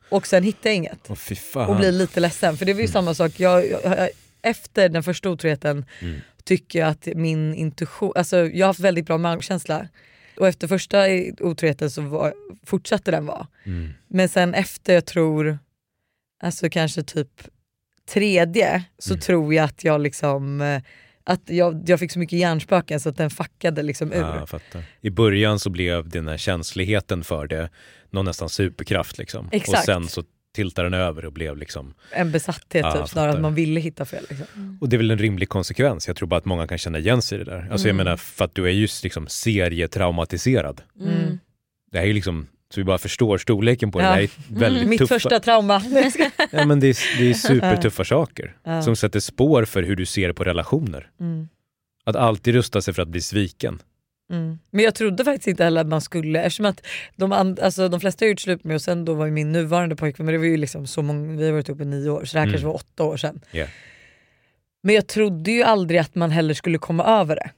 Och 0.08 0.26
sen 0.26 0.42
hittar 0.42 0.70
jag 0.70 0.76
inget. 0.76 1.10
Fan. 1.52 1.68
Och 1.68 1.76
blir 1.76 1.92
lite 1.92 2.20
ledsen. 2.20 2.56
För 2.56 2.64
det 2.66 2.74
var 2.74 2.80
ju 2.80 2.88
samma 2.88 3.14
sak. 3.14 3.32
Jag, 3.40 3.70
jag, 3.70 4.08
efter 4.44 4.88
den 4.88 5.02
första 5.02 5.30
otroheten 5.30 5.84
Mm. 6.00 6.20
tycker 6.44 6.78
jag 6.78 6.88
att 6.88 7.08
min 7.14 7.54
intuition, 7.54 8.12
alltså 8.16 8.36
jag 8.36 8.66
har 8.66 8.68
haft 8.68 8.80
väldigt 8.80 9.06
bra 9.06 9.18
magkänsla. 9.18 9.88
Och 10.36 10.48
efter 10.48 10.68
första 10.68 11.04
otroheten 11.40 11.90
så 11.90 12.02
var, 12.02 12.34
fortsatte 12.66 13.10
den 13.10 13.26
vara. 13.26 13.46
Mm. 13.64 13.90
Men 14.08 14.28
sen 14.28 14.54
efter 14.54 14.94
jag 14.94 15.06
tror, 15.06 15.58
alltså 16.42 16.68
kanske 16.70 17.02
typ 17.02 17.42
tredje 18.08 18.84
så 18.98 19.12
Mm. 19.14 19.20
tror 19.20 19.54
jag 19.54 19.64
att 19.64 19.84
jag 19.84 20.00
liksom 20.00 20.60
eh, 20.60 20.82
att 21.24 21.40
jag, 21.50 21.82
jag 21.86 21.98
fick 22.00 22.12
så 22.12 22.18
mycket 22.18 22.38
hjärnspöken 22.38 23.00
så 23.00 23.08
att 23.08 23.16
den 23.16 23.30
fuckade 23.30 23.82
liksom 23.82 24.12
ur. 24.12 24.20
Ja. 24.20 24.46
I 25.00 25.10
början 25.10 25.58
så 25.58 25.70
blev 25.70 26.08
den 26.08 26.28
här 26.28 26.36
känsligheten 26.36 27.24
för 27.24 27.46
det 27.46 27.70
någon 28.10 28.24
nästan 28.24 28.48
superkraft 28.48 29.18
liksom. 29.18 29.46
Och 29.46 29.54
Exakt. 29.54 29.84
sen 29.84 30.08
så 30.08 30.24
tiltade 30.54 30.86
den 30.90 31.00
över 31.00 31.24
och 31.24 31.32
blev 31.32 31.56
liksom, 31.56 31.94
En 32.10 32.32
besatthet 32.32 32.82
Ja, 32.84 32.92
typ, 32.92 33.00
jag 33.00 33.08
snarare 33.08 33.32
att 33.32 33.40
man 33.40 33.54
ville 33.54 33.80
hitta 33.80 34.04
fel. 34.04 34.24
Liksom. 34.30 34.78
och 34.80 34.88
det 34.88 34.96
är 34.96 34.98
väl 34.98 35.10
en 35.10 35.18
rimlig 35.18 35.48
konsekvens. 35.48 36.06
Jag 36.08 36.16
tror 36.16 36.28
bara 36.28 36.36
att 36.36 36.44
många 36.44 36.66
kan 36.66 36.78
känna 36.78 36.98
igen 36.98 37.22
sig 37.22 37.40
i 37.40 37.44
det 37.44 37.50
där. 37.50 37.68
Alltså 37.70 37.88
jag 37.88 37.94
Mm. 37.94 38.04
menar 38.04 38.16
för 38.16 38.44
att 38.44 38.54
du 38.54 38.64
är 38.66 38.70
just 38.70 39.04
liksom 39.04 39.26
serietraumatiserad. 39.88 40.82
Mm. 41.00 41.38
Det 41.92 41.98
här 41.98 42.04
är 42.04 42.08
ju 42.08 42.12
liksom, 42.14 42.46
så 42.74 42.80
vi 42.80 42.84
bara 42.84 42.98
förstår 42.98 43.38
storleken 43.38 43.92
på 43.92 43.98
det. 43.98 44.04
Ja. 44.04 44.10
Det 44.10 44.16
här 44.16 44.22
är 44.22 44.60
väldigt 44.60 44.88
Mitt 44.88 44.98
tuffa, 44.98 45.14
första 45.14 45.40
trauma. 45.40 45.82
ja, 46.52 46.66
men 46.66 46.80
det, 46.80 46.86
är, 46.86 47.18
det 47.18 47.30
är 47.30 47.34
supertuffa 47.34 48.04
saker 48.04 48.56
Ja. 48.64 48.82
som 48.82 48.96
sätter 48.96 49.20
spår 49.20 49.64
för 49.64 49.82
hur 49.82 49.96
du 49.96 50.06
ser 50.06 50.32
på 50.32 50.44
relationer. 50.44 51.10
Mm. 51.20 51.48
Att 52.04 52.16
alltid 52.16 52.54
rusta 52.54 52.80
sig 52.80 52.94
för 52.94 53.02
att 53.02 53.08
bli 53.08 53.20
sviken. 53.20 53.82
Mm. 54.30 54.58
Men 54.70 54.84
jag 54.84 54.94
trodde 54.94 55.24
faktiskt 55.24 55.48
inte 55.48 55.64
heller 55.64 55.80
att 55.80 55.86
man 55.86 56.00
skulle, 56.00 56.42
eftersom 56.42 56.66
att 56.66 56.86
de, 57.16 57.32
and, 57.32 57.60
alltså, 57.60 57.88
de 57.88 58.00
flesta 58.00 58.24
har 58.24 58.28
gjort 58.30 58.40
slut 58.40 58.64
med 58.64 58.74
och 58.74 58.82
sen 58.82 59.04
då 59.04 59.14
var 59.14 59.26
ju 59.26 59.32
min 59.32 59.52
nuvarande 59.52 59.96
pojkvän, 59.96 60.26
men 60.26 60.32
det 60.32 60.38
var 60.38 60.44
ju 60.46 60.56
liksom 60.56 60.86
så 60.86 61.02
många, 61.02 61.36
vi 61.36 61.44
har 61.46 61.52
varit 61.52 61.68
ihop 61.68 61.80
i 61.80 61.84
nio 61.84 62.10
år 62.10 62.24
så 62.24 62.34
det 62.36 62.38
här 62.40 62.46
Mm. 62.46 62.52
kanske 62.52 62.66
var 62.66 62.74
åtta 62.74 63.04
år 63.04 63.16
sedan. 63.16 63.40
Ja. 63.50 63.66
Men 64.82 64.94
jag 64.94 65.06
trodde 65.06 65.50
ju 65.50 65.62
aldrig 65.62 66.00
att 66.00 66.14
man 66.14 66.30
heller 66.30 66.54
skulle 66.54 66.78
komma 66.78 67.04
över 67.04 67.36
det. 67.36 67.50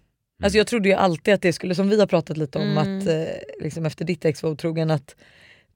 Alltså 0.43 0.59
jag 0.59 0.67
trodde 0.67 0.89
ju 0.89 0.95
alltid 0.95 1.35
att 1.35 1.43
det 1.43 1.53
skulle, 1.53 1.75
som 1.75 1.89
vi 1.89 2.01
har 2.01 2.07
pratat 2.07 2.37
lite 2.37 2.59
om, 2.59 2.65
Mm. 2.65 2.79
att 3.01 3.07
eh, 3.07 3.25
liksom 3.63 3.87
efter 3.87 4.05
ditt 4.05 4.25
ex 4.25 4.43
var 4.43 4.51
otrogen, 4.51 4.91
att 4.91 5.17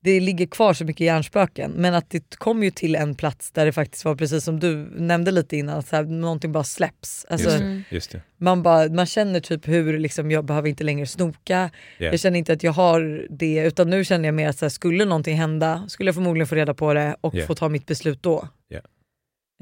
det 0.03 0.21
ligger 0.21 0.47
kvar 0.47 0.75
så 0.75 0.85
mycket 0.85 1.01
hjärnspöken. 1.05 1.71
Men 1.71 1.95
att 1.95 2.11
det 2.11 2.37
kom 2.37 2.63
ju 2.63 2.71
till 2.71 2.95
en 2.97 3.15
plats 3.15 3.51
där 3.51 3.67
det 3.67 3.73
faktiskt 3.73 4.05
var 4.05 4.15
precis 4.15 4.45
som 4.45 4.61
du 4.61 4.77
nämnde 4.97 5.31
lite 5.31 5.57
innan, 5.57 5.79
att 5.79 5.89
så 5.89 5.97
här, 5.97 6.03
någonting 6.05 6.53
bara 6.53 6.65
släpps. 6.65 7.27
Alltså, 7.29 7.49
Just, 7.51 7.59
det, 7.61 7.83
just 7.91 8.11
det. 8.11 8.23
man, 8.37 8.63
bara, 8.63 8.89
man 8.89 9.07
känner 9.07 9.41
typ 9.41 9.69
hur 9.69 9.99
liksom, 9.99 10.31
jag 10.31 10.45
behöver 10.45 10.69
inte 10.69 10.85
längre 10.85 11.07
snoka, 11.07 11.71
Ja. 11.99 12.07
jag 12.07 12.21
känner 12.21 12.39
inte 12.39 12.53
att 12.53 12.63
jag 12.63 12.73
har 12.73 13.27
det 13.31 13.59
utan 13.67 13.91
nu 13.91 14.05
känner 14.05 14.25
jag 14.29 14.35
mer 14.35 14.49
att 14.49 14.59
så 14.59 14.65
här, 14.65 14.71
skulle 14.71 15.05
någonting 15.05 15.37
hända 15.37 15.85
skulle 15.89 16.09
jag 16.09 16.15
förmodligen 16.15 16.47
få 16.47 16.55
reda 16.55 16.75
på 16.75 16.95
det 16.95 17.17
och 17.21 17.35
Ja. 17.35 17.47
få 17.47 17.55
ta 17.55 17.69
mitt 17.69 17.87
beslut 17.87 18.23
då. 18.23 18.49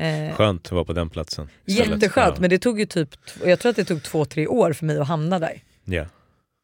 Eh, 0.01 0.35
Skönt 0.37 0.67
att 0.67 0.73
vara 0.73 0.85
på 0.85 0.93
den 0.93 1.11
platsen. 1.11 1.49
istället. 1.67 1.91
jätteskönt 1.91 2.35
Ja. 2.37 2.41
men 2.41 2.51
det 2.51 2.59
tog 2.59 2.81
ju 2.81 2.87
typ, 2.87 3.09
jag 3.45 3.59
tror 3.61 3.71
att 3.71 3.77
det 3.77 3.85
tog 3.85 4.03
två 4.03 4.25
tre 4.25 4.47
år 4.47 4.73
för 4.73 4.85
mig 4.87 4.99
att 4.99 5.09
hamna 5.09 5.39
där. 5.39 5.63
Ja. 5.85 6.07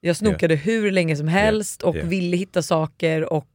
Jag 0.06 0.16
snokade 0.16 0.54
hur 0.54 0.90
länge 0.90 1.16
som 1.16 1.28
helst 1.28 1.82
och 1.82 1.96
Ja. 1.96 2.04
ville 2.04 2.36
hitta 2.36 2.62
saker 2.62 3.32
och 3.32 3.48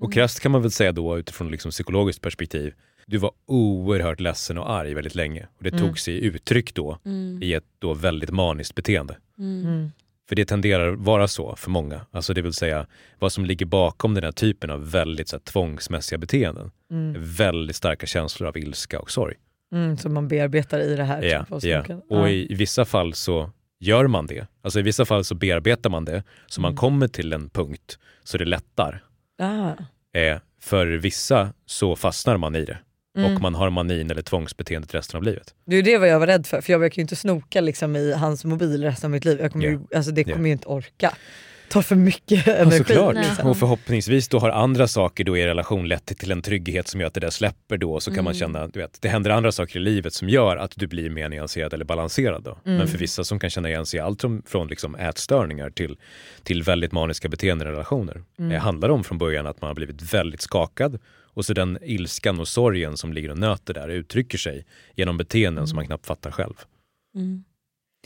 Och 0.00 0.12
krasst 0.12 0.40
kan 0.40 0.52
man 0.52 0.62
väl 0.62 0.70
säga 0.70 0.92
då 0.92 1.18
utifrån 1.18 1.50
liksom 1.50 1.70
psykologiskt 1.70 2.22
perspektiv, 2.22 2.74
du 3.06 3.18
var 3.18 3.30
oerhört 3.46 4.20
ledsen 4.20 4.58
och 4.58 4.70
arg 4.70 4.94
väldigt 4.94 5.14
länge. 5.14 5.46
Och 5.56 5.62
det 5.64 5.68
Mm. 5.68 5.80
tog 5.80 5.98
sig 5.98 6.24
uttryck 6.24 6.74
då 6.74 6.98
Mm. 7.04 7.42
i 7.42 7.52
ett 7.52 7.64
då 7.78 7.94
väldigt 7.94 8.30
maniskt 8.30 8.74
beteende. 8.74 9.16
Mm. 9.38 9.64
mm, 9.66 9.90
För 10.28 10.36
det 10.36 10.44
tenderar 10.44 10.90
vara 10.90 11.28
så 11.28 11.56
för 11.56 11.70
många. 11.70 12.06
Alltså 12.10 12.34
det 12.34 12.42
vill 12.42 12.52
säga 12.52 12.86
vad 13.18 13.32
som 13.32 13.44
ligger 13.44 13.66
bakom 13.66 14.14
den 14.14 14.24
här 14.24 14.32
typen 14.32 14.70
av 14.70 14.90
väldigt 14.90 15.28
så 15.28 15.36
här, 15.36 15.40
tvångsmässiga 15.40 16.18
beteenden. 16.18 16.70
mm, 16.90 17.14
är 17.14 17.18
Väldigt 17.18 17.76
starka 17.76 18.06
känslor 18.06 18.48
av 18.48 18.56
ilska 18.58 19.00
och 19.00 19.10
sorg. 19.10 19.34
mm, 19.72 19.96
som 19.96 20.14
man 20.14 20.28
bearbetar 20.28 20.80
i 20.80 20.96
det 20.96 21.04
här. 21.04 21.22
Ja, 21.22 21.44
typ, 21.44 21.60
snoken. 21.60 22.02
Och 22.10 22.30
i 22.30 22.54
vissa 22.54 22.84
fall 22.84 23.14
så 23.14 23.50
gör 23.80 24.06
man 24.06 24.26
det. 24.26 24.46
Alltså 24.62 24.78
i 24.78 24.82
vissa 24.82 25.04
fall 25.04 25.24
så 25.24 25.34
bearbetar 25.34 25.90
man 25.90 26.04
det 26.04 26.22
så 26.46 26.60
man 26.60 26.68
Mm. 26.70 26.76
kommer 26.76 27.08
till 27.08 27.32
en 27.32 27.48
punkt 27.50 27.98
så 28.24 28.38
det 28.38 28.44
lättar. 28.44 29.04
Ah. 29.38 29.72
Eh, 30.18 30.38
för 30.60 30.86
vissa 30.86 31.52
så 31.66 31.96
fastnar 31.96 32.36
man 32.36 32.56
i 32.56 32.64
det 32.64 32.78
Mm. 33.18 33.34
och 33.34 33.40
man 33.42 33.54
har 33.54 33.70
manin 33.70 34.10
eller 34.10 34.22
tvångsbeteendet 34.22 34.94
resten 34.94 35.16
av 35.16 35.22
livet. 35.22 35.54
Det 35.66 35.76
är 35.76 35.82
det 35.82 35.98
vad 35.98 36.08
jag 36.08 36.20
var 36.20 36.26
rädd 36.26 36.46
för, 36.46 36.60
för 36.60 36.72
jag 36.72 36.80
kan 36.92 36.96
ju 36.96 37.02
inte 37.02 37.16
snoka 37.16 37.60
liksom 37.60 37.96
i 37.96 38.12
hans 38.12 38.44
mobil 38.44 38.82
resten 38.82 39.08
av 39.08 39.10
mitt 39.10 39.24
liv. 39.24 39.38
Jag 39.40 39.52
kommer 39.52 39.64
Ja. 39.64 39.70
ju, 39.70 39.80
alltså 39.96 40.12
det 40.12 40.24
kommer 40.24 40.46
ju 40.46 40.52
inte 40.52 40.68
orka. 40.68 41.14
Ta 41.68 41.82
för 41.82 41.96
mycket 41.96 42.46
Ja, 42.46 42.52
energi. 42.52 42.78
såklart. 42.78 43.14
liksom. 43.16 43.48
Och 43.50 43.56
förhoppningsvis 43.56 44.28
då 44.28 44.38
har 44.38 44.50
andra 44.50 44.88
saker 44.88 45.24
då 45.24 45.36
i 45.36 45.46
relation 45.46 45.88
lett 45.88 46.06
till 46.18 46.30
en 46.30 46.42
trygghet 46.42 46.88
som 46.88 47.00
gör 47.00 47.06
att 47.06 47.14
det 47.14 47.20
där 47.20 47.30
släpper 47.30 47.76
då 47.78 48.00
så 48.00 48.10
kan 48.14 48.24
man 48.24 48.32
Mm. 48.34 48.38
känna, 48.40 48.66
du 48.66 48.78
vet, 48.80 48.98
det 49.02 49.08
händer 49.08 49.30
andra 49.30 49.52
saker 49.52 49.76
i 49.76 49.82
livet 49.82 50.12
som 50.12 50.28
gör 50.28 50.56
att 50.56 50.72
du 50.76 50.86
blir 50.86 51.10
mer 51.10 51.28
nyanserad 51.28 51.74
eller 51.74 51.84
balanserad 51.84 52.42
då. 52.42 52.58
Mm. 52.64 52.78
Men 52.78 52.88
för 52.88 52.98
vissa 52.98 53.24
som 53.24 53.38
kan 53.38 53.50
känna 53.50 53.68
igen 53.68 53.86
sig 53.86 53.98
i 53.98 54.00
allt 54.00 54.20
från, 54.20 54.42
från 54.46 54.68
liksom 54.68 54.94
ätstörningar 54.94 55.70
till, 55.70 55.96
till 56.42 56.62
väldigt 56.62 56.92
maniska 56.92 57.28
beteenden 57.28 57.68
i 57.68 57.70
relationer. 57.70 58.22
Mm. 58.38 58.50
Det 58.50 58.58
handlar 58.58 58.88
om 58.88 59.04
från 59.04 59.18
början 59.18 59.46
att 59.46 59.60
man 59.60 59.68
har 59.68 59.74
blivit 59.74 60.14
väldigt 60.14 60.40
skakad 60.40 60.98
och 61.34 61.44
så 61.44 61.52
den 61.52 61.78
ilskan 61.82 62.40
och 62.40 62.48
sorgen 62.48 62.96
som 62.96 63.12
ligger 63.12 63.30
och 63.30 63.38
nöter 63.38 63.74
där 63.74 63.88
uttrycker 63.88 64.38
sig 64.38 64.66
genom 64.94 65.16
beteenden 65.16 65.66
som 65.66 65.76
man 65.76 65.86
knappt 65.86 66.06
fattar 66.06 66.30
själv. 66.30 66.54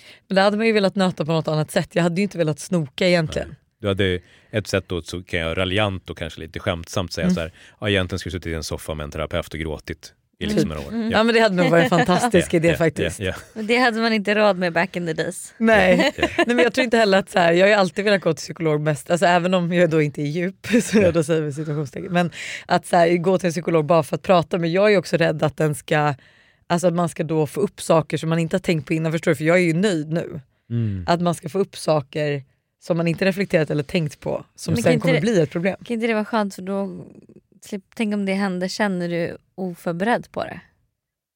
Mm. 0.00 0.24
Men 0.28 0.34
det 0.34 0.40
hade 0.42 0.56
man 0.56 0.66
ju 0.66 0.72
velat 0.72 0.94
nöta 0.96 1.24
på 1.24 1.32
något 1.32 1.48
annat 1.48 1.70
sätt. 1.70 1.88
Jag 1.92 2.02
hade 2.02 2.16
ju 2.16 2.22
inte 2.22 2.38
velat 2.38 2.58
snoka 2.60 3.08
egentligen. 3.08 3.56
Du 3.80 3.88
hade 3.88 4.20
ett 4.50 4.66
sätt 4.66 4.84
då 4.86 5.02
så 5.02 5.22
kan 5.22 5.40
jag 5.40 5.56
raljant 5.58 6.10
och 6.10 6.18
kanske 6.18 6.40
lite 6.40 6.58
skämtsamt 6.58 7.12
säga 7.12 7.24
Mm. 7.24 7.34
så 7.34 7.40
här, 7.40 7.52
ja, 7.80 7.88
egentligen 7.88 8.18
skulle 8.18 8.30
jag 8.34 8.40
suttit 8.42 8.52
i 8.52 8.54
en 8.54 8.62
soffa 8.62 8.94
med 8.94 9.04
en 9.04 9.10
terapeut 9.10 9.54
och 9.54 9.60
gråtit 9.60 10.14
i 10.38 10.46
liksom 10.46 10.68
några 10.68 10.80
år. 10.80 11.10
Ja 11.12 11.22
men 11.22 11.34
det 11.34 11.40
hade 11.40 11.54
nog 11.54 11.70
varit 11.70 11.82
en 11.84 11.88
fantastisk 11.90 12.54
Ja, 12.54 12.56
idé 12.56 12.68
ja, 12.68 12.76
faktiskt. 12.76 13.20
ja, 13.20 13.26
ja. 13.26 13.34
Men 13.54 13.66
Det 13.66 13.76
hade 13.76 14.00
man 14.00 14.12
inte 14.12 14.34
råd 14.34 14.56
med 14.58 14.72
back 14.72 14.96
in 14.96 15.06
the 15.06 15.12
days. 15.12 15.54
Nej. 15.58 16.12
Ja. 16.16 16.28
Nej 16.36 16.46
men 16.46 16.58
jag 16.58 16.72
tror 16.72 16.84
inte 16.84 16.96
heller 16.96 17.18
att 17.18 17.30
så 17.30 17.38
här, 17.38 17.52
jag 17.52 17.60
har 17.66 17.68
ju 17.68 17.74
alltid 17.74 18.04
velat 18.04 18.20
gå 18.20 18.32
till 18.34 18.42
psykolog 18.42 18.80
mest, 18.80 19.10
alltså 19.10 19.26
även 19.26 19.54
om 19.54 19.72
jag 19.72 19.90
då 19.90 20.02
inte 20.02 20.22
är 20.22 20.26
djup, 20.26 20.66
så 20.82 20.98
jag 20.98 21.14
då 21.14 21.22
säger 21.24 21.42
vi 21.42 21.52
situationstecken. 21.52 22.12
Men 22.12 22.30
att 22.66 22.86
så 22.86 22.96
här, 22.96 23.16
gå 23.16 23.38
till 23.38 23.46
en 23.46 23.52
psykolog 23.52 23.84
bara 23.84 24.02
för 24.02 24.16
att 24.16 24.22
prata, 24.22 24.58
men 24.58 24.72
jag 24.72 24.92
är 24.92 24.98
också 24.98 25.16
rädd 25.16 25.42
att 25.42 25.56
den 25.56 25.74
ska, 25.74 26.14
alltså 26.70 26.88
att 26.88 26.94
man 26.94 27.08
ska 27.08 27.24
då 27.24 27.46
få 27.46 27.60
upp 27.60 27.80
saker 27.82 28.16
som 28.18 28.28
man 28.28 28.38
inte 28.38 28.56
har 28.56 28.60
tänkt 28.60 28.86
på 28.86 28.94
innan, 28.94 29.12
förstår 29.12 29.30
du? 29.30 29.36
För 29.36 29.44
jag 29.44 29.56
är 29.56 29.62
ju 29.62 29.72
nöjd 29.74 30.12
nu. 30.12 30.40
Mm. 30.70 31.04
Att 31.06 31.20
man 31.20 31.34
ska 31.34 31.48
få 31.48 31.58
upp 31.58 31.76
saker 31.76 32.44
som 32.82 32.96
man 32.96 33.06
inte 33.08 33.24
reflekterat 33.24 33.70
eller 33.70 33.82
tänkt 33.82 34.20
på, 34.20 34.44
som 34.54 34.74
Men 34.74 34.82
kan 34.82 34.92
sen 34.92 35.00
kommer 35.00 35.14
det- 35.14 35.20
bli 35.20 35.40
ett 35.40 35.50
problem. 35.50 35.76
Kan 35.84 35.94
inte 35.94 36.06
det 36.06 36.14
vara 36.14 36.24
skönt 36.24 36.54
för 36.54 36.62
då, 36.62 37.04
tänk 37.94 38.14
om 38.14 38.26
det 38.26 38.32
händer 38.34 38.68
sen 38.68 38.98
när 38.98 39.08
du 39.08 39.14
är 39.16 39.36
oförberedd 39.54 40.32
på 40.32 40.44
det. 40.44 40.60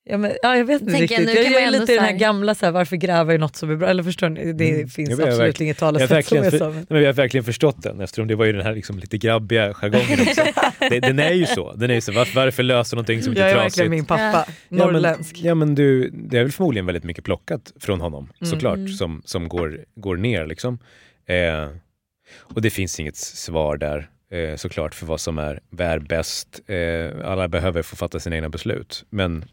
Ja, 0.06 0.18
men, 0.18 0.32
ja, 0.42 0.56
jag 0.56 0.64
vet 0.64 0.80
inte 0.80 0.92
Tänker 0.92 1.14
jag, 1.14 1.20
riktigt. 1.20 1.34
nu 1.34 1.42
Jag, 1.42 1.44
kan 1.44 1.52
jag 1.52 1.64
man 1.66 1.74
är 1.74 1.80
lite 1.80 1.92
i 1.92 1.96
den 1.96 2.04
här 2.04 2.12
gamla, 2.12 2.54
så 2.54 2.66
här, 2.66 2.72
varför 2.72 2.96
gräva 2.96 3.34
i 3.34 3.38
något 3.38 3.56
som 3.56 3.70
är 3.70 3.76
bra? 3.76 3.88
Eller 3.88 4.02
förstår 4.02 4.28
ni? 4.28 4.52
Det 4.52 4.70
Mm. 4.70 4.88
finns 4.88 5.10
Jag 5.10 5.20
jag 5.20 5.28
absolut 5.28 5.56
verkl- 5.58 5.62
inget 5.62 5.80
Jag 5.80 5.94
talesätt 5.94 6.26
som 6.26 6.38
är 6.38 6.50
så. 6.50 6.68
nej, 6.70 6.84
men 6.88 7.00
jag 7.00 7.08
har 7.08 7.12
verkligen 7.12 7.44
förstått 7.44 7.82
den 7.82 8.00
eftersom 8.00 8.28
det 8.28 8.34
var 8.34 8.44
ju 8.44 8.52
den 8.52 8.62
här 8.66 8.74
liksom 8.74 8.98
lite 8.98 9.18
grabbiga 9.18 9.74
jargongen 9.74 10.20
också. 10.20 10.42
det, 10.90 11.00
den 11.00 11.18
är 11.18 11.32
ju 11.32 11.46
så. 11.46 11.72
Den 11.72 11.90
är 11.90 11.94
ju 11.94 12.00
så. 12.00 12.12
Varför, 12.12 12.34
varför 12.40 12.62
lösa 12.62 12.96
någonting 12.96 13.22
som 13.22 13.32
inte 13.32 13.40
Jag 13.40 13.50
är 13.50 13.54
är 13.54 13.58
trasigt? 13.60 13.78
verkligen 13.78 13.90
min 13.90 14.04
pappa, 14.04 14.44
Ja, 14.48 14.52
men, 14.68 14.78
norrländsk. 14.78 15.38
ja 15.42 15.54
men 15.54 15.74
du, 15.74 16.10
det 16.10 16.38
är 16.38 16.42
väl 16.42 16.52
förmodligen 16.52 16.86
väldigt 16.86 17.04
mycket 17.04 17.24
plockat 17.24 17.72
från 17.80 18.00
honom 18.00 18.24
Mm. 18.40 18.50
såklart 18.50 18.76
Mm. 18.76 18.88
som, 18.88 19.22
som 19.24 19.48
går, 19.48 19.80
går 19.94 20.16
ner 20.16 20.46
liksom. 20.46 20.78
Eh, 21.26 21.68
och 22.38 22.62
det 22.62 22.70
finns 22.70 23.00
inget 23.00 23.16
svar 23.16 23.76
där 23.76 24.08
eh, 24.30 24.56
såklart 24.56 24.94
för 24.94 25.06
vad 25.06 25.20
som 25.20 25.38
är, 25.38 25.60
är 25.78 25.98
bäst. 25.98 26.60
Eh, 26.66 27.30
alla 27.30 27.48
behöver 27.48 27.82
få 27.82 27.96
fatta 27.96 28.20
sina 28.20 28.36
egna 28.36 28.48
beslut. 28.48 29.04
Men 29.10 29.44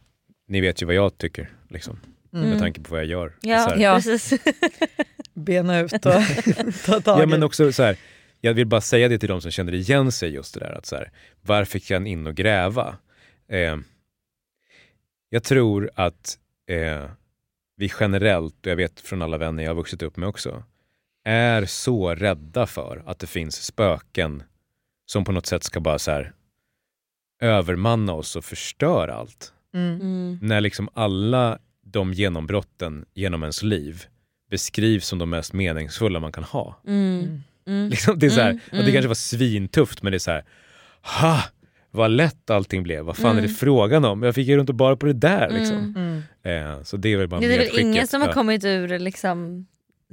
ni 0.51 0.61
vet 0.61 0.81
ju 0.81 0.85
vad 0.85 0.95
jag 0.95 1.17
tycker 1.17 1.49
liksom, 1.69 1.99
Mm. 2.33 2.49
med 2.49 2.59
tanke 2.59 2.81
på 2.81 2.91
vad 2.91 2.99
jag 2.99 3.07
gör. 3.07 3.33
Ja, 3.41 3.75
Ja. 3.77 3.95
precis. 3.95 4.41
Bena 5.33 5.79
ut 5.79 5.93
och 5.93 6.01
ta 6.85 7.01
tag 7.01 7.19
Ja 7.19 7.23
i. 7.23 7.25
men 7.25 7.43
också 7.43 7.71
så 7.71 7.83
här, 7.83 7.97
jag 8.41 8.53
vill 8.53 8.67
bara 8.67 8.81
säga 8.81 9.07
det 9.07 9.19
till 9.19 9.29
de 9.29 9.41
som 9.41 9.51
känner 9.51 9.73
igen 9.73 10.11
sig 10.11 10.29
just 10.29 10.53
det 10.53 10.59
där 10.59 10.71
att 10.77 10.85
så 10.85 10.95
här, 10.95 11.11
varför 11.41 11.79
kan 11.79 12.07
in 12.07 12.27
och 12.27 12.35
gräva? 12.35 12.97
Eh, 13.47 13.77
jag 15.29 15.43
tror 15.43 15.91
att 15.95 16.37
eh, 16.67 17.09
vi 17.77 17.91
generellt, 17.99 18.65
och 18.65 18.71
jag 18.71 18.75
vet 18.75 18.99
från 18.99 19.21
alla 19.21 19.37
vänner 19.37 19.63
jag 19.63 19.69
har 19.69 19.75
vuxit 19.75 20.01
upp 20.01 20.17
med 20.17 20.29
också, 20.29 20.63
är 21.25 21.65
så 21.65 22.15
rädda 22.15 22.65
för 22.67 23.03
att 23.05 23.19
det 23.19 23.27
finns 23.27 23.63
spöken 23.63 24.43
som 25.05 25.23
på 25.25 25.31
något 25.31 25.45
sätt 25.45 25.63
ska 25.63 25.79
bara 25.79 25.99
så 25.99 26.11
här 26.11 26.33
övermanna 27.41 28.13
oss 28.13 28.35
och 28.35 28.45
förstöra 28.45 29.13
allt. 29.13 29.53
Mm. 29.73 30.01
Mm. 30.01 30.39
När 30.41 30.61
liksom 30.61 30.89
alla 30.93 31.59
de 31.85 32.13
genombrotten 32.13 33.05
genom 33.13 33.43
ens 33.43 33.63
liv 33.63 34.03
beskrivs 34.51 35.07
som 35.07 35.19
de 35.19 35.29
mest 35.29 35.53
meningsfulla 35.53 36.19
man 36.19 36.31
kan 36.31 36.43
ha. 36.43 36.81
Mm. 36.87 37.41
Mm. 37.67 37.89
Liksom, 37.89 38.19
det, 38.19 38.25
är 38.25 38.29
så 38.29 38.41
här, 38.41 38.49
Mm, 38.49 38.59
och 38.65 38.71
det 38.71 38.81
mm. 38.81 38.93
kanske 38.93 39.07
var 39.07 39.15
svintufft 39.15 40.03
men 40.03 40.11
det 40.11 40.17
är 40.17 40.19
så 40.19 40.31
här, 40.31 40.43
ha, 41.21 41.43
vad 41.91 42.11
lätt 42.11 42.49
allting 42.49 42.83
blev. 42.83 43.03
Vad 43.05 43.17
fan 43.17 43.31
är 43.31 43.41
det 43.41 43.47
Mm. 43.47 43.55
frågan 43.55 44.05
om? 44.05 44.23
Jag 44.23 44.35
fick 44.35 44.47
ju 44.47 44.59
inte 44.59 44.73
bara 44.73 44.95
på 44.95 45.05
det 45.05 45.13
där. 45.13 45.49
Liksom. 45.49 45.77
Mm. 45.77 46.23
Mm. 46.43 46.77
Eh, 46.77 46.83
så 46.83 46.97
det 46.97 47.09
är 47.09 47.17
väl 47.17 47.27
bara 47.27 47.39
Det 47.41 47.55
är 47.55 47.59
väl 47.59 47.79
ingen 47.79 48.07
som 48.07 48.21
har 48.21 48.33
kommit 48.33 48.65
ur 48.65 48.99
liksom 48.99 49.67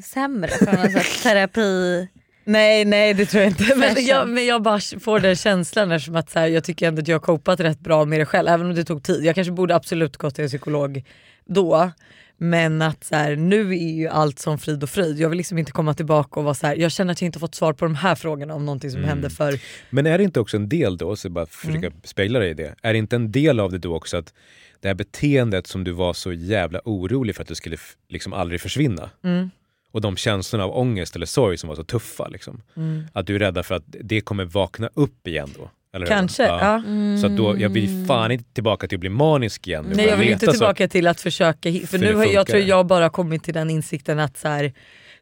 sämre 0.04 0.48
från 0.48 0.76
här 0.76 1.22
terapi. 1.22 2.08
Nej 2.48 2.84
nej 2.84 3.14
det 3.14 3.26
tror 3.26 3.42
jag 3.42 3.50
inte. 3.52 3.74
Men 3.76 4.04
jag, 4.04 4.28
men 4.28 4.46
jag 4.46 4.62
bara 4.62 4.80
får 5.00 5.20
den 5.20 5.36
känslan 5.36 5.92
eftersom 5.92 6.16
att 6.16 6.30
så 6.30 6.38
här, 6.38 6.46
jag 6.46 6.64
tycker 6.64 6.88
ändå 6.88 7.02
att 7.02 7.08
jag 7.08 7.14
har 7.14 7.20
copat 7.20 7.60
rätt 7.60 7.80
bra 7.80 8.04
med 8.04 8.20
det 8.20 8.24
själv. 8.26 8.48
Även 8.48 8.66
om 8.66 8.74
det 8.74 8.84
tog 8.84 9.02
tid. 9.02 9.24
Jag 9.24 9.34
kanske 9.34 9.52
borde 9.52 9.74
absolut 9.76 10.16
gått 10.16 10.34
till 10.34 10.44
en 10.44 10.48
psykolog 10.48 11.04
då. 11.46 11.90
Men 12.40 12.82
att 12.82 13.04
så 13.04 13.16
här, 13.16 13.36
nu 13.36 13.70
är 13.70 13.92
ju 13.96 14.08
allt 14.08 14.38
som 14.38 14.58
frid 14.58 14.82
och 14.82 14.90
fröjd. 14.90 15.18
Jag 15.18 15.28
vill 15.28 15.36
liksom 15.36 15.58
inte 15.58 15.72
komma 15.72 15.94
tillbaka 15.94 16.40
och 16.40 16.44
vara 16.44 16.54
så 16.54 16.66
här, 16.66 16.76
jag 16.76 16.92
känner 16.92 17.12
att 17.12 17.20
jag 17.22 17.26
inte 17.28 17.38
fått 17.38 17.54
svar 17.54 17.72
på 17.72 17.84
de 17.84 17.94
här 17.94 18.14
frågorna 18.14 18.54
om 18.54 18.66
någonting 18.66 18.90
som 18.90 18.98
Mm. 18.98 19.08
hände 19.08 19.30
för... 19.30 19.58
Men 19.90 20.06
är 20.06 20.18
det 20.18 20.24
inte 20.24 20.40
också 20.40 20.56
en 20.56 20.68
del 20.68 20.96
då, 20.96 21.16
så 21.16 21.30
bara 21.30 21.46
försöka 21.46 21.78
Mm. 21.86 21.92
spegla 22.04 22.38
dig 22.38 22.50
i 22.50 22.54
det, 22.54 22.74
är 22.82 22.92
det 22.92 22.98
inte 22.98 23.16
en 23.16 23.32
del 23.32 23.60
av 23.60 23.72
det 23.72 23.78
då 23.78 23.94
också 23.96 24.16
att 24.16 24.34
det 24.80 24.88
här 24.88 24.94
beteendet 24.94 25.66
som 25.66 25.84
du 25.84 25.90
var 25.92 26.12
så 26.12 26.32
jävla 26.32 26.80
orolig 26.84 27.34
för 27.36 27.42
att 27.42 27.48
det 27.48 27.54
skulle 27.54 27.76
liksom 28.08 28.32
aldrig 28.32 28.60
försvinna 28.60 29.10
Mm. 29.24 29.50
Och 29.92 30.00
de 30.00 30.16
känslorna 30.16 30.64
av 30.64 30.76
ångest 30.78 31.16
eller 31.16 31.26
sorg 31.26 31.58
som 31.58 31.68
var 31.68 31.76
så 31.76 31.84
tuffa, 31.84 32.28
liksom, 32.28 32.62
Mm. 32.76 33.04
att 33.12 33.26
du 33.26 33.34
är 33.34 33.38
rädd 33.38 33.66
för 33.66 33.74
att 33.74 33.84
det 33.86 34.20
kommer 34.20 34.44
vakna 34.44 34.90
upp 34.94 35.26
igen 35.28 35.48
då? 35.58 35.70
Kanske, 36.06 36.42
ja. 36.42 36.82
Så 37.20 37.26
att 37.26 37.36
då, 37.36 37.58
jag 37.60 37.68
vill 37.68 38.06
fan 38.06 38.30
inte 38.30 38.44
tillbaka 38.52 38.88
till 38.88 38.96
att 38.96 39.00
bli 39.00 39.08
manisk 39.08 39.66
igen. 39.66 39.84
nu, 39.88 39.94
Nej 39.94 40.06
jag 40.06 40.16
vill 40.16 40.28
inte 40.28 40.46
så- 40.46 40.52
tillbaka 40.52 40.88
till 40.88 41.06
att 41.06 41.20
försöka, 41.20 41.72
för, 41.72 41.86
För 41.86 41.98
nu 41.98 42.14
har 42.14 42.24
jag 42.24 42.46
tror 42.46 42.62
jag 42.62 42.86
bara 42.86 43.10
kommit 43.10 43.42
till 43.44 43.54
den 43.54 43.70
insikten 43.70 44.18
att 44.18 44.36
så 44.36 44.48
här, 44.48 44.72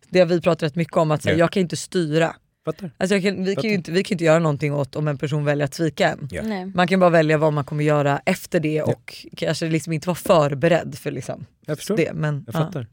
det 0.08 0.18
har 0.18 0.26
vi 0.26 0.40
pratat 0.40 0.62
rätt 0.62 0.74
mycket 0.76 0.96
om, 0.96 1.10
att 1.10 1.22
så 1.22 1.28
här, 1.28 1.36
Ja. 1.36 1.38
jag 1.38 1.50
kan 1.52 1.60
inte 1.60 1.76
styra. 1.76 2.34
Fattar. 2.64 2.90
Alltså 2.98 3.14
jag 3.16 3.22
kan, 3.22 3.44
vi, 3.44 3.54
kan 3.54 3.64
ju 3.64 3.74
inte, 3.74 3.92
vi 3.92 4.04
kan 4.04 4.14
inte 4.14 4.24
göra 4.24 4.38
någonting 4.38 4.74
åt 4.74 4.96
om 4.96 5.08
en 5.08 5.18
person 5.18 5.44
väljer 5.44 5.64
att 5.64 5.74
svika 5.74 6.08
en. 6.08 6.28
Ja. 6.30 6.42
Nej. 6.42 6.66
Man 6.66 6.88
kan 6.88 7.00
bara 7.00 7.10
välja 7.10 7.38
vad 7.38 7.52
man 7.52 7.64
kommer 7.64 7.84
göra 7.84 8.20
efter 8.26 8.60
det 8.60 8.82
och 8.82 9.26
kanske 9.36 9.68
liksom 9.68 9.92
inte 9.92 10.08
vara 10.08 10.14
förberedd 10.14 10.94
för 10.98 11.10
liksom 11.10 11.46
Jag 11.66 11.78
förstår. 11.78 11.96
det. 11.96 12.12
Men, 12.14 12.44
Jag 12.52 12.68
ja. 12.74 12.84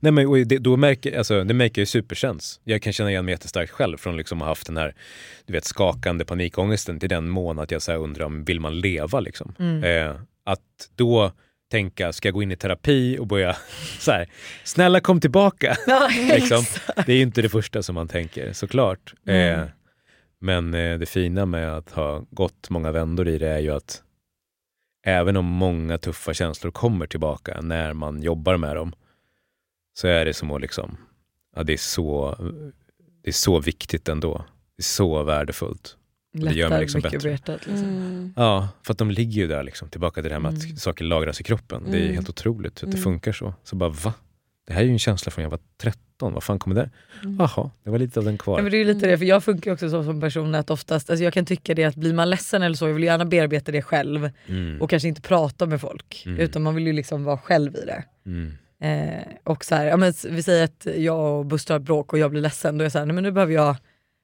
Nej, 0.00 0.12
men, 0.12 0.48
det, 0.48 0.58
då 0.58 0.76
märker, 0.76 1.18
alltså, 1.18 1.44
det 1.44 1.54
märker 1.54 1.82
ju 1.82 1.86
supersens. 1.86 2.60
Jag 2.64 2.82
kan 2.82 2.92
känna 2.92 3.10
igen 3.10 3.24
mig 3.24 3.32
jättestarkt 3.32 3.72
själv 3.72 3.96
från 3.96 4.16
liksom 4.16 4.38
att 4.38 4.46
ha 4.46 4.50
haft 4.50 4.66
den 4.66 4.76
här 4.76 4.94
du 5.46 5.52
vet, 5.52 5.64
skakande 5.64 6.24
panikångesten 6.24 7.00
till 7.00 7.08
den 7.08 7.28
mån 7.28 7.58
att 7.58 7.70
jag 7.70 7.82
så 7.82 7.92
undrar 7.92 8.26
om 8.26 8.44
vill 8.44 8.60
man 8.60 8.80
leva 8.80 9.20
liksom. 9.20 9.54
Mm. 9.58 9.84
Eh, 9.84 10.16
att 10.44 10.90
då 10.96 11.32
tänka, 11.70 12.12
ska 12.12 12.28
jag 12.28 12.34
gå 12.34 12.42
in 12.42 12.52
i 12.52 12.56
terapi 12.56 13.18
och 13.18 13.26
börja 13.26 13.56
så 13.98 14.12
här, 14.12 14.28
snälla 14.64 15.00
kom 15.00 15.20
tillbaka. 15.20 15.76
Ja, 15.86 16.10
liksom. 16.34 16.64
Det 17.06 17.12
är 17.12 17.16
ju 17.16 17.22
inte 17.22 17.42
det 17.42 17.48
första 17.48 17.82
som 17.82 17.94
man 17.94 18.08
tänker 18.08 18.52
såklart. 18.52 19.14
Mm. 19.26 19.60
Eh, 19.60 19.66
men 20.40 20.74
eh, 20.74 20.98
det 20.98 21.06
fina 21.06 21.46
med 21.46 21.76
att 21.76 21.90
ha 21.90 22.24
gått 22.30 22.70
många 22.70 22.92
vändor 22.92 23.28
i 23.28 23.38
det 23.38 23.48
är 23.48 23.58
ju 23.58 23.70
att 23.70 24.02
även 25.06 25.36
om 25.36 25.44
många 25.44 25.98
tuffa 25.98 26.34
känslor 26.34 26.70
kommer 26.70 27.06
tillbaka 27.06 27.60
när 27.60 27.92
man 27.92 28.22
jobbar 28.22 28.56
med 28.56 28.76
dem 28.76 28.92
så 29.94 30.06
är 30.08 30.24
det 30.24 30.34
som 30.34 30.50
att 30.50 30.60
liksom, 30.60 30.96
ja, 31.56 31.62
det, 31.62 31.72
är 31.72 31.76
så, 31.76 32.36
det 33.22 33.30
är 33.30 33.32
så 33.32 33.60
viktigt 33.60 34.08
ändå. 34.08 34.44
Det 34.76 34.80
är 34.80 34.82
så 34.82 35.22
värdefullt. 35.22 35.96
det 36.32 36.38
gör 36.40 36.46
mig 36.46 36.54
Lättar 36.56 36.80
liksom 36.80 36.98
mycket 36.98 37.12
bättre. 37.12 37.28
på 37.28 37.28
hjärtat, 37.30 37.66
liksom. 37.66 37.88
Mm. 37.88 38.32
Ja, 38.36 38.68
för 38.82 38.92
att 38.92 38.98
de 38.98 39.10
ligger 39.10 39.40
ju 39.42 39.46
där 39.48 39.62
liksom, 39.62 39.88
tillbaka 39.88 40.22
till 40.22 40.28
det 40.28 40.34
här 40.34 40.40
med 40.40 40.54
Mm. 40.54 40.72
att 40.74 40.80
saker 40.80 41.04
lagras 41.04 41.40
i 41.40 41.44
kroppen. 41.44 41.82
Det 41.90 41.96
är 41.98 42.02
Mm. 42.02 42.14
helt 42.14 42.28
otroligt 42.28 42.72
att 42.74 42.80
det 42.80 42.86
Mm. 42.86 43.00
funkar 43.02 43.32
så. 43.32 43.54
Så 43.64 43.76
bara 43.76 43.90
va? 43.90 44.14
Det 44.66 44.72
här 44.72 44.80
är 44.80 44.84
ju 44.86 44.92
en 44.92 44.98
känsla 44.98 45.30
från 45.30 45.42
jag 45.42 45.50
var 45.50 45.58
13, 45.82 46.32
vad 46.32 46.42
fan 46.42 46.58
kommer 46.58 46.76
det? 46.76 46.90
Mm. 47.24 47.36
Jaha, 47.38 47.70
det 47.84 47.90
var 47.90 47.98
lite 47.98 48.18
av 48.20 48.24
den 48.24 48.38
kvar. 48.38 48.58
Ja, 48.58 48.62
men 48.62 48.70
det 48.70 48.76
är 48.76 48.84
ju 48.84 48.94
lite 48.94 49.06
det, 49.06 49.18
för 49.18 49.24
jag 49.24 49.44
funkar 49.44 49.72
också 49.72 49.90
så 49.90 50.04
som 50.04 50.20
person 50.20 50.54
att 50.54 50.70
oftast, 50.70 51.10
alltså 51.10 51.24
jag 51.24 51.32
kan 51.34 51.46
tycka 51.46 51.74
det 51.74 51.84
att 51.84 51.94
blir 51.96 52.14
man 52.14 52.30
ledsen 52.30 52.62
eller 52.62 52.76
så, 52.76 52.86
jag 52.86 52.94
vill 52.94 53.02
gärna 53.04 53.24
bearbeta 53.24 53.72
det 53.72 53.82
själv 53.82 54.30
Mm. 54.46 54.82
och 54.82 54.90
kanske 54.90 55.08
inte 55.08 55.20
prata 55.20 55.66
med 55.66 55.80
folk 55.80 56.22
Mm. 56.26 56.38
utan 56.40 56.62
man 56.62 56.74
vill 56.74 56.86
ju 56.86 56.92
liksom 56.92 57.24
vara 57.24 57.38
själv 57.38 57.76
i 57.76 57.84
det. 57.86 58.04
Mm. 58.80 59.08
Eh, 59.08 59.24
och 59.44 59.64
så 59.64 59.74
här, 59.74 59.84
ja, 59.86 59.96
men 59.96 60.12
vi 60.30 60.42
säger 60.42 60.64
att 60.64 60.86
jag 60.96 61.38
och 61.38 61.46
Buster 61.46 61.74
har 61.74 61.78
bråk 61.78 62.12
och 62.12 62.18
jag 62.18 62.30
blir 62.30 62.40
ledsen, 62.40 62.78
då 62.78 62.82
är 62.82 62.84
jag 62.84 62.92
såhär, 62.92 63.06
nej 63.06 63.14
men 63.14 63.24
nu 63.24 63.30
behöver 63.32 63.52
jag 63.54 63.76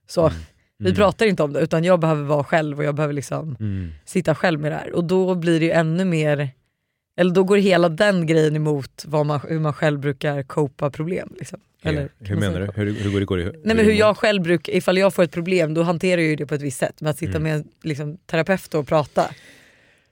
så, 0.08 0.30
vi 0.78 0.84
Mm. 0.86 0.96
pratar 0.96 1.26
inte 1.26 1.42
om 1.42 1.52
det 1.52 1.60
utan 1.60 1.84
jag 1.84 2.00
behöver 2.00 2.22
vara 2.22 2.44
själv 2.44 2.78
och 2.78 2.84
jag 2.84 2.94
behöver 2.94 3.14
liksom 3.14 3.56
Mm. 3.60 3.90
sitta 4.04 4.34
själv 4.34 4.60
med 4.60 4.72
det 4.72 4.76
här. 4.76 4.92
Och 4.92 5.04
då 5.04 5.34
blir 5.34 5.60
det 5.60 5.66
ju 5.66 5.72
ännu 5.72 6.04
mer, 6.04 6.50
eller 7.18 7.34
då 7.34 7.44
går 7.44 7.56
hela 7.56 7.88
den 7.88 8.26
grejen 8.26 8.56
emot 8.56 9.04
vad 9.06 9.26
man, 9.26 9.40
hur 9.48 9.58
man 9.60 9.72
själv 9.72 10.00
brukar 10.00 10.42
copa 10.42 10.90
problem. 10.90 11.32
Liksom. 11.38 11.60
Eller, 11.82 12.08
hur 12.18 12.36
menar 12.36 12.60
du? 12.60 12.66
så? 12.66 12.72
Hur, 12.72 12.92
hur 12.92 13.10
går 13.10 13.20
det? 13.20 13.24
Går 13.26 13.36
det 13.36 13.44
Nej 13.64 13.76
men 13.76 13.84
hur 13.84 13.92
jag 13.92 14.16
själv 14.16 14.42
brukar, 14.42 14.72
ifall 14.72 14.98
jag 14.98 15.14
får 15.14 15.22
ett 15.22 15.30
problem 15.32 15.74
då 15.74 15.82
hanterar 15.82 16.20
jag 16.20 16.30
ju 16.30 16.36
det 16.36 16.46
på 16.46 16.54
ett 16.54 16.62
visst 16.62 16.78
sätt. 16.78 17.00
Med 17.00 17.10
att 17.10 17.18
sitta 17.18 17.30
Mm. 17.30 17.42
med 17.42 17.54
en 17.54 17.68
liksom, 17.82 18.16
terapeut 18.26 18.74
och 18.74 18.86
prata 18.88 19.30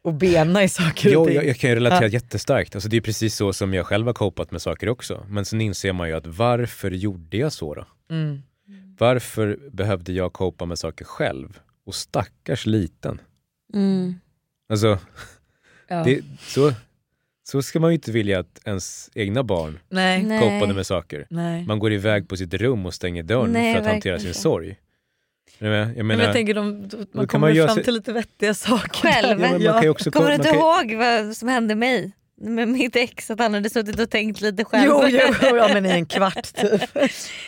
och 0.04 0.14
bena 0.14 0.62
i 0.64 0.68
saker 0.68 1.08
och 1.08 1.12
Jo, 1.14 1.26
ting. 1.26 1.34
jag, 1.34 1.46
jag 1.46 1.56
kan 1.56 1.70
ju 1.70 1.76
relatera 1.76 2.02
Ja. 2.02 2.08
jättestarkt. 2.08 2.74
Alltså, 2.74 2.88
det 2.88 2.96
är 2.96 3.00
precis 3.00 3.36
så 3.36 3.52
som 3.52 3.74
jag 3.74 3.86
själv 3.86 4.06
har 4.06 4.14
copat 4.14 4.50
med 4.50 4.62
saker 4.62 4.88
också. 4.88 5.26
Men 5.28 5.44
sen 5.44 5.60
inser 5.60 5.92
man 5.92 6.08
ju 6.08 6.14
att 6.14 6.26
varför 6.26 6.90
gjorde 6.90 7.36
jag 7.36 7.52
så 7.52 7.74
då? 7.74 7.86
Mm. 8.10 8.42
Varför 8.98 9.58
behövde 9.72 10.12
jag 10.12 10.32
copa 10.32 10.64
med 10.66 10.78
saker 10.78 11.04
själv? 11.04 11.58
Och 11.86 11.94
stackars 11.94 12.66
liten. 12.66 13.20
Mm. 13.74 14.14
Alltså, 14.68 14.98
Ja. 15.88 16.04
det, 16.04 16.20
så, 16.40 16.72
så 17.42 17.62
ska 17.62 17.80
man 17.80 17.90
ju 17.90 17.94
inte 17.94 18.12
vilja 18.12 18.38
att 18.38 18.60
ens 18.64 19.10
egna 19.14 19.42
barn 19.42 19.78
Nej. 19.88 20.40
Copade 20.40 20.74
med 20.74 20.86
saker. 20.86 21.26
Nej. 21.30 21.66
Man 21.66 21.78
går 21.78 21.92
iväg 21.92 22.28
på 22.28 22.36
sitt 22.36 22.54
rum 22.54 22.86
och 22.86 22.94
stänger 22.94 23.22
dörren 23.22 23.52
Nej, 23.52 23.74
för 23.74 23.80
att 23.80 23.86
hantera 23.86 24.18
sin 24.18 24.28
inte. 24.28 24.38
sorg. 24.40 24.76
Jag 25.58 25.70
menar, 25.70 26.02
Men 26.04 26.18
jag 26.18 26.32
tänker 26.32 26.54
de, 26.54 26.70
man 27.12 27.26
kan 27.26 27.26
kommer 27.26 27.66
fram 27.66 27.74
sig- 27.74 27.84
till 27.84 27.94
lite 27.94 28.12
vettiga 28.12 28.54
saker. 28.54 29.00
Själv? 29.00 29.40
ja, 29.40 29.48
men 29.48 29.62
man 29.64 29.72
kan 29.72 29.82
ju 29.82 29.88
också, 29.88 30.10
Kommer 30.10 30.28
du 30.28 30.34
inte 30.34 30.48
kan, 30.48 30.58
ihåg 30.58 30.94
vad 30.94 31.36
som 31.36 31.48
hände 31.48 31.74
mig? 31.74 32.12
Med 32.40 32.68
mitt 32.68 32.96
ex, 32.96 33.30
att 33.30 33.38
han 33.38 33.54
hade 33.54 33.70
suttit 33.70 34.00
och 34.00 34.10
tänkt 34.10 34.40
lite 34.40 34.64
själv. 34.64 34.90
Jo, 34.90 35.02
jo, 35.08 35.18
ja, 35.56 35.68
men 35.72 35.86
i 35.86 35.90
en 35.90 36.06
kvart 36.06 36.54
typ. 36.54 36.82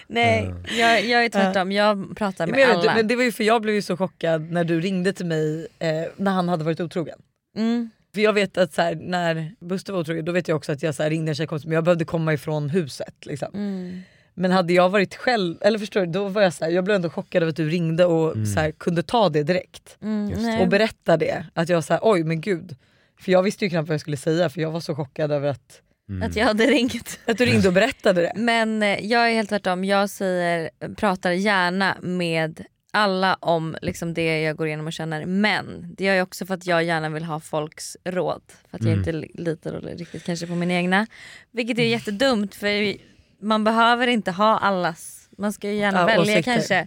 Nej, 0.07 0.55
jag, 0.79 1.05
jag 1.05 1.25
är 1.25 1.29
tvärtom. 1.29 1.73
Jag 1.73 2.17
pratar 2.17 2.47
Men, 2.47 2.57
med 2.57 2.69
vet, 2.69 2.77
alla. 2.77 2.95
men 2.95 3.09
det 3.09 3.17
var 3.17 3.23
ju 3.23 3.33
för 3.33 3.45
jag 3.45 3.63
blev 3.63 3.75
ju 3.75 3.83
så 3.83 3.97
chockad 3.97 4.51
när 4.51 4.65
du 4.65 4.81
ringde 4.81 5.13
till 5.13 5.27
mig 5.27 5.67
eh, 5.79 5.89
när 6.17 6.31
han 6.33 6.49
hade 6.49 6.65
varit 6.65 6.81
otrogen. 6.81 7.19
Mm. 7.57 7.91
För 8.15 8.21
jag 8.21 8.33
vet 8.33 8.59
att 8.59 8.75
så 8.75 8.83
här, 8.83 8.95
när 8.95 9.53
Buster 9.61 9.93
var 9.93 10.01
otrogen 10.01 10.25
då 10.25 10.33
vet 10.33 10.49
jag 10.49 10.57
också 10.57 10.73
att 10.73 10.83
jag 10.83 10.95
så 10.95 11.03
här, 11.03 11.11
ringde 11.11 11.31
en 11.31 11.35
tjejkompis 11.35 11.65
men 11.67 11.75
jag 11.75 11.85
behövde 11.85 12.05
komma 12.05 12.33
ifrån 12.33 12.71
huset. 12.71 13.15
Liksom. 13.27 13.49
Mm. 13.55 14.03
Men 14.39 14.51
hade 14.51 14.73
jag 14.73 14.89
varit 14.89 15.15
själv, 15.17 15.57
eller 15.61 15.79
förstår 15.79 16.01
du, 16.01 16.07
då 16.07 16.29
var 16.29 16.43
jag 16.43 16.53
så 16.55 16.65
här, 16.65 16.73
jag 16.73 16.85
blev 16.85 16.95
ändå 16.97 17.11
chockad 17.11 17.43
över 17.43 17.51
att 17.51 17.57
du 17.57 17.69
ringde 17.69 18.05
och 18.05 18.33
Mm. 18.33 18.47
så 18.47 18.61
här, 18.61 18.71
kunde 18.71 19.03
ta 19.03 19.29
det 19.29 19.43
direkt. 19.43 19.97
Mm. 20.03 20.61
Och 20.61 20.69
berätta 20.69 21.17
det. 21.17 21.47
Att 21.55 21.69
jag 21.69 21.85
sa 21.85 21.99
oj 22.03 22.25
men 22.25 22.41
gud. 22.41 22.77
För 23.21 23.33
jag 23.33 23.43
visste 23.43 23.65
ju 23.65 23.69
knappt 23.71 23.89
vad 23.89 23.95
jag 23.95 24.01
skulle 24.01 24.17
säga 24.17 24.49
för 24.51 24.61
jag 24.61 24.71
var 24.71 24.81
så 24.81 24.95
chockad 24.95 25.33
över 25.33 25.49
att, 25.49 25.81
Mm. 26.09 26.23
Att 26.23 26.37
jag 26.37 26.45
hade 26.45 26.67
ringt. 26.67 27.19
att 27.27 27.39
du 27.39 27.45
ringde 27.47 27.69
och 27.69 27.75
berättade 27.75 28.21
det. 28.23 28.33
Men 28.37 28.83
eh, 28.83 29.07
jag 29.07 29.31
är 29.31 29.35
helt 29.35 29.49
tvärtom. 29.49 29.85
Jag 29.85 30.11
säger, 30.11 30.71
pratar 30.97 31.31
gärna 31.33 31.97
med 32.03 32.65
alla 32.93 33.35
om 33.41 33.77
liksom 33.83 34.15
det 34.15 34.41
jag 34.43 34.57
går 34.57 34.67
igenom 34.67 34.87
och 34.87 34.93
känner. 34.93 35.25
Men 35.27 35.95
det 35.97 36.05
gör 36.05 36.15
jag 36.15 36.23
också 36.23 36.47
för 36.47 36.55
att 36.55 36.67
jag 36.67 36.85
gärna 36.85 37.09
vill 37.09 37.25
ha 37.25 37.41
folks 37.41 37.97
råd. 38.05 38.43
För 38.71 38.77
att 38.79 38.83
jag 38.85 38.93
Mm. 38.93 38.99
inte 38.99 39.13
li- 39.13 39.31
litar 39.35 39.81
riktigt 39.81 40.25
kanske 40.25 40.47
på 40.47 40.55
min 40.55 40.71
egna. 40.71 41.07
Vilket 41.51 41.79
är 41.79 41.83
jättedumt 41.83 42.55
för 42.55 42.97
man 43.41 43.65
behöver 43.65 44.07
inte 44.07 44.31
ha 44.31 44.59
allas. 44.59 45.29
Man 45.39 45.53
ska 45.53 45.71
ju 45.71 45.77
gärna 45.77 46.01
Ja, 46.01 46.07
välja 46.07 46.23
åsikter. 46.23 46.43
kanske 46.43 46.87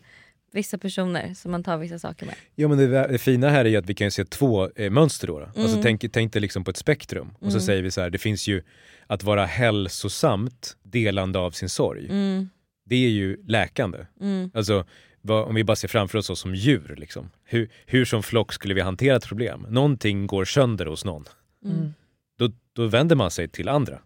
vissa 0.51 0.77
personer 0.77 1.33
som 1.33 1.51
man 1.51 1.63
tar 1.63 1.77
vissa 1.77 1.99
saker 1.99 2.25
med. 2.25 2.35
Ja 2.55 2.67
men 2.67 2.77
det, 2.77 2.87
det 3.07 3.17
fina 3.17 3.49
här 3.49 3.65
är 3.65 3.69
ju 3.69 3.75
att 3.77 3.85
vi 3.85 3.93
kan 3.93 4.11
se 4.11 4.25
två 4.25 4.69
eh, 4.75 4.89
mönster 4.91 5.27
då. 5.27 5.39
då. 5.39 5.45
Alltså 5.45 5.67
Mm. 5.77 5.81
tänk, 5.81 6.11
tänk 6.13 6.33
dig 6.33 6.41
liksom 6.41 6.63
på 6.63 6.71
ett 6.71 6.77
spektrum 6.77 7.27
och 7.39 7.51
så 7.51 7.57
Mm. 7.57 7.61
säger 7.61 7.83
vi 7.83 7.91
så 7.91 8.01
här, 8.01 8.09
det 8.09 8.17
finns 8.17 8.47
ju 8.47 8.63
att 9.07 9.23
vara 9.23 9.45
hälsosamt 9.45 10.77
delande 10.83 11.39
av 11.39 11.51
sin 11.51 11.69
sorg. 11.69 12.05
Mm, 12.09 12.49
Det 12.85 12.95
är 13.05 13.09
ju 13.09 13.37
läkande. 13.47 13.97
mm, 14.21 14.51
Alltså 14.53 14.85
vad, 15.21 15.43
om 15.47 15.55
vi 15.55 15.63
bara 15.63 15.75
ser 15.75 15.87
framför 15.87 16.17
oss 16.17 16.29
oss 16.29 16.39
som 16.39 16.55
djur 16.55 16.95
liksom. 16.97 17.29
Hur, 17.43 17.69
hur 17.85 18.05
som 18.05 18.23
flock 18.23 18.53
skulle 18.53 18.73
vi 18.73 18.81
hantera 18.81 19.15
ett 19.15 19.27
problem? 19.27 19.65
Någonting 19.69 20.27
går 20.27 20.45
sönder 20.45 20.85
hos 20.85 21.05
någon. 21.05 21.25
mm, 21.65 21.93
Då, 22.37 22.49
då 22.73 22.87
vänder 22.87 23.15
man 23.15 23.31
sig 23.31 23.47
till 23.47 23.69
andra. 23.69 23.99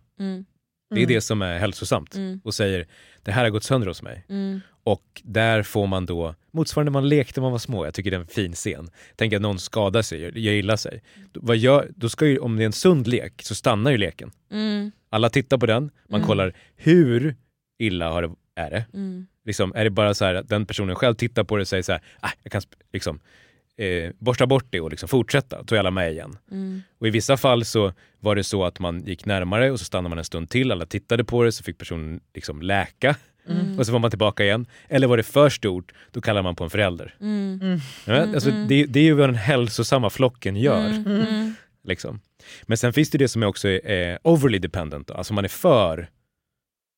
Mm, 0.91 0.95
Det 1.07 1.13
är 1.13 1.15
det 1.15 1.21
som 1.21 1.41
är 1.41 1.59
hälsosamt. 1.59 2.15
mm, 2.15 2.41
Och 2.43 2.53
säger, 2.53 2.87
det 3.23 3.31
här 3.31 3.43
har 3.43 3.49
gått 3.49 3.63
sönder 3.63 3.87
hos 3.87 4.01
mig. 4.01 4.25
mm, 4.29 4.61
Och 4.83 5.21
där 5.23 5.63
får 5.63 5.87
man 5.87 6.05
då, 6.05 6.35
motsvarande 6.51 6.91
man 6.91 7.09
lekte 7.09 7.39
när 7.39 7.45
man 7.45 7.51
var 7.51 7.59
små, 7.59 7.85
jag 7.85 7.93
tycker 7.93 8.11
det 8.11 8.17
är 8.17 8.21
en 8.21 8.27
fin 8.27 8.53
scen. 8.53 8.89
Tänk 9.15 9.33
att 9.33 9.41
någon 9.41 9.59
skadar 9.59 10.01
sig, 10.01 10.19
gör 10.39 10.53
illa 10.53 10.77
sig. 10.77 11.03
Vad 11.33 11.57
gör, 11.57 11.91
då 11.95 12.09
ska 12.09 12.25
ju, 12.27 12.37
om 12.39 12.55
det 12.55 12.63
är 12.63 12.65
en 12.65 12.73
sund 12.73 13.07
lek 13.07 13.41
så 13.43 13.55
stannar 13.55 13.91
ju 13.91 13.97
leken. 13.97 14.31
mm, 14.51 14.91
Alla 15.09 15.29
tittar 15.29 15.57
på 15.57 15.65
den, 15.65 15.91
man 16.09 16.19
Mm. 16.19 16.27
kollar 16.27 16.53
hur 16.75 17.35
illa 17.79 18.09
har 18.11 18.21
det, 18.21 18.31
är 18.55 18.69
det? 18.71 18.85
mm, 18.93 19.27
Liksom, 19.45 19.73
är 19.75 19.83
det 19.83 19.89
bara 19.89 20.13
så 20.13 20.25
här 20.25 20.35
att 20.35 20.49
den 20.49 20.65
personen 20.65 20.95
själv 20.95 21.15
tittar 21.15 21.43
på 21.43 21.55
det 21.57 21.61
och 21.61 21.67
säger 21.67 21.83
så 21.83 21.91
här, 21.91 22.01
ah, 22.19 22.29
jag 22.43 22.51
kan 22.51 22.61
liksom, 22.93 23.19
eh, 23.77 24.11
borsta 24.19 24.45
bort 24.47 24.65
det 24.69 24.79
och 24.81 24.89
liksom 24.89 25.09
fortsätta, 25.09 25.63
är 25.71 25.75
alla 25.79 25.91
med 25.91 26.11
igen. 26.11 26.37
mm, 26.51 26.81
Och 26.99 27.07
i 27.07 27.09
vissa 27.09 27.37
fall 27.37 27.65
så 27.65 27.93
var 28.19 28.35
det 28.35 28.43
så 28.43 28.65
att 28.65 28.79
man 28.79 29.05
gick 29.05 29.25
närmare 29.25 29.71
och 29.71 29.79
så 29.79 29.85
stannade 29.85 30.09
man 30.09 30.17
en 30.17 30.23
stund 30.25 30.49
till, 30.49 30.71
alla 30.71 30.85
tittade 30.85 31.23
på 31.23 31.43
det 31.43 31.51
så 31.51 31.63
fick 31.63 31.77
personen 31.77 32.19
liksom 32.33 32.61
läka 32.61 33.15
mm, 33.49 33.79
och 33.79 33.85
så 33.85 33.91
var 33.91 33.99
man 33.99 34.09
tillbaka 34.09 34.43
igen. 34.43 34.65
Eller 34.89 35.07
var 35.07 35.17
det 35.17 35.23
för 35.23 35.49
stort, 35.49 35.91
då 36.11 36.21
kallar 36.21 36.41
man 36.43 36.55
på 36.55 36.63
en 36.63 36.69
förälder. 36.69 37.15
mm, 37.21 37.79
Ja, 38.05 38.21
alltså, 38.21 38.51
det, 38.51 38.85
det 38.85 38.99
är 38.99 39.03
ju 39.03 39.13
vad 39.13 39.29
den 39.29 39.35
hälsosamma 39.35 40.09
flocken 40.09 40.55
gör. 40.55 40.85
mm, 40.89 41.07
mm, 41.21 41.53
Liksom. 41.83 42.19
Men 42.63 42.77
sen 42.77 42.93
finns 42.93 43.09
det 43.09 43.17
det 43.17 43.27
som 43.27 43.43
är 43.43 43.47
också 43.47 43.67
är 43.69 44.19
overly 44.23 44.59
dependent, 44.59 45.07
då. 45.07 45.13
alltså 45.13 45.33
man 45.33 45.43
är 45.43 45.49
för 45.49 46.09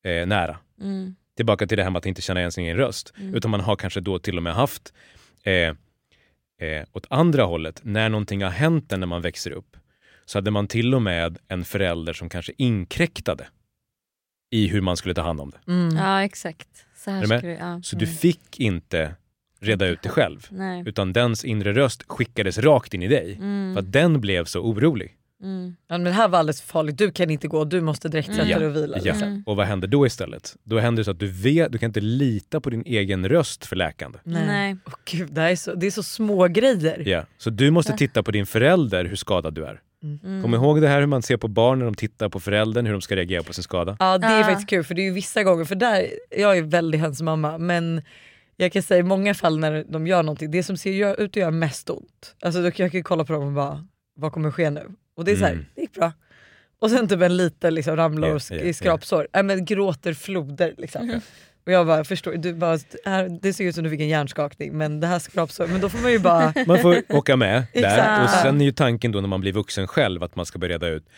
eh, 0.04 0.26
nära. 0.26 0.56
mm, 0.80 1.14
Tillbaka 1.36 1.66
till 1.66 1.76
det 1.78 1.82
här 1.84 1.90
med 1.90 1.98
att 1.98 2.06
inte 2.06 2.22
känna 2.22 2.40
igen 2.40 2.52
sin 2.52 2.64
egen 2.64 2.76
röst. 2.76 3.12
Mm. 3.18 3.34
Utan 3.34 3.50
man 3.50 3.60
har 3.60 3.76
kanske 3.76 4.00
då 4.00 4.18
till 4.18 4.36
och 4.36 4.42
med 4.42 4.54
haft 4.54 4.92
eh, 5.42 5.74
eh, 6.60 6.86
åt 6.92 7.06
andra 7.10 7.44
hållet, 7.44 7.80
när 7.84 8.08
någonting 8.08 8.42
har 8.42 8.50
hänt 8.50 8.92
en 8.92 9.00
när 9.00 9.06
man 9.06 9.22
växer 9.22 9.50
upp, 9.50 9.76
så 10.24 10.38
hade 10.38 10.50
man 10.50 10.68
till 10.68 10.94
och 10.94 11.02
med 11.02 11.38
en 11.48 11.64
förälder 11.64 12.12
som 12.12 12.28
kanske 12.28 12.52
inkräktade 12.58 13.46
i 14.50 14.68
hur 14.68 14.80
man 14.80 14.96
skulle 14.96 15.14
ta 15.14 15.22
hand 15.22 15.40
om 15.40 15.50
det. 15.50 15.72
Mm. 15.72 15.96
Ja 15.96 16.22
exakt. 16.22 16.68
Så 16.96 17.10
här 17.10 17.26
du 17.26 17.40
du, 17.40 17.52
ja. 17.52 17.80
Så 17.82 17.96
du 17.96 18.04
mm. 18.04 18.16
fick 18.16 18.60
inte 18.60 19.14
reda 19.60 19.86
ut 19.86 20.02
det 20.02 20.08
själv. 20.08 20.46
Nej. 20.50 20.82
Utan 20.86 21.12
dens 21.12 21.44
inre 21.44 21.72
röst 21.72 22.02
skickades 22.08 22.58
rakt 22.58 22.94
in 22.94 23.02
i 23.02 23.08
dig. 23.08 23.34
Mm. 23.34 23.74
För 23.74 23.80
att 23.80 23.92
den 23.92 24.20
blev 24.20 24.44
så 24.44 24.60
orolig. 24.60 25.16
Mm. 25.42 25.76
Ja, 25.88 25.94
men 25.98 26.04
det 26.04 26.10
här 26.10 26.28
var 26.28 26.38
alldeles 26.38 26.60
för 26.62 26.68
farligt, 26.68 26.98
du 26.98 27.10
kan 27.10 27.30
inte 27.30 27.48
gå, 27.48 27.64
du 27.64 27.80
måste 27.80 28.08
direkt 28.08 28.28
sätta 28.28 28.42
Mm. 28.42 28.58
dig 28.58 28.68
och 28.68 28.76
vila. 28.76 28.96
Ja. 28.98 29.04
liksom. 29.04 29.28
Mm. 29.28 29.42
Och 29.46 29.56
vad 29.56 29.66
händer 29.66 29.88
då 29.88 30.06
istället? 30.06 30.56
Då 30.64 30.78
händer 30.78 31.00
det 31.00 31.04
så 31.04 31.10
att 31.10 31.18
du 31.18 31.26
vet, 31.26 31.72
du 31.72 31.78
kan 31.78 31.86
inte 31.86 32.00
lita 32.00 32.60
på 32.60 32.70
din 32.70 32.82
egen 32.86 33.28
röst 33.28 33.66
för 33.66 33.76
läkande. 33.76 34.18
Nej. 34.24 34.46
Nej. 34.46 34.76
Åh, 34.86 34.92
gud, 35.04 35.32
det, 35.32 35.42
är 35.42 35.56
så, 35.56 35.74
det 35.74 35.86
är 35.86 35.90
så 35.90 36.02
små 36.02 36.46
grejer. 36.48 37.02
Ja. 37.08 37.24
Så 37.38 37.50
du 37.50 37.70
måste 37.70 37.92
Ja. 37.92 37.96
titta 37.96 38.22
på 38.22 38.30
din 38.30 38.46
förälder 38.46 39.04
hur 39.04 39.16
skadad 39.16 39.54
du 39.54 39.64
är. 39.66 39.80
Mm. 40.02 40.42
Kom 40.42 40.54
ihåg 40.54 40.80
det 40.80 40.88
här 40.88 41.00
hur 41.00 41.06
man 41.06 41.22
ser 41.22 41.36
på 41.36 41.48
barn 41.48 41.78
när 41.78 41.84
de 41.86 41.94
tittar 41.94 42.28
på 42.28 42.40
föräldern, 42.40 42.86
hur 42.86 42.92
de 42.92 43.00
ska 43.02 43.16
reagera 43.16 43.42
på 43.42 43.52
sin 43.52 43.64
skada. 43.64 43.96
Ja 44.00 44.18
det 44.18 44.26
är 44.26 44.38
Ja. 44.38 44.44
faktiskt 44.44 44.68
kul 44.70 44.84
för 44.84 44.94
det 44.94 45.02
är 45.02 45.04
ju 45.04 45.12
vissa 45.12 45.42
gånger, 45.42 45.64
för 45.64 45.74
där, 45.74 46.06
jag 46.36 46.58
är 46.58 46.62
väldigt 46.62 47.00
hönsmamma 47.00 47.58
men 47.58 48.02
jag 48.56 48.72
kan 48.72 48.82
säga 48.82 49.00
i 49.00 49.02
många 49.02 49.34
fall 49.34 49.58
när 49.58 49.84
de 49.88 50.06
gör 50.06 50.22
någonting, 50.22 50.50
det 50.50 50.62
som 50.62 50.76
ser 50.76 51.20
ut 51.20 51.30
att 51.30 51.36
göra 51.36 51.50
mest 51.50 51.90
ont, 51.90 52.36
alltså 52.42 52.62
då 52.62 52.70
kan 52.70 52.84
jag 52.84 52.92
kan 52.92 53.02
kolla 53.02 53.24
på 53.24 53.32
dem 53.32 53.42
och 53.46 53.52
bara, 53.52 53.86
vad 54.16 54.32
kommer 54.32 54.50
ske 54.50 54.70
nu? 54.70 54.86
Och 55.16 55.24
det 55.24 55.32
är 55.32 55.36
såhär, 55.36 55.52
Mm. 55.52 55.64
det 55.74 55.80
gick 55.80 55.92
bra. 55.94 56.12
Och 56.78 56.90
sen 56.90 57.08
typ 57.08 57.20
en 57.22 57.36
liten 57.36 57.74
liksom 57.74 57.96
ramlar 57.96 58.28
Ja, 58.28 58.34
och 58.34 58.40
sk- 58.40 58.58
ja, 58.58 58.64
ja. 58.66 58.72
skrapsår, 58.72 59.28
Nej 59.34 59.42
men 59.42 59.64
gråter 59.64 60.12
floder 60.14 60.74
liksom. 60.78 61.20
Och 61.66 61.72
jag 61.72 61.86
bara 61.86 62.04
förstår, 62.04 62.32
du 62.32 62.54
bara, 62.54 62.78
här, 63.04 63.38
det 63.42 63.52
ser 63.52 63.64
ut 63.64 63.74
som 63.74 63.84
du 63.84 63.90
fick 63.90 64.00
en 64.00 64.08
hjärnskakning 64.08 64.72
men 64.78 65.00
det 65.00 65.06
här 65.06 65.18
skrapsår, 65.18 65.66
men 65.66 65.80
då 65.80 65.88
får 65.88 65.98
man 65.98 66.12
ju 66.12 66.18
bara 66.18 66.54
Man 66.66 66.78
får 66.78 67.02
åka 67.08 67.36
med 67.36 67.64
där. 67.74 67.80
Exakt. 67.80 68.22
Och 68.24 68.30
sen 68.30 68.60
är 68.60 68.64
ju 68.64 68.72
tanken 68.72 69.12
då 69.12 69.20
när 69.20 69.28
man 69.28 69.40
blir 69.40 69.52
vuxen 69.52 69.86
själv 69.86 70.22
att 70.22 70.36
man 70.36 70.46
ska 70.46 70.58
börja 70.58 70.74
reda 70.74 70.88
ut 70.88 71.08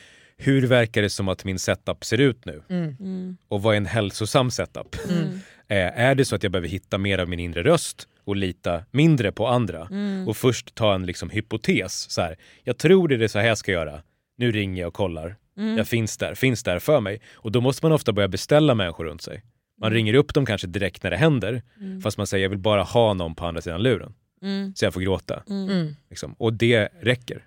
hur 0.40 0.66
verkar 0.66 1.02
det 1.02 1.10
som 1.10 1.28
att 1.28 1.44
min 1.44 1.58
setup 1.58 2.04
ser 2.04 2.20
ut 2.20 2.44
nu? 2.44 2.62
mm, 2.68 2.96
Mm. 3.00 3.36
Och 3.48 3.62
vad 3.62 3.74
är 3.74 3.76
en 3.76 3.86
hälsosam 3.86 4.50
setup? 4.50 4.96
mm, 5.10 5.40
Eh, 5.69 6.01
är 6.01 6.15
det 6.15 6.24
så 6.24 6.36
att 6.36 6.43
jag 6.43 6.53
behöver 6.53 6.69
hitta 6.69 6.99
mer 6.99 7.19
av 7.19 7.28
min 7.28 7.40
inre 7.40 7.62
röst 7.62 8.09
och 8.24 8.36
lita 8.36 8.85
mindre 8.90 9.32
på 9.32 9.47
andra? 9.47 9.89
Mm. 9.90 10.28
Och 10.28 10.36
först 10.36 10.74
ta 10.74 10.95
en 10.95 11.07
liksom 11.07 11.31
hypotes. 11.31 12.11
Så 12.11 12.20
här, 12.23 12.36
jag 12.65 12.78
tror 12.78 13.09
det 13.09 13.24
är 13.24 13.28
så 13.28 13.39
här 13.39 13.49
jag 13.49 13.59
ska 13.59 13.73
göra. 13.73 14.03
Nu 14.36 14.53
ringer 14.53 14.82
jag 14.82 14.89
och 14.89 14.95
kollar. 14.95 15.36
Mm. 15.59 15.77
Jag 15.77 15.89
finns 15.89 16.16
där, 16.16 16.35
finns 16.35 16.62
där 16.62 16.78
för 16.78 17.01
mig. 17.01 17.20
Och 17.35 17.53
då 17.53 17.61
måste 17.61 17.85
man 17.85 17.93
ofta 17.93 18.12
börja 18.12 18.28
beställa 18.28 18.74
människor 18.74 19.05
runt 19.05 19.23
sig. 19.23 19.43
Man 19.81 19.93
ringer 19.93 20.15
upp 20.15 20.35
dem 20.35 20.47
kanske 20.47 20.66
direkt 20.66 21.03
när 21.03 21.11
det 21.11 21.16
händer. 21.16 21.62
Mm. 21.81 22.01
Fast 22.01 22.19
man 22.19 22.27
säger 22.27 22.43
jag 22.45 22.51
vill 22.51 22.59
bara 22.59 22.82
ha 22.82 23.15
någon 23.15 23.35
på 23.35 23.47
andra 23.47 23.61
sidan 23.61 23.82
luren. 23.82 24.15
Mm. 24.43 24.74
Så 24.77 24.85
jag 24.85 24.95
får 24.95 25.01
gråta. 25.01 25.43
Mm. 25.51 25.70
mm, 25.70 25.97
Liksom. 26.11 26.32
Och 26.32 26.53
det 26.53 26.89
räcker. 27.01 27.45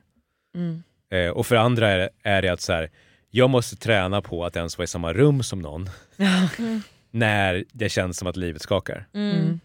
mm. 0.55 0.83
Eh, 1.11 1.29
och 1.29 1.45
för 1.47 1.55
andra 1.55 1.89
är, 1.89 2.09
är 2.23 2.41
det 2.41 2.49
att 2.49 2.61
så 2.61 2.73
här, 2.73 2.89
jag 3.29 3.49
måste 3.49 3.75
träna 3.75 4.21
på 4.21 4.45
att 4.45 4.55
ens 4.55 4.77
vara 4.77 4.83
i 4.83 4.87
samma 4.87 5.13
rum 5.13 5.43
som 5.43 5.59
någon 5.59 5.89
Mm. 6.59 6.81
När 7.11 7.65
det 7.71 7.89
känns 7.89 8.17
som 8.17 8.27
att 8.27 8.37
livet 8.37 8.61
skakar. 8.61 9.07
Mm. 9.13 9.37
Mm. 9.37 9.59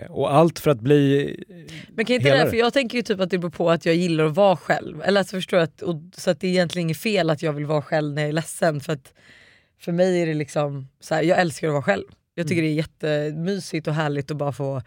Eh, 0.00 0.10
Och 0.10 0.34
allt 0.34 0.58
för 0.58 0.70
att 0.70 0.80
bli 0.80 1.36
Men 1.94 2.04
kan 2.06 2.14
inte 2.14 2.24
det 2.24 2.30
Helare. 2.30 2.44
där, 2.44 2.50
för 2.50 2.56
jag 2.56 2.72
tänker 2.72 2.98
ju 2.98 3.02
typ 3.02 3.20
att 3.20 3.30
det 3.30 3.38
beror 3.38 3.50
på 3.50 3.70
att 3.70 3.86
jag 3.86 3.94
gillar 3.94 4.24
att 4.24 4.34
vara 4.36 4.56
själv. 4.56 5.02
Eller 5.02 5.20
alltså 5.20 5.36
förstår 5.36 5.58
att, 5.58 5.82
och, 5.82 5.96
så 6.16 6.30
att 6.30 6.40
det 6.40 6.46
är 6.46 6.50
egentligen 6.50 6.86
inget 6.86 6.96
fel 6.98 7.30
att 7.30 7.42
jag 7.42 7.52
vill 7.52 7.66
vara 7.66 7.82
själv 7.82 8.14
när 8.14 8.22
jag 8.22 8.28
är 8.28 8.32
ledsen. 8.32 8.80
För 8.80 8.92
att 8.92 9.14
för 9.78 9.92
mig 9.92 10.22
är 10.22 10.26
det 10.26 10.34
liksom, 10.34 10.88
så 11.00 11.14
här, 11.14 11.22
jag 11.22 11.40
älskar 11.40 11.68
att 11.68 11.72
vara 11.72 11.82
själv. 11.82 12.04
Jag 12.34 12.48
tycker 12.48 12.62
det 12.62 12.68
är 12.68 12.74
jättemysigt 12.74 13.88
och 13.88 13.94
härligt 13.94 14.30
att 14.30 14.36
bara 14.36 14.52
få, 14.52 14.82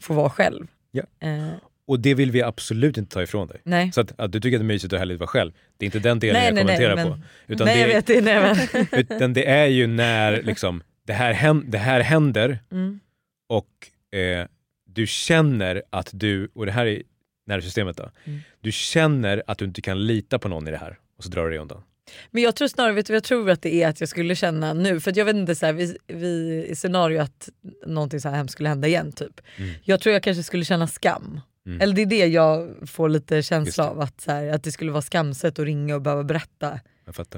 få 0.00 0.14
vara 0.14 0.30
själv. 0.30 0.66
Ja. 0.90 1.02
Eh, 1.20 1.48
Och 1.88 2.00
det 2.00 2.14
vill 2.14 2.30
vi 2.30 2.42
absolut 2.42 2.96
inte 2.96 3.14
ta 3.14 3.22
ifrån 3.22 3.48
dig. 3.48 3.60
nej. 3.64 3.92
Så 3.92 4.00
att, 4.00 4.20
att 4.20 4.32
du 4.32 4.40
tycker 4.40 4.56
att 4.56 4.60
det 4.60 4.64
är 4.64 4.66
mysigt 4.66 4.92
och 4.92 4.98
härligt 4.98 5.14
att 5.14 5.20
vara 5.20 5.28
själv, 5.28 5.52
det 5.76 5.84
är 5.84 5.86
inte 5.86 5.98
den 5.98 6.18
delen 6.18 6.34
Nej, 6.34 6.44
jag 6.46 6.54
nej, 6.54 6.64
nej, 6.64 6.76
kommenterar 6.76 6.96
men- 6.96 7.20
på. 7.20 7.26
Utan, 7.52 7.64
nej 7.66 7.78
jag 7.80 7.88
det, 7.88 7.94
vet 7.94 8.06
det. 8.06 8.20
Nej, 8.20 8.56
men. 8.72 8.86
utan 9.00 9.32
det 9.32 9.48
är 9.48 9.66
ju 9.66 9.86
när 9.86 10.42
liksom, 10.42 10.82
det, 11.06 11.12
här 11.12 11.32
hän, 11.32 11.64
det 11.70 11.78
här 11.78 12.00
händer 12.00 12.58
Mm. 12.70 13.00
och 13.48 14.18
eh, 14.18 14.46
du 14.90 15.06
känner 15.06 15.82
att 15.90 16.10
du, 16.12 16.48
och 16.54 16.66
det 16.66 16.72
här 16.72 16.86
är 16.86 17.02
nervsystemet 17.46 17.96
då, 17.96 18.10
Mm. 18.24 18.40
du 18.60 18.72
känner 18.72 19.42
att 19.46 19.58
du 19.58 19.64
inte 19.64 19.80
kan 19.80 20.06
lita 20.06 20.38
på 20.38 20.48
någon 20.48 20.68
i 20.68 20.70
det 20.70 20.76
här 20.76 20.98
och 21.18 21.24
så 21.24 21.30
drar 21.30 21.44
du 21.44 21.50
dig 21.50 21.58
undan. 21.58 21.82
Men 22.30 22.42
jag 22.42 22.56
tror 22.56 22.68
snarare, 22.68 22.92
vet 22.92 23.06
du 23.06 23.12
jag 23.14 23.24
tror 23.24 23.50
att 23.50 23.62
det 23.62 23.74
är 23.82 23.88
att 23.88 24.00
jag 24.00 24.08
skulle 24.08 24.34
känna 24.36 24.72
nu, 24.74 25.00
för 25.00 25.18
jag 25.18 25.24
vet 25.24 25.36
inte, 25.36 25.54
så 25.54 25.66
här, 25.66 25.72
vi, 25.72 25.96
vi, 26.06 26.66
i 26.70 26.74
scenario 26.74 27.20
att 27.20 27.48
någonting 27.86 28.20
så 28.20 28.28
här 28.28 28.36
hemskt 28.36 28.52
skulle 28.52 28.68
hända 28.68 28.88
igen 28.88 29.12
typ. 29.12 29.40
Mm. 29.56 29.70
Jag 29.84 30.00
tror 30.00 30.12
jag 30.12 30.22
kanske 30.22 30.42
skulle 30.42 30.64
känna 30.64 30.86
skam. 30.86 31.40
Mm. 31.68 31.80
Eller 31.80 31.94
det 31.94 32.02
är 32.02 32.06
det 32.06 32.26
jag 32.26 32.74
får 32.88 33.08
lite 33.08 33.42
känsla 33.42 33.84
det. 33.84 33.90
av, 33.90 34.00
att, 34.00 34.20
så 34.20 34.32
här, 34.32 34.52
att 34.54 34.62
det 34.62 34.72
skulle 34.72 34.90
vara 34.92 35.02
skamset 35.02 35.58
att 35.58 35.64
ringa 35.64 35.94
och 35.94 36.02
behöva 36.02 36.24
berätta. 36.24 36.80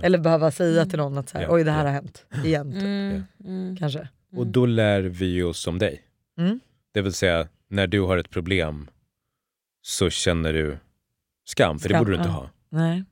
Eller 0.02 0.18
behöva 0.18 0.50
säga 0.50 0.86
till 0.86 0.98
någon 0.98 1.18
att 1.18 1.28
så 1.28 1.38
här, 1.38 1.44
Ja, 1.44 1.52
oj 1.54 1.64
det 1.64 1.70
här 1.70 1.78
ja. 1.84 1.86
har 1.86 1.92
hänt 1.92 2.24
igen. 2.44 2.72
Typ, 2.72 2.82
Mm. 2.82 3.22
Mm. 3.44 3.76
Kanske. 3.76 4.08
Och 4.36 4.46
då 4.46 4.66
lär 4.66 5.00
vi 5.00 5.42
oss 5.42 5.66
om 5.66 5.78
dig. 5.78 6.02
Mm. 6.38 6.60
Det 6.92 7.02
vill 7.02 7.12
säga, 7.12 7.48
när 7.68 7.86
du 7.86 8.00
har 8.00 8.16
ett 8.16 8.30
problem 8.30 8.90
så 9.82 10.10
känner 10.10 10.52
du 10.52 10.78
skam, 11.44 11.78
för 11.78 11.88
det 11.88 11.94
Skam, 11.94 12.04
borde 12.04 12.10
du 12.10 12.16
inte 12.16 12.28
ja. 12.28 12.32
ha. 12.34 12.50
Nej. 12.68 13.04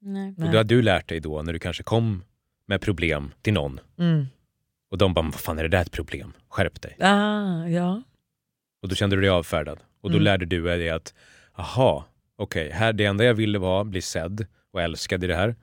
Nej. 0.00 0.34
Och 0.38 0.50
det 0.50 0.56
har 0.56 0.64
du 0.64 0.82
lärt 0.82 1.08
dig 1.08 1.20
då 1.20 1.42
när 1.42 1.52
du 1.52 1.58
kanske 1.58 1.82
kom 1.82 2.22
med 2.66 2.80
problem 2.80 3.32
till 3.42 3.52
någon 3.52 3.80
Mm. 3.98 4.26
och 4.90 4.98
de 4.98 5.14
bara, 5.14 5.22
vad 5.24 5.34
fan 5.34 5.58
är 5.58 5.62
det 5.62 5.68
där 5.68 5.82
ett 5.82 5.92
problem? 5.92 6.32
Skärp 6.48 6.82
dig. 6.82 6.96
Ah, 7.00 7.66
ja. 7.66 8.02
Och 8.82 8.88
då 8.88 8.94
kände 8.94 9.16
du 9.16 9.20
dig 9.22 9.30
avfärdad. 9.30 9.78
Och 10.00 10.10
då 10.10 10.16
Mm. 10.16 10.24
lärde 10.24 10.46
du 10.46 10.62
dig 10.62 10.90
att, 10.90 11.14
aha, 11.54 12.04
okej, 12.36 12.70
här 12.70 12.92
det 12.92 13.04
enda 13.04 13.24
jag 13.24 13.34
ville 13.34 13.58
var 13.58 13.84
bli 13.84 14.02
sedd 14.02 14.46
och 14.72 14.82
älskad 14.82 15.24
i 15.24 15.26
det 15.26 15.34
här. 15.34 15.56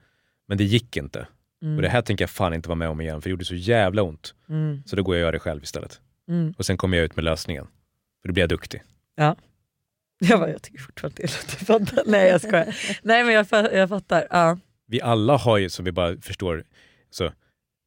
Men 0.48 0.58
det 0.58 0.64
gick 0.64 0.96
inte. 0.96 1.26
Mm. 1.62 1.76
Och 1.76 1.82
det 1.82 1.88
här 1.88 2.02
tänker 2.02 2.22
jag 2.22 2.30
fan 2.30 2.54
inte 2.54 2.68
vara 2.68 2.76
med 2.76 2.88
om 2.88 3.00
igen 3.00 3.22
för 3.22 3.28
det 3.28 3.30
gjorde 3.30 3.44
så 3.44 3.54
jävla 3.54 4.02
ont. 4.02 4.34
Mm. 4.48 4.82
Så 4.86 4.96
då 4.96 5.02
går 5.02 5.16
jag 5.16 5.22
och 5.22 5.26
gör 5.26 5.32
det 5.32 5.38
själv 5.38 5.62
istället. 5.62 6.00
Mm. 6.28 6.54
Och 6.58 6.66
sen 6.66 6.76
kommer 6.76 6.96
jag 6.96 7.04
ut 7.04 7.16
med 7.16 7.24
lösningen. 7.24 7.66
För 8.22 8.28
då 8.28 8.32
blir 8.32 8.42
jag 8.42 8.48
duktig. 8.50 8.82
Jag, 10.18 10.38
bara, 10.40 10.50
jag 10.50 10.62
tycker 10.62 10.78
fortfarande 10.78 11.22
det 11.22 11.22
låter 11.22 11.64
fattar. 11.64 12.02
Nej 12.06 12.28
jag 12.28 12.40
skojar. 12.40 12.76
Nej 13.02 13.24
men 13.24 13.34
jag, 13.34 13.46
jag 13.74 13.88
fattar. 13.88 14.26
Ja. 14.30 14.58
Vi 14.86 15.00
alla 15.02 15.36
har 15.36 15.58
ju, 15.58 15.68
som 15.68 15.84
vi 15.84 15.92
bara 15.92 16.16
förstår, 16.16 16.64
så 17.10 17.32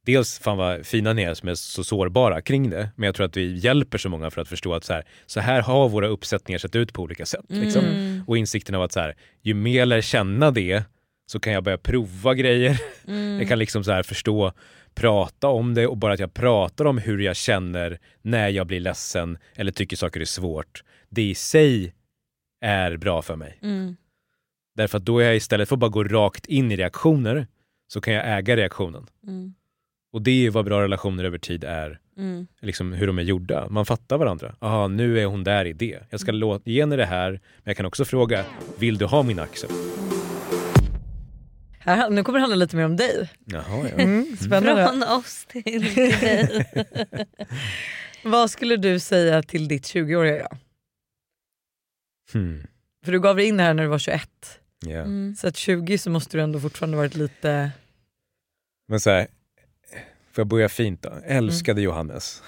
dels 0.06 0.38
fan 0.38 0.56
vad 0.56 0.86
fina 0.86 1.12
ni 1.12 1.22
är 1.22 1.34
som 1.34 1.48
är 1.48 1.54
så 1.54 1.84
sårbara 1.84 2.40
kring 2.40 2.70
det, 2.70 2.90
men 2.96 3.06
jag 3.06 3.14
tror 3.14 3.26
att 3.26 3.36
vi 3.36 3.58
hjälper 3.58 3.98
så 3.98 4.08
många 4.08 4.30
för 4.30 4.40
att 4.40 4.48
förstå 4.48 4.74
att 4.74 4.84
så 4.84 4.92
här, 4.92 5.04
så 5.26 5.40
här 5.40 5.62
har 5.62 5.88
våra 5.88 6.06
uppsättningar 6.08 6.58
sett 6.58 6.76
ut 6.76 6.92
på 6.92 7.02
olika 7.02 7.26
sätt. 7.26 7.44
Liksom. 7.48 7.84
Mm. 7.84 8.24
Och 8.26 8.38
insikten 8.38 8.74
av 8.74 8.82
att 8.82 8.92
så 8.92 9.00
här, 9.00 9.16
ju 9.42 9.54
mer 9.54 9.78
jag 9.78 9.88
lär 9.88 10.00
känna 10.00 10.50
det 10.50 10.84
så 11.26 11.40
kan 11.40 11.52
jag 11.52 11.64
börja 11.64 11.78
prova 11.78 12.34
grejer. 12.34 12.80
Mm. 13.06 13.38
Jag 13.38 13.48
kan 13.48 13.58
liksom 13.58 13.84
så 13.84 13.92
här 13.92 14.02
förstå, 14.02 14.52
prata 14.94 15.48
om 15.48 15.74
det 15.74 15.86
och 15.86 15.96
bara 15.96 16.12
att 16.12 16.20
jag 16.20 16.34
pratar 16.34 16.84
om 16.84 16.98
hur 16.98 17.18
jag 17.18 17.36
känner 17.36 17.98
när 18.22 18.48
jag 18.48 18.66
blir 18.66 18.80
ledsen 18.80 19.38
eller 19.54 19.72
tycker 19.72 19.96
saker 19.96 20.20
är 20.20 20.24
svårt. 20.24 20.82
Det 21.08 21.22
i 21.22 21.34
sig 21.34 21.94
är 22.60 22.96
bra 22.96 23.22
för 23.22 23.36
mig. 23.36 23.58
Mm. 23.62 23.96
Därför 24.76 24.98
att 24.98 25.04
då 25.04 25.18
är 25.18 25.24
jag 25.24 25.36
istället 25.36 25.68
för 25.68 25.76
att 25.76 25.80
bara 25.80 25.90
gå 25.90 26.04
rakt 26.04 26.46
in 26.46 26.72
i 26.72 26.76
reaktioner 26.76 27.46
så 27.92 28.00
kan 28.00 28.14
jag 28.14 28.38
äga 28.38 28.56
reaktionen. 28.56 29.06
Mm. 29.26 29.54
Och 30.12 30.22
det 30.22 30.30
är 30.30 30.34
ju 30.34 30.50
vad 30.50 30.64
bra 30.64 30.82
relationer 30.82 31.24
över 31.24 31.38
tid 31.38 31.64
är, 31.64 32.00
Mm. 32.16 32.46
liksom 32.60 32.92
hur 32.92 33.06
de 33.06 33.18
är 33.18 33.22
gjorda. 33.22 33.68
Man 33.68 33.86
fattar 33.86 34.18
varandra. 34.18 34.54
Jaha, 34.60 34.88
nu 34.88 35.20
är 35.20 35.26
hon 35.26 35.44
där 35.44 35.64
i 35.64 35.72
det. 35.72 35.98
Jag 36.10 36.20
ska 36.20 36.32
låta, 36.32 36.70
ge 36.70 36.80
henne 36.80 36.96
det 36.96 37.04
här, 37.06 37.30
men 37.30 37.40
jag 37.64 37.76
kan 37.76 37.86
också 37.86 38.04
fråga, 38.04 38.44
vill 38.78 38.98
du 38.98 39.04
ha 39.04 39.22
min 39.22 39.38
axel? 39.38 39.70
Här, 41.78 42.10
nu 42.10 42.24
kommer 42.24 42.38
det 42.38 42.42
handla 42.42 42.56
lite 42.56 42.76
mer 42.76 42.84
om 42.84 42.96
dig. 42.96 43.30
Jaha, 43.44 43.88
ja. 43.88 44.02
Mm, 44.02 44.36
spännande. 44.36 44.88
Från 44.88 45.02
oss 45.02 45.46
till 45.46 45.94
dig. 45.94 46.66
Vad 48.24 48.50
skulle 48.50 48.76
du 48.76 48.98
säga 49.00 49.42
till 49.42 49.68
ditt 49.68 49.82
20-åriga 49.94 50.36
jag? 50.36 50.56
Hmm. 52.32 52.66
För 53.04 53.12
du 53.12 53.20
gav 53.20 53.36
dig 53.36 53.46
in 53.46 53.60
här 53.60 53.74
när 53.74 53.82
du 53.82 53.88
var 53.88 53.98
21. 53.98 54.28
Ja. 54.86 54.90
Mm. 54.98 55.34
Så 55.38 55.48
att 55.48 55.56
20 55.56 55.98
så 55.98 56.10
måste 56.10 56.36
du 56.36 56.42
ändå 56.42 56.60
fortfarande 56.60 56.96
varit 56.96 57.14
lite... 57.14 57.70
Men 58.88 59.00
så 59.00 59.10
här, 59.10 59.26
får 60.32 60.42
jag 60.42 60.46
börja 60.46 60.68
fint 60.68 61.02
då? 61.02 61.10
Älskade 61.24 61.82
Johannes. 61.82 62.42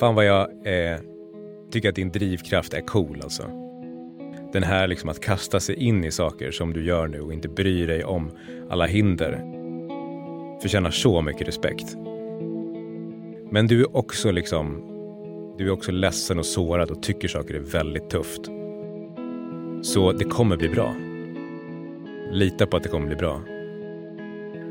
Fan 0.00 0.14
vad 0.14 0.24
jag 0.24 0.40
eh, 0.66 0.98
tycker 1.70 1.88
att 1.88 1.94
din 1.94 2.12
drivkraft 2.12 2.74
är 2.74 2.80
cool 2.80 3.20
alltså. 3.22 3.42
Den 4.52 4.62
här 4.62 4.86
liksom 4.86 5.08
att 5.08 5.20
kasta 5.20 5.60
sig 5.60 5.74
in 5.74 6.04
i 6.04 6.10
saker 6.10 6.50
som 6.50 6.72
du 6.72 6.84
gör 6.84 7.06
nu 7.06 7.20
och 7.20 7.32
inte 7.32 7.48
bry 7.48 7.86
dig 7.86 8.04
om 8.04 8.30
alla 8.70 8.86
hinder 8.86 9.42
förtjänar 10.62 10.90
så 10.90 11.22
mycket 11.22 11.48
respekt. 11.48 11.96
Men 13.50 13.66
du 13.66 13.80
är 13.80 13.96
också 13.96 14.30
liksom, 14.30 14.82
du 15.58 15.66
är 15.66 15.70
också 15.70 15.92
ledsen 15.92 16.38
och 16.38 16.46
sårad 16.46 16.90
och 16.90 17.02
tycker 17.02 17.28
saker 17.28 17.54
är 17.54 17.60
väldigt 17.60 18.10
tufft. 18.10 18.42
Så 19.82 20.12
det 20.12 20.24
kommer 20.24 20.56
bli 20.56 20.68
bra. 20.68 21.11
Lita 22.32 22.66
på 22.66 22.76
att 22.76 22.82
det 22.82 22.88
kommer 22.88 23.06
bli 23.06 23.16
bra. 23.16 23.40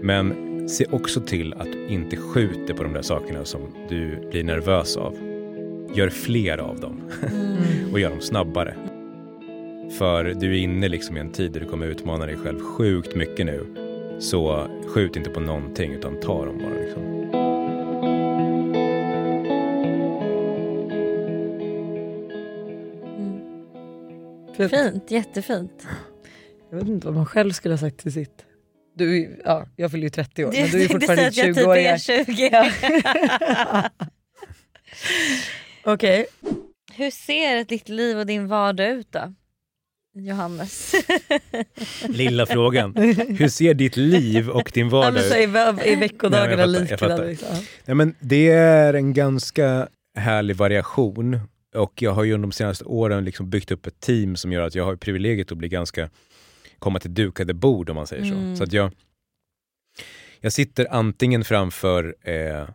Men 0.01 0.69
se 0.69 0.85
också 0.91 1.21
till 1.21 1.53
att 1.53 1.71
du 1.71 1.87
inte 1.87 2.17
skjuter 2.17 2.73
på 2.73 2.83
de 2.83 2.93
där 2.93 3.01
sakerna 3.01 3.45
som 3.45 3.61
du 3.89 4.29
blir 4.29 4.43
nervös 4.43 4.97
av. 4.97 5.13
Gör 5.93 6.09
fler 6.09 6.57
av 6.57 6.79
dem 6.79 7.01
och 7.91 7.99
gör 7.99 8.09
dem 8.09 8.21
snabbare. 8.21 8.75
För 9.97 10.23
du 10.23 10.51
är 10.51 10.59
inne 10.59 10.87
liksom 10.87 11.17
i 11.17 11.19
en 11.19 11.31
tid 11.31 11.51
där 11.51 11.59
du 11.59 11.65
kommer 11.65 11.87
utmana 11.87 12.25
dig 12.25 12.37
själv 12.37 12.59
sjukt 12.59 13.15
mycket 13.15 13.45
nu. 13.45 13.65
Så 14.19 14.67
skjut 14.87 15.15
inte 15.15 15.29
på 15.29 15.39
någonting 15.39 15.93
utan 15.93 16.19
ta 16.19 16.45
dem 16.45 16.57
bara. 16.57 16.73
Liksom. 16.73 17.21
För 24.55 24.67
Fint, 24.67 25.11
jättefint. 25.11 25.87
Jag 26.71 26.77
vet 26.77 26.87
inte 26.87 27.07
vad 27.07 27.15
man 27.15 27.25
själv 27.25 27.51
skulle 27.51 27.73
ha 27.73 27.79
sagt 27.79 27.97
till 27.97 28.13
sitt. 28.13 28.45
Du, 28.95 29.23
är 29.23 29.29
ja, 29.45 29.67
jag 29.75 29.91
fyller 29.91 30.03
ju 30.03 30.09
30 30.09 30.45
år 30.45 30.51
men 30.51 30.69
du 30.69 30.77
är 30.77 30.81
ju 30.81 30.87
tänkte 30.87 31.07
fortfarande 31.07 31.31
säga 31.31 31.49
att 31.51 31.57
jag 31.57 31.65
20-åriga. 31.65 31.97
typ 31.97 32.29
är 32.29 32.33
20. 32.33 33.89
Okej. 35.93 36.25
Hur 36.93 37.11
ser 37.11 37.63
ditt 37.63 37.89
liv 37.89 38.17
och 38.17 38.25
din 38.25 38.47
vardag 38.47 38.89
ut 38.89 39.11
då? 39.11 39.33
Johannes. 40.15 40.95
Lilla 42.07 42.45
frågan. 42.45 42.95
Hur 43.37 43.47
ser 43.47 43.73
ditt 43.73 43.97
liv 43.97 44.49
och 44.49 44.71
din 44.73 44.85
Ja, 44.85 44.91
vardag 44.91 45.25
ut? 45.25 45.85
i 45.85 45.95
veckodagarna 45.95 46.67
där, 46.67 47.27
Liksom. 47.27 47.47
Ja. 47.51 47.61
Nej, 47.85 47.95
men 47.95 48.15
det 48.19 48.49
är 48.51 48.93
en 48.93 49.13
ganska 49.13 49.87
härlig 50.17 50.55
variation 50.55 51.39
och 51.75 52.01
jag 52.01 52.11
har 52.11 52.23
ju 52.23 52.33
under 52.33 52.47
de 52.47 52.51
senaste 52.51 52.85
åren 52.85 53.25
liksom 53.25 53.49
byggt 53.49 53.71
upp 53.71 53.87
ett 53.87 53.99
team 53.99 54.35
som 54.35 54.51
gör 54.51 54.61
att 54.61 54.75
jag 54.75 54.85
har 54.85 54.95
privilegiet 54.95 55.51
att 55.51 55.57
bli 55.57 55.67
ganska 55.67 56.09
komma 56.81 56.99
till 56.99 57.13
dukade 57.13 57.53
bord 57.53 57.89
om 57.89 57.95
man 57.95 58.07
säger 58.07 58.25
så. 58.25 58.33
Mm. 58.33 58.55
Så 58.55 58.63
att 58.63 58.73
jag, 58.73 58.91
jag 60.39 60.53
sitter 60.53 60.87
antingen 60.91 61.43
framför 61.43 62.15
eh, 62.21 62.69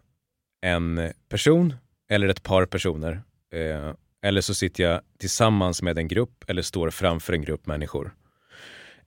en 0.63 1.13
person 1.29 1.75
eller 2.11 2.29
ett 2.29 2.43
par 2.43 2.67
personer 2.67 3.23
eh, 3.53 3.93
eller 4.23 4.41
så 4.41 4.55
sitter 4.55 4.85
jag 4.85 5.01
tillsammans 5.19 5.83
med 5.83 5.99
en 5.99 6.09
grupp 6.09 6.45
eller 6.49 6.63
står 6.63 6.91
framför 6.91 7.33
en 7.33 7.43
grupp 7.43 7.67
människor. 7.67 8.15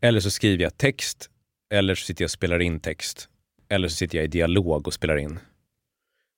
Eller 0.02 0.20
så 0.20 0.32
skriver 0.32 0.64
jag 0.64 0.78
text 0.78 1.30
eller 1.74 1.96
så 1.96 2.06
sitter 2.06 2.24
jag 2.24 2.28
och 2.28 2.32
spelar 2.32 2.60
in 2.60 2.80
text 2.80 3.30
eller 3.70 3.88
så 3.88 3.96
sitter 3.96 4.18
jag 4.18 4.26
i 4.26 4.28
dialog 4.28 4.88
och 4.88 4.94
spelar 4.94 5.18
in. 5.18 5.40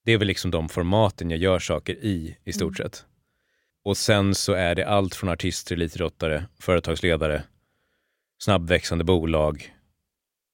Det 0.06 0.12
är 0.12 0.18
väl 0.18 0.28
liksom 0.28 0.52
de 0.52 0.70
formaten 0.70 1.30
jag 1.30 1.40
gör 1.40 1.60
saker 1.60 1.94
i, 1.94 2.38
i 2.44 2.54
stort 2.54 2.78
sett. 2.78 3.06
Och 3.84 3.98
sen 3.98 4.36
så 4.36 4.54
är 4.54 4.76
det 4.76 4.88
allt 4.88 5.16
från 5.16 5.30
artister, 5.30 5.76
elitidrottare, 5.76 6.46
företagsledare, 6.60 7.44
snabbväxande 8.44 9.04
bolag 9.04 9.76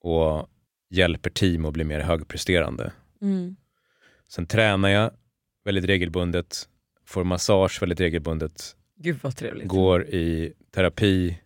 och 0.01 0.49
hjälper 0.89 1.29
team 1.29 1.65
att 1.65 1.73
bli 1.73 1.83
mer 1.83 1.99
högpresterande. 1.99 2.91
Mm. 3.21 3.55
Sen 4.27 4.45
tränar 4.45 4.89
jag 4.89 5.11
väldigt 5.65 5.85
regelbundet, 5.85 6.69
får 7.05 7.23
massage 7.23 7.81
väldigt 7.81 7.99
regelbundet, 7.99 8.75
Gud 8.99 9.19
vad 9.21 9.35
trevligt. 9.35 9.67
går 9.67 10.05
i 10.05 10.53
terapi, 10.71 11.39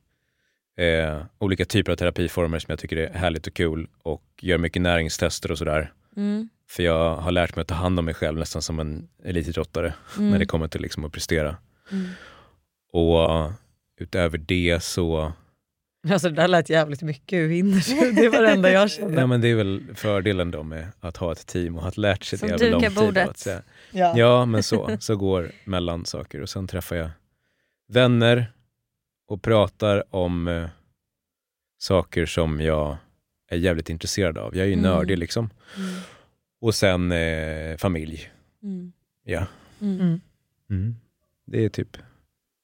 eh, 0.78 1.24
olika 1.38 1.66
typer 1.66 1.92
av 1.92 1.96
terapiformer 1.96 2.60
som 2.60 2.72
jag 2.72 2.80
tycker 2.80 2.98
är 2.98 3.14
härligt 3.14 3.48
och 3.48 3.54
kul 3.54 3.88
och 4.04 4.24
gör 4.42 4.58
mycket 4.58 4.82
näringstester 4.82 5.52
och 5.52 5.58
sådär. 5.58 5.94
Mm. 6.18 6.50
För 6.70 6.84
jag 6.84 7.16
har 7.16 7.32
lärt 7.32 7.56
mig 7.56 7.62
att 7.62 7.68
ta 7.68 7.76
hand 7.76 8.00
om 8.00 8.06
mig 8.06 8.14
själv 8.14 8.40
nästan 8.40 8.62
som 8.62 8.80
en 8.80 9.10
elitidrottare 9.24 9.94
när 10.18 10.40
det 10.40 10.46
kommer 10.46 10.68
till 10.68 10.82
liksom 10.82 11.06
att 11.06 11.12
prestera. 11.12 11.58
Mm. 11.92 12.10
Och 12.94 13.52
utöver 13.98 14.38
det 14.38 14.84
så, 14.84 15.34
Alltså 16.10 16.30
det 16.30 16.36
där 16.36 16.48
lät 16.48 16.70
jävligt 16.70 17.02
mycket, 17.02 17.40
hur 17.40 17.50
hinner 17.50 18.02
du? 18.06 18.12
Det 18.22 18.30
var 18.30 18.42
det 18.42 18.52
enda 18.52 18.72
jag 18.72 18.92
kände. 18.92 19.20
ja 19.22 19.28
men 19.28 19.42
det 19.42 19.48
är 19.48 19.56
väl 19.56 19.84
fördelen 19.96 20.52
då 20.52 20.64
med 20.64 20.88
att 21.00 21.18
ha 21.18 21.32
ett 21.32 21.48
team 21.48 21.76
och 21.78 21.84
ha 21.84 21.92
lärt 21.96 22.24
sig 22.24 22.40
Som 22.40 22.48
det 22.48 22.54
över 22.54 22.72
lång 22.72 22.82
tid. 22.82 22.94
bordet. 22.96 23.30
Att 23.30 23.38
säga. 23.38 23.62
Ja. 23.92 24.14
Ja 24.18 24.46
men 24.46 24.64
så, 24.64 24.98
så 25.00 25.16
går 25.16 25.52
mellan 25.66 26.06
saker 26.06 26.42
och 26.42 26.50
sen 26.50 26.68
träffar 26.68 26.96
jag 26.96 27.10
vänner 27.90 28.52
och 29.28 29.42
pratar 29.42 30.16
om 30.16 30.48
eh, 30.48 30.70
saker 31.78 32.26
som 32.26 32.62
jag 32.62 32.98
är 33.50 33.58
jävligt 33.58 33.90
intresserad 33.90 34.38
av. 34.38 34.56
Jag 34.56 34.64
är 34.64 34.68
ju 34.68 34.74
Mm. 34.74 34.84
nördig 34.92 35.18
liksom. 35.18 35.50
Mm. 35.78 35.90
Och 36.62 36.76
sen 36.76 37.12
eh, 37.12 37.78
familj. 37.78 38.32
Mm. 38.64 38.94
Ja. 39.24 39.46
Mm. 39.82 40.22
Mm. 40.70 40.96
Det 41.46 41.66
är 41.66 41.70
typ 41.70 41.98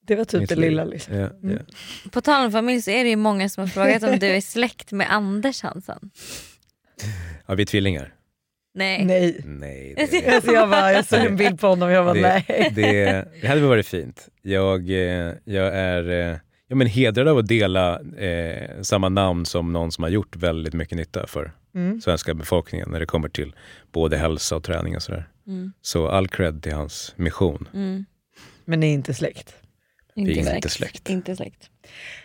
Det 0.07 0.15
var 0.15 0.25
typ 0.25 0.39
mitt 0.39 0.49
det 0.49 0.55
lilla. 0.55 0.83
Liksom. 0.83 1.15
Ja, 1.15 1.27
Mm. 1.43 1.57
ja. 1.57 1.75
På 2.11 2.21
tal 2.21 2.45
om 2.45 2.51
familj 2.51 2.81
så 2.81 2.91
är 2.91 3.03
det 3.03 3.09
ju 3.09 3.15
många 3.15 3.49
som 3.49 3.61
har 3.61 3.67
frågat 3.67 4.03
om 4.03 4.19
du 4.19 4.27
är 4.27 4.41
släkt 4.41 4.91
med 4.91 5.07
Anders 5.13 5.61
Hansen. 5.63 6.09
ja, 7.45 7.55
vi 7.55 7.61
är 7.61 7.65
tvillingar. 7.65 8.13
Nej. 8.73 9.05
Nej. 9.05 9.41
Nej, 9.45 9.93
det, 10.11 10.35
Alltså 10.35 10.51
jag, 10.51 10.69
bara, 10.69 10.93
jag 10.93 11.05
såg 11.05 11.19
en 11.19 11.35
bild 11.35 11.59
på 11.59 11.67
honom 11.67 11.87
och 11.89 11.93
jag 11.95 12.05
bara 12.05 12.13
det, 12.13 12.21
nej. 12.21 12.71
det, 12.75 13.25
det 13.41 13.47
hade 13.47 13.59
väl 13.61 13.69
varit 13.69 13.87
fint. 13.87 14.27
Jag, 14.41 14.89
eh, 14.89 15.33
jag 15.43 15.67
är 15.77 16.09
eh, 16.09 16.37
ja, 16.67 16.75
men 16.75 16.87
hedrad 16.87 17.27
av 17.27 17.37
att 17.37 17.47
dela 17.47 17.99
eh, 18.17 18.81
samma 18.81 19.09
namn 19.09 19.45
som 19.45 19.73
någon 19.73 19.91
som 19.91 20.03
har 20.03 20.09
gjort 20.11 20.35
väldigt 20.35 20.73
mycket 20.73 20.97
nytta 20.97 21.27
för 21.27 21.51
Mm. 21.75 22.01
svenska 22.01 22.33
befolkningen 22.33 22.89
när 22.91 22.99
det 22.99 23.05
kommer 23.05 23.29
till 23.29 23.55
både 23.91 24.17
hälsa 24.17 24.55
och 24.55 24.63
träning 24.63 24.95
och 24.95 25.01
sådär. 25.01 25.29
Mm. 25.47 25.71
Så 25.81 26.07
all 26.07 26.27
cred 26.27 26.63
till 26.63 26.73
hans 26.73 27.13
mission. 27.17 27.67
Mm. 27.73 28.05
Men 28.65 28.79
ni 28.79 28.87
är 28.89 28.93
inte 28.93 29.13
släkt. 29.13 29.55
Vi 30.25 30.39
är 30.39 30.55
inte 30.55 30.69
släkt. 30.69 31.09
Inte 31.09 31.35
släkt. 31.35 31.69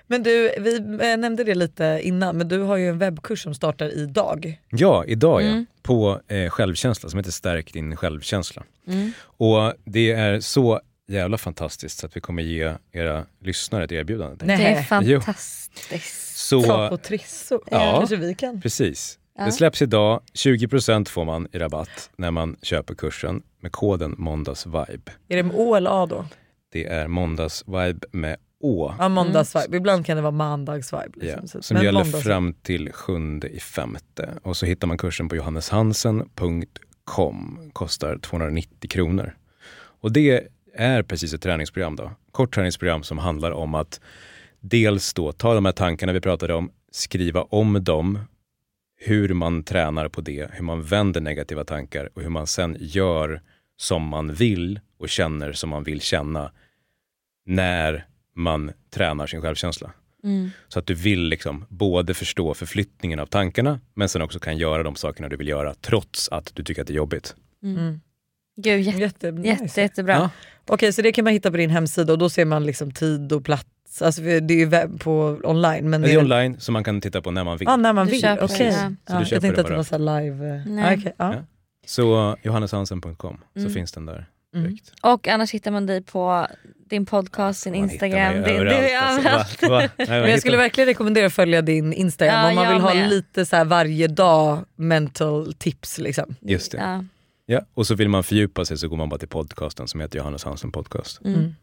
Men 0.07 0.23
du, 0.23 0.55
vi 0.59 0.81
nämnde 1.17 1.45
det 1.45 1.55
lite 1.55 2.01
innan, 2.03 2.37
men 2.37 2.49
du 2.49 2.59
har 2.59 2.77
ju 2.77 2.89
en 2.89 2.99
webbkurs 2.99 3.43
som 3.43 3.55
startar 3.55 3.99
idag. 3.99 4.61
Ja, 4.71 5.05
idag 5.05 5.43
ja. 5.43 5.47
Mm. 5.47 5.67
På 5.83 6.21
eh, 6.29 6.51
självkänsla 6.51 7.09
som 7.09 7.19
heter 7.19 7.31
Stärk 7.31 7.73
din 7.73 7.97
självkänsla. 7.97 8.63
Mm. 8.87 9.13
Och 9.23 9.73
det 9.85 10.13
är 10.13 10.41
så 10.41 10.81
jävla 11.09 11.39
fantastiskt 11.39 11.99
så 11.99 12.07
att 12.07 12.17
vi 12.17 12.21
kommer 12.21 12.43
ge 12.43 12.75
era 12.93 13.27
lyssnare 13.41 13.85
ett 13.85 13.93
erbjudande. 13.93 14.47
Nej. 14.47 14.57
Det 14.57 14.65
är 14.65 14.83
fantastiskt. 14.83 16.37
Så, 16.37 16.63
Ta 16.63 16.89
på 16.89 16.97
Trisso. 16.97 17.61
Ja. 17.71 17.97
Kanske 17.99 18.17
vi 18.17 18.35
kan. 18.35 18.61
precis. 18.61 19.19
Ja. 19.39 19.45
Det 19.45 19.53
släpps 19.53 19.83
idag. 19.83 20.21
20% 20.35 21.09
får 21.09 21.25
man 21.25 21.49
i 21.53 21.59
rabatt 21.59 22.11
när 22.17 22.31
man 22.31 22.57
köper 22.63 22.95
kursen 22.95 23.43
med 23.61 23.73
koden 23.73 24.15
måndagsvibe. 24.19 25.13
Är 25.29 25.37
det 25.37 25.43
med 25.43 25.57
Å 25.57 25.75
eller 25.75 26.03
A 26.03 26.07
då? 26.07 26.25
Det 26.73 26.87
är 26.87 27.09
måndagsvibe 27.09 28.07
med 28.13 28.37
Å. 28.65 28.95
Ja 28.99 29.09
måndagsvibe, 29.09 29.77
ibland 29.77 30.07
kan 30.07 30.17
det 30.17 30.23
vara 30.23 30.31
mandagsvibe. 30.31 31.11
Liksom. 31.15 31.49
Så- 31.49 31.63
som 31.63 31.75
men 31.75 31.85
gäller 31.85 32.05
måndags- 32.05 32.23
fram 32.25 32.55
till 32.55 32.93
7 32.93 33.41
i 33.51 33.61
femte. 33.61 34.29
Och 34.43 34.57
så 34.57 34.67
hittar 34.67 34.87
man 34.87 34.99
kursen 34.99 35.29
på 35.29 35.37
johanneshansen.com. 35.37 37.59
Kostar 37.73 38.19
290 38.19 38.91
kronor. 38.91 39.37
Och 40.01 40.13
det 40.13 40.49
är 40.75 41.03
precis 41.03 41.35
ett 41.35 41.43
träningsprogram 41.43 41.97
då. 41.97 42.11
Kort 42.33 42.55
träningsprogram 42.55 43.03
som 43.03 43.19
handlar 43.19 43.51
om 43.51 43.75
att 43.75 44.01
dels 44.61 45.15
då 45.15 45.33
ta 45.33 45.55
de 45.55 45.65
här 45.65 45.73
tankarna 45.73 46.13
vi 46.13 46.21
pratade 46.21 46.55
om, 46.55 46.71
skriva 46.93 47.43
om 47.43 47.85
dem, 47.85 48.19
hur 48.97 49.35
man 49.35 49.63
tränar 49.65 50.09
på 50.09 50.21
det, 50.21 50.49
hur 50.53 50.65
man 50.65 50.83
vänder 50.83 51.21
negativa 51.21 51.65
tankar 51.65 52.09
och 52.15 52.23
hur 52.23 52.29
man 52.29 52.47
sen 52.47 52.77
gör 52.81 53.43
som 53.77 54.03
man 54.09 54.33
vill 54.35 54.81
och 54.99 55.09
känner 55.09 55.53
som 55.53 55.71
man 55.71 55.85
vill 55.85 56.01
känna 56.01 56.53
när 57.47 58.07
man 58.37 58.73
tränar 58.91 59.27
sin 59.27 59.41
självkänsla. 59.43 59.93
Mm. 60.25 60.51
Så 60.69 60.79
att 60.79 60.87
du 60.87 60.95
vill 60.95 61.23
liksom 61.29 61.65
både 61.69 62.15
förstå 62.15 62.55
förflyttningen 62.55 63.19
av 63.19 63.27
tankarna 63.27 63.81
men 63.95 64.09
sen 64.09 64.23
också 64.23 64.39
kan 64.39 64.57
göra 64.59 64.83
de 64.83 64.95
sakerna 64.97 65.29
du 65.29 65.37
vill 65.37 65.49
göra 65.49 65.75
trots 65.75 66.29
att 66.29 66.51
du 66.55 66.65
tycker 66.65 66.81
att 66.83 66.87
det 66.89 66.93
är 66.93 66.97
jobbigt. 66.97 67.35
Mm. 67.63 68.01
Gud, 68.57 68.81
jätte, 68.81 69.27
Jätte, 69.27 69.49
jätte, 69.65 69.81
jättebra. 69.81 70.13
Ja. 70.15 70.31
Okej 70.67 70.93
så 70.93 71.03
det 71.03 71.13
kan 71.13 71.25
man 71.25 71.33
hitta 71.33 71.51
på 71.51 71.57
din 71.57 71.71
hemsida 71.71 72.13
och 72.13 72.19
då 72.19 72.29
ser 72.31 72.45
man 72.45 72.67
liksom 72.67 72.93
tid 72.93 73.33
och 73.33 73.45
plats. 73.45 74.03
Alltså 74.03 74.23
det 74.23 74.55
är 74.55 74.59
ju 74.59 74.67
webb 74.67 75.01
på 75.01 75.41
online. 75.45 75.91
Men 75.91 76.03
Det 76.03 76.13
är 76.13 76.19
online 76.19 76.61
så 76.61 76.73
man 76.73 76.85
kan 76.85 77.01
titta 77.01 77.23
på 77.23 77.31
när 77.31 77.45
man 77.45 77.57
vill. 77.59 77.67
Ja 77.69 77.77
när 77.77 77.93
man 77.93 78.07
Du 78.07 78.13
vill, 78.13 78.25
okej. 78.41 78.59
det, 78.59 78.65
ja. 78.65 78.73
Så 79.07 79.13
Ja, 79.13 79.19
jag 79.21 79.29
tänkte 79.29 79.63
det 79.63 79.81
att 79.81 79.89
det 79.91 79.99
var 79.99 80.21
live. 80.23 80.49
eh, 80.57 80.67
Nej. 80.67 80.85
Ja, 80.95 80.99
okej, 81.01 81.13
ja. 81.19 81.35
Ja. 81.35 81.43
Så 81.87 82.37
johanneshansen.com 82.43 83.41
Mm. 83.57 83.69
så 83.69 83.75
finns 83.75 83.93
den 83.93 84.07
där 84.07 84.27
Mm. 84.55 84.77
Och 85.03 85.29
annars 85.29 85.51
hittar 85.55 85.71
man 85.71 85.87
dig 85.87 86.03
på 86.03 86.47
din 86.87 87.07
podcast, 87.07 87.65
din 87.65 87.73
Man 87.73 87.91
Instagram. 87.91 88.43
det 88.43 88.51
överallt, 88.51 88.79
är 88.91 88.97
alltså. 88.99 89.29
överallt. 89.29 89.63
Va? 89.63 89.69
Va? 89.69 89.89
Nej, 89.99 90.09
Men 90.21 90.31
jag 90.31 90.41
skulle 90.41 90.57
verkligen 90.57 90.87
rekommendera 90.87 91.27
att 91.27 91.33
följa 91.33 91.63
din 91.63 91.93
Instagram 91.93 92.35
Ja, 92.43 92.49
om 92.49 92.55
man 92.55 92.73
vill 92.73 92.83
ha 92.83 92.95
med. 92.95 93.09
lite 93.11 93.47
så 93.47 93.57
här 93.57 93.65
varje 93.65 94.07
dag 94.09 94.65
mental 94.77 95.55
tips. 95.55 95.99
Liksom. 95.99 96.35
Just 96.41 96.73
det. 96.73 96.79
Ja. 96.79 97.05
Ja. 97.47 97.61
Och 97.75 97.87
så 97.87 97.95
vill 97.95 98.09
man 98.09 98.23
fördjupa 98.25 98.65
sig 98.65 98.79
så 98.79 98.89
går 98.89 98.97
man 98.97 99.09
bara 99.09 99.19
till 99.19 99.29
podcasten 99.29 99.89
som 99.89 100.01
heter 100.01 100.19
Johannes 100.19 100.45
Hansen 100.45 100.73
podcast. 100.73 101.21
Mm. 101.25 101.39
Mm. 101.41 101.55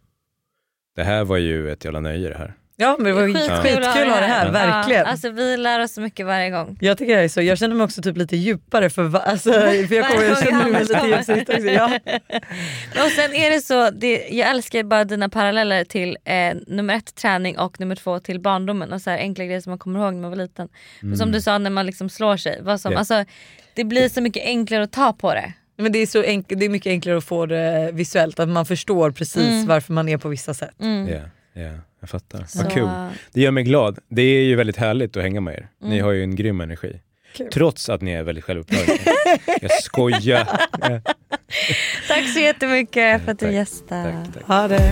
Det 0.96 1.04
här 1.04 1.24
var 1.24 1.38
ju 1.38 1.72
ett 1.72 1.84
jävla 1.86 2.00
nöje 2.00 2.30
det 2.30 2.38
här. 2.38 2.54
Ja 2.82 2.96
men 3.00 3.06
det 3.06 3.14
var 3.14 3.28
Skitkul 3.28 3.50
skitkul, 3.56 3.84
att 3.84 3.96
ha 3.96 4.20
det 4.20 4.26
här, 4.26 4.46
Ja. 4.46 4.52
verkligen. 4.52 5.02
Ja, 5.02 5.08
alltså, 5.12 5.30
vi 5.30 5.58
lär 5.58 5.80
oss 5.80 5.94
så 5.94 6.02
mycket 6.02 6.26
varje 6.26 6.50
gång. 6.50 6.78
Jag 6.82 6.98
tycker 6.98 7.18
det 7.18 7.24
är 7.24 7.28
så, 7.30 7.42
jag 7.42 7.58
känner 7.58 7.76
mig 7.76 7.84
också 7.86 8.02
typ 8.02 8.18
lite 8.18 8.38
djupare 8.38 8.90
för, 8.90 9.04
va- 9.04 9.20
alltså, 9.26 9.52
för 9.88 9.94
jag, 9.96 10.08
kommer, 10.10 10.24
jag 10.24 10.44
känner 10.44 10.70
mig 10.70 10.82
lite 10.82 11.20
också. 11.20 11.60
Ja. 11.70 11.86
Och 13.06 13.12
sen 13.12 13.34
är 13.34 13.50
det 13.50 13.62
så, 13.62 13.90
det, 13.90 14.28
jag 14.30 14.50
älskar 14.50 14.84
bara 14.84 15.04
dina 15.06 15.30
paralleller 15.30 15.84
till 15.84 16.18
eh, 16.26 16.54
nummer 16.68 16.94
ett 16.96 17.16
träning 17.16 17.58
och 17.60 17.80
nummer 17.80 17.96
två 17.96 18.20
till 18.20 18.40
barndomen 18.40 18.94
och 18.94 19.02
så 19.02 19.10
här 19.10 19.18
enkla 19.18 19.46
grejer 19.46 19.62
som 19.62 19.70
man 19.72 19.80
kommer 19.80 20.00
ihåg 20.00 20.14
när 20.14 20.22
man 20.22 20.30
var 20.32 20.38
liten. 20.38 20.70
Och 21.12 21.18
Som 21.18 21.32
du 21.32 21.42
sa 21.42 21.58
när 21.58 21.70
man 21.70 21.86
liksom 21.86 22.10
slår 22.10 22.38
sig, 22.38 22.60
vad 22.62 22.82
som, 22.82 22.92
Ja. 22.92 22.98
alltså, 23.00 23.26
det 23.74 23.84
blir 23.84 24.10
så 24.10 24.22
mycket 24.22 24.46
enklare 24.46 24.84
att 24.84 24.92
ta 24.92 25.14
på 25.14 25.34
det. 25.34 25.54
Men 25.78 25.92
det 25.92 26.00
är, 26.00 26.08
så 26.08 26.24
enk- 26.24 26.56
det 26.56 26.66
är 26.66 26.70
mycket 26.70 26.90
enklare 26.90 27.18
att 27.18 27.24
få 27.24 27.46
det 27.46 27.90
visuellt, 27.94 28.40
att 28.40 28.50
man 28.50 28.66
förstår 28.66 29.12
precis 29.12 29.48
Mm. 29.48 29.68
varför 29.68 29.94
man 29.94 30.10
är 30.10 30.18
på 30.18 30.30
vissa 30.30 30.54
sätt. 30.54 30.82
Mm. 30.82 31.08
Ja, 31.08 31.20
ja, 31.62 31.70
jag 32.00 32.10
fattar. 32.10 32.44
Så, 32.48 32.64
Vad 32.64 32.72
kul. 32.72 32.90
Det 33.34 33.42
gör 33.42 33.52
mig 33.52 33.64
glad. 33.64 34.00
Det 34.10 34.22
är 34.22 34.44
ju 34.44 34.56
väldigt 34.56 34.78
härligt 34.78 35.18
att 35.18 35.24
hänga 35.24 35.42
med 35.42 35.54
er. 35.54 35.70
Ni 35.82 35.88
Mm. 35.96 36.06
har 36.06 36.12
ju 36.12 36.24
en 36.24 36.36
grym 36.36 36.62
energi. 36.62 37.00
Kul. 37.38 37.48
Trots 37.54 37.90
att 37.90 38.02
ni 38.02 38.12
är 38.12 38.24
väldigt 38.24 38.44
självupptagna. 38.44 38.94
jag 39.62 39.72
skojar. 39.84 40.48
Ja, 40.80 41.02
Tack 42.08 42.30
så 42.34 42.40
jättemycket 42.40 43.22
för 43.26 43.32
att 43.32 43.40
du 43.40 43.52
gästade. 43.52 44.16
tack, 44.26 44.34
tack. 44.34 44.44
Ha 44.44 44.68
det. 44.68 44.92